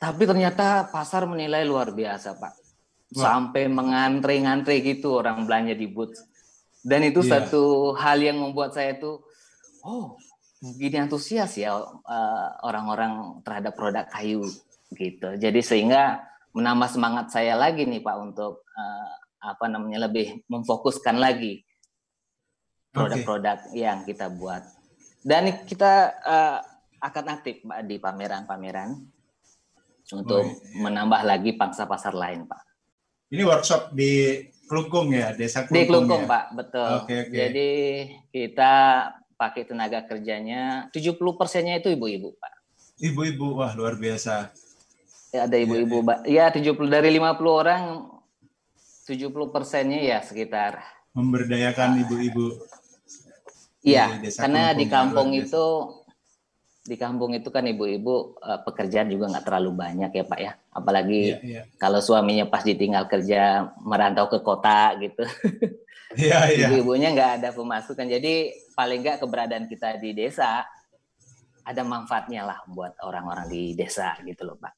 Tapi 0.00 0.24
ternyata 0.24 0.88
pasar 0.88 1.28
menilai 1.28 1.60
luar 1.68 1.92
biasa 1.92 2.40
Pak. 2.40 2.61
Sampai 3.12 3.68
mengantre-ngantre 3.68 4.80
gitu 4.80 5.20
orang 5.20 5.44
belanja 5.44 5.76
di 5.76 5.86
booth. 5.88 6.16
Dan 6.82 7.06
itu 7.06 7.22
yeah. 7.22 7.44
satu 7.44 7.94
hal 7.94 8.18
yang 8.18 8.40
membuat 8.42 8.74
saya 8.74 8.98
tuh 8.98 9.22
oh 9.86 10.18
gini 10.62 10.94
antusias 10.98 11.58
ya 11.58 11.74
uh, 11.74 12.48
orang-orang 12.62 13.42
terhadap 13.42 13.74
produk 13.74 14.06
kayu 14.08 14.42
gitu. 14.94 15.34
Jadi 15.38 15.60
sehingga 15.62 16.22
menambah 16.54 16.88
semangat 16.88 17.32
saya 17.32 17.58
lagi 17.58 17.88
nih 17.88 18.02
Pak 18.02 18.16
untuk 18.18 18.62
uh, 18.64 19.12
apa 19.42 19.66
namanya 19.66 20.06
lebih 20.06 20.46
memfokuskan 20.46 21.18
lagi 21.18 21.66
produk-produk 22.94 23.72
okay. 23.72 23.82
yang 23.82 24.06
kita 24.06 24.30
buat. 24.30 24.62
Dan 25.22 25.66
kita 25.66 26.14
uh, 26.22 26.58
akan 27.02 27.24
aktif 27.34 27.62
Pak 27.66 27.82
di 27.88 27.98
pameran-pameran 27.98 28.94
untuk 30.14 30.44
oh, 30.44 30.50
iya. 30.50 30.78
menambah 30.78 31.22
lagi 31.26 31.54
pangsa 31.58 31.88
pasar 31.90 32.14
lain 32.14 32.46
Pak. 32.46 32.71
Ini 33.32 33.42
workshop 33.48 33.96
di 33.96 34.44
Klungkung 34.68 35.08
ya, 35.16 35.32
Desa 35.32 35.64
Klungkung. 35.64 35.80
Di 35.80 35.88
Klungkung 35.88 36.22
ya? 36.24 36.28
Pak, 36.28 36.44
betul. 36.52 36.88
Okay, 37.04 37.18
okay. 37.24 37.36
Jadi 37.40 37.70
kita 38.28 38.72
pakai 39.40 39.64
tenaga 39.64 40.04
kerjanya 40.04 40.92
70 40.92 41.16
persennya 41.40 41.80
itu 41.80 41.88
ibu-ibu 41.88 42.36
Pak. 42.36 42.54
Ibu-ibu, 43.00 43.56
wah 43.56 43.72
luar 43.72 43.96
biasa. 43.96 44.52
Ya, 45.32 45.48
ada 45.48 45.56
ibu-ibu, 45.56 46.04
ya, 46.28 46.52
ya. 46.52 46.52
ya 46.52 46.76
70 46.76 46.92
dari 46.92 47.08
50 47.16 47.40
orang 47.48 47.82
70 49.08 49.32
persennya 49.48 50.00
ya 50.04 50.18
sekitar. 50.20 50.84
Memberdayakan 51.16 52.04
ibu-ibu. 52.04 52.60
Iya, 53.82 54.20
karena 54.36 54.76
di 54.76 54.86
kampung 54.92 55.32
itu 55.32 55.64
di 56.82 56.98
kampung 56.98 57.30
itu 57.30 57.46
kan 57.54 57.62
ibu-ibu 57.62 58.42
uh, 58.42 58.60
pekerjaan 58.66 59.06
juga 59.06 59.30
nggak 59.30 59.46
terlalu 59.46 59.70
banyak 59.78 60.10
ya 60.10 60.24
Pak 60.26 60.40
ya. 60.42 60.52
Apalagi 60.74 61.38
yeah, 61.38 61.62
yeah. 61.62 61.64
kalau 61.78 62.02
suaminya 62.02 62.50
pas 62.50 62.66
ditinggal 62.66 63.06
kerja 63.06 63.70
merantau 63.86 64.26
ke 64.26 64.42
kota 64.42 64.98
gitu. 64.98 65.22
Iya, 66.12 66.44
iya. 66.52 66.66
Ibu-ibunya 66.68 67.08
nggak 67.16 67.40
ada 67.40 67.48
pemasukan. 67.56 68.04
Jadi 68.04 68.52
paling 68.76 69.00
nggak 69.00 69.24
keberadaan 69.24 69.64
kita 69.64 69.96
di 69.96 70.12
desa 70.12 70.60
ada 71.64 71.82
manfaatnya 71.88 72.44
lah 72.44 72.60
buat 72.68 73.00
orang-orang 73.00 73.48
di 73.48 73.72
desa 73.72 74.12
gitu 74.20 74.44
loh 74.44 74.60
Pak. 74.60 74.72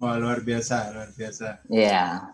Wah 0.00 0.16
luar 0.16 0.40
biasa, 0.40 0.88
luar 0.96 1.10
biasa. 1.12 1.68
Iya. 1.68 2.32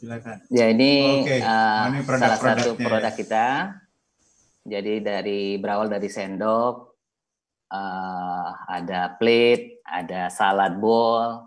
Silakan. 0.00 0.36
Ya 0.48 0.72
ini, 0.72 1.28
okay. 1.28 1.44
uh, 1.44 1.92
ini 1.92 2.00
produk 2.08 2.40
salah 2.40 2.56
satu 2.56 2.72
produk 2.72 3.12
ya. 3.12 3.18
kita. 3.20 3.46
Jadi 4.64 4.94
dari 5.04 5.40
berawal 5.60 5.92
dari 5.92 6.08
sendok, 6.08 6.89
uh, 7.70 8.48
ada 8.66 9.14
plate, 9.16 9.80
ada 9.86 10.28
salad 10.28 10.76
bowl, 10.76 11.46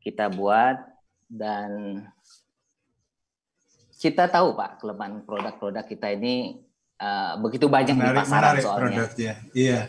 kita 0.00 0.32
buat 0.32 0.80
dan 1.28 2.02
kita 3.96 4.28
tahu 4.28 4.52
Pak 4.56 4.80
kelemahan 4.80 5.24
produk-produk 5.24 5.84
kita 5.88 6.12
ini 6.12 6.60
uh, 7.00 7.40
begitu 7.40 7.66
banyak 7.66 7.96
menarik, 7.96 8.12
di 8.12 8.20
pasaran 8.20 8.40
menarik 8.40 8.62
soalnya. 8.64 8.98
Produknya. 9.02 9.32
Iya. 9.56 9.80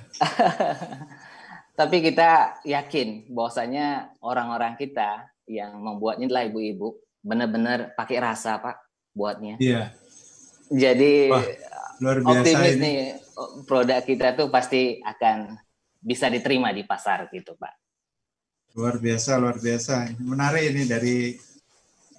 Tapi 1.79 1.97
kita 2.01 2.29
yakin 2.65 3.29
bahwasanya 3.29 4.17
orang-orang 4.25 4.73
kita 4.79 5.29
yang 5.45 5.77
membuatnya 5.77 6.25
adalah 6.25 6.49
ibu-ibu 6.49 6.97
benar-benar 7.21 7.93
pakai 7.93 8.17
rasa 8.17 8.57
Pak 8.57 8.75
buatnya. 9.13 9.61
Iya. 9.61 9.93
Jadi 10.67 11.31
Wah, 11.31 11.45
luar 12.03 12.17
biasa 12.21 12.39
optimis 12.41 12.75
ini. 12.77 12.81
nih 12.81 12.97
produk 13.65 14.01
kita 14.05 14.27
tuh 14.37 14.47
pasti 14.53 15.01
akan 15.01 15.57
bisa 15.97 16.29
diterima 16.29 16.69
di 16.73 16.85
pasar 16.85 17.29
gitu 17.33 17.57
Pak. 17.57 17.73
Luar 18.77 19.01
biasa, 19.01 19.41
luar 19.41 19.57
biasa. 19.57 20.13
Menarik 20.21 20.69
ini 20.69 20.83
dari 20.85 21.17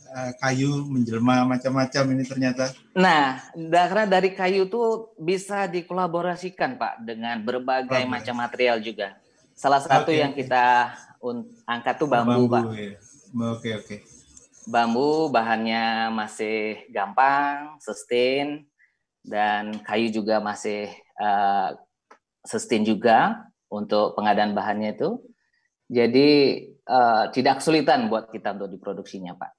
Eh, 0.09 0.32
kayu 0.40 0.88
menjelma 0.88 1.44
macam-macam 1.44 2.16
ini 2.16 2.24
ternyata. 2.24 2.72
Nah, 2.96 3.44
karena 3.52 4.09
dari 4.09 4.32
kayu 4.32 4.64
tuh 4.64 5.12
bisa 5.20 5.68
dikolaborasikan 5.68 6.80
Pak 6.80 7.05
dengan 7.05 7.36
berbagai 7.44 8.09
oh, 8.09 8.09
macam 8.09 8.40
material 8.40 8.80
juga. 8.80 9.20
Salah 9.52 9.84
satu 9.84 10.09
okay. 10.09 10.24
yang 10.24 10.32
kita 10.32 10.96
angkat 11.68 12.00
tuh 12.00 12.09
bambu, 12.09 12.48
bambu 12.48 12.56
Pak. 12.56 12.62
Ya. 12.72 12.72
Oke 12.72 12.96
okay, 13.36 13.72
oke. 13.76 13.84
Okay. 13.84 14.00
Bambu 14.64 15.28
bahannya 15.28 16.09
masih 16.16 16.88
gampang, 16.88 17.76
sustain, 17.76 18.64
dan 19.28 19.76
kayu 19.84 20.09
juga 20.10 20.40
masih 20.40 20.88
uh, 21.20 21.76
sustain 22.42 22.82
juga 22.82 23.46
untuk 23.68 24.16
pengadaan 24.16 24.56
bahannya 24.56 24.96
itu. 24.96 25.20
Jadi 25.88 26.28
uh, 26.88 27.32
tidak 27.32 27.60
kesulitan 27.60 28.09
buat 28.12 28.32
kita 28.32 28.56
untuk 28.56 28.72
diproduksinya 28.72 29.36
Pak 29.36 29.59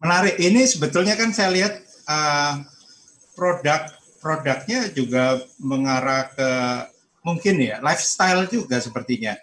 menarik. 0.00 0.34
Ini 0.40 0.64
sebetulnya 0.64 1.14
kan 1.14 1.30
saya 1.30 1.52
lihat 1.52 1.74
uh, 2.08 2.64
produk 3.36 3.86
produknya 4.20 4.92
juga 4.92 5.40
mengarah 5.60 6.28
ke 6.32 6.50
mungkin 7.24 7.60
ya 7.60 7.80
lifestyle 7.84 8.48
juga 8.48 8.80
sepertinya. 8.80 9.36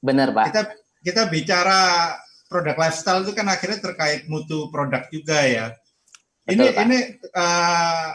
Benar, 0.00 0.32
Pak. 0.32 0.44
Kita 0.52 0.62
kita 1.04 1.22
bicara 1.28 2.12
produk 2.48 2.76
lifestyle 2.76 3.24
itu 3.24 3.32
kan 3.36 3.48
akhirnya 3.48 3.80
terkait 3.80 4.28
mutu 4.28 4.68
produk 4.72 5.04
juga 5.12 5.38
ya. 5.44 5.76
Betul, 6.44 6.60
ini 6.60 6.66
Pak. 6.76 6.82
ini 6.84 6.98
uh, 7.32 8.08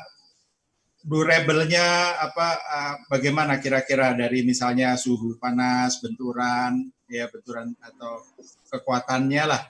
durable-nya 1.01 1.85
apa 2.21 2.47
uh, 2.61 2.95
bagaimana 3.09 3.57
kira-kira 3.57 4.13
dari 4.13 4.45
misalnya 4.45 4.93
suhu 4.93 5.41
panas, 5.41 5.97
benturan, 5.97 6.93
ya 7.09 7.25
benturan 7.25 7.73
atau 7.81 8.21
kekuatannya 8.69 9.43
lah. 9.49 9.61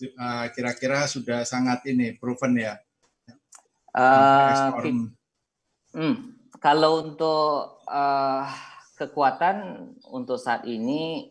Uh, 0.00 0.46
kira-kira 0.54 1.10
sudah 1.10 1.42
sangat 1.42 1.82
ini 1.90 2.14
proven 2.14 2.56
ya. 2.56 2.78
Uh, 3.90 5.10
hmm, 5.90 6.14
kalau 6.62 7.02
untuk 7.02 7.82
uh, 7.90 8.46
kekuatan 8.94 9.90
untuk 10.14 10.38
saat 10.38 10.62
ini 10.62 11.26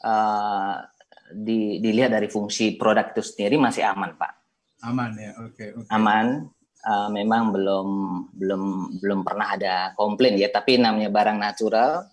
uh, 0.00 0.80
di, 1.28 1.84
dilihat 1.84 2.16
dari 2.16 2.32
fungsi 2.32 2.80
produk 2.80 3.12
itu 3.12 3.20
sendiri 3.20 3.60
masih 3.60 3.84
aman, 3.84 4.16
Pak. 4.16 4.41
Aman 4.82 5.14
ya, 5.14 5.30
oke. 5.38 5.54
Okay, 5.54 5.68
okay. 5.78 5.90
Aman. 5.94 6.50
Uh, 6.82 7.06
memang 7.14 7.54
belum 7.54 7.88
belum 8.34 8.62
belum 8.98 9.20
pernah 9.22 9.54
ada 9.54 9.74
komplain 9.94 10.34
ya, 10.34 10.50
tapi 10.50 10.82
namanya 10.82 11.14
barang 11.14 11.38
natural 11.38 12.10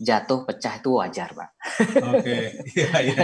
jatuh 0.00 0.48
pecah 0.48 0.80
itu 0.80 0.90
wajar, 0.96 1.32
Pak. 1.32 1.50
Oke, 2.04 2.20
okay. 2.20 2.44
iya 2.76 2.90
iya. 3.00 3.16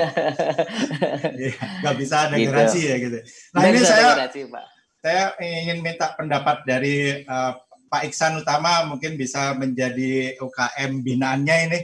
iya. 1.37 1.55
Gak 1.85 1.97
bisa 1.97 2.29
ada 2.29 2.37
gitu. 2.37 2.53
garansi 2.53 2.81
ya 2.85 2.97
gitu. 3.01 3.19
Nah 3.53 3.61
Nggak 3.61 3.73
ini 3.73 3.81
saya 3.85 4.05
garansi, 4.13 4.41
Pak. 4.49 4.67
saya 5.01 5.25
ingin 5.41 5.79
minta 5.85 6.07
pendapat 6.17 6.57
dari 6.69 6.97
uh, 7.25 7.53
Pak 7.89 8.03
Iksan 8.09 8.41
Utama 8.45 8.85
mungkin 8.85 9.17
bisa 9.17 9.57
menjadi 9.57 10.37
UKM 10.41 11.01
binaannya 11.01 11.57
ini, 11.69 11.81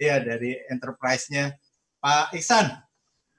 ya 0.00 0.20
dari 0.24 0.56
enterprise-nya. 0.72 1.52
Pak 2.00 2.32
Iksan, 2.32 2.72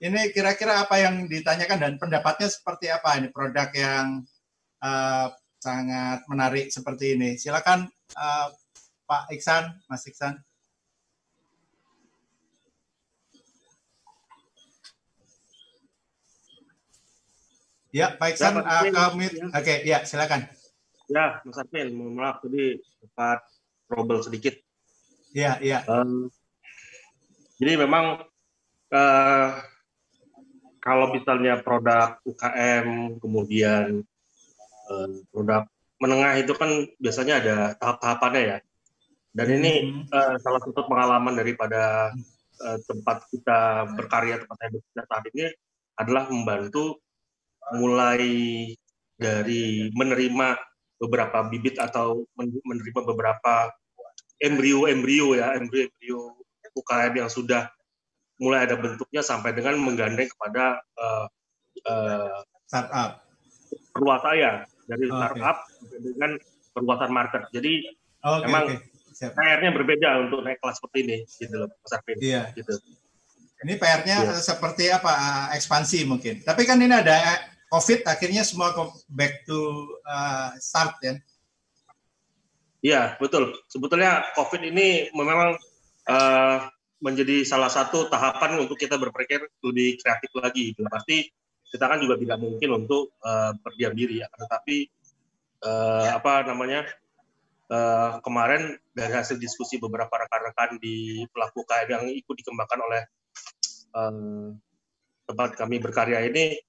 ini 0.02 0.34
kira-kira 0.34 0.82
apa 0.82 0.98
yang 0.98 1.30
ditanyakan 1.30 1.78
dan 1.78 1.94
pendapatnya 2.02 2.50
seperti 2.50 2.90
apa 2.90 3.22
ini 3.22 3.30
produk 3.30 3.70
yang 3.70 4.26
uh, 4.82 5.30
sangat 5.62 6.26
menarik 6.26 6.74
seperti 6.74 7.14
ini. 7.14 7.38
Silakan 7.38 7.86
uh, 8.18 8.50
Pak 9.06 9.30
Iksan, 9.30 9.78
Mas 9.86 10.02
Iksan. 10.10 10.42
Ya, 17.94 18.18
Pak 18.18 18.34
Iksan, 18.34 18.58
ya, 18.58 18.66
uh, 18.66 18.84
kami, 18.90 19.30
ya. 19.30 19.46
oke, 19.54 19.62
okay, 19.62 19.78
ya 19.86 20.02
silakan. 20.02 20.50
Ya, 21.12 21.46
Mas 21.46 21.62
Arvin, 21.62 21.94
mohon 21.94 22.18
maaf 22.18 22.42
tadi 22.42 22.82
sempat 22.98 23.46
trouble 23.86 24.26
sedikit. 24.26 24.58
Ya, 25.36 25.62
ya. 25.62 25.86
Um, 25.86 26.32
jadi 27.62 27.86
memang 27.86 28.26
uh, 28.90 29.50
kalau 30.82 31.14
misalnya 31.14 31.62
produk 31.62 32.18
UKM 32.26 33.18
kemudian 33.22 34.02
uh, 34.90 35.10
produk 35.30 35.70
menengah 36.02 36.34
itu 36.42 36.58
kan 36.58 36.90
biasanya 36.98 37.34
ada 37.38 37.58
tahap-tahapannya 37.78 38.42
ya. 38.42 38.58
Dan 39.32 39.48
ini 39.62 40.04
uh, 40.12 40.36
salah 40.42 40.60
satu 40.60 40.84
pengalaman 40.90 41.38
daripada 41.38 42.12
uh, 42.66 42.78
tempat 42.90 43.30
kita 43.30 43.88
berkarya 43.96 44.42
tempat 44.42 44.58
saya 44.60 44.70
bekerja 44.74 45.02
saat 45.08 45.24
ini 45.32 45.46
adalah 45.96 46.28
membantu 46.28 47.00
mulai 47.78 48.26
dari 49.16 49.88
menerima 49.94 50.58
beberapa 50.98 51.46
bibit 51.48 51.78
atau 51.78 52.26
menerima 52.36 53.02
beberapa 53.06 53.70
embrio-embrio 54.42 55.38
ya, 55.38 55.54
embrio-embrio 55.54 56.42
UKM 56.74 57.14
yang 57.22 57.30
sudah 57.30 57.70
mulai 58.42 58.66
ada 58.66 58.76
bentuknya 58.76 59.22
sampai 59.22 59.54
dengan 59.54 59.78
menggandeng 59.78 60.26
kepada 60.26 60.82
uh, 60.98 61.26
uh, 61.86 62.42
startup 62.66 63.22
perluasan 63.94 64.66
dari 64.90 65.06
okay. 65.06 65.14
startup 65.14 65.58
dengan 66.02 66.32
perluasan 66.74 67.12
market. 67.14 67.46
Jadi 67.54 67.86
okay, 68.26 68.42
memang 68.50 68.66
okay. 68.82 69.30
PR-nya 69.30 69.72
berbeda 69.78 70.10
untuk 70.26 70.42
naik 70.42 70.58
kelas 70.58 70.82
seperti 70.82 70.98
ini, 71.06 71.18
gitu 71.30 71.56
loh, 71.62 71.70
Mas 71.70 71.94
Arvin. 71.94 72.18
Iya. 72.18 72.42
Gitu. 72.58 72.74
Ini 73.62 73.74
PR-nya 73.78 74.18
yeah. 74.26 74.42
seperti 74.42 74.90
apa? 74.90 75.14
Ekspansi 75.54 76.10
mungkin. 76.10 76.42
Tapi 76.42 76.66
kan 76.66 76.82
ini 76.82 76.90
ada 76.90 77.22
COVID, 77.70 78.10
akhirnya 78.10 78.42
semua 78.42 78.74
back 79.06 79.46
to 79.46 79.86
uh, 80.10 80.58
start 80.58 80.98
ya. 81.06 81.14
Iya, 82.82 83.02
betul. 83.22 83.54
Sebetulnya 83.70 84.26
COVID 84.34 84.66
ini 84.66 85.14
memang 85.14 85.54
uh, 86.10 86.58
menjadi 87.02 87.42
salah 87.44 87.68
satu 87.68 88.08
tahapan 88.08 88.62
untuk 88.62 88.78
kita 88.78 88.96
berpikir 88.96 89.42
lebih 89.66 89.98
kreatif 90.00 90.32
lagi. 90.38 90.72
Gitu. 90.72 90.86
Pasti 90.86 91.28
kita 91.72 91.90
kan 91.90 91.98
juga 91.98 92.16
tidak 92.22 92.38
mungkin 92.38 92.86
untuk 92.86 93.18
uh, 93.26 93.58
berdiam 93.60 93.98
diri 93.98 94.22
ya. 94.22 94.30
Tetapi 94.30 94.78
uh, 95.66 96.08
apa 96.14 96.46
namanya 96.46 96.86
uh, 97.74 98.22
kemarin 98.22 98.78
dari 98.94 99.14
hasil 99.18 99.42
diskusi 99.42 99.82
beberapa 99.82 100.14
rekan-rekan 100.14 100.78
di 100.78 101.26
pelaku 101.34 101.66
KM 101.66 101.90
yang 101.90 102.06
ikut 102.12 102.36
dikembangkan 102.38 102.80
oleh 102.86 103.02
uh, 103.98 104.54
tempat 105.26 105.58
kami 105.58 105.80
berkarya 105.80 106.28
ini 106.28 106.60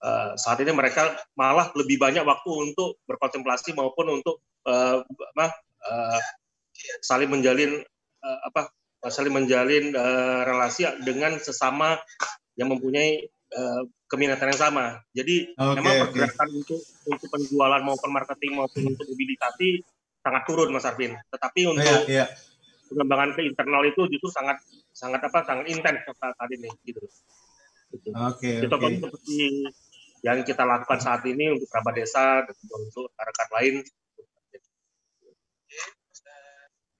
uh, 0.00 0.38
saat 0.38 0.62
ini 0.62 0.70
mereka 0.70 1.18
malah 1.34 1.74
lebih 1.74 1.98
banyak 1.98 2.22
waktu 2.22 2.50
untuk 2.72 3.02
berkontemplasi 3.10 3.74
maupun 3.74 4.22
untuk 4.22 4.38
uh, 4.68 5.02
uh, 5.02 6.20
saling 7.02 7.30
menjalin 7.30 7.82
uh, 8.22 8.38
apa 8.46 8.70
saling 9.12 9.34
menjalin 9.34 9.92
uh, 9.92 10.42
relasi 10.48 10.88
dengan 11.04 11.36
sesama 11.36 12.00
yang 12.56 12.70
mempunyai 12.70 13.28
uh, 13.52 13.82
keminatan 14.08 14.54
yang 14.54 14.60
sama. 14.60 14.84
Jadi 15.12 15.52
okay, 15.54 15.74
memang 15.80 15.94
pergerakan 16.08 16.48
okay. 16.48 16.58
untuk 16.62 16.80
untuk 17.08 17.28
penjualan 17.28 17.82
maupun 17.82 18.10
marketing 18.14 18.52
maupun 18.56 18.94
untuk 18.94 19.06
mobilisasi 19.08 19.82
sangat 20.24 20.42
turun 20.48 20.72
Mas 20.72 20.86
Arvin. 20.88 21.12
Tetapi 21.28 21.60
oh, 21.68 21.76
untuk 21.76 21.84
yeah, 22.08 22.24
yeah. 22.24 22.28
pengembangan 22.88 23.36
ke 23.36 23.40
internal 23.44 23.82
itu 23.84 24.02
justru 24.08 24.28
sangat 24.32 24.56
sangat 24.94 25.20
apa 25.26 25.38
sangat 25.44 25.66
intens 25.68 26.00
saat 26.16 26.50
ini 26.54 26.70
gitu. 26.86 27.02
gitu. 27.92 28.08
Oke. 28.14 28.62
Okay, 28.62 28.70
okay. 28.70 28.92
seperti 29.02 29.36
yang 30.24 30.40
kita 30.40 30.64
lakukan 30.64 31.00
saat 31.02 31.20
ini 31.28 31.52
untuk 31.52 31.68
kerabat 31.68 31.94
desa 32.00 32.48
dan 32.48 32.56
untuk 32.80 33.12
rekan 33.12 33.48
lain. 33.60 33.74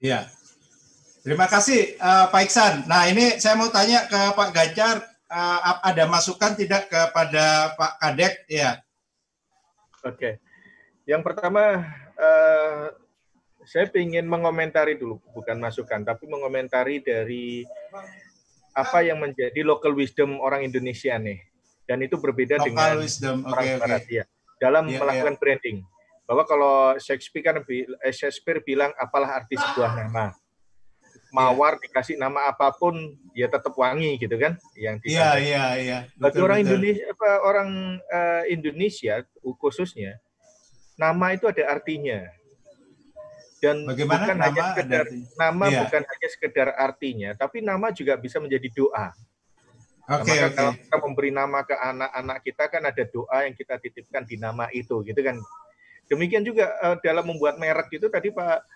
Iya. 0.03 0.29
Terima 1.25 1.49
kasih 1.49 1.97
uh, 1.97 2.29
Pak 2.29 2.41
Iksan. 2.45 2.85
Nah 2.85 3.09
ini 3.09 3.41
saya 3.41 3.57
mau 3.57 3.65
tanya 3.73 4.05
ke 4.05 4.37
Pak 4.37 4.49
Ganjar, 4.53 5.01
uh, 5.25 5.81
ada 5.81 6.05
masukan 6.05 6.53
tidak 6.53 6.85
kepada 6.85 7.73
Pak 7.73 7.97
Kadek? 7.97 8.45
Ya. 8.45 8.85
Oke. 10.05 10.37
Yang 11.09 11.25
pertama, 11.25 11.81
uh, 12.13 12.93
saya 13.65 13.89
ingin 13.97 14.29
mengomentari 14.29 15.01
dulu, 15.01 15.17
bukan 15.33 15.57
masukan, 15.57 16.05
tapi 16.05 16.29
mengomentari 16.29 17.01
dari 17.01 17.65
apa 18.77 19.01
yang 19.01 19.17
menjadi 19.17 19.65
local 19.65 19.97
wisdom 19.97 20.37
orang 20.37 20.61
Indonesia 20.61 21.17
nih. 21.17 21.41
Dan 21.89 22.05
itu 22.05 22.21
berbeda 22.21 22.61
local 22.61 22.69
dengan 22.69 23.01
wisdom. 23.01 23.37
orang 23.49 23.65
okay, 23.65 23.81
Barat 23.81 24.03
okay. 24.05 24.17
ya. 24.21 24.23
Dalam 24.61 24.93
yeah, 24.93 25.01
melakukan 25.01 25.33
yeah. 25.33 25.41
branding. 25.41 25.77
Bahwa 26.29 26.45
kalau 26.45 26.93
Shakespeare 27.01 27.41
kan 27.41 27.65
Shakespeare 28.13 28.61
bilang 28.61 28.93
apalah 29.01 29.41
arti 29.41 29.57
sebuah 29.57 30.05
nama 30.05 30.44
mawar 31.35 31.75
dikasih 31.83 32.15
nama 32.15 32.47
apa 32.47 32.71
pun 32.71 32.95
ya 33.35 33.51
tetap 33.51 33.75
wangi 33.75 34.15
gitu 34.15 34.39
kan 34.39 34.55
yang 34.79 34.95
Iya 35.03 35.35
iya 35.43 35.65
iya. 35.75 35.97
Bagi 36.15 36.39
orang 36.39 36.63
betul. 36.63 36.79
Indonesia 36.79 37.05
apa 37.11 37.29
orang 37.43 37.69
uh, 38.07 38.43
Indonesia 38.47 39.13
khususnya 39.59 40.23
nama 40.95 41.35
itu 41.35 41.51
ada 41.51 41.63
artinya. 41.67 42.23
Dan 43.59 43.83
Bagaimana 43.87 44.23
bukan 44.23 44.37
nama 44.37 44.47
hanya 44.47 44.63
sekedar 44.71 45.05
nama 45.35 45.65
iya. 45.67 45.79
bukan 45.83 46.03
hanya 46.05 46.27
sekedar 46.31 46.67
artinya, 46.75 47.29
tapi 47.35 47.57
nama 47.59 47.87
juga 47.91 48.13
bisa 48.19 48.37
menjadi 48.39 48.67
doa. 48.71 49.11
Oke, 50.05 50.21
okay, 50.21 50.37
nah, 50.37 50.45
okay. 50.45 50.53
kalau 50.53 50.71
kita 50.77 50.95
memberi 51.01 51.31
nama 51.33 51.59
ke 51.65 51.73
anak-anak 51.73 52.37
kita 52.45 52.63
kan 52.69 52.83
ada 52.85 53.03
doa 53.09 53.37
yang 53.41 53.57
kita 53.57 53.81
titipkan 53.81 54.21
di 54.21 54.37
nama 54.37 54.69
itu, 54.69 55.01
gitu 55.01 55.17
kan. 55.17 55.41
Demikian 56.05 56.45
juga 56.45 56.77
uh, 56.77 57.01
dalam 57.01 57.25
membuat 57.25 57.57
merek 57.57 57.89
itu 57.89 58.05
tadi 58.05 58.29
Pak 58.29 58.74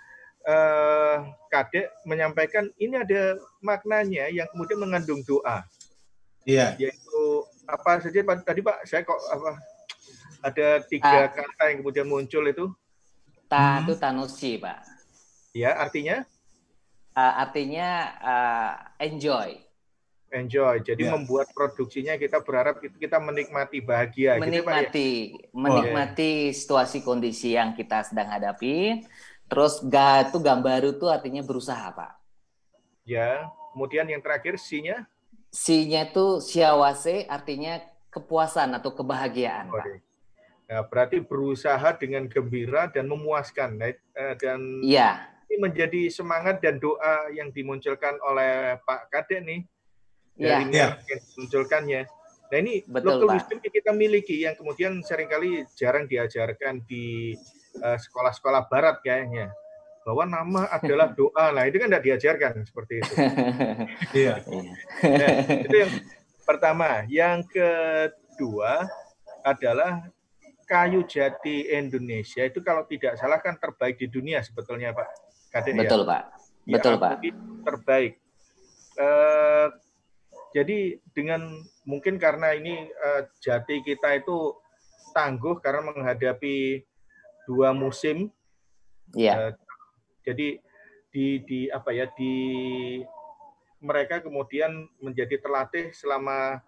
eh, 0.49 1.15
kadek 1.53 1.93
menyampaikan 2.05 2.65
ini 2.81 2.97
ada 2.97 3.37
maknanya 3.61 4.29
yang 4.33 4.49
kemudian 4.49 4.81
mengandung 4.81 5.21
doa. 5.21 5.65
Iya. 6.49 6.73
Yaitu 6.81 7.21
apa 7.69 8.01
saja 8.01 8.19
tadi 8.41 8.59
Pak? 8.65 8.77
Saya 8.89 9.05
kok 9.05 9.19
apa? 9.29 9.61
Ada 10.39 10.67
tiga 10.87 11.27
uh, 11.27 11.31
kata 11.35 11.63
yang 11.69 11.77
kemudian 11.83 12.07
muncul 12.07 12.43
itu. 12.47 12.71
Ta 13.51 13.83
itu 13.83 13.93
hmm. 13.93 14.01
tanusi, 14.01 14.55
Pak. 14.55 14.79
Ya, 15.51 15.75
artinya? 15.75 16.23
Uh, 17.11 17.33
artinya 17.43 17.89
uh, 18.23 18.71
enjoy. 19.03 19.59
Enjoy. 20.29 20.79
Jadi 20.85 21.09
yeah. 21.09 21.13
membuat 21.17 21.49
produksinya 21.51 22.15
kita 22.15 22.39
berharap 22.39 22.79
kita 22.79 23.17
menikmati 23.19 23.81
bahagia. 23.83 24.39
Menikmati, 24.39 25.33
gitu, 25.33 25.43
Pak, 25.43 25.49
ya? 25.51 25.59
menikmati 25.59 26.31
oh. 26.31 26.55
situasi 26.55 26.97
kondisi 27.03 27.57
yang 27.57 27.75
kita 27.75 28.05
sedang 28.07 28.31
hadapi 28.31 29.03
Terus 29.49 29.81
ga 29.81 30.29
itu 30.29 30.37
gambar 30.37 30.93
itu 30.93 31.05
artinya 31.09 31.41
berusaha, 31.41 31.89
Pak. 31.89 32.11
Ya. 33.03 33.49
Kemudian 33.73 34.05
yang 34.05 34.21
terakhir 34.21 34.61
C-nya? 34.61 35.09
C-nya 35.49 36.13
itu 36.13 36.37
siawase 36.37 37.25
artinya 37.25 37.81
kepuasan 38.13 38.77
atau 38.77 38.93
kebahagiaan, 38.93 39.73
Pak. 39.73 39.85
Nah, 40.69 40.85
berarti 40.85 41.17
berusaha 41.17 41.89
dengan 41.97 42.29
gembira 42.29 42.85
dan 42.93 43.09
memuaskan. 43.09 43.81
Eh, 43.81 43.97
dan 44.37 44.85
ya. 44.85 45.25
ini 45.49 45.57
menjadi 45.57 46.13
semangat 46.13 46.61
dan 46.61 46.77
doa 46.77 47.33
yang 47.33 47.49
dimunculkan 47.49 48.21
oleh 48.21 48.77
Pak 48.85 49.09
Kadek 49.09 49.41
nih 49.41 49.61
dari 50.37 50.69
ya. 50.69 50.93
yang 51.01 51.21
dimunculkannya. 51.25 52.01
Nah 52.49 52.57
ini 52.57 52.81
Betul, 52.85 53.21
local 53.21 53.37
wisdom 53.37 53.57
yang 53.61 53.73
kita 53.73 53.91
miliki 53.93 54.35
yang 54.41 54.57
kemudian 54.57 55.01
sering 55.05 55.29
kali 55.29 55.65
jarang 55.77 56.09
diajarkan 56.09 56.81
di 56.85 57.37
sekolah-sekolah 57.77 58.61
uh, 58.65 58.67
barat 58.67 58.97
kayaknya 59.05 59.53
bahwa 60.09 60.23
nama 60.25 60.61
adalah 60.73 61.13
doa. 61.13 61.53
Nah, 61.53 61.63
itu 61.69 61.77
kan 61.77 61.91
tidak 61.91 62.03
diajarkan 62.07 62.65
seperti 62.65 62.93
itu. 63.03 63.13
iya. 64.25 64.41
nah, 65.05 65.31
itu 65.53 65.75
yang 65.75 65.91
pertama. 66.47 67.05
Yang 67.05 67.39
kedua 67.53 68.89
adalah 69.45 70.09
kayu 70.65 71.05
jati 71.05 71.65
Indonesia 71.69 72.45
itu 72.45 72.61
kalau 72.61 72.85
tidak 72.85 73.17
salah 73.17 73.41
kan 73.41 73.57
terbaik 73.57 73.97
di 73.97 74.05
dunia 74.05 74.41
sebetulnya 74.45 74.93
Pak 74.93 75.09
Kadir 75.49 75.73
Betul 75.73 76.05
ya? 76.05 76.09
Pak. 76.09 76.23
Ya, 76.69 76.73
Betul 76.77 76.93
ya, 76.93 77.01
Pak. 77.01 77.13
Terbaik. 77.65 78.13
Uh, 78.99 79.67
jadi 80.53 80.97
dengan 81.13 81.41
mungkin 81.85 82.21
karena 82.21 82.53
ini 82.53 82.85
uh, 82.85 83.25
jati 83.41 83.81
kita 83.81 84.21
itu 84.21 84.57
tangguh 85.13 85.57
karena 85.61 85.89
menghadapi 85.89 86.85
dua 87.49 87.73
musim. 87.73 88.29
Iya. 89.17 89.33
Uh, 89.33 89.51
jadi 90.21 90.61
di 91.09 91.41
di 91.41 91.59
apa 91.73 91.89
ya 91.89 92.05
di 92.13 92.33
mereka 93.81 94.21
kemudian 94.21 94.85
menjadi 95.01 95.41
terlatih 95.41 95.89
selama 95.97 96.61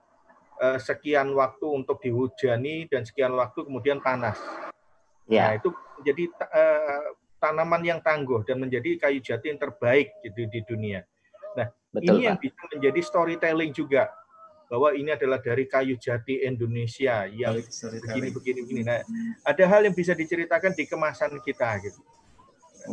uh, 0.57 0.79
sekian 0.81 1.29
waktu 1.37 1.65
untuk 1.69 2.01
dihujani 2.01 2.89
dan 2.89 3.05
sekian 3.05 3.37
waktu 3.37 3.61
kemudian 3.61 4.01
panas. 4.01 4.41
Ya. 5.29 5.53
Nah, 5.53 5.61
itu 5.61 5.69
menjadi 6.01 6.23
uh, 6.49 7.05
tanaman 7.37 7.81
yang 7.85 7.99
tangguh 8.01 8.41
dan 8.41 8.57
menjadi 8.57 8.97
kayu 8.97 9.21
jati 9.21 9.53
yang 9.53 9.61
terbaik 9.61 10.17
gitu 10.25 10.49
di 10.49 10.65
dunia. 10.65 11.05
Nah, 11.53 11.69
Betul, 11.93 12.17
ini 12.17 12.17
Pak. 12.17 12.25
yang 12.25 12.37
bisa 12.41 12.61
menjadi 12.73 13.01
storytelling 13.03 13.71
juga 13.75 14.09
bahwa 14.71 14.95
ini 14.95 15.11
adalah 15.11 15.43
dari 15.43 15.67
kayu 15.67 15.99
jati 15.99 16.47
Indonesia 16.47 17.27
yang 17.27 17.59
begini 17.59 18.31
begini 18.31 18.59
begini. 18.63 18.81
Nah, 18.87 19.03
ada 19.43 19.63
hal 19.67 19.83
yang 19.83 19.91
bisa 19.91 20.15
diceritakan 20.15 20.71
di 20.71 20.87
kemasan 20.87 21.35
kita 21.43 21.75
gitu. 21.83 21.99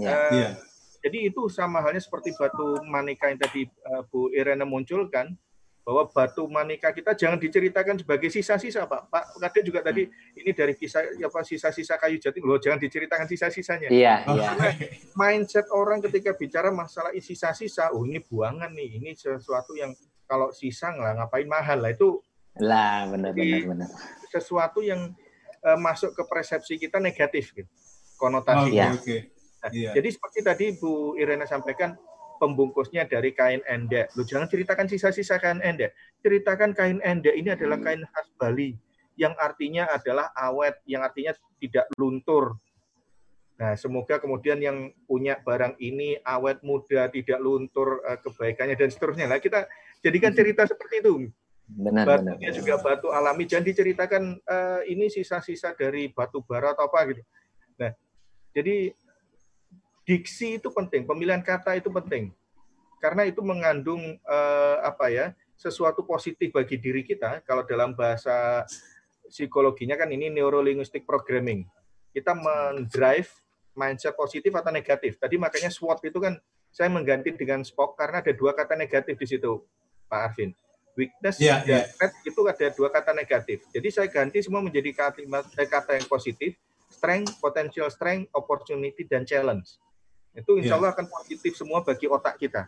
Ya. 0.03 0.11
Uh, 0.11 0.33
ya. 0.35 0.51
Jadi 0.99 1.31
itu 1.31 1.47
sama 1.47 1.79
halnya 1.79 2.03
seperti 2.03 2.35
batu 2.35 2.83
manika 2.83 3.31
yang 3.31 3.39
tadi 3.39 3.71
uh, 3.95 4.03
Bu 4.11 4.35
Irena 4.35 4.67
munculkan 4.67 5.39
bahwa 5.87 6.11
batu 6.11 6.51
manika 6.51 6.91
kita 6.91 7.15
jangan 7.15 7.39
diceritakan 7.39 8.03
sebagai 8.03 8.27
sisa-sisa 8.27 8.83
Pak. 8.85 9.07
Pak 9.07 9.25
Kadek 9.39 9.63
juga 9.71 9.81
tadi 9.81 10.11
ini 10.35 10.51
dari 10.51 10.75
kisah 10.75 11.15
apa 11.15 11.47
sisa-sisa 11.47 11.95
kayu 11.95 12.19
jati 12.19 12.43
loh 12.43 12.59
jangan 12.59 12.83
diceritakan 12.83 13.31
sisa-sisanya. 13.31 13.89
Iya, 13.89 14.27
oh. 14.27 14.35
iya. 14.35 14.51
Mindset 15.15 15.71
orang 15.71 16.03
ketika 16.03 16.35
bicara 16.35 16.75
masalah 16.75 17.15
sisa-sisa, 17.15 17.95
oh 17.95 18.03
ini 18.03 18.19
buangan 18.19 18.75
nih, 18.75 18.99
ini 18.99 19.11
sesuatu 19.15 19.79
yang 19.79 19.95
kalau 20.29 20.53
sisa 20.53 20.93
nggak 20.93 21.25
ngapain 21.25 21.49
mahal 21.49 21.81
lah 21.81 21.91
itu. 21.91 22.21
Lah 22.61 23.09
benar 23.09 23.33
benar 23.33 23.65
benar. 23.65 23.89
Sesuatu 24.29 24.85
yang 24.85 25.17
uh, 25.65 25.79
masuk 25.81 26.13
ke 26.13 26.23
persepsi 26.29 26.77
kita 26.77 27.01
negatif 27.01 27.57
gitu. 27.57 27.71
Konotasi. 28.21 28.61
Oh, 28.61 28.67
iya. 28.69 28.93
Okay. 28.93 29.33
Nah, 29.65 29.71
iya. 29.73 29.91
Jadi 29.97 30.09
seperti 30.13 30.39
tadi 30.45 30.65
Bu 30.77 31.17
Irena 31.17 31.49
sampaikan, 31.49 31.97
pembungkusnya 32.39 33.09
dari 33.11 33.35
kain 33.35 33.65
endek. 33.67 34.15
Lu 34.15 34.23
jangan 34.23 34.47
ceritakan 34.47 34.87
sisa-sisa 34.87 35.41
kain 35.43 35.65
endek. 35.65 35.97
Ceritakan 36.23 36.77
kain 36.77 37.01
endek 37.03 37.35
ini 37.35 37.57
adalah 37.57 37.81
kain 37.81 38.05
khas 38.05 38.29
Bali 38.39 38.77
yang 39.19 39.35
artinya 39.35 39.91
adalah 39.91 40.31
awet, 40.39 40.79
yang 40.87 41.03
artinya 41.03 41.35
tidak 41.59 41.91
luntur. 41.99 42.55
Nah, 43.59 43.75
semoga 43.75 44.23
kemudian 44.23 44.63
yang 44.63 44.95
punya 45.11 45.35
barang 45.43 45.75
ini 45.83 46.15
awet 46.23 46.63
muda, 46.63 47.11
tidak 47.11 47.43
luntur 47.43 47.99
uh, 48.07 48.15
kebaikannya 48.23 48.79
dan 48.79 48.87
seterusnya. 48.87 49.27
Nah, 49.27 49.43
kita 49.43 49.67
jadikan 50.05 50.33
cerita 50.35 50.65
seperti 50.65 51.03
itu. 51.03 51.13
Benar, 51.69 52.09
Batunya 52.09 52.49
benar. 52.49 52.57
juga 52.57 52.75
batu 52.81 53.13
alami, 53.13 53.45
jangan 53.45 53.67
diceritakan 53.69 54.23
uh, 54.41 54.81
ini 54.89 55.13
sisa-sisa 55.13 55.77
dari 55.77 56.09
batu 56.09 56.41
bara 56.41 56.73
atau 56.73 56.89
apa 56.89 57.13
gitu. 57.13 57.23
Nah, 57.77 57.93
jadi 58.57 58.97
diksi 60.09 60.57
itu 60.57 60.73
penting, 60.73 61.05
pemilihan 61.05 61.45
kata 61.45 61.77
itu 61.77 61.93
penting. 61.93 62.33
Karena 62.99 63.29
itu 63.29 63.39
mengandung 63.47 64.19
eh, 64.19 64.77
apa 64.83 65.07
ya? 65.07 65.31
sesuatu 65.59 66.07
positif 66.07 66.55
bagi 66.55 66.79
diri 66.79 67.03
kita. 67.03 67.43
Kalau 67.43 67.67
dalam 67.67 67.91
bahasa 67.91 68.63
psikologinya 69.27 69.99
kan 69.99 70.07
ini 70.07 70.31
neurolinguistic 70.31 71.03
programming. 71.03 71.67
Kita 72.15 72.31
mendrive 72.33 73.29
mindset 73.75 74.15
positif 74.15 74.55
atau 74.55 74.71
negatif. 74.71 75.19
Tadi 75.19 75.35
makanya 75.35 75.71
SWOT 75.71 75.99
itu 76.07 76.19
kan 76.23 76.39
saya 76.71 76.89
mengganti 76.91 77.35
dengan 77.35 77.67
SPOK 77.67 77.99
karena 77.99 78.23
ada 78.23 78.33
dua 78.35 78.55
kata 78.55 78.79
negatif 78.79 79.19
di 79.19 79.27
situ, 79.27 79.67
Pak 80.09 80.21
Arvin. 80.33 80.51
Weakness 80.99 81.39
yeah, 81.39 81.63
dan 81.63 81.87
yeah. 81.95 82.11
itu 82.27 82.41
ada 82.43 82.67
dua 82.75 82.91
kata 82.91 83.15
negatif. 83.15 83.63
Jadi 83.71 83.89
saya 83.95 84.11
ganti 84.11 84.43
semua 84.43 84.59
menjadi 84.59 84.91
kata, 84.91 85.23
kata 85.55 85.95
yang 85.95 86.11
positif, 86.11 86.59
strength, 86.91 87.39
potential 87.39 87.87
strength, 87.87 88.27
opportunity, 88.35 89.07
dan 89.07 89.23
challenge. 89.23 89.79
Itu 90.35 90.59
insya 90.59 90.75
iya. 90.75 90.79
Allah 90.83 90.91
akan 90.91 91.07
positif 91.07 91.55
semua 91.55 91.87
bagi 91.87 92.11
otak 92.11 92.35
kita. 92.43 92.67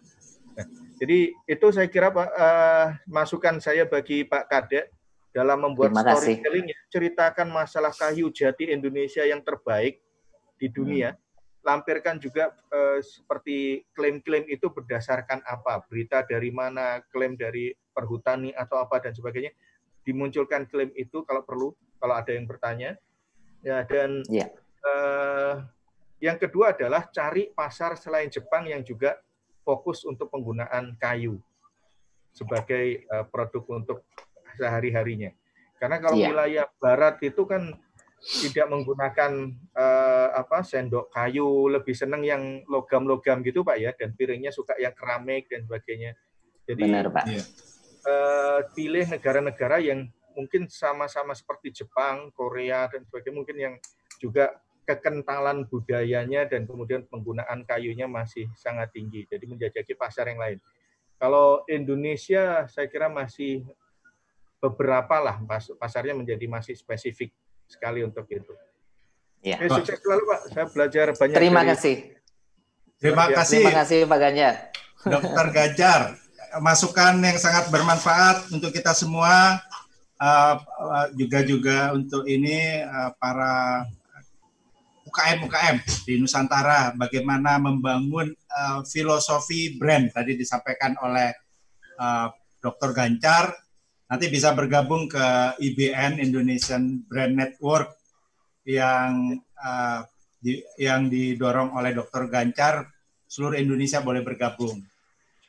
Nah, 0.55 0.67
jadi 1.03 1.35
itu 1.35 1.67
saya 1.75 1.91
kira 1.91 2.15
Pak 2.15 2.29
uh, 2.31 2.87
masukan 3.11 3.59
saya 3.59 3.83
bagi 3.83 4.23
Pak 4.23 4.47
Kadek 4.47 4.87
dalam 5.31 5.63
membuat 5.63 5.95
storytelling 5.95 6.71
ceritakan 6.91 7.51
masalah 7.51 7.95
kayu 7.95 8.31
jati 8.35 8.71
Indonesia 8.71 9.23
yang 9.23 9.43
terbaik 9.43 10.03
di 10.59 10.67
dunia. 10.71 11.15
Hmm. 11.15 11.30
Lampirkan 11.61 12.17
juga 12.17 12.57
uh, 12.73 13.05
seperti 13.05 13.85
klaim-klaim 13.93 14.49
itu 14.49 14.73
berdasarkan 14.73 15.45
apa, 15.45 15.85
berita 15.93 16.25
dari 16.25 16.49
mana, 16.49 17.05
klaim 17.13 17.37
dari 17.37 17.77
perhutani 17.93 18.57
atau 18.57 18.81
apa 18.81 18.97
dan 19.05 19.13
sebagainya. 19.13 19.53
Dimunculkan 20.01 20.65
klaim 20.65 20.89
itu 20.97 21.21
kalau 21.29 21.45
perlu, 21.45 21.69
kalau 22.01 22.17
ada 22.17 22.33
yang 22.33 22.49
bertanya. 22.49 22.97
Ya 23.61 23.85
dan 23.85 24.25
yeah. 24.33 24.49
Uh, 24.81 25.61
yang 26.25 26.41
kedua 26.41 26.73
adalah 26.73 27.05
cari 27.13 27.53
pasar 27.53 27.93
selain 28.01 28.33
Jepang 28.33 28.65
yang 28.65 28.81
juga 28.81 29.21
fokus 29.61 30.09
untuk 30.09 30.33
penggunaan 30.33 30.97
kayu 30.97 31.37
sebagai 32.33 33.05
uh, 33.13 33.29
produk 33.29 33.65
untuk 33.69 34.01
sehari-harinya. 34.57 35.29
Karena 35.77 35.97
kalau 36.01 36.17
yeah. 36.17 36.29
wilayah 36.33 36.67
barat 36.81 37.21
itu 37.21 37.45
kan 37.45 37.77
tidak 38.21 38.69
menggunakan 38.69 39.33
uh, 39.73 40.29
apa 40.37 40.61
sendok 40.61 41.09
kayu, 41.09 41.73
lebih 41.73 41.97
senang 41.97 42.21
yang 42.21 42.61
logam-logam 42.69 43.41
gitu 43.41 43.65
Pak 43.65 43.77
ya, 43.81 43.91
dan 43.97 44.13
piringnya 44.13 44.53
suka 44.53 44.77
yang 44.77 44.93
keramik 44.93 45.49
dan 45.49 45.65
sebagainya. 45.65 46.13
Jadi 46.69 46.83
Benar, 46.85 47.09
Pak. 47.09 47.25
Uh, 48.01 48.61
pilih 48.77 49.09
negara-negara 49.09 49.81
yang 49.81 50.09
mungkin 50.37 50.69
sama-sama 50.69 51.33
seperti 51.33 51.85
Jepang, 51.85 52.29
Korea 52.37 52.89
dan 52.93 53.09
sebagainya, 53.09 53.37
mungkin 53.37 53.57
yang 53.57 53.75
juga 54.21 54.53
kekentalan 54.85 55.65
budayanya 55.69 56.45
dan 56.45 56.69
kemudian 56.69 57.09
penggunaan 57.09 57.65
kayunya 57.65 58.05
masih 58.05 58.53
sangat 58.59 58.93
tinggi. 58.93 59.25
Jadi 59.25 59.45
menjajaki 59.49 59.97
pasar 59.97 60.29
yang 60.29 60.41
lain. 60.41 60.59
Kalau 61.21 61.65
Indonesia 61.69 62.65
saya 62.69 62.89
kira 62.89 63.09
masih 63.13 63.65
beberapa 64.61 65.21
lah 65.21 65.41
pasarnya 65.81 66.13
menjadi 66.13 66.45
masih 66.49 66.77
spesifik 66.77 67.33
sekali 67.71 68.03
untuk 68.03 68.27
itu. 68.29 68.53
Ya. 69.41 69.57
Eh, 69.63 69.71
sukses 69.71 69.97
selalu 70.03 70.23
Pak. 70.27 70.41
Saya 70.53 70.67
belajar 70.69 71.07
banyak. 71.17 71.37
Terima 71.39 71.61
dari... 71.65 71.71
kasih. 71.73 71.97
Terima 73.01 73.25
kasih. 73.33 73.63
Terima 73.65 73.73
kasih 73.81 73.99
Pak 74.05 74.19
Ganjar. 74.21 74.55
Dokter 75.01 75.47
Ganjar, 75.57 76.01
masukan 76.61 77.17
yang 77.25 77.39
sangat 77.41 77.73
bermanfaat 77.73 78.53
untuk 78.53 78.69
kita 78.69 78.93
semua. 78.93 79.63
Uh, 80.21 80.61
uh, 80.61 81.09
juga 81.17 81.41
juga 81.41 81.97
untuk 81.97 82.29
ini 82.29 82.85
uh, 82.85 83.09
para 83.17 83.89
UKM-UKM 85.09 85.77
di 86.05 86.21
Nusantara, 86.21 86.93
bagaimana 86.93 87.57
membangun 87.57 88.31
uh, 88.31 88.85
filosofi 88.85 89.81
brand 89.81 90.13
tadi 90.13 90.37
disampaikan 90.37 90.95
oleh 91.01 91.33
uh, 91.97 92.29
Dr. 92.61 92.93
Gancar. 92.93 93.57
Nanti 94.11 94.27
bisa 94.27 94.51
bergabung 94.51 95.07
ke 95.07 95.55
IBN 95.63 96.19
Indonesian 96.19 97.07
Brand 97.07 97.39
Network 97.39 97.95
yang 98.67 99.39
uh, 99.55 100.03
di, 100.43 100.59
yang 100.77 101.07
didorong 101.07 101.79
oleh 101.79 101.95
Dr. 101.95 102.27
Gancar. 102.27 102.91
Seluruh 103.31 103.63
Indonesia 103.63 104.03
boleh 104.03 104.27
bergabung. 104.27 104.83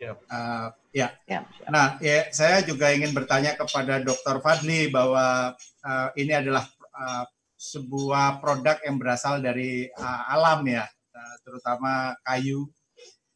Uh, 0.01 0.69
ya. 0.93 1.09
ya. 1.25 1.41
Nah, 1.69 1.97
ya, 1.97 2.29
saya 2.29 2.61
juga 2.61 2.93
ingin 2.93 3.13
bertanya 3.13 3.57
kepada 3.57 4.01
Dr. 4.01 4.41
Fadli 4.41 4.89
bahwa 4.93 5.57
uh, 5.81 6.07
ini 6.13 6.33
adalah 6.33 6.69
uh, 6.93 7.25
sebuah 7.57 8.41
produk 8.41 8.77
yang 8.85 8.97
berasal 9.01 9.41
dari 9.41 9.89
uh, 9.93 10.21
alam 10.29 10.61
ya, 10.65 10.85
uh, 10.89 11.35
terutama 11.45 12.13
kayu, 12.25 12.65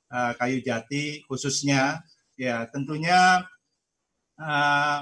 uh, 0.10 0.34
kayu 0.38 0.61
jati 0.61 1.22
khususnya 1.26 2.02
Ya, 2.35 2.68
tentunya 2.68 3.47
uh, 4.35 4.99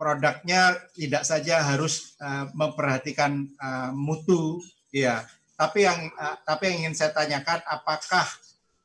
produknya 0.00 0.80
tidak 0.96 1.28
saja 1.28 1.60
harus 1.60 2.16
uh, 2.24 2.48
memperhatikan 2.56 3.52
uh, 3.60 3.92
mutu, 3.92 4.64
ya, 4.88 5.28
tapi 5.60 5.84
yang 5.84 6.08
uh, 6.16 6.40
tapi 6.48 6.72
yang 6.72 6.76
ingin 6.88 6.96
saya 6.96 7.12
tanyakan, 7.12 7.60
apakah 7.68 8.24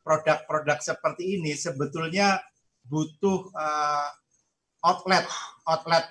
produk-produk 0.04 0.84
seperti 0.84 1.40
ini 1.40 1.56
sebetulnya 1.56 2.44
butuh 2.84 3.48
uh, 3.56 4.12
outlet, 4.84 5.24
outlet 5.64 6.04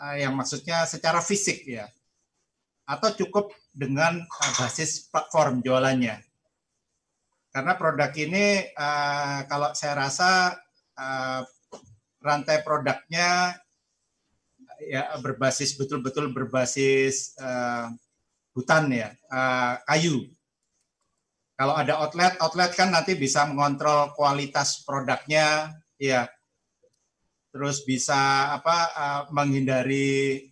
uh, 0.00 0.16
yang 0.16 0.32
maksudnya 0.32 0.88
secara 0.88 1.20
fisik 1.20 1.68
ya, 1.68 1.92
atau 2.88 3.12
cukup 3.12 3.52
dengan 3.76 4.24
uh, 4.24 4.52
basis 4.56 5.04
platform 5.12 5.60
jualannya. 5.60 6.16
Karena 7.52 7.76
produk 7.76 8.08
ini 8.16 8.72
uh, 8.72 9.44
kalau 9.52 9.76
saya 9.76 10.08
rasa 10.08 10.56
uh, 10.96 11.44
rantai 12.24 12.64
produknya 12.64 13.52
ya 14.82 15.16
berbasis 15.20 15.76
betul-betul 15.76 16.32
berbasis 16.32 17.36
uh, 17.40 17.88
hutan 18.56 18.88
ya, 18.92 19.12
uh, 19.28 19.80
kayu. 19.84 20.28
Kalau 21.56 21.72
ada 21.72 21.96
outlet, 22.04 22.36
outlet 22.36 22.72
kan 22.76 22.92
nanti 22.92 23.16
bisa 23.16 23.48
mengontrol 23.48 24.12
kualitas 24.12 24.84
produknya, 24.84 25.72
ya. 25.96 26.28
Terus 27.48 27.80
bisa 27.88 28.52
apa 28.52 28.76
uh, 28.92 29.22
menghindari 29.32 30.44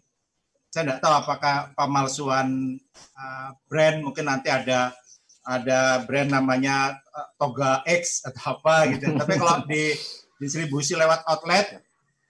saya 0.72 0.90
tidak 0.90 1.06
tahu 1.06 1.14
apakah 1.14 1.56
pemalsuan 1.76 2.80
uh, 3.14 3.54
brand 3.68 4.02
mungkin 4.02 4.26
nanti 4.26 4.48
ada 4.50 4.90
ada 5.44 6.02
brand 6.08 6.32
namanya 6.32 6.98
Toga 7.36 7.84
X 7.84 8.24
atau 8.24 8.56
apa 8.58 8.88
gitu. 8.96 9.12
Tapi 9.12 9.32
kalau 9.36 9.62
di 9.68 9.92
distribusi 10.40 10.96
lewat 10.96 11.28
outlet 11.28 11.83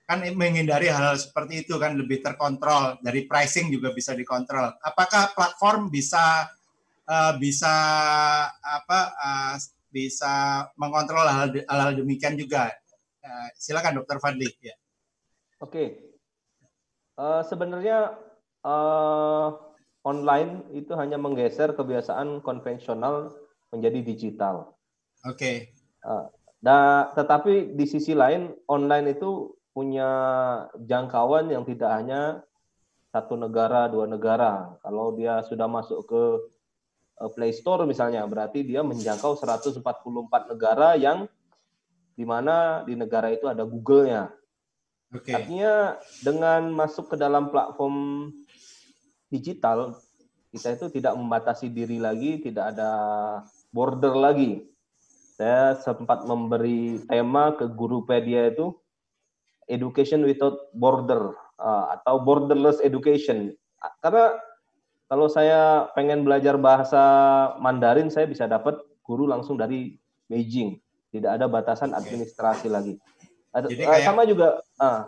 kan 0.05 0.20
menghindari 0.36 0.93
hal, 0.93 1.12
hal 1.12 1.16
seperti 1.16 1.64
itu 1.64 1.81
kan 1.81 1.97
lebih 1.97 2.20
terkontrol 2.20 3.01
dari 3.01 3.24
pricing 3.24 3.72
juga 3.72 3.89
bisa 3.97 4.12
dikontrol. 4.12 4.76
Apakah 4.85 5.32
platform 5.32 5.89
bisa 5.89 6.44
uh, 7.09 7.32
bisa 7.40 7.74
apa 8.60 9.01
uh, 9.16 9.56
bisa 9.89 10.66
mengontrol 10.76 11.24
hal, 11.24 11.48
hal, 11.48 11.81
hal 11.81 11.93
demikian 11.97 12.36
juga? 12.36 12.68
Uh, 13.24 13.48
silakan 13.56 14.05
Dokter 14.05 14.20
Fadli. 14.20 14.52
Ya. 14.60 14.76
Oke, 15.64 15.72
okay. 15.72 15.89
uh, 17.16 17.40
sebenarnya 17.40 18.12
uh, 18.60 19.56
online 20.05 20.68
itu 20.76 20.93
hanya 20.93 21.16
menggeser 21.16 21.72
kebiasaan 21.72 22.44
konvensional 22.44 23.32
menjadi 23.72 24.05
digital. 24.05 24.76
Oke. 25.24 25.40
Okay. 25.40 25.56
Uh, 26.05 26.28
nah, 26.60 27.09
tetapi 27.16 27.72
di 27.72 27.89
sisi 27.89 28.12
lain 28.12 28.52
online 28.68 29.16
itu 29.16 29.53
punya 29.75 30.11
jangkauan 30.79 31.51
yang 31.51 31.67
tidak 31.67 31.91
hanya 31.91 32.47
satu 33.11 33.35
negara, 33.35 33.91
dua 33.91 34.07
negara. 34.07 34.79
Kalau 34.81 35.15
dia 35.19 35.43
sudah 35.43 35.67
masuk 35.67 36.07
ke 36.07 36.23
eh, 37.23 37.31
Play 37.35 37.51
Store 37.51 37.83
misalnya, 37.85 38.23
berarti 38.25 38.63
dia 38.63 38.87
menjangkau 38.87 39.35
144 39.39 39.83
negara 40.55 40.95
yang 40.95 41.27
di 42.15 42.23
mana 42.23 42.87
di 42.87 42.95
negara 42.95 43.35
itu 43.35 43.51
ada 43.51 43.67
Google-nya. 43.67 44.31
Okay. 45.15 45.35
Artinya 45.35 45.99
dengan 46.23 46.71
masuk 46.75 47.15
ke 47.15 47.17
dalam 47.19 47.51
platform 47.51 48.31
digital, 49.31 49.99
kita 50.55 50.75
itu 50.75 50.87
tidak 50.91 51.19
membatasi 51.19 51.71
diri 51.71 51.99
lagi, 51.99 52.39
tidak 52.39 52.75
ada 52.75 52.91
border 53.75 54.15
lagi. 54.15 54.63
Saya 55.35 55.75
sempat 55.83 56.23
memberi 56.23 57.03
tema 57.11 57.55
ke 57.59 57.67
Gurupedia 57.67 58.55
itu 58.55 58.75
education 59.69 60.24
without 60.24 60.73
border 60.77 61.35
uh, 61.61 61.95
atau 61.99 62.20
borderless 62.23 62.81
education. 62.85 63.53
Karena 64.01 64.39
kalau 65.09 65.28
saya 65.28 65.93
pengen 65.93 66.24
belajar 66.24 66.57
bahasa 66.57 67.03
Mandarin, 67.61 68.09
saya 68.09 68.24
bisa 68.24 68.49
dapat 68.49 68.81
guru 69.05 69.28
langsung 69.28 69.61
dari 69.61 69.95
Beijing. 70.27 70.81
Tidak 71.12 71.31
ada 71.31 71.47
batasan 71.47 71.95
administrasi 71.95 72.73
lagi. 72.73 72.97
Jadi 73.55 73.85
uh, 73.86 73.93
kayak, 73.93 74.07
sama 74.09 74.23
juga. 74.27 74.59
Uh, 74.81 75.03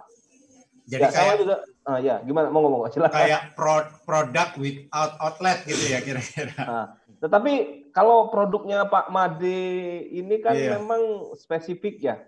jadi 0.86 1.02
ya, 1.02 1.08
kayak, 1.10 1.18
sama 1.18 1.32
juga 1.40 1.56
Ah 1.86 2.02
ya, 2.02 2.18
gimana? 2.26 2.50
Mau 2.50 2.66
ngomong 2.66 2.90
silakan. 2.90 3.14
Kayak 3.14 3.54
pro 3.54 3.86
produk 4.02 4.50
without 4.58 5.14
outlet 5.22 5.62
gitu 5.70 5.94
ya 5.94 6.02
kira-kira. 6.02 6.50
Nah, 6.58 6.86
tetapi 7.22 7.86
kalau 7.94 8.26
produknya 8.26 8.90
Pak 8.90 9.14
Made 9.14 9.62
ini 10.10 10.42
kan 10.42 10.58
yeah. 10.58 10.82
memang 10.82 11.30
spesifik 11.38 12.02
ya. 12.02 12.18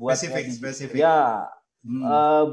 Buat 0.00 0.16
spesifik, 0.16 0.44
spesifik. 0.56 0.98
Ya. 1.04 1.44
Hmm. 1.84 2.00
Uh, 2.00 2.46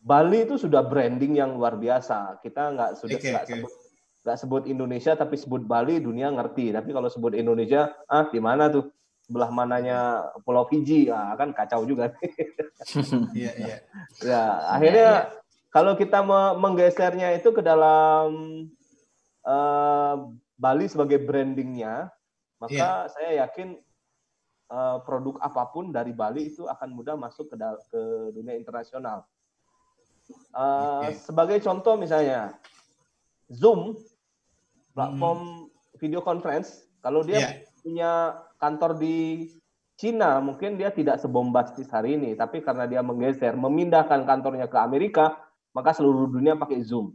Bali 0.00 0.46
itu 0.46 0.54
sudah 0.56 0.86
branding 0.86 1.42
yang 1.42 1.58
luar 1.58 1.74
biasa. 1.74 2.38
Kita 2.38 2.70
nggak 2.70 2.90
sudah 3.02 3.18
okay, 3.18 3.30
nggak 3.34 3.46
okay. 3.50 3.54
sebut 3.58 3.72
nggak 4.20 4.36
sebut 4.36 4.62
Indonesia 4.68 5.12
tapi 5.16 5.34
sebut 5.34 5.66
Bali 5.66 5.98
dunia 5.98 6.30
ngerti. 6.30 6.70
Tapi 6.70 6.94
kalau 6.94 7.10
sebut 7.10 7.34
Indonesia, 7.34 7.90
ah 8.06 8.30
di 8.30 8.38
mana 8.38 8.70
tuh? 8.70 8.86
sebelah 9.30 9.54
mananya 9.54 10.26
Pulau 10.42 10.66
Fiji, 10.66 11.06
ya 11.06 11.38
kan 11.38 11.54
kacau 11.54 11.86
juga. 11.86 12.10
Iya, 13.36 13.52
iya. 13.60 13.76
Ya, 14.24 14.42
akhirnya 14.72 15.06
ya, 15.06 15.18
ya. 15.20 15.38
kalau 15.68 15.94
kita 16.00 16.24
menggesernya 16.56 17.36
itu 17.36 17.52
ke 17.52 17.60
dalam 17.60 18.26
uh, 19.44 20.14
Bali 20.56 20.88
sebagai 20.88 21.20
brandingnya, 21.22 22.08
maka 22.56 23.06
ya. 23.06 23.12
saya 23.12 23.30
yakin 23.46 23.76
uh, 24.70 25.02
produk 25.02 25.36
apa 25.42 25.68
pun 25.74 25.90
dari 25.90 26.14
Bali 26.14 26.54
itu 26.54 26.64
akan 26.64 26.88
mudah 26.94 27.18
masuk 27.18 27.50
ke, 27.52 27.56
ke 27.90 28.00
dunia 28.32 28.54
internasional. 28.56 29.26
Uh, 30.54 31.04
okay. 31.04 31.18
Sebagai 31.18 31.58
contoh 31.60 31.98
misalnya, 31.98 32.54
Zoom, 33.50 33.98
platform 34.94 35.66
hmm. 35.66 35.98
video 35.98 36.22
conference, 36.22 36.86
kalau 37.02 37.26
dia 37.26 37.38
yeah. 37.42 37.52
punya 37.82 38.12
kantor 38.62 38.94
di 38.96 39.50
Cina 40.00 40.40
mungkin 40.40 40.80
dia 40.80 40.88
tidak 40.88 41.20
sebombastis 41.20 41.90
hari 41.92 42.16
ini, 42.16 42.32
tapi 42.32 42.64
karena 42.64 42.88
dia 42.88 43.04
menggeser, 43.04 43.52
memindahkan 43.52 44.24
kantornya 44.24 44.64
ke 44.64 44.78
Amerika, 44.80 45.36
maka 45.76 45.92
seluruh 45.92 46.30
dunia 46.30 46.56
pakai 46.56 46.80
Zoom. 46.80 47.12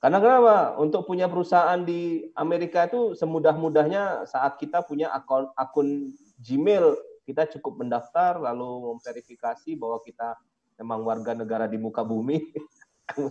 Karena 0.00 0.16
kenapa? 0.16 0.80
Untuk 0.80 1.04
punya 1.04 1.28
perusahaan 1.28 1.76
di 1.84 2.24
Amerika 2.32 2.88
itu 2.88 3.12
semudah-mudahnya 3.12 4.24
saat 4.24 4.56
kita 4.56 4.80
punya 4.80 5.12
akun 5.12 5.52
akun 5.52 6.08
Gmail, 6.40 6.96
kita 7.28 7.46
cukup 7.56 7.84
mendaftar 7.84 8.40
lalu 8.40 8.96
memverifikasi 8.96 9.76
bahwa 9.76 10.00
kita 10.00 10.34
memang 10.80 11.04
warga 11.04 11.36
negara 11.36 11.68
di 11.68 11.76
muka 11.76 12.00
bumi. 12.00 12.40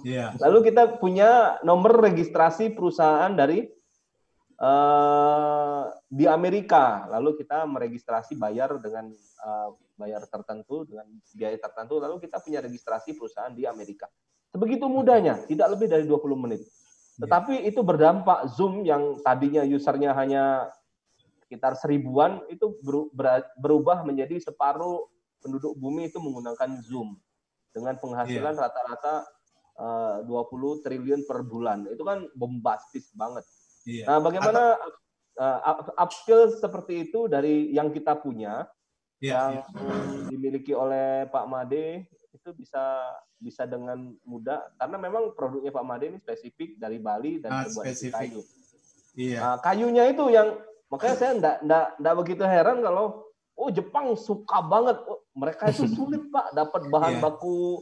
Yeah. 0.05 0.37
Lalu 0.43 0.69
kita 0.69 1.01
punya 1.01 1.57
nomor 1.65 2.03
registrasi 2.03 2.75
perusahaan 2.75 3.31
dari 3.31 3.65
uh, 4.59 5.87
di 6.11 6.27
Amerika, 6.27 7.07
lalu 7.07 7.39
kita 7.39 7.63
meregistrasi 7.63 8.35
bayar 8.35 8.75
dengan 8.83 9.09
uh, 9.39 9.71
bayar 9.95 10.27
tertentu 10.27 10.83
dengan 10.83 11.07
biaya 11.31 11.55
tertentu, 11.55 11.99
lalu 11.99 12.19
kita 12.23 12.43
punya 12.43 12.59
registrasi 12.59 13.15
perusahaan 13.15 13.55
di 13.55 13.63
Amerika. 13.63 14.11
Sebegitu 14.51 14.89
mudahnya, 14.91 15.47
tidak 15.47 15.79
lebih 15.79 15.87
dari 15.87 16.03
20 16.03 16.43
menit. 16.43 16.61
Iya. 16.65 17.27
Tetapi 17.27 17.55
itu 17.67 17.79
berdampak 17.83 18.51
Zoom 18.55 18.83
yang 18.87 19.19
tadinya 19.23 19.63
usernya 19.63 20.15
hanya 20.15 20.71
sekitar 21.49 21.73
seribuan 21.73 22.45
itu 22.53 22.77
berubah 23.57 24.05
menjadi 24.05 24.37
separuh 24.37 25.09
penduduk 25.41 25.73
bumi 25.81 26.13
itu 26.13 26.21
menggunakan 26.21 26.77
Zoom 26.85 27.17
dengan 27.73 27.97
penghasilan 27.97 28.53
iya. 28.53 28.61
rata-rata 28.61 29.25
yeah. 29.81 30.21
uh, 30.21 30.45
20 30.45 30.85
triliun 30.85 31.25
per 31.25 31.41
bulan. 31.41 31.89
Itu 31.89 32.05
kan 32.05 32.29
bombastis 32.37 33.09
banget. 33.17 33.49
Iya. 33.89 34.05
Nah, 34.05 34.17
bagaimana 34.21 34.77
Atau, 34.77 35.41
uh, 35.41 35.97
upskill 35.97 36.53
seperti 36.53 37.09
itu 37.09 37.25
dari 37.25 37.73
yang 37.73 37.89
kita 37.89 38.13
punya, 38.21 38.69
iya, 39.17 39.33
yang 39.33 39.51
iya. 39.65 40.29
dimiliki 40.29 40.77
oleh 40.77 41.25
Pak 41.33 41.49
Made 41.49 42.05
itu 42.29 42.49
bisa 42.53 43.09
bisa 43.41 43.65
dengan 43.65 44.13
mudah 44.21 44.69
karena 44.77 45.01
memang 45.01 45.33
produknya 45.33 45.73
Pak 45.73 45.81
Made 45.81 46.05
ini 46.13 46.19
spesifik 46.21 46.77
dari 46.77 47.01
Bali 47.01 47.41
dan 47.41 47.57
ah, 47.57 47.65
terbuat 47.65 47.89
dari 47.89 48.11
kayu. 48.13 48.41
Iya. 49.17 49.39
Nah, 49.41 49.55
kayunya 49.65 50.03
itu 50.13 50.29
yang 50.29 50.68
makanya 50.89 51.15
saya 51.15 51.31
enggak, 51.37 51.55
enggak, 51.61 51.87
enggak 52.01 52.15
begitu 52.17 52.43
heran 52.45 52.77
kalau 52.81 53.05
oh 53.59 53.69
Jepang 53.69 54.15
suka 54.17 54.59
banget 54.65 54.97
oh, 55.05 55.21
mereka 55.37 55.69
itu 55.69 55.85
sulit 55.97 56.25
Pak 56.33 56.53
dapat 56.53 56.81
bahan 56.89 57.13
yeah. 57.17 57.23
baku 57.23 57.79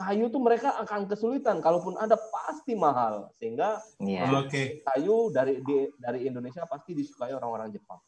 kayu 0.00 0.32
tuh 0.32 0.40
mereka 0.40 0.80
akan 0.80 1.04
kesulitan 1.04 1.60
kalaupun 1.60 1.92
ada 2.00 2.16
pasti 2.16 2.72
mahal 2.72 3.28
sehingga 3.36 3.84
yeah. 4.00 4.32
okay. 4.32 4.80
kayu 4.80 5.28
dari 5.28 5.60
di, 5.60 5.92
dari 6.00 6.24
Indonesia 6.24 6.64
pasti 6.64 6.96
disukai 6.96 7.36
orang-orang 7.36 7.68
Jepang. 7.68 8.00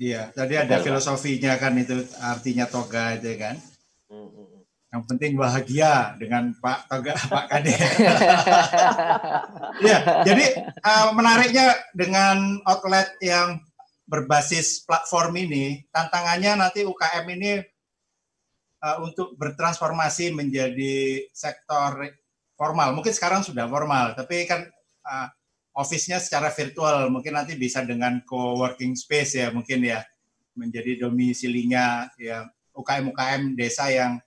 Iya, 0.00 0.32
tadi 0.32 0.56
ada 0.56 0.80
filosofinya 0.80 1.60
kan 1.60 1.76
itu 1.76 1.92
artinya 2.24 2.64
toga 2.64 3.20
itu 3.20 3.36
kan. 3.36 3.56
Hmm, 4.08 4.32
hmm. 4.32 4.59
Yang 4.90 5.02
penting 5.06 5.32
bahagia 5.38 6.18
dengan 6.18 6.50
Pak 6.58 6.90
Toga 6.90 7.14
Pak 7.32 7.44
Kade. 7.46 7.74
ya, 9.86 9.98
jadi 10.26 10.46
uh, 10.82 11.14
menariknya 11.14 11.78
dengan 11.94 12.58
outlet 12.66 13.14
yang 13.22 13.62
berbasis 14.10 14.82
platform 14.82 15.38
ini, 15.46 15.86
tantangannya 15.94 16.58
nanti 16.58 16.82
UKM 16.82 17.26
ini 17.38 17.62
uh, 18.82 18.98
untuk 19.06 19.38
bertransformasi 19.38 20.34
menjadi 20.34 21.22
sektor 21.30 22.10
formal. 22.58 22.90
Mungkin 22.90 23.14
sekarang 23.14 23.46
sudah 23.46 23.70
formal, 23.70 24.18
tapi 24.18 24.42
kan 24.50 24.66
uh, 25.06 25.30
office-nya 25.78 26.18
secara 26.18 26.50
virtual. 26.50 27.14
Mungkin 27.14 27.38
nanti 27.38 27.54
bisa 27.54 27.86
dengan 27.86 28.26
co-working 28.26 28.98
space 28.98 29.38
ya, 29.38 29.54
mungkin 29.54 29.86
ya 29.86 30.02
menjadi 30.58 31.06
domisilinya 31.06 32.10
ya 32.18 32.50
UKM-UKM 32.74 33.54
desa 33.54 33.86
yang 33.94 34.18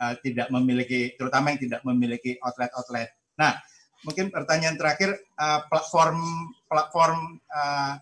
uh, 0.00 0.14
tidak 0.20 0.48
memiliki, 0.52 1.14
terutama 1.16 1.52
yang 1.54 1.60
tidak 1.60 1.80
memiliki 1.84 2.36
outlet-outlet. 2.40 3.12
Nah, 3.36 3.56
mungkin 4.04 4.32
pertanyaan 4.32 4.76
terakhir, 4.76 5.16
uh, 5.36 5.64
platform 5.68 6.20
platform 6.66 7.40
uh, 7.52 8.00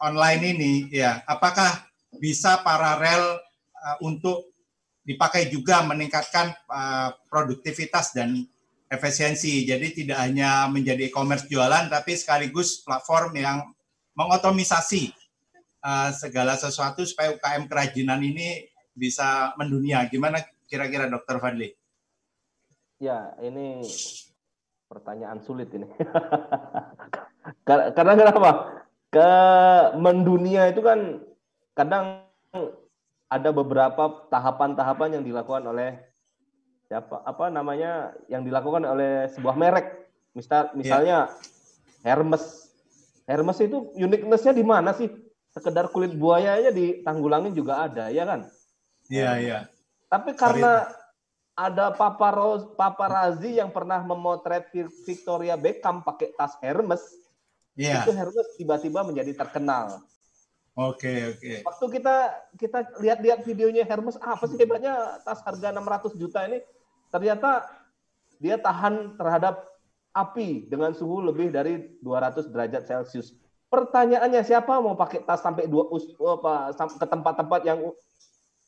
online 0.00 0.42
ini, 0.56 0.72
ya, 0.92 1.24
apakah 1.24 1.88
bisa 2.16 2.60
paralel 2.64 3.40
uh, 3.76 3.96
untuk 4.04 4.52
dipakai 5.06 5.46
juga 5.46 5.86
meningkatkan 5.86 6.50
uh, 6.66 7.14
produktivitas 7.30 8.10
dan 8.10 8.42
efisiensi. 8.90 9.62
Jadi 9.62 10.02
tidak 10.02 10.18
hanya 10.18 10.66
menjadi 10.66 11.10
e-commerce 11.10 11.46
jualan, 11.46 11.86
tapi 11.86 12.18
sekaligus 12.18 12.82
platform 12.82 13.38
yang 13.38 13.58
mengotomisasi 14.18 15.14
uh, 15.86 16.10
segala 16.10 16.58
sesuatu 16.58 17.06
supaya 17.06 17.34
UKM 17.38 17.70
kerajinan 17.70 18.20
ini 18.22 18.66
bisa 18.96 19.54
mendunia. 19.60 20.02
Gimana 20.10 20.42
kira-kira 20.66 21.10
Dokter 21.10 21.38
Fadli? 21.38 21.70
Ya, 23.02 23.34
ini 23.42 23.82
pertanyaan 24.86 25.42
sulit 25.42 25.70
ini. 25.74 25.86
Karena 27.66 28.12
kenapa? 28.14 28.50
Ke 29.10 29.30
mendunia 29.96 30.68
itu 30.68 30.82
kan 30.82 31.22
kadang 31.76 32.26
ada 33.26 33.50
beberapa 33.50 34.26
tahapan-tahapan 34.30 35.18
yang 35.18 35.24
dilakukan 35.26 35.66
oleh 35.66 35.98
siapa 36.86 37.18
apa 37.26 37.50
namanya 37.50 38.14
yang 38.30 38.46
dilakukan 38.46 38.86
oleh 38.86 39.26
sebuah 39.34 39.58
merek 39.58 40.06
misal 40.38 40.70
misalnya 40.78 41.26
yeah. 41.26 42.14
Hermes 42.14 42.70
Hermes 43.26 43.58
itu 43.58 43.90
uniquenessnya 43.98 44.54
di 44.54 44.62
mana 44.62 44.94
sih 44.94 45.10
sekedar 45.50 45.90
kulit 45.90 46.14
buaya 46.14 46.54
aja 46.54 46.70
ditanggulangin 46.70 47.58
juga 47.58 47.82
ada 47.90 48.06
ya 48.14 48.22
kan 48.22 48.46
iya 49.10 49.18
yeah, 49.18 49.34
iya 49.34 49.50
yeah. 49.50 49.62
Tapi 50.06 50.34
karena 50.38 50.86
ada 51.56 51.92
paparoz 51.94 52.68
paparazi 52.76 53.56
yang 53.56 53.72
pernah 53.72 54.04
memotret 54.04 54.68
Victoria 55.08 55.56
Beckham 55.56 56.04
pakai 56.04 56.36
tas 56.36 56.54
Hermes 56.60 57.02
yeah. 57.74 58.04
itu 58.04 58.12
Hermes 58.12 58.48
tiba-tiba 58.60 59.00
menjadi 59.02 59.32
terkenal 59.32 60.04
Oke, 60.76 61.08
okay, 61.08 61.18
oke. 61.32 61.40
Okay. 61.40 61.58
Waktu 61.64 61.86
kita 61.88 62.16
kita 62.60 62.78
lihat-lihat 63.00 63.48
videonya 63.48 63.88
Hermes, 63.88 64.20
ah, 64.20 64.36
apa 64.36 64.44
sih 64.44 64.60
hebatnya 64.60 65.24
tas 65.24 65.40
harga 65.40 65.72
600 65.72 66.20
juta 66.20 66.44
ini? 66.44 66.60
Ternyata 67.08 67.64
dia 68.36 68.60
tahan 68.60 69.16
terhadap 69.16 69.64
api 70.12 70.68
dengan 70.68 70.92
suhu 70.92 71.24
lebih 71.24 71.48
dari 71.48 71.96
200 72.04 72.52
derajat 72.52 72.84
Celcius. 72.84 73.32
Pertanyaannya 73.72 74.44
siapa 74.44 74.76
mau 74.76 74.92
pakai 74.92 75.24
tas 75.24 75.40
sampai 75.40 75.64
dua 75.64 75.88
apa 76.36 76.76
ke 76.76 77.06
tempat-tempat 77.08 77.60
yang 77.64 77.80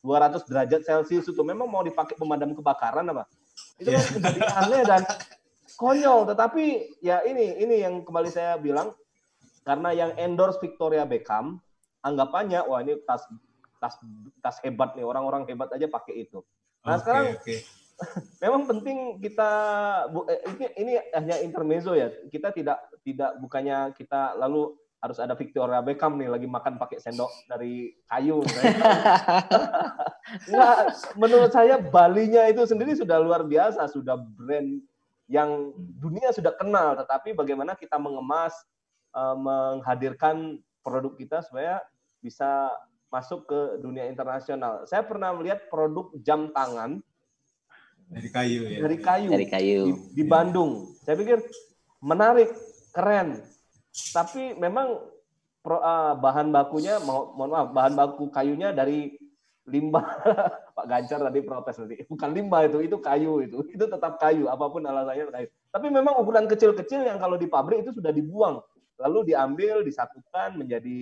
200 0.03 0.47
derajat 0.47 0.81
Celcius 0.87 1.27
itu 1.27 1.41
memang 1.43 1.67
mau 1.67 1.83
dipakai 1.83 2.15
pemadam 2.15 2.55
kebakaran 2.55 3.03
apa? 3.11 3.27
Itu 3.75 3.91
kan 3.91 4.03
menjadi 4.15 4.41
aneh 4.63 4.81
dan 4.87 5.01
konyol. 5.75 6.27
Tetapi 6.27 6.63
ya 7.03 7.23
ini 7.27 7.59
ini 7.59 7.83
yang 7.83 8.03
kembali 8.07 8.29
saya 8.31 8.55
bilang 8.55 8.95
karena 9.67 9.91
yang 9.91 10.11
endorse 10.15 10.59
Victoria 10.63 11.03
Beckham 11.03 11.59
anggapannya 11.99 12.63
wah 12.63 12.79
ini 12.79 12.95
tas 13.03 13.27
tas 13.79 13.95
tas 14.39 14.57
hebat 14.63 14.95
nih 14.95 15.03
orang-orang 15.03 15.43
hebat 15.47 15.71
aja 15.75 15.87
pakai 15.91 16.27
itu. 16.27 16.39
Nah 16.87 16.95
okay, 16.95 17.01
sekarang 17.03 17.25
okay. 17.35 17.59
memang 18.43 18.63
penting 18.71 19.19
kita 19.19 19.51
eh, 20.31 20.39
ini 20.55 20.65
ini 20.79 20.93
hanya 21.11 21.35
intermezzo 21.43 21.91
ya. 21.91 22.07
Kita 22.31 22.55
tidak 22.55 22.79
tidak 23.03 23.35
bukannya 23.43 23.91
kita 23.99 24.39
lalu 24.39 24.75
harus 24.99 25.17
ada 25.19 25.31
Victoria 25.35 25.79
Beckham 25.79 26.19
nih 26.19 26.27
lagi 26.27 26.47
makan 26.47 26.75
pakai 26.75 26.99
sendok 26.99 27.31
dari 27.47 27.95
kayu. 28.07 28.43
Nggak, 30.51 30.77
menurut 31.15 31.51
saya 31.55 31.79
Balinya 31.79 32.43
itu 32.51 32.67
sendiri 32.67 32.91
sudah 32.93 33.17
luar 33.23 33.47
biasa, 33.47 33.87
sudah 33.87 34.19
brand 34.19 34.83
yang 35.31 35.71
dunia 35.75 36.35
sudah 36.35 36.51
kenal. 36.59 36.99
Tetapi 36.99 37.31
bagaimana 37.31 37.79
kita 37.79 37.95
mengemas, 37.95 38.51
eh, 39.15 39.35
menghadirkan 39.39 40.59
produk 40.83 41.15
kita 41.15 41.47
supaya 41.47 41.79
bisa 42.19 42.67
masuk 43.07 43.47
ke 43.47 43.59
dunia 43.79 44.05
internasional. 44.05 44.83
Saya 44.83 45.01
pernah 45.07 45.31
melihat 45.31 45.71
produk 45.71 46.11
jam 46.19 46.51
tangan 46.51 46.99
dari 48.09 48.29
kayu 48.33 48.61
ya. 48.65 48.79
Dari 48.81 48.97
kayu. 48.97 49.29
Dari 49.29 49.47
kayu. 49.47 49.81
Di, 49.85 49.93
di 50.17 50.23
Bandung. 50.25 50.97
Saya 51.05 51.13
pikir 51.13 51.37
menarik, 52.01 52.49
keren. 52.89 53.37
Tapi 53.89 54.55
memang 54.55 55.01
pro, 55.59 55.81
uh, 55.81 56.13
bahan 56.17 56.53
bakunya 56.53 57.01
mo 57.01 57.33
mohon 57.35 57.51
maaf, 57.51 57.69
bahan 57.73 57.93
baku 57.97 58.29
kayunya 58.29 58.69
dari 58.71 59.17
limbah 59.69 60.05
Pak 60.77 60.85
Ganjar 60.85 61.19
tadi 61.21 61.39
protes 61.43 61.75
tadi. 61.77 61.95
Bukan 62.07 62.29
limbah 62.31 62.65
itu, 62.65 62.79
itu 62.85 62.97
kayu 63.01 63.43
itu. 63.43 63.65
Itu 63.75 63.85
tetap 63.85 64.17
kayu, 64.17 64.49
apa 64.49 64.65
pun 64.69 64.81
alasannya 64.85 65.29
kayu. 65.29 65.47
Tapi 65.69 65.87
memang 65.93 66.17
ukuran 66.17 66.49
kecil-kecil 66.49 67.05
yang 67.05 67.21
kalau 67.21 67.37
di 67.37 67.45
pabrik 67.45 67.85
itu 67.85 67.93
sudah 67.93 68.09
dibuang 68.09 68.57
lalu 68.99 69.31
diambil 69.31 69.81
disatukan 69.81 70.59
menjadi 70.59 70.99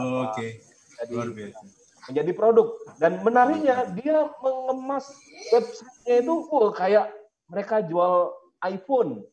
oh, 0.00 0.24
oke 0.24 0.40
okay. 0.40 0.64
luar 1.12 1.28
biasa 1.30 1.60
menjadi 2.08 2.32
produk 2.32 2.68
dan 2.96 3.20
menariknya 3.20 3.84
dia 3.92 4.32
mengemas 4.40 5.12
websitenya 5.52 6.24
itu 6.24 6.34
oh, 6.48 6.72
kayak 6.72 7.12
mereka 7.52 7.84
jual 7.84 8.32
iPhone 8.64 9.28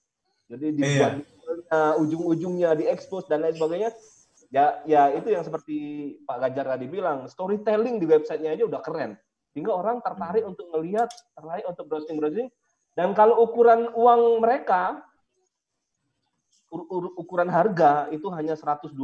jadi 0.51 0.75
dibuat 0.75 1.11
iya. 1.23 1.34
Ujung-ujungnya 2.01 2.77
diekspos 2.77 3.25
dan 3.25 3.41
lain 3.41 3.55
sebagainya 3.57 3.89
ya 4.53 4.79
ya 4.85 5.09
itu 5.13 5.33
yang 5.33 5.41
seperti 5.41 5.77
Pak 6.23 6.37
Ganjar 6.37 6.77
tadi 6.77 6.85
bilang 6.85 7.25
storytelling 7.25 7.97
di 7.97 8.05
websitenya 8.05 8.53
aja 8.55 8.63
udah 8.69 8.81
keren 8.85 9.17
sehingga 9.51 9.71
orang 9.73 10.03
tertarik 10.03 10.43
hmm. 10.45 10.51
untuk 10.53 10.65
melihat 10.75 11.09
tertarik 11.33 11.65
untuk 11.65 11.85
browsing 11.89 12.17
browsing 12.21 12.47
dan 12.95 13.11
kalau 13.11 13.43
ukuran 13.43 13.91
uang 13.91 14.39
mereka 14.39 15.03
ukuran 17.15 17.47
harga 17.47 18.11
itu 18.11 18.27
hanya 18.33 18.57
120 18.57 18.95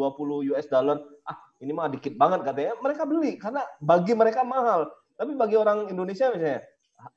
US 0.52 0.68
dollar. 0.68 1.00
Ah, 1.24 1.40
ini 1.64 1.72
mah 1.72 1.88
dikit 1.88 2.18
banget 2.20 2.44
katanya. 2.44 2.74
Mereka 2.84 3.04
beli 3.08 3.40
karena 3.40 3.64
bagi 3.80 4.12
mereka 4.12 4.44
mahal. 4.44 4.92
Tapi 5.16 5.38
bagi 5.38 5.56
orang 5.56 5.88
Indonesia 5.88 6.34
misalnya 6.34 6.62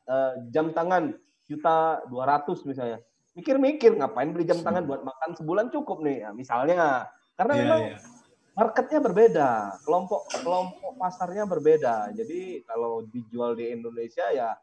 eh, 0.06 0.32
jam 0.52 0.70
tangan 0.70 1.14
juta 1.48 2.04
200 2.06 2.68
misalnya. 2.70 2.98
Mikir-mikir 3.34 3.98
ngapain 3.98 4.30
beli 4.30 4.46
jam 4.46 4.62
tangan 4.62 4.86
buat 4.86 5.02
makan 5.02 5.30
sebulan 5.34 5.66
cukup 5.74 6.06
nih. 6.06 6.26
Ya, 6.26 6.30
misalnya 6.30 7.10
karena 7.34 7.54
yeah, 7.54 7.62
memang 7.66 7.80
yeah. 7.90 8.00
marketnya 8.54 9.00
berbeda, 9.02 9.50
kelompok 9.82 10.30
kelompok 10.30 10.92
pasarnya 10.94 11.44
berbeda. 11.44 12.14
Jadi 12.14 12.62
kalau 12.62 13.02
dijual 13.10 13.58
di 13.58 13.74
Indonesia 13.74 14.30
ya 14.30 14.54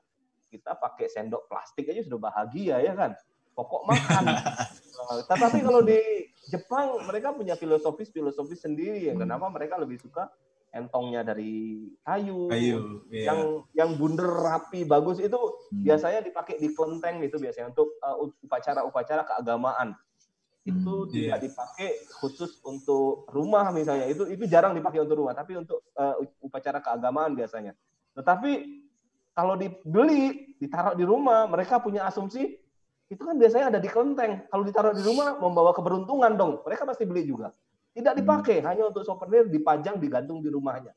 kita 0.52 0.76
pakai 0.80 1.07
sendok 1.07 1.48
plastik 1.48 1.88
aja 1.91 2.03
sudah 2.03 2.19
bahagia 2.19 2.84
ya 2.84 2.91
kan 2.95 3.11
pokok 3.56 3.84
makan. 3.88 4.23
uh, 4.31 5.19
tetapi 5.31 5.60
kalau 5.64 5.84
di 5.84 5.99
Jepang 6.48 6.99
mereka 7.07 7.35
punya 7.35 7.56
filosofis 7.60 8.11
filosofis 8.11 8.64
sendiri 8.64 9.11
ya. 9.11 9.14
Kenapa 9.19 9.52
mereka 9.52 9.76
lebih 9.80 9.99
suka 9.99 10.31
entongnya 10.72 11.22
dari 11.27 11.84
kayu, 12.03 12.48
kayu 12.48 13.03
iya. 13.11 13.31
yang 13.31 13.39
yang 13.76 13.89
bunder 13.99 14.27
rapi 14.27 14.88
bagus 14.88 15.19
itu 15.19 15.35
hmm. 15.35 15.84
biasanya 15.84 16.23
dipakai 16.23 16.56
di 16.57 16.72
kelenteng 16.72 17.19
itu 17.19 17.35
biasanya 17.35 17.76
untuk 17.76 17.99
uh, 17.99 18.15
upacara-upacara 18.48 19.27
keagamaan 19.27 19.93
itu 20.64 20.93
hmm, 21.06 21.10
tidak 21.11 21.38
yeah. 21.38 21.43
dipakai 21.43 21.89
khusus 22.22 22.64
untuk 22.64 23.27
rumah 23.34 23.68
misalnya 23.76 24.07
itu 24.07 24.30
itu 24.31 24.48
jarang 24.48 24.72
dipakai 24.72 25.03
untuk 25.03 25.19
rumah 25.19 25.35
tapi 25.35 25.60
untuk 25.60 25.84
uh, 25.99 26.15
upacara 26.39 26.80
keagamaan 26.80 27.35
biasanya 27.35 27.76
tetapi 28.15 28.81
kalau 29.35 29.60
dibeli 29.60 30.56
ditaruh 30.60 30.95
di 30.95 31.03
rumah 31.03 31.52
mereka 31.52 31.84
punya 31.84 32.07
asumsi 32.07 32.61
itu 33.11 33.22
kan 33.27 33.35
biasanya 33.35 33.76
ada 33.76 33.80
di 33.84 33.91
kelenteng. 33.91 34.48
Kalau 34.48 34.64
ditaruh 34.64 34.95
di 34.95 35.03
rumah 35.03 35.35
membawa 35.35 35.76
keberuntungan 35.76 36.31
dong. 36.39 36.64
Mereka 36.64 36.88
pasti 36.88 37.03
beli 37.03 37.27
juga. 37.27 37.52
Tidak 37.91 38.13
dipakai, 38.15 38.63
hmm. 38.63 38.68
hanya 38.68 38.84
untuk 38.88 39.03
souvenir 39.03 39.51
dipajang 39.51 39.99
digantung 39.99 40.39
di 40.39 40.47
rumahnya. 40.47 40.95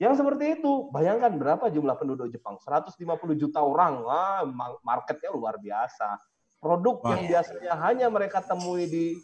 Yang 0.00 0.24
seperti 0.24 0.58
itu, 0.58 0.88
bayangkan 0.90 1.30
berapa 1.36 1.70
jumlah 1.70 1.94
penduduk 1.94 2.26
Jepang? 2.32 2.58
150 2.58 2.98
juta 3.38 3.62
orang. 3.62 4.02
Wah, 4.02 4.42
marketnya 4.82 5.30
luar 5.30 5.60
biasa. 5.60 6.18
Produk 6.58 7.04
Wah. 7.04 7.14
yang 7.14 7.22
biasanya 7.30 7.72
hanya 7.86 8.06
mereka 8.10 8.42
temui 8.42 8.90
di 8.90 9.14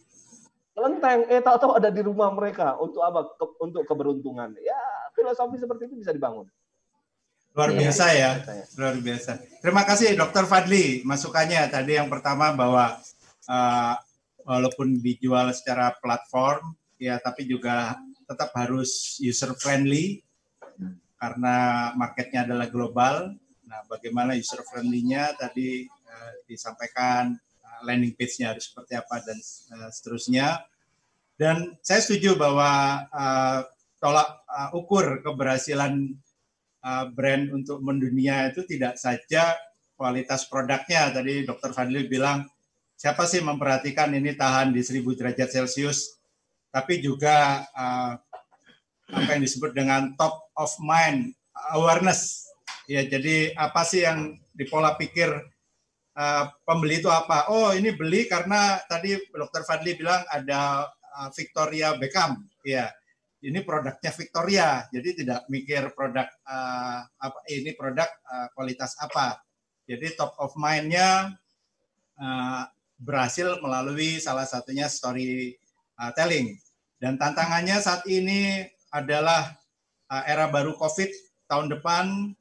kelenteng, 0.78 1.26
eh 1.26 1.42
tahu-tahu 1.42 1.74
ada 1.74 1.90
di 1.90 1.98
rumah 2.06 2.30
mereka 2.30 2.78
untuk 2.78 3.02
apa? 3.02 3.26
Ke, 3.34 3.44
untuk 3.58 3.82
keberuntungan. 3.82 4.54
Ya, 4.62 4.78
filosofi 5.18 5.58
seperti 5.58 5.90
itu 5.90 5.98
bisa 5.98 6.14
dibangun. 6.14 6.46
Luar 7.58 7.74
iya, 7.74 7.90
biasa 7.90 8.04
ya, 8.14 8.30
luar 8.78 8.96
biasa. 9.02 9.32
Terima 9.58 9.82
kasih 9.82 10.14
Dokter 10.14 10.46
Fadli 10.46 11.02
masukannya 11.02 11.66
tadi 11.66 11.98
yang 11.98 12.06
pertama 12.06 12.54
bahwa 12.54 12.94
uh, 13.50 13.94
walaupun 14.46 15.02
dijual 15.02 15.50
secara 15.50 15.90
platform 15.98 16.77
ya 16.98 17.16
tapi 17.22 17.46
juga 17.46 17.96
tetap 18.28 18.52
harus 18.58 19.16
user 19.22 19.56
friendly 19.56 20.20
karena 21.18 21.90
marketnya 21.98 22.46
adalah 22.46 22.70
global. 22.70 23.34
Nah, 23.68 23.80
bagaimana 23.90 24.38
user 24.38 24.62
friendly-nya 24.64 25.34
tadi 25.34 25.84
uh, 25.88 26.32
disampaikan 26.46 27.34
uh, 27.36 27.80
landing 27.84 28.14
page-nya 28.14 28.54
harus 28.54 28.70
seperti 28.70 28.94
apa 28.96 29.16
dan 29.26 29.38
uh, 29.74 29.90
seterusnya. 29.90 30.62
Dan 31.38 31.78
saya 31.82 32.02
setuju 32.02 32.38
bahwa 32.38 33.02
uh, 33.10 33.60
tolak 33.98 34.42
uh, 34.46 34.70
ukur 34.78 35.20
keberhasilan 35.22 36.14
uh, 36.82 37.04
brand 37.12 37.50
untuk 37.50 37.82
mendunia 37.82 38.50
itu 38.50 38.62
tidak 38.64 38.96
saja 38.96 39.58
kualitas 39.98 40.46
produknya. 40.46 41.10
Tadi 41.10 41.46
Dr. 41.46 41.74
Fadli 41.74 42.06
bilang 42.06 42.46
siapa 42.94 43.26
sih 43.26 43.42
memperhatikan 43.42 44.14
ini 44.14 44.34
tahan 44.38 44.70
di 44.70 44.82
1000 44.82 45.02
derajat 45.18 45.50
Celcius, 45.50 46.17
tapi 46.68 47.00
juga 47.00 47.64
uh, 47.72 48.12
apa 49.08 49.28
yang 49.36 49.42
disebut 49.44 49.72
dengan 49.72 50.12
top 50.20 50.52
of 50.56 50.68
mind 50.80 51.32
awareness. 51.72 52.48
Ya, 52.88 53.04
jadi 53.04 53.52
apa 53.56 53.84
sih 53.84 54.04
yang 54.04 54.36
di 54.52 54.64
pola 54.64 54.96
pikir 54.96 55.28
uh, 56.16 56.44
pembeli 56.64 57.00
itu 57.04 57.08
apa? 57.12 57.48
Oh, 57.52 57.72
ini 57.72 57.92
beli 57.92 58.28
karena 58.28 58.80
tadi 58.88 59.16
Dr. 59.28 59.64
Fadli 59.64 59.96
bilang 59.96 60.24
ada 60.28 60.88
uh, 60.88 61.28
Victoria 61.36 61.96
Beckham. 61.96 62.48
Ya, 62.64 62.92
ini 63.44 63.62
produknya 63.62 64.10
Victoria, 64.10 64.68
jadi 64.90 65.08
tidak 65.24 65.40
mikir 65.46 65.94
produk 65.94 66.26
uh, 66.42 67.06
apa 67.06 67.38
ini 67.52 67.70
produk 67.76 68.08
uh, 68.26 68.48
kualitas 68.56 68.98
apa. 68.98 69.38
Jadi 69.88 70.18
top 70.18 70.36
of 70.36 70.52
mind-nya 70.58 71.32
uh, 72.20 72.62
berhasil 72.98 73.56
melalui 73.62 74.18
salah 74.18 74.44
satunya 74.44 74.90
story 74.90 75.56
uh, 75.98 76.12
telling. 76.14 76.54
Dan 76.98 77.18
tantangannya 77.18 77.78
saat 77.82 78.06
ini 78.06 78.66
adalah 78.90 79.54
uh, 80.08 80.24
era 80.24 80.46
baru 80.46 80.78
COVID 80.78 81.10
tahun 81.50 81.66
depan. 81.74 82.32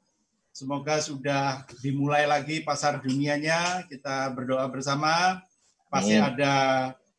Semoga 0.54 0.98
sudah 0.98 1.66
dimulai 1.86 2.26
lagi 2.26 2.66
pasar 2.66 3.02
dunianya. 3.02 3.86
Kita 3.86 4.34
berdoa 4.34 4.66
bersama. 4.70 5.42
Pasti 5.90 6.18
ada 6.18 6.56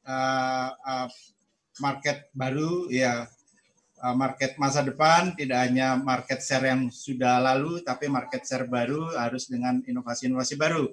uh, 0.02 0.70
uh, 0.74 1.08
market 1.78 2.26
baru, 2.34 2.90
ya 2.90 3.30
market 4.18 4.58
masa 4.58 4.82
depan. 4.82 5.34
Tidak 5.38 5.54
hanya 5.54 5.94
market 5.94 6.42
share 6.42 6.74
yang 6.74 6.90
sudah 6.90 7.38
lalu, 7.38 7.82
tapi 7.86 8.10
market 8.10 8.42
share 8.42 8.66
baru 8.66 9.14
harus 9.14 9.46
dengan 9.46 9.78
inovasi-inovasi 9.86 10.58
baru. 10.58 10.90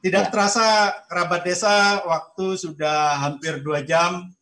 Tidak 0.00 0.24
ya. 0.28 0.30
terasa 0.32 0.68
kerabat 1.08 1.44
desa 1.44 2.00
waktu 2.04 2.56
sudah 2.56 3.20
hampir 3.20 3.60
dua 3.60 3.84
jam 3.84 4.32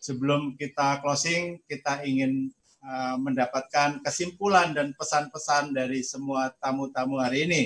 sebelum 0.00 0.56
kita 0.56 1.04
closing. 1.04 1.60
Kita 1.68 2.02
ingin 2.02 2.50
Eh, 2.80 3.16
mendapatkan 3.20 4.00
kesimpulan 4.00 4.72
dan 4.72 4.96
pesan-pesan 4.96 5.76
dari 5.76 6.00
semua 6.00 6.48
tamu-tamu 6.64 7.20
hari 7.20 7.44
ini. 7.44 7.62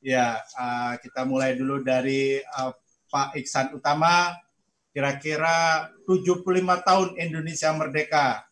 Ya, 0.00 0.40
uh, 0.56 0.96
kita 1.04 1.28
mulai 1.28 1.52
dulu 1.52 1.84
dari 1.84 2.40
uh, 2.56 2.72
Pak 3.12 3.36
Iksan 3.36 3.76
Utama, 3.76 4.32
kira-kira 4.96 5.90
75 6.08 6.48
tahun 6.80 7.08
Indonesia 7.20 7.76
merdeka. 7.76 8.48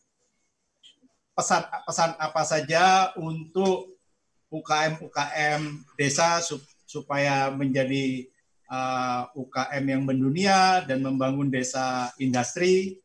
Pesan-pesan 1.33 2.13
apa 2.21 2.43
saja 2.45 3.09
untuk 3.17 3.97
UKM-UKM 4.53 5.81
desa 5.97 6.45
supaya 6.85 7.49
menjadi 7.49 8.29
uh, 8.69 9.33
UKM 9.33 9.83
yang 9.97 10.03
mendunia 10.05 10.85
dan 10.85 11.01
membangun 11.01 11.49
desa 11.49 12.13
industri 12.21 13.01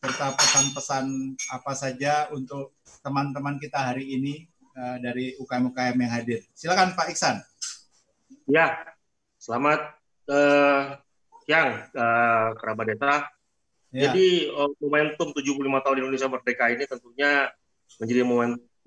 serta 0.00 0.32
pesan-pesan 0.32 1.36
apa 1.52 1.72
saja 1.76 2.32
untuk 2.32 2.72
teman-teman 3.04 3.60
kita 3.60 3.92
hari 3.92 4.16
ini 4.16 4.48
uh, 4.72 4.96
dari 4.96 5.36
UKM-UKM 5.36 5.96
yang 6.00 6.12
hadir. 6.12 6.40
Silakan 6.56 6.96
Pak 6.96 7.12
Iksan. 7.12 7.36
Ya, 8.48 8.80
selamat 9.36 10.00
uh, 10.32 10.96
siang 11.44 11.84
uh, 11.92 12.56
kerabat 12.56 12.96
desa. 12.96 13.28
Ya. 13.92 14.08
Jadi 14.08 14.48
uh, 14.48 14.72
momentum 14.80 15.36
75 15.36 15.84
tahun 15.84 15.96
Indonesia 16.00 16.32
Merdeka 16.32 16.72
ini 16.72 16.88
tentunya 16.88 17.52
menjadi 18.00 18.22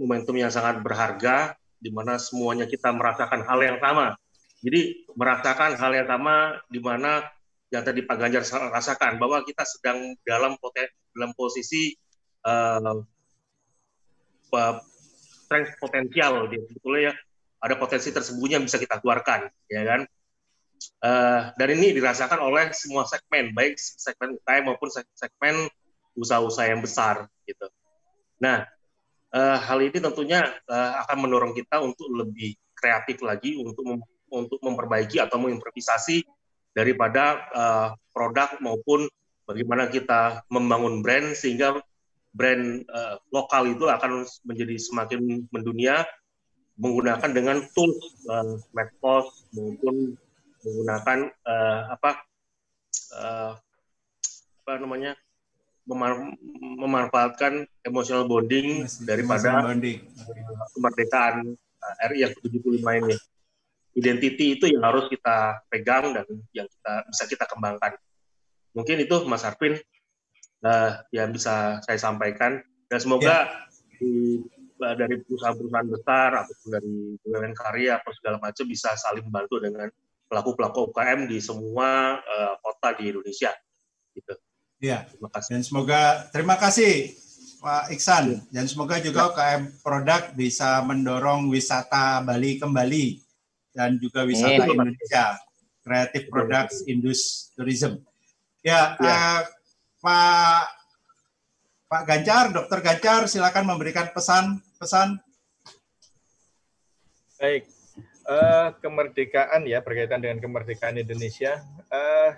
momentum 0.01 0.33
yang 0.33 0.49
sangat 0.49 0.81
berharga 0.81 1.53
di 1.77 1.93
mana 1.93 2.17
semuanya 2.17 2.65
kita 2.65 2.89
merasakan 2.89 3.45
hal 3.45 3.59
yang 3.61 3.77
sama. 3.77 4.17
Jadi 4.65 5.05
merasakan 5.13 5.77
hal 5.77 5.91
yang 5.93 6.09
sama 6.09 6.57
di 6.73 6.81
mana 6.81 7.21
yang 7.69 7.85
tadi 7.85 8.01
Pak 8.01 8.17
Ganjar 8.17 8.41
rasakan 8.73 9.21
bahwa 9.21 9.45
kita 9.45 9.61
sedang 9.67 10.17
dalam 10.25 10.57
potensi 10.57 11.02
dalam 11.13 11.31
posisi 11.37 11.93
uh, 12.45 13.01
strength 15.45 15.77
potensial 15.77 16.49
dia. 16.49 16.61
Sebetulnya 16.65 17.01
ya 17.09 17.13
ada 17.63 17.75
potensi 17.79 18.11
tersembunyi 18.11 18.59
yang 18.59 18.65
bisa 18.65 18.81
kita 18.81 18.99
keluarkan 18.99 19.49
ya 19.69 19.81
kan? 19.85 20.01
Uh, 20.99 21.41
dan 21.55 21.79
ini 21.79 21.95
dirasakan 21.95 22.43
oleh 22.43 22.75
semua 22.75 23.07
segmen 23.07 23.55
baik 23.55 23.79
segmen 23.79 24.35
UKM 24.35 24.63
maupun 24.67 24.91
segmen 24.91 25.71
usaha-usaha 26.19 26.67
yang 26.67 26.83
besar 26.83 27.31
gitu. 27.47 27.71
Nah 28.43 28.67
uh, 29.31 29.57
hal 29.63 29.79
ini 29.79 29.95
tentunya 29.95 30.43
uh, 30.67 30.91
akan 31.07 31.17
mendorong 31.23 31.53
kita 31.55 31.79
untuk 31.79 32.11
lebih 32.11 32.59
kreatif 32.75 33.23
lagi 33.23 33.55
untuk 33.55 33.83
mem 33.87 34.03
untuk 34.33 34.57
memperbaiki 34.65 35.21
atau 35.21 35.37
mengimprovisasi 35.37 36.25
daripada 36.73 37.45
uh, 37.53 37.89
produk 38.11 38.49
maupun 38.59 39.05
bagaimana 39.47 39.91
kita 39.91 40.43
membangun 40.47 41.03
brand 41.03 41.35
sehingga 41.35 41.79
brand 42.33 42.83
uh, 42.89 43.21
lokal 43.29 43.69
itu 43.69 43.85
akan 43.85 44.25
menjadi 44.43 44.75
semakin 44.81 45.45
mendunia 45.53 46.03
menggunakan 46.77 47.29
dengan 47.29 47.61
tools 47.77 48.25
uh, 48.25 48.57
medsos 48.73 49.45
maupun 49.53 50.17
menggunakan 50.65 51.29
uh, 51.45 51.81
apa 51.93 52.11
uh, 53.13 53.51
apa 54.63 54.73
namanya 54.81 55.13
memar 55.83 56.15
memanfaatkan 56.79 57.67
emotional 57.83 58.25
bonding 58.25 58.87
Masih, 58.87 59.03
daripada 59.03 59.67
bonding. 59.67 59.99
kemerdekaan 60.73 61.35
uh, 61.59 62.07
RI 62.09 62.23
yang 62.23 62.33
ke-75 62.39 62.87
ini. 63.03 63.15
Identity 63.93 64.57
itu 64.57 64.65
yang 64.73 64.81
harus 64.81 65.05
kita 65.05 65.61
pegang 65.69 66.17
dan 66.17 66.25
yang 66.55 66.65
kita 66.65 66.93
bisa 67.05 67.23
kita 67.29 67.45
kembangkan. 67.45 67.93
Mungkin 68.73 69.05
itu 69.05 69.15
Mas 69.29 69.45
Arvin 69.45 69.77
uh, 70.65 70.91
yang 71.13 71.29
bisa 71.29 71.79
saya 71.85 71.99
sampaikan 72.01 72.61
dan 72.89 72.99
semoga 72.99 73.47
ya. 73.47 73.97
di, 74.01 74.41
uh, 74.81 74.95
dari 74.97 75.21
perusahaan-perusahaan 75.21 75.89
besar 75.89 76.29
ataupun 76.45 76.69
dari 76.73 76.95
BUMN 77.21 77.53
karya 77.53 78.01
atau 78.01 78.11
segala 78.17 78.37
macam 78.41 78.65
bisa 78.65 78.93
saling 78.97 79.25
membantu 79.25 79.61
dengan 79.61 79.87
pelaku-pelaku 80.25 80.89
UKM 80.89 81.29
di 81.29 81.37
semua 81.37 82.17
uh, 82.17 82.55
kota 82.65 82.97
di 82.97 83.13
Indonesia. 83.13 83.53
Gitu. 84.17 84.33
Ya. 84.81 85.05
Terima 85.07 85.29
kasih. 85.29 85.49
Dan 85.55 85.61
semoga 85.63 86.01
terima 86.33 86.55
kasih 86.57 87.13
Pak 87.63 87.95
Iksan 87.95 88.43
dan 88.51 88.67
semoga 88.67 88.99
juga 88.99 89.31
UKM 89.31 89.79
produk 89.79 90.35
bisa 90.35 90.83
mendorong 90.83 91.47
wisata 91.47 92.19
Bali 92.19 92.59
kembali 92.59 93.23
dan 93.71 93.95
juga 93.97 94.27
wisata 94.27 94.67
Indonesia, 94.67 95.39
Creative 95.79 96.25
Products 96.27 96.83
Industry 96.83 97.55
Tourism. 97.55 98.03
Ya, 98.63 98.95
ya. 98.95 99.11
Uh, 99.11 99.41
Pak 99.99 100.63
Pak 101.91 102.03
Ganjar, 102.07 102.45
Dokter 102.55 102.79
Ganjar, 102.79 103.27
silakan 103.27 103.67
memberikan 103.67 104.07
pesan-pesan. 104.15 105.19
Baik, 107.43 107.67
uh, 108.23 108.71
kemerdekaan 108.79 109.67
ya 109.67 109.83
berkaitan 109.83 110.23
dengan 110.23 110.39
kemerdekaan 110.39 110.95
Indonesia. 110.95 111.59
Uh, 111.91 112.31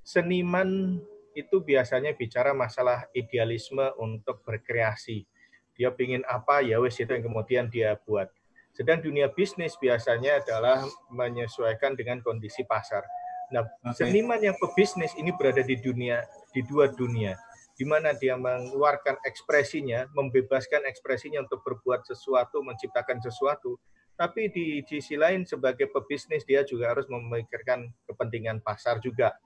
seniman 0.00 0.96
itu 1.36 1.60
biasanya 1.60 2.16
bicara 2.16 2.56
masalah 2.56 3.04
idealisme 3.12 3.92
untuk 4.00 4.40
berkreasi. 4.48 5.28
Dia 5.76 5.92
ingin 5.92 6.24
apa 6.24 6.64
ya 6.64 6.80
wes 6.80 6.96
itu 6.96 7.12
yang 7.12 7.28
kemudian 7.28 7.68
dia 7.68 7.92
buat. 8.08 8.32
Sedang 8.72 9.04
dunia 9.04 9.28
bisnis 9.28 9.76
biasanya 9.76 10.40
adalah 10.40 10.80
menyesuaikan 11.12 11.92
dengan 11.92 12.24
kondisi 12.24 12.64
pasar 12.64 13.04
Nah, 13.52 13.68
okay. 13.84 14.08
seniman 14.08 14.40
yang 14.40 14.56
pebisnis 14.56 15.12
ini 15.20 15.30
berada 15.36 15.60
di 15.60 15.76
dunia 15.76 16.24
di 16.56 16.64
dua 16.64 16.88
dunia, 16.88 17.36
di 17.76 17.84
mana 17.84 18.16
dia 18.16 18.36
mengeluarkan 18.36 19.20
ekspresinya, 19.28 20.08
membebaskan 20.16 20.88
ekspresinya 20.88 21.44
untuk 21.44 21.60
berbuat 21.64 22.08
sesuatu, 22.08 22.64
menciptakan 22.64 23.20
sesuatu, 23.20 23.76
tapi 24.16 24.48
di 24.48 24.80
sisi 24.88 25.16
lain 25.20 25.44
sebagai 25.44 25.88
pebisnis 25.88 26.44
dia 26.48 26.64
juga 26.64 26.92
harus 26.92 27.08
memikirkan 27.08 27.92
kepentingan 28.08 28.64
pasar 28.64 29.00
juga. 29.04 29.36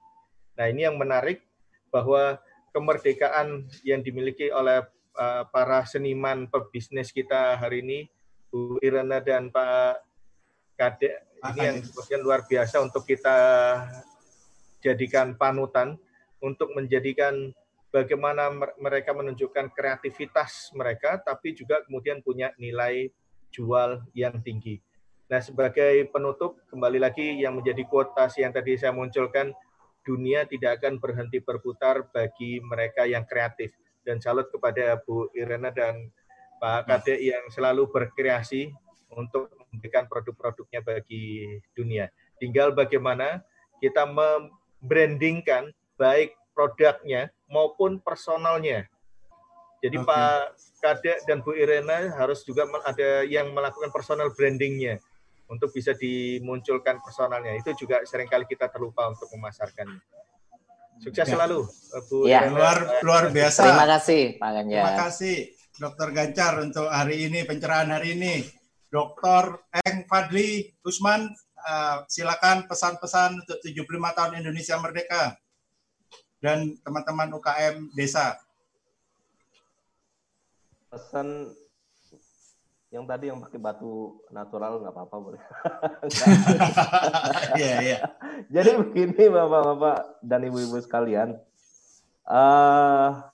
Nah, 0.59 0.67
ini 0.71 0.87
yang 0.87 0.99
menarik 0.99 1.43
bahwa 1.91 2.39
kemerdekaan 2.75 3.67
yang 3.87 4.05
dimiliki 4.05 4.53
oleh 4.53 4.85
uh, 5.17 5.45
para 5.49 5.87
seniman 5.89 6.47
pebisnis 6.51 7.11
kita 7.11 7.57
hari 7.57 7.83
ini, 7.83 7.99
Bu 8.53 8.77
Irana 8.85 9.23
dan 9.23 9.49
Pak 9.49 10.03
Kadek 10.77 11.36
ini 11.53 11.61
yang 11.63 11.79
kemudian 11.83 12.21
luar 12.25 12.47
biasa 12.49 12.81
untuk 12.83 13.07
kita 13.07 13.37
jadikan 14.81 15.35
panutan 15.35 15.99
untuk 16.41 16.73
menjadikan 16.77 17.51
bagaimana 17.91 18.53
mereka 18.77 19.17
menunjukkan 19.17 19.73
kreativitas 19.73 20.71
mereka, 20.77 21.17
tapi 21.19 21.57
juga 21.57 21.81
kemudian 21.89 22.21
punya 22.21 22.53
nilai 22.61 23.09
jual 23.51 24.05
yang 24.13 24.39
tinggi. 24.45 24.79
Nah, 25.27 25.43
sebagai 25.43 26.07
penutup, 26.13 26.63
kembali 26.71 27.03
lagi 27.03 27.43
yang 27.43 27.59
menjadi 27.59 27.83
kuotasi 27.89 28.47
yang 28.47 28.55
tadi 28.55 28.79
saya 28.79 28.95
munculkan, 28.95 29.51
dunia 30.07 30.47
tidak 30.47 30.79
akan 30.79 31.03
berhenti 31.03 31.43
berputar 31.43 32.07
bagi 32.15 32.63
mereka 32.63 33.09
yang 33.11 33.27
kreatif. 33.27 33.75
Dan 34.07 34.23
salut 34.23 34.47
kepada 34.55 35.03
Bu 35.03 35.27
Irena 35.35 35.75
dan 35.75 36.15
Pak 36.63 36.87
Kade 36.87 37.19
yang 37.19 37.43
selalu 37.51 37.91
berkreasi 37.91 38.71
untuk 39.13 39.53
memberikan 39.71 40.09
produk-produknya 40.11 40.81
bagi 40.83 41.59
dunia. 41.77 42.11
Tinggal 42.41 42.73
bagaimana 42.73 43.45
kita 43.79 44.09
membrandingkan 44.09 45.71
baik 45.97 46.37
produknya 46.57 47.31
maupun 47.49 48.01
personalnya. 48.01 48.89
Jadi 49.85 50.01
okay. 50.01 50.09
Pak 50.09 50.41
Kadek 50.81 51.19
dan 51.29 51.45
Bu 51.45 51.53
Irena 51.53 52.17
harus 52.17 52.43
juga 52.43 52.65
ada 52.83 53.23
yang 53.23 53.53
melakukan 53.53 53.93
personal 53.93 54.33
brandingnya 54.33 54.99
untuk 55.47 55.71
bisa 55.71 55.93
dimunculkan 55.95 56.99
personalnya. 57.05 57.55
Itu 57.55 57.77
juga 57.77 58.03
sering 58.09 58.27
kali 58.27 58.49
kita 58.49 58.73
terlupa 58.73 59.07
untuk 59.13 59.31
memasarkannya. 59.37 60.01
Sukses 60.97 61.29
ya. 61.29 61.37
selalu, 61.37 61.69
Bu. 62.09 62.25
Ya. 62.25 62.49
Luar 62.49 63.05
luar 63.05 63.25
biasa. 63.29 63.69
Terima 63.69 63.87
kasih, 63.87 64.23
Pak 64.41 64.51
Ganjar. 64.57 64.81
Terima 64.81 64.95
kasih, 64.97 65.37
Dokter 65.77 66.09
Gancar 66.17 66.53
untuk 66.65 66.87
hari 66.89 67.17
ini 67.29 67.45
pencerahan 67.45 67.93
hari 67.93 68.17
ini. 68.17 68.35
Dokter 68.97 69.61
Eng 69.85 70.09
Fadli 70.09 70.73
Usman, 70.81 71.29
uh, 71.69 72.09
silakan 72.09 72.65
pesan-pesan 72.65 73.45
untuk 73.45 73.61
75 73.61 73.85
tahun 74.17 74.41
Indonesia 74.41 74.81
Merdeka 74.81 75.37
dan 76.41 76.73
teman-teman 76.81 77.37
UKM 77.37 77.93
desa. 77.93 78.41
Pesan 80.89 81.53
yang 82.89 83.05
tadi 83.05 83.29
yang 83.29 83.45
pakai 83.45 83.61
batu 83.61 84.17
natural 84.33 84.81
nggak 84.81 84.95
apa-apa 84.97 85.17
boleh. 85.21 85.43
Iya 87.61 87.75
iya. 87.85 87.99
Jadi 88.49 88.81
begini 88.81 89.29
bapak-bapak 89.29 90.25
dan 90.25 90.41
ibu-ibu 90.49 90.81
sekalian, 90.81 91.37
uh, 92.25 93.29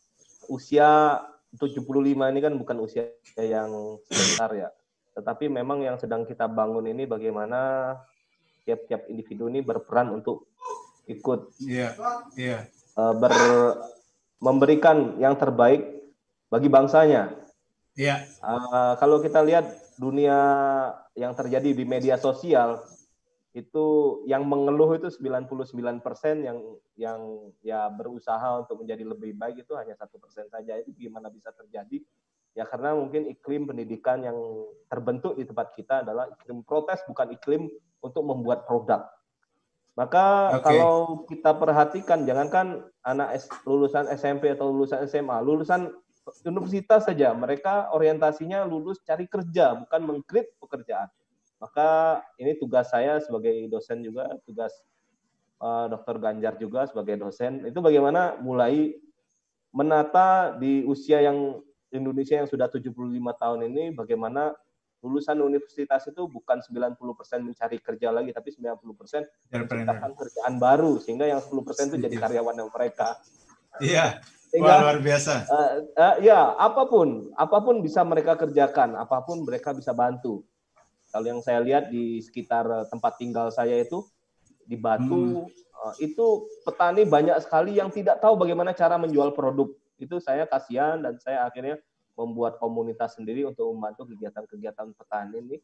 usia 0.51 1.23
75 1.55 1.87
ini 2.03 2.41
kan 2.43 2.55
bukan 2.59 2.83
usia 2.83 3.15
yang 3.39 3.71
sebentar 4.11 4.51
ya, 4.57 4.69
tetapi 5.13 5.49
memang 5.49 5.85
yang 5.85 5.97
sedang 6.01 6.25
kita 6.25 6.49
bangun 6.49 6.89
ini 6.89 7.05
bagaimana 7.05 7.95
tiap-tiap 8.65 9.07
individu 9.13 9.49
ini 9.53 9.61
berperan 9.61 10.09
untuk 10.13 10.49
ikut 11.11 11.53
yeah, 11.63 11.93
yeah. 12.39 12.65
Uh, 12.97 13.13
ber 13.17 13.33
memberikan 14.43 15.17
yang 15.23 15.39
terbaik 15.39 15.87
bagi 16.51 16.67
bangsanya 16.67 17.43
Iya. 17.93 18.25
Uh, 18.41 18.97
kalau 18.97 19.21
kita 19.21 19.45
lihat 19.45 19.69
dunia 20.01 20.39
yang 21.13 21.37
terjadi 21.37 21.77
di 21.77 21.85
media 21.85 22.17
sosial 22.17 22.81
itu 23.53 23.85
yang 24.25 24.49
mengeluh 24.49 24.97
itu 24.97 25.13
99% 25.13 25.61
yang 26.41 26.57
yang 26.97 27.21
ya 27.61 27.93
berusaha 27.93 28.65
untuk 28.65 28.81
menjadi 28.81 29.05
lebih 29.05 29.37
baik 29.37 29.69
itu 29.69 29.77
hanya 29.77 29.93
satu 29.93 30.17
persen 30.17 30.49
saja 30.49 30.81
itu 30.81 30.89
gimana 30.97 31.29
bisa 31.29 31.53
terjadi 31.53 32.01
ya 32.53 32.69
karena 32.69 32.93
mungkin 32.93 33.33
iklim 33.33 33.65
pendidikan 33.65 34.21
yang 34.21 34.37
terbentuk 34.93 35.41
di 35.41 35.49
tempat 35.49 35.73
kita 35.73 36.05
adalah 36.05 36.29
iklim 36.29 36.61
protes 36.65 37.01
bukan 37.09 37.33
iklim 37.33 37.69
untuk 38.05 38.23
membuat 38.25 38.69
produk 38.69 39.09
maka 39.93 40.57
okay. 40.57 40.81
kalau 40.81 41.25
kita 41.29 41.51
perhatikan 41.57 42.25
jangankan 42.25 42.85
anak 43.05 43.41
lulusan 43.69 44.09
SMP 44.13 44.53
atau 44.53 44.73
lulusan 44.73 45.05
SMA 45.09 45.37
lulusan 45.45 45.93
universitas 46.47 47.09
saja 47.09 47.35
mereka 47.35 47.91
orientasinya 47.93 48.63
lulus 48.69 49.03
cari 49.03 49.27
kerja 49.27 49.75
bukan 49.75 50.01
mengkrit 50.07 50.55
pekerjaan 50.61 51.09
maka 51.59 52.21
ini 52.39 52.59
tugas 52.59 52.91
saya 52.91 53.19
sebagai 53.23 53.67
dosen 53.71 54.03
juga 54.03 54.29
tugas 54.47 54.71
uh, 55.63 55.87
dokter 55.91 56.19
Ganjar 56.19 56.55
juga 56.59 56.87
sebagai 56.87 57.19
dosen 57.19 57.67
itu 57.67 57.79
bagaimana 57.79 58.39
mulai 58.39 58.99
menata 59.73 60.59
di 60.61 60.85
usia 60.85 61.25
yang 61.25 61.59
Indonesia 61.93 62.41
yang 62.41 62.49
sudah 62.49 62.67
75 62.73 62.93
tahun 63.37 63.61
ini 63.69 63.93
bagaimana 63.93 64.57
lulusan 65.03 65.35
universitas 65.43 66.07
itu 66.09 66.23
bukan 66.31 66.63
90% 66.63 66.95
mencari 67.43 67.79
kerja 67.83 68.15
lagi 68.15 68.31
tapi 68.31 68.55
90% 68.55 69.51
menciptakan 69.51 70.11
kerjaan 70.15 70.55
baru 70.63 71.03
sehingga 71.03 71.27
yang 71.27 71.43
10% 71.43 71.91
itu 71.91 71.97
jadi 71.99 72.17
iya. 72.17 72.23
karyawan 72.23 72.57
mereka. 72.71 73.19
Iya. 73.83 74.07
Sehingga, 74.53 74.69
Wah, 74.69 74.81
luar 74.85 74.99
biasa. 75.01 75.35
Uh, 75.49 75.71
uh, 75.97 76.17
ya, 76.21 76.53
apa 76.61 76.85
pun, 76.85 77.33
apa 77.41 77.57
pun 77.65 77.81
bisa 77.81 78.05
mereka 78.05 78.37
kerjakan, 78.37 79.01
apa 79.01 79.25
pun 79.25 79.49
mereka 79.49 79.73
bisa 79.73 79.97
bantu. 79.97 80.45
Kalau 81.09 81.25
yang 81.25 81.41
saya 81.41 81.65
lihat 81.65 81.89
di 81.93 82.21
sekitar 82.25 82.65
eh, 82.69 82.85
tempat 82.89 83.21
tinggal 83.21 83.53
saya 83.53 83.81
itu 83.81 84.05
di 84.65 84.77
Batu, 84.77 85.45
hmm. 85.45 85.49
uh, 85.77 85.95
itu 86.01 86.49
petani 86.69 87.05
banyak 87.09 87.37
sekali 87.41 87.81
yang 87.81 87.89
tidak 87.89 88.21
tahu 88.21 88.37
bagaimana 88.37 88.77
cara 88.77 89.01
menjual 89.01 89.33
produk. 89.33 89.73
Itu 90.03 90.19
saya 90.19 90.51
kasihan 90.51 90.99
dan 90.99 91.23
saya 91.23 91.47
akhirnya 91.47 91.79
membuat 92.19 92.59
komunitas 92.59 93.17
sendiri 93.17 93.47
untuk 93.47 93.71
membantu 93.73 94.11
kegiatan-kegiatan 94.11 94.93
petani 94.99 95.39
ini 95.39 95.57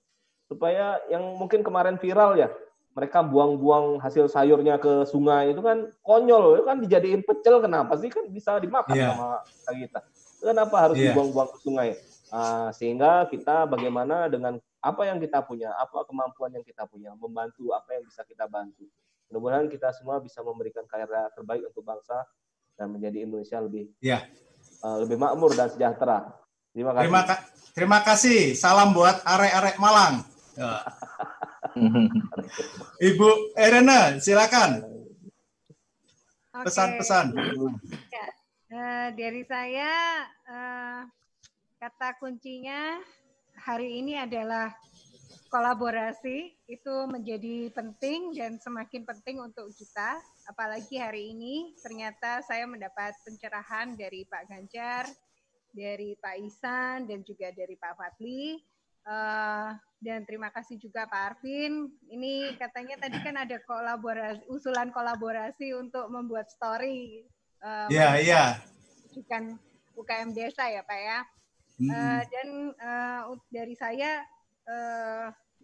supaya 0.49 0.97
yang 1.13 1.37
mungkin 1.37 1.61
kemarin 1.61 2.01
viral 2.01 2.41
ya 2.41 2.49
mereka 2.97 3.21
buang-buang 3.21 4.01
hasil 4.01 4.27
sayurnya 4.33 4.81
ke 4.81 5.05
sungai 5.05 5.53
itu 5.53 5.61
kan 5.61 5.93
konyol 6.03 6.59
itu 6.59 6.65
kan 6.65 6.79
dijadiin 6.81 7.23
pecel 7.23 7.61
kenapa 7.61 7.95
sih 8.01 8.09
kan 8.09 8.27
bisa 8.33 8.57
dimakan 8.59 8.97
yeah. 8.97 9.13
sama 9.13 9.29
kita 9.77 10.01
kenapa 10.41 10.77
harus 10.89 10.97
yeah. 10.97 11.13
dibuang-buang 11.13 11.49
ke 11.53 11.59
sungai 11.61 11.89
uh, 12.33 12.73
sehingga 12.73 13.29
kita 13.29 13.69
bagaimana 13.69 14.27
dengan 14.33 14.57
apa 14.81 15.05
yang 15.05 15.21
kita 15.21 15.45
punya 15.45 15.71
apa 15.77 16.03
kemampuan 16.09 16.51
yang 16.57 16.65
kita 16.65 16.89
punya 16.89 17.13
membantu 17.13 17.71
apa 17.77 18.01
yang 18.01 18.03
bisa 18.09 18.25
kita 18.25 18.49
bantu 18.49 18.89
mudah-mudahan 19.29 19.69
kita 19.69 19.93
semua 19.93 20.19
bisa 20.19 20.41
memberikan 20.41 20.89
karya 20.89 21.29
terbaik 21.37 21.69
untuk 21.69 21.85
bangsa 21.85 22.25
dan 22.79 22.95
menjadi 22.95 23.27
Indonesia 23.27 23.59
lebih 23.59 23.91
yeah. 23.99 24.23
uh, 24.87 25.03
lebih 25.03 25.19
makmur 25.19 25.53
dan 25.59 25.69
sejahtera 25.69 26.31
terima 26.71 26.95
kasih 26.95 27.03
terima, 27.03 27.21
ka 27.27 27.35
terima 27.75 27.99
kasih 28.07 28.39
salam 28.55 28.95
buat 28.95 29.19
arek-arek 29.27 29.77
Malang 29.83 30.23
ya. 30.55 30.83
Ibu 33.11 33.55
Erena, 33.55 34.19
silakan. 34.19 34.83
Pesan-pesan. 36.51 37.31
Ya, 38.11 38.27
uh, 38.75 39.09
dari 39.15 39.47
saya 39.47 39.91
uh, 40.51 41.01
kata 41.79 42.19
kuncinya 42.19 42.99
hari 43.55 44.03
ini 44.03 44.19
adalah 44.19 44.75
kolaborasi 45.55 46.67
itu 46.67 46.95
menjadi 47.07 47.71
penting 47.71 48.35
dan 48.35 48.59
semakin 48.59 49.07
penting 49.07 49.39
untuk 49.39 49.71
kita. 49.71 50.19
Apalagi 50.49 50.97
hari 50.97 51.37
ini 51.37 51.77
ternyata 51.85 52.41
saya 52.41 52.65
mendapat 52.65 53.13
pencerahan 53.21 53.93
dari 53.93 54.25
Pak 54.25 54.49
Ganjar, 54.49 55.05
dari 55.77 56.17
Pak 56.17 56.37
Isan 56.41 57.05
dan 57.05 57.21
juga 57.21 57.53
dari 57.53 57.77
Pak 57.77 57.93
Fadli 58.01 58.57
Uh, 59.09 59.73
dan 60.05 60.29
terima 60.29 60.53
kasih 60.53 60.77
juga 60.77 61.09
Pak 61.09 61.23
Arvin. 61.33 61.89
Ini 62.13 62.61
katanya 62.61 63.01
tadi 63.01 63.17
kan 63.25 63.41
ada 63.41 63.57
kolaborasi, 63.65 64.45
usulan 64.53 64.93
kolaborasi 64.93 65.73
untuk 65.73 66.13
membuat 66.13 66.53
story. 66.53 67.25
Iya, 67.89 68.07
uh, 68.13 68.17
iya. 68.21 68.43
Bukan 69.17 69.57
UKM 69.97 70.37
desa 70.37 70.69
ya 70.69 70.85
Pak 70.85 71.01
ya. 71.01 71.19
Mm. 71.81 71.89
Uh, 71.89 72.23
dan 72.29 72.49
uh, 72.85 73.21
dari 73.49 73.73
saya 73.73 74.21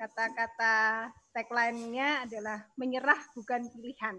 kata-kata 0.01 1.13
uh, 1.13 1.13
tagline-nya 1.37 2.25
adalah 2.25 2.65
menyerah 2.81 3.21
bukan 3.37 3.69
pilihan. 3.77 4.17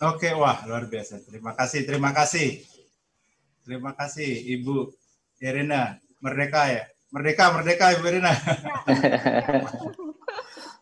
Oke, 0.00 0.32
wah 0.32 0.64
luar 0.64 0.88
biasa. 0.88 1.20
Terima 1.28 1.52
kasih, 1.52 1.84
terima 1.84 2.08
kasih. 2.16 2.64
Terima 3.60 3.92
kasih 3.92 4.32
Ibu 4.56 4.96
Irina 5.44 6.00
Merdeka 6.24 6.72
ya. 6.72 6.88
Merdeka, 7.12 7.52
merdeka 7.52 7.92
Ibu 7.92 8.08
Rina. 8.08 8.32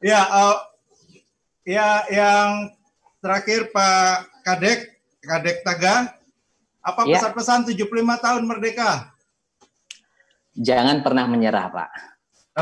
ya, 0.07 0.23
uh, 0.23 0.63
ya 1.67 2.07
yang 2.15 2.71
terakhir 3.19 3.75
Pak 3.75 4.31
Kadek, 4.47 5.03
Kadek 5.19 5.67
Taga, 5.67 6.15
apa 6.79 7.01
ya. 7.03 7.19
pesan-pesan 7.19 7.75
75 7.75 7.91
tahun 8.23 8.43
merdeka? 8.47 9.11
Jangan 10.55 11.03
pernah 11.03 11.27
menyerah, 11.27 11.67
Pak. 11.75 11.91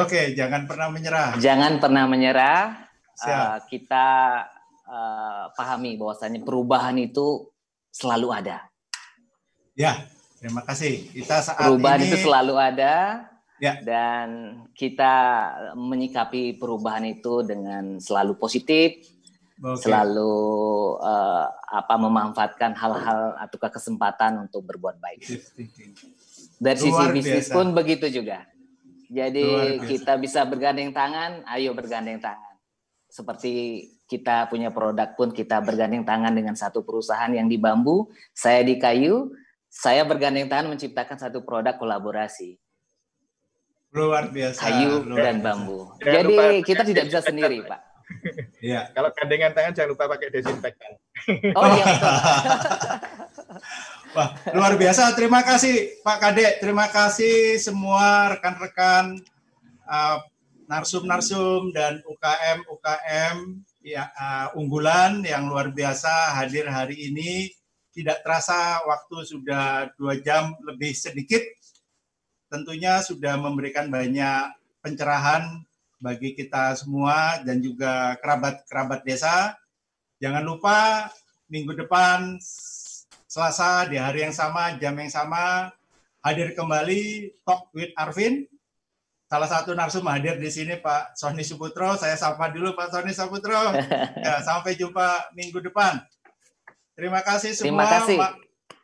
Oke, 0.09 0.33
jangan 0.33 0.65
pernah 0.65 0.89
menyerah. 0.89 1.37
Jangan 1.37 1.85
pernah 1.85 2.09
menyerah. 2.09 2.89
Uh, 3.21 3.61
kita 3.69 4.09
uh, 4.87 5.53
pahami 5.53 5.99
bahwasanya 6.01 6.41
perubahan 6.43 6.97
itu 6.99 7.51
selalu 7.93 8.33
ada. 8.33 8.67
Ya, 9.77 10.09
terima 10.41 10.65
kasih. 10.65 11.11
Kita 11.13 11.45
saat 11.45 11.61
perubahan 11.61 12.01
ini... 12.03 12.09
itu 12.09 12.17
selalu 12.25 12.55
ada 12.57 12.95
Ya. 13.57 13.81
Dan 13.81 14.61
kita 14.77 15.15
menyikapi 15.73 16.61
perubahan 16.61 17.09
itu 17.09 17.41
dengan 17.41 17.97
selalu 17.97 18.37
positif 18.37 19.01
okay. 19.61 19.89
selalu 19.89 20.37
uh, 21.01 21.49
apa 21.73 21.95
memanfaatkan 21.97 22.77
hal-hal 22.77 23.37
atau 23.41 23.57
kesempatan 23.57 24.45
untuk 24.45 24.69
berbuat 24.69 25.01
baik. 25.01 25.25
Dari 26.57 26.79
sisi 26.79 27.05
bisnis 27.13 27.49
pun 27.49 27.73
begitu 27.73 28.09
juga. 28.13 28.45
Jadi 29.07 29.79
kita 29.87 30.19
bisa 30.19 30.43
bergandeng 30.45 30.91
tangan, 30.91 31.47
ayo 31.57 31.73
bergandeng 31.73 32.19
tangan. 32.19 32.57
Seperti 33.07 33.87
kita 34.07 34.47
punya 34.47 34.71
produk 34.71 35.13
pun 35.19 35.35
kita 35.35 35.59
bergandeng 35.59 36.07
tangan 36.07 36.31
dengan 36.31 36.55
satu 36.55 36.87
perusahaan 36.87 37.31
yang 37.31 37.51
di 37.51 37.59
bambu, 37.59 38.07
saya 38.31 38.63
di 38.63 38.79
kayu, 38.79 39.35
saya 39.67 40.07
bergandeng 40.07 40.47
tangan 40.47 40.71
menciptakan 40.73 41.19
satu 41.19 41.43
produk 41.43 41.75
kolaborasi. 41.75 42.57
Luar 43.91 44.31
biasa. 44.31 44.61
Kayu 44.63 45.03
luar 45.03 45.19
dan 45.27 45.37
biasa. 45.43 45.47
bambu. 45.47 45.79
Jangan 45.99 46.15
Jadi 46.15 46.35
lupa, 46.35 46.45
kita 46.63 46.83
tidak 46.87 47.05
bisa 47.11 47.21
sendiri, 47.23 47.59
Pak. 47.67 47.81
Iya. 48.63 48.91
Kalau 48.95 49.11
gandengan 49.13 49.51
tangan 49.51 49.73
jangan 49.75 49.91
lupa 49.91 50.05
pakai 50.07 50.29
desinfektan. 50.31 50.93
Oh 51.59 51.67
iya. 51.75 51.85
Wah, 54.17 54.33
luar 54.55 54.79
biasa. 54.79 55.13
Terima 55.13 55.43
kasih 55.43 56.01
Pak 56.01 56.19
Kadek. 56.23 56.63
Terima 56.63 56.87
kasih 56.89 57.59
semua 57.61 58.33
rekan-rekan 58.33 59.19
uh, 59.85 60.19
narsum-narsum 60.71 61.71
dan 61.75 62.03
UKM 62.07 62.65
UKM 62.65 63.37
ya, 63.87 64.11
uh, 64.11 64.59
unggulan 64.59 65.23
yang 65.23 65.47
luar 65.47 65.71
biasa 65.71 66.35
hadir 66.43 66.67
hari 66.67 67.15
ini. 67.15 67.55
Tidak 67.95 68.21
terasa 68.21 68.85
waktu 68.85 69.25
sudah 69.25 69.89
dua 69.97 70.21
jam 70.21 70.53
lebih 70.67 70.93
sedikit. 70.93 71.41
Tentunya 72.51 73.01
sudah 73.01 73.41
memberikan 73.41 73.89
banyak 73.89 74.53
pencerahan 74.85 75.65
bagi 75.97 76.37
kita 76.37 76.77
semua 76.77 77.41
dan 77.41 77.63
juga 77.65 78.21
kerabat-kerabat 78.21 79.01
desa. 79.07 79.57
Jangan 80.21 80.45
lupa 80.45 81.09
minggu 81.49 81.73
depan 81.73 82.37
Selasa 83.27 83.89
di 83.89 83.97
hari 83.97 84.29
yang 84.29 84.37
sama, 84.37 84.77
jam 84.77 84.97
yang 84.97 85.13
sama, 85.13 85.73
hadir 86.21 86.53
kembali 86.53 87.33
Talk 87.49 87.73
with 87.73 87.93
Arvin. 87.97 88.45
Salah 89.27 89.51
satu 89.51 89.75
narsum 89.75 90.07
hadir 90.07 90.39
di 90.39 90.47
sini 90.47 90.79
Pak 90.79 91.19
Sony 91.19 91.43
Suputro. 91.43 91.99
Saya 91.99 92.15
sapa 92.15 92.47
dulu 92.55 92.79
Pak 92.79 92.95
Sony 92.95 93.11
Suputro. 93.11 93.75
Ya, 94.23 94.39
sampai 94.47 94.79
jumpa 94.79 95.35
minggu 95.35 95.59
depan. 95.59 95.99
Terima 96.95 97.27
kasih 97.27 97.51
semua. 97.51 97.67
Terima 97.67 97.87
kasih. 97.91 98.19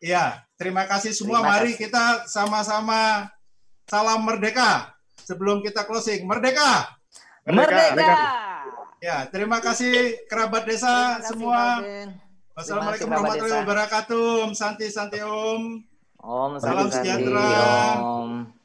Ya, 0.03 0.25
terima 0.59 0.83
kasih 0.91 1.15
semua. 1.15 1.39
Terima 1.39 1.51
Mari 1.55 1.71
kasih. 1.79 1.81
kita 1.87 2.05
sama-sama 2.27 3.31
salam 3.87 4.27
merdeka 4.27 4.91
sebelum 5.23 5.63
kita 5.63 5.87
closing. 5.87 6.27
Merdeka. 6.27 6.91
Merdeka. 7.47 7.95
merdeka. 7.95 8.19
Ya, 8.99 9.27
terima 9.31 9.63
kasih 9.63 10.27
kerabat 10.27 10.67
desa 10.67 11.23
kasih, 11.23 11.39
semua. 11.39 11.83
Wassalamualaikum 12.59 13.09
warahmatullahi 13.15 13.63
wabarakatuh. 13.63 14.27
Om 14.51 14.53
Santi 14.59 14.91
Santi 14.91 15.23
Om. 15.23 15.87
Om 16.19 16.51
Salam 16.59 16.91
Santi, 16.91 16.99
sejahtera. 16.99 17.51
Om. 18.03 18.62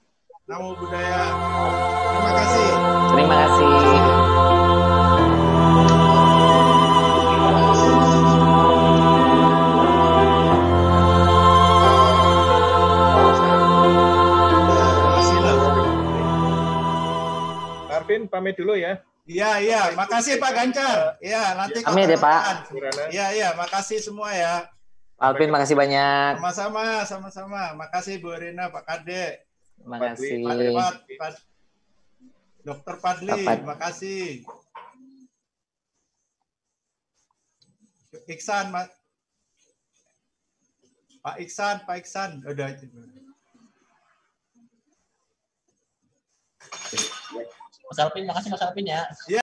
Namo 0.47 0.79
Buddhaya. 0.79 1.27
Terima 2.07 2.31
kasih. 2.39 2.69
Terima 3.11 3.35
kasih. 3.35 3.67
Marvin 17.91 18.31
pamit 18.31 18.55
dulu 18.55 18.79
ya. 18.79 19.03
Iya, 19.27 19.59
iya. 19.59 19.81
Makasih 19.99 20.39
Pak 20.39 20.51
Gancar. 20.55 21.19
Iya, 21.19 21.59
nanti 21.59 21.83
Kami 21.83 22.07
deh, 22.07 22.15
Pak. 22.15 22.71
Iya, 23.11 23.35
iya. 23.35 23.51
Makasih 23.51 23.99
semua 23.99 24.31
ya. 24.31 24.63
Alvin, 25.19 25.51
makasih 25.51 25.75
banyak. 25.75 26.39
Sama-sama, 26.39 27.03
sama-sama. 27.03 27.75
Makasih 27.75 28.23
Bu 28.23 28.31
Rina, 28.31 28.71
Pak 28.71 28.87
Kade. 28.87 29.46
Makasih. 29.85 30.41
Pak, 30.41 30.57
Pak, 30.57 30.93
Pak, 31.19 31.33
Dokter 32.65 32.95
Padli, 32.99 33.43
makasih. 33.63 34.43
Iksan, 38.27 38.73
Pak. 38.75 38.91
Pak 41.23 41.35
Iksan, 41.43 41.75
Pak 41.87 41.95
Iksan. 41.99 42.29
Udah. 42.43 42.75
Mas 47.87 47.99
Alvin, 48.03 48.23
makasih 48.27 48.49
Mas 48.51 48.63
Alvin 48.63 48.85
ya. 48.91 49.39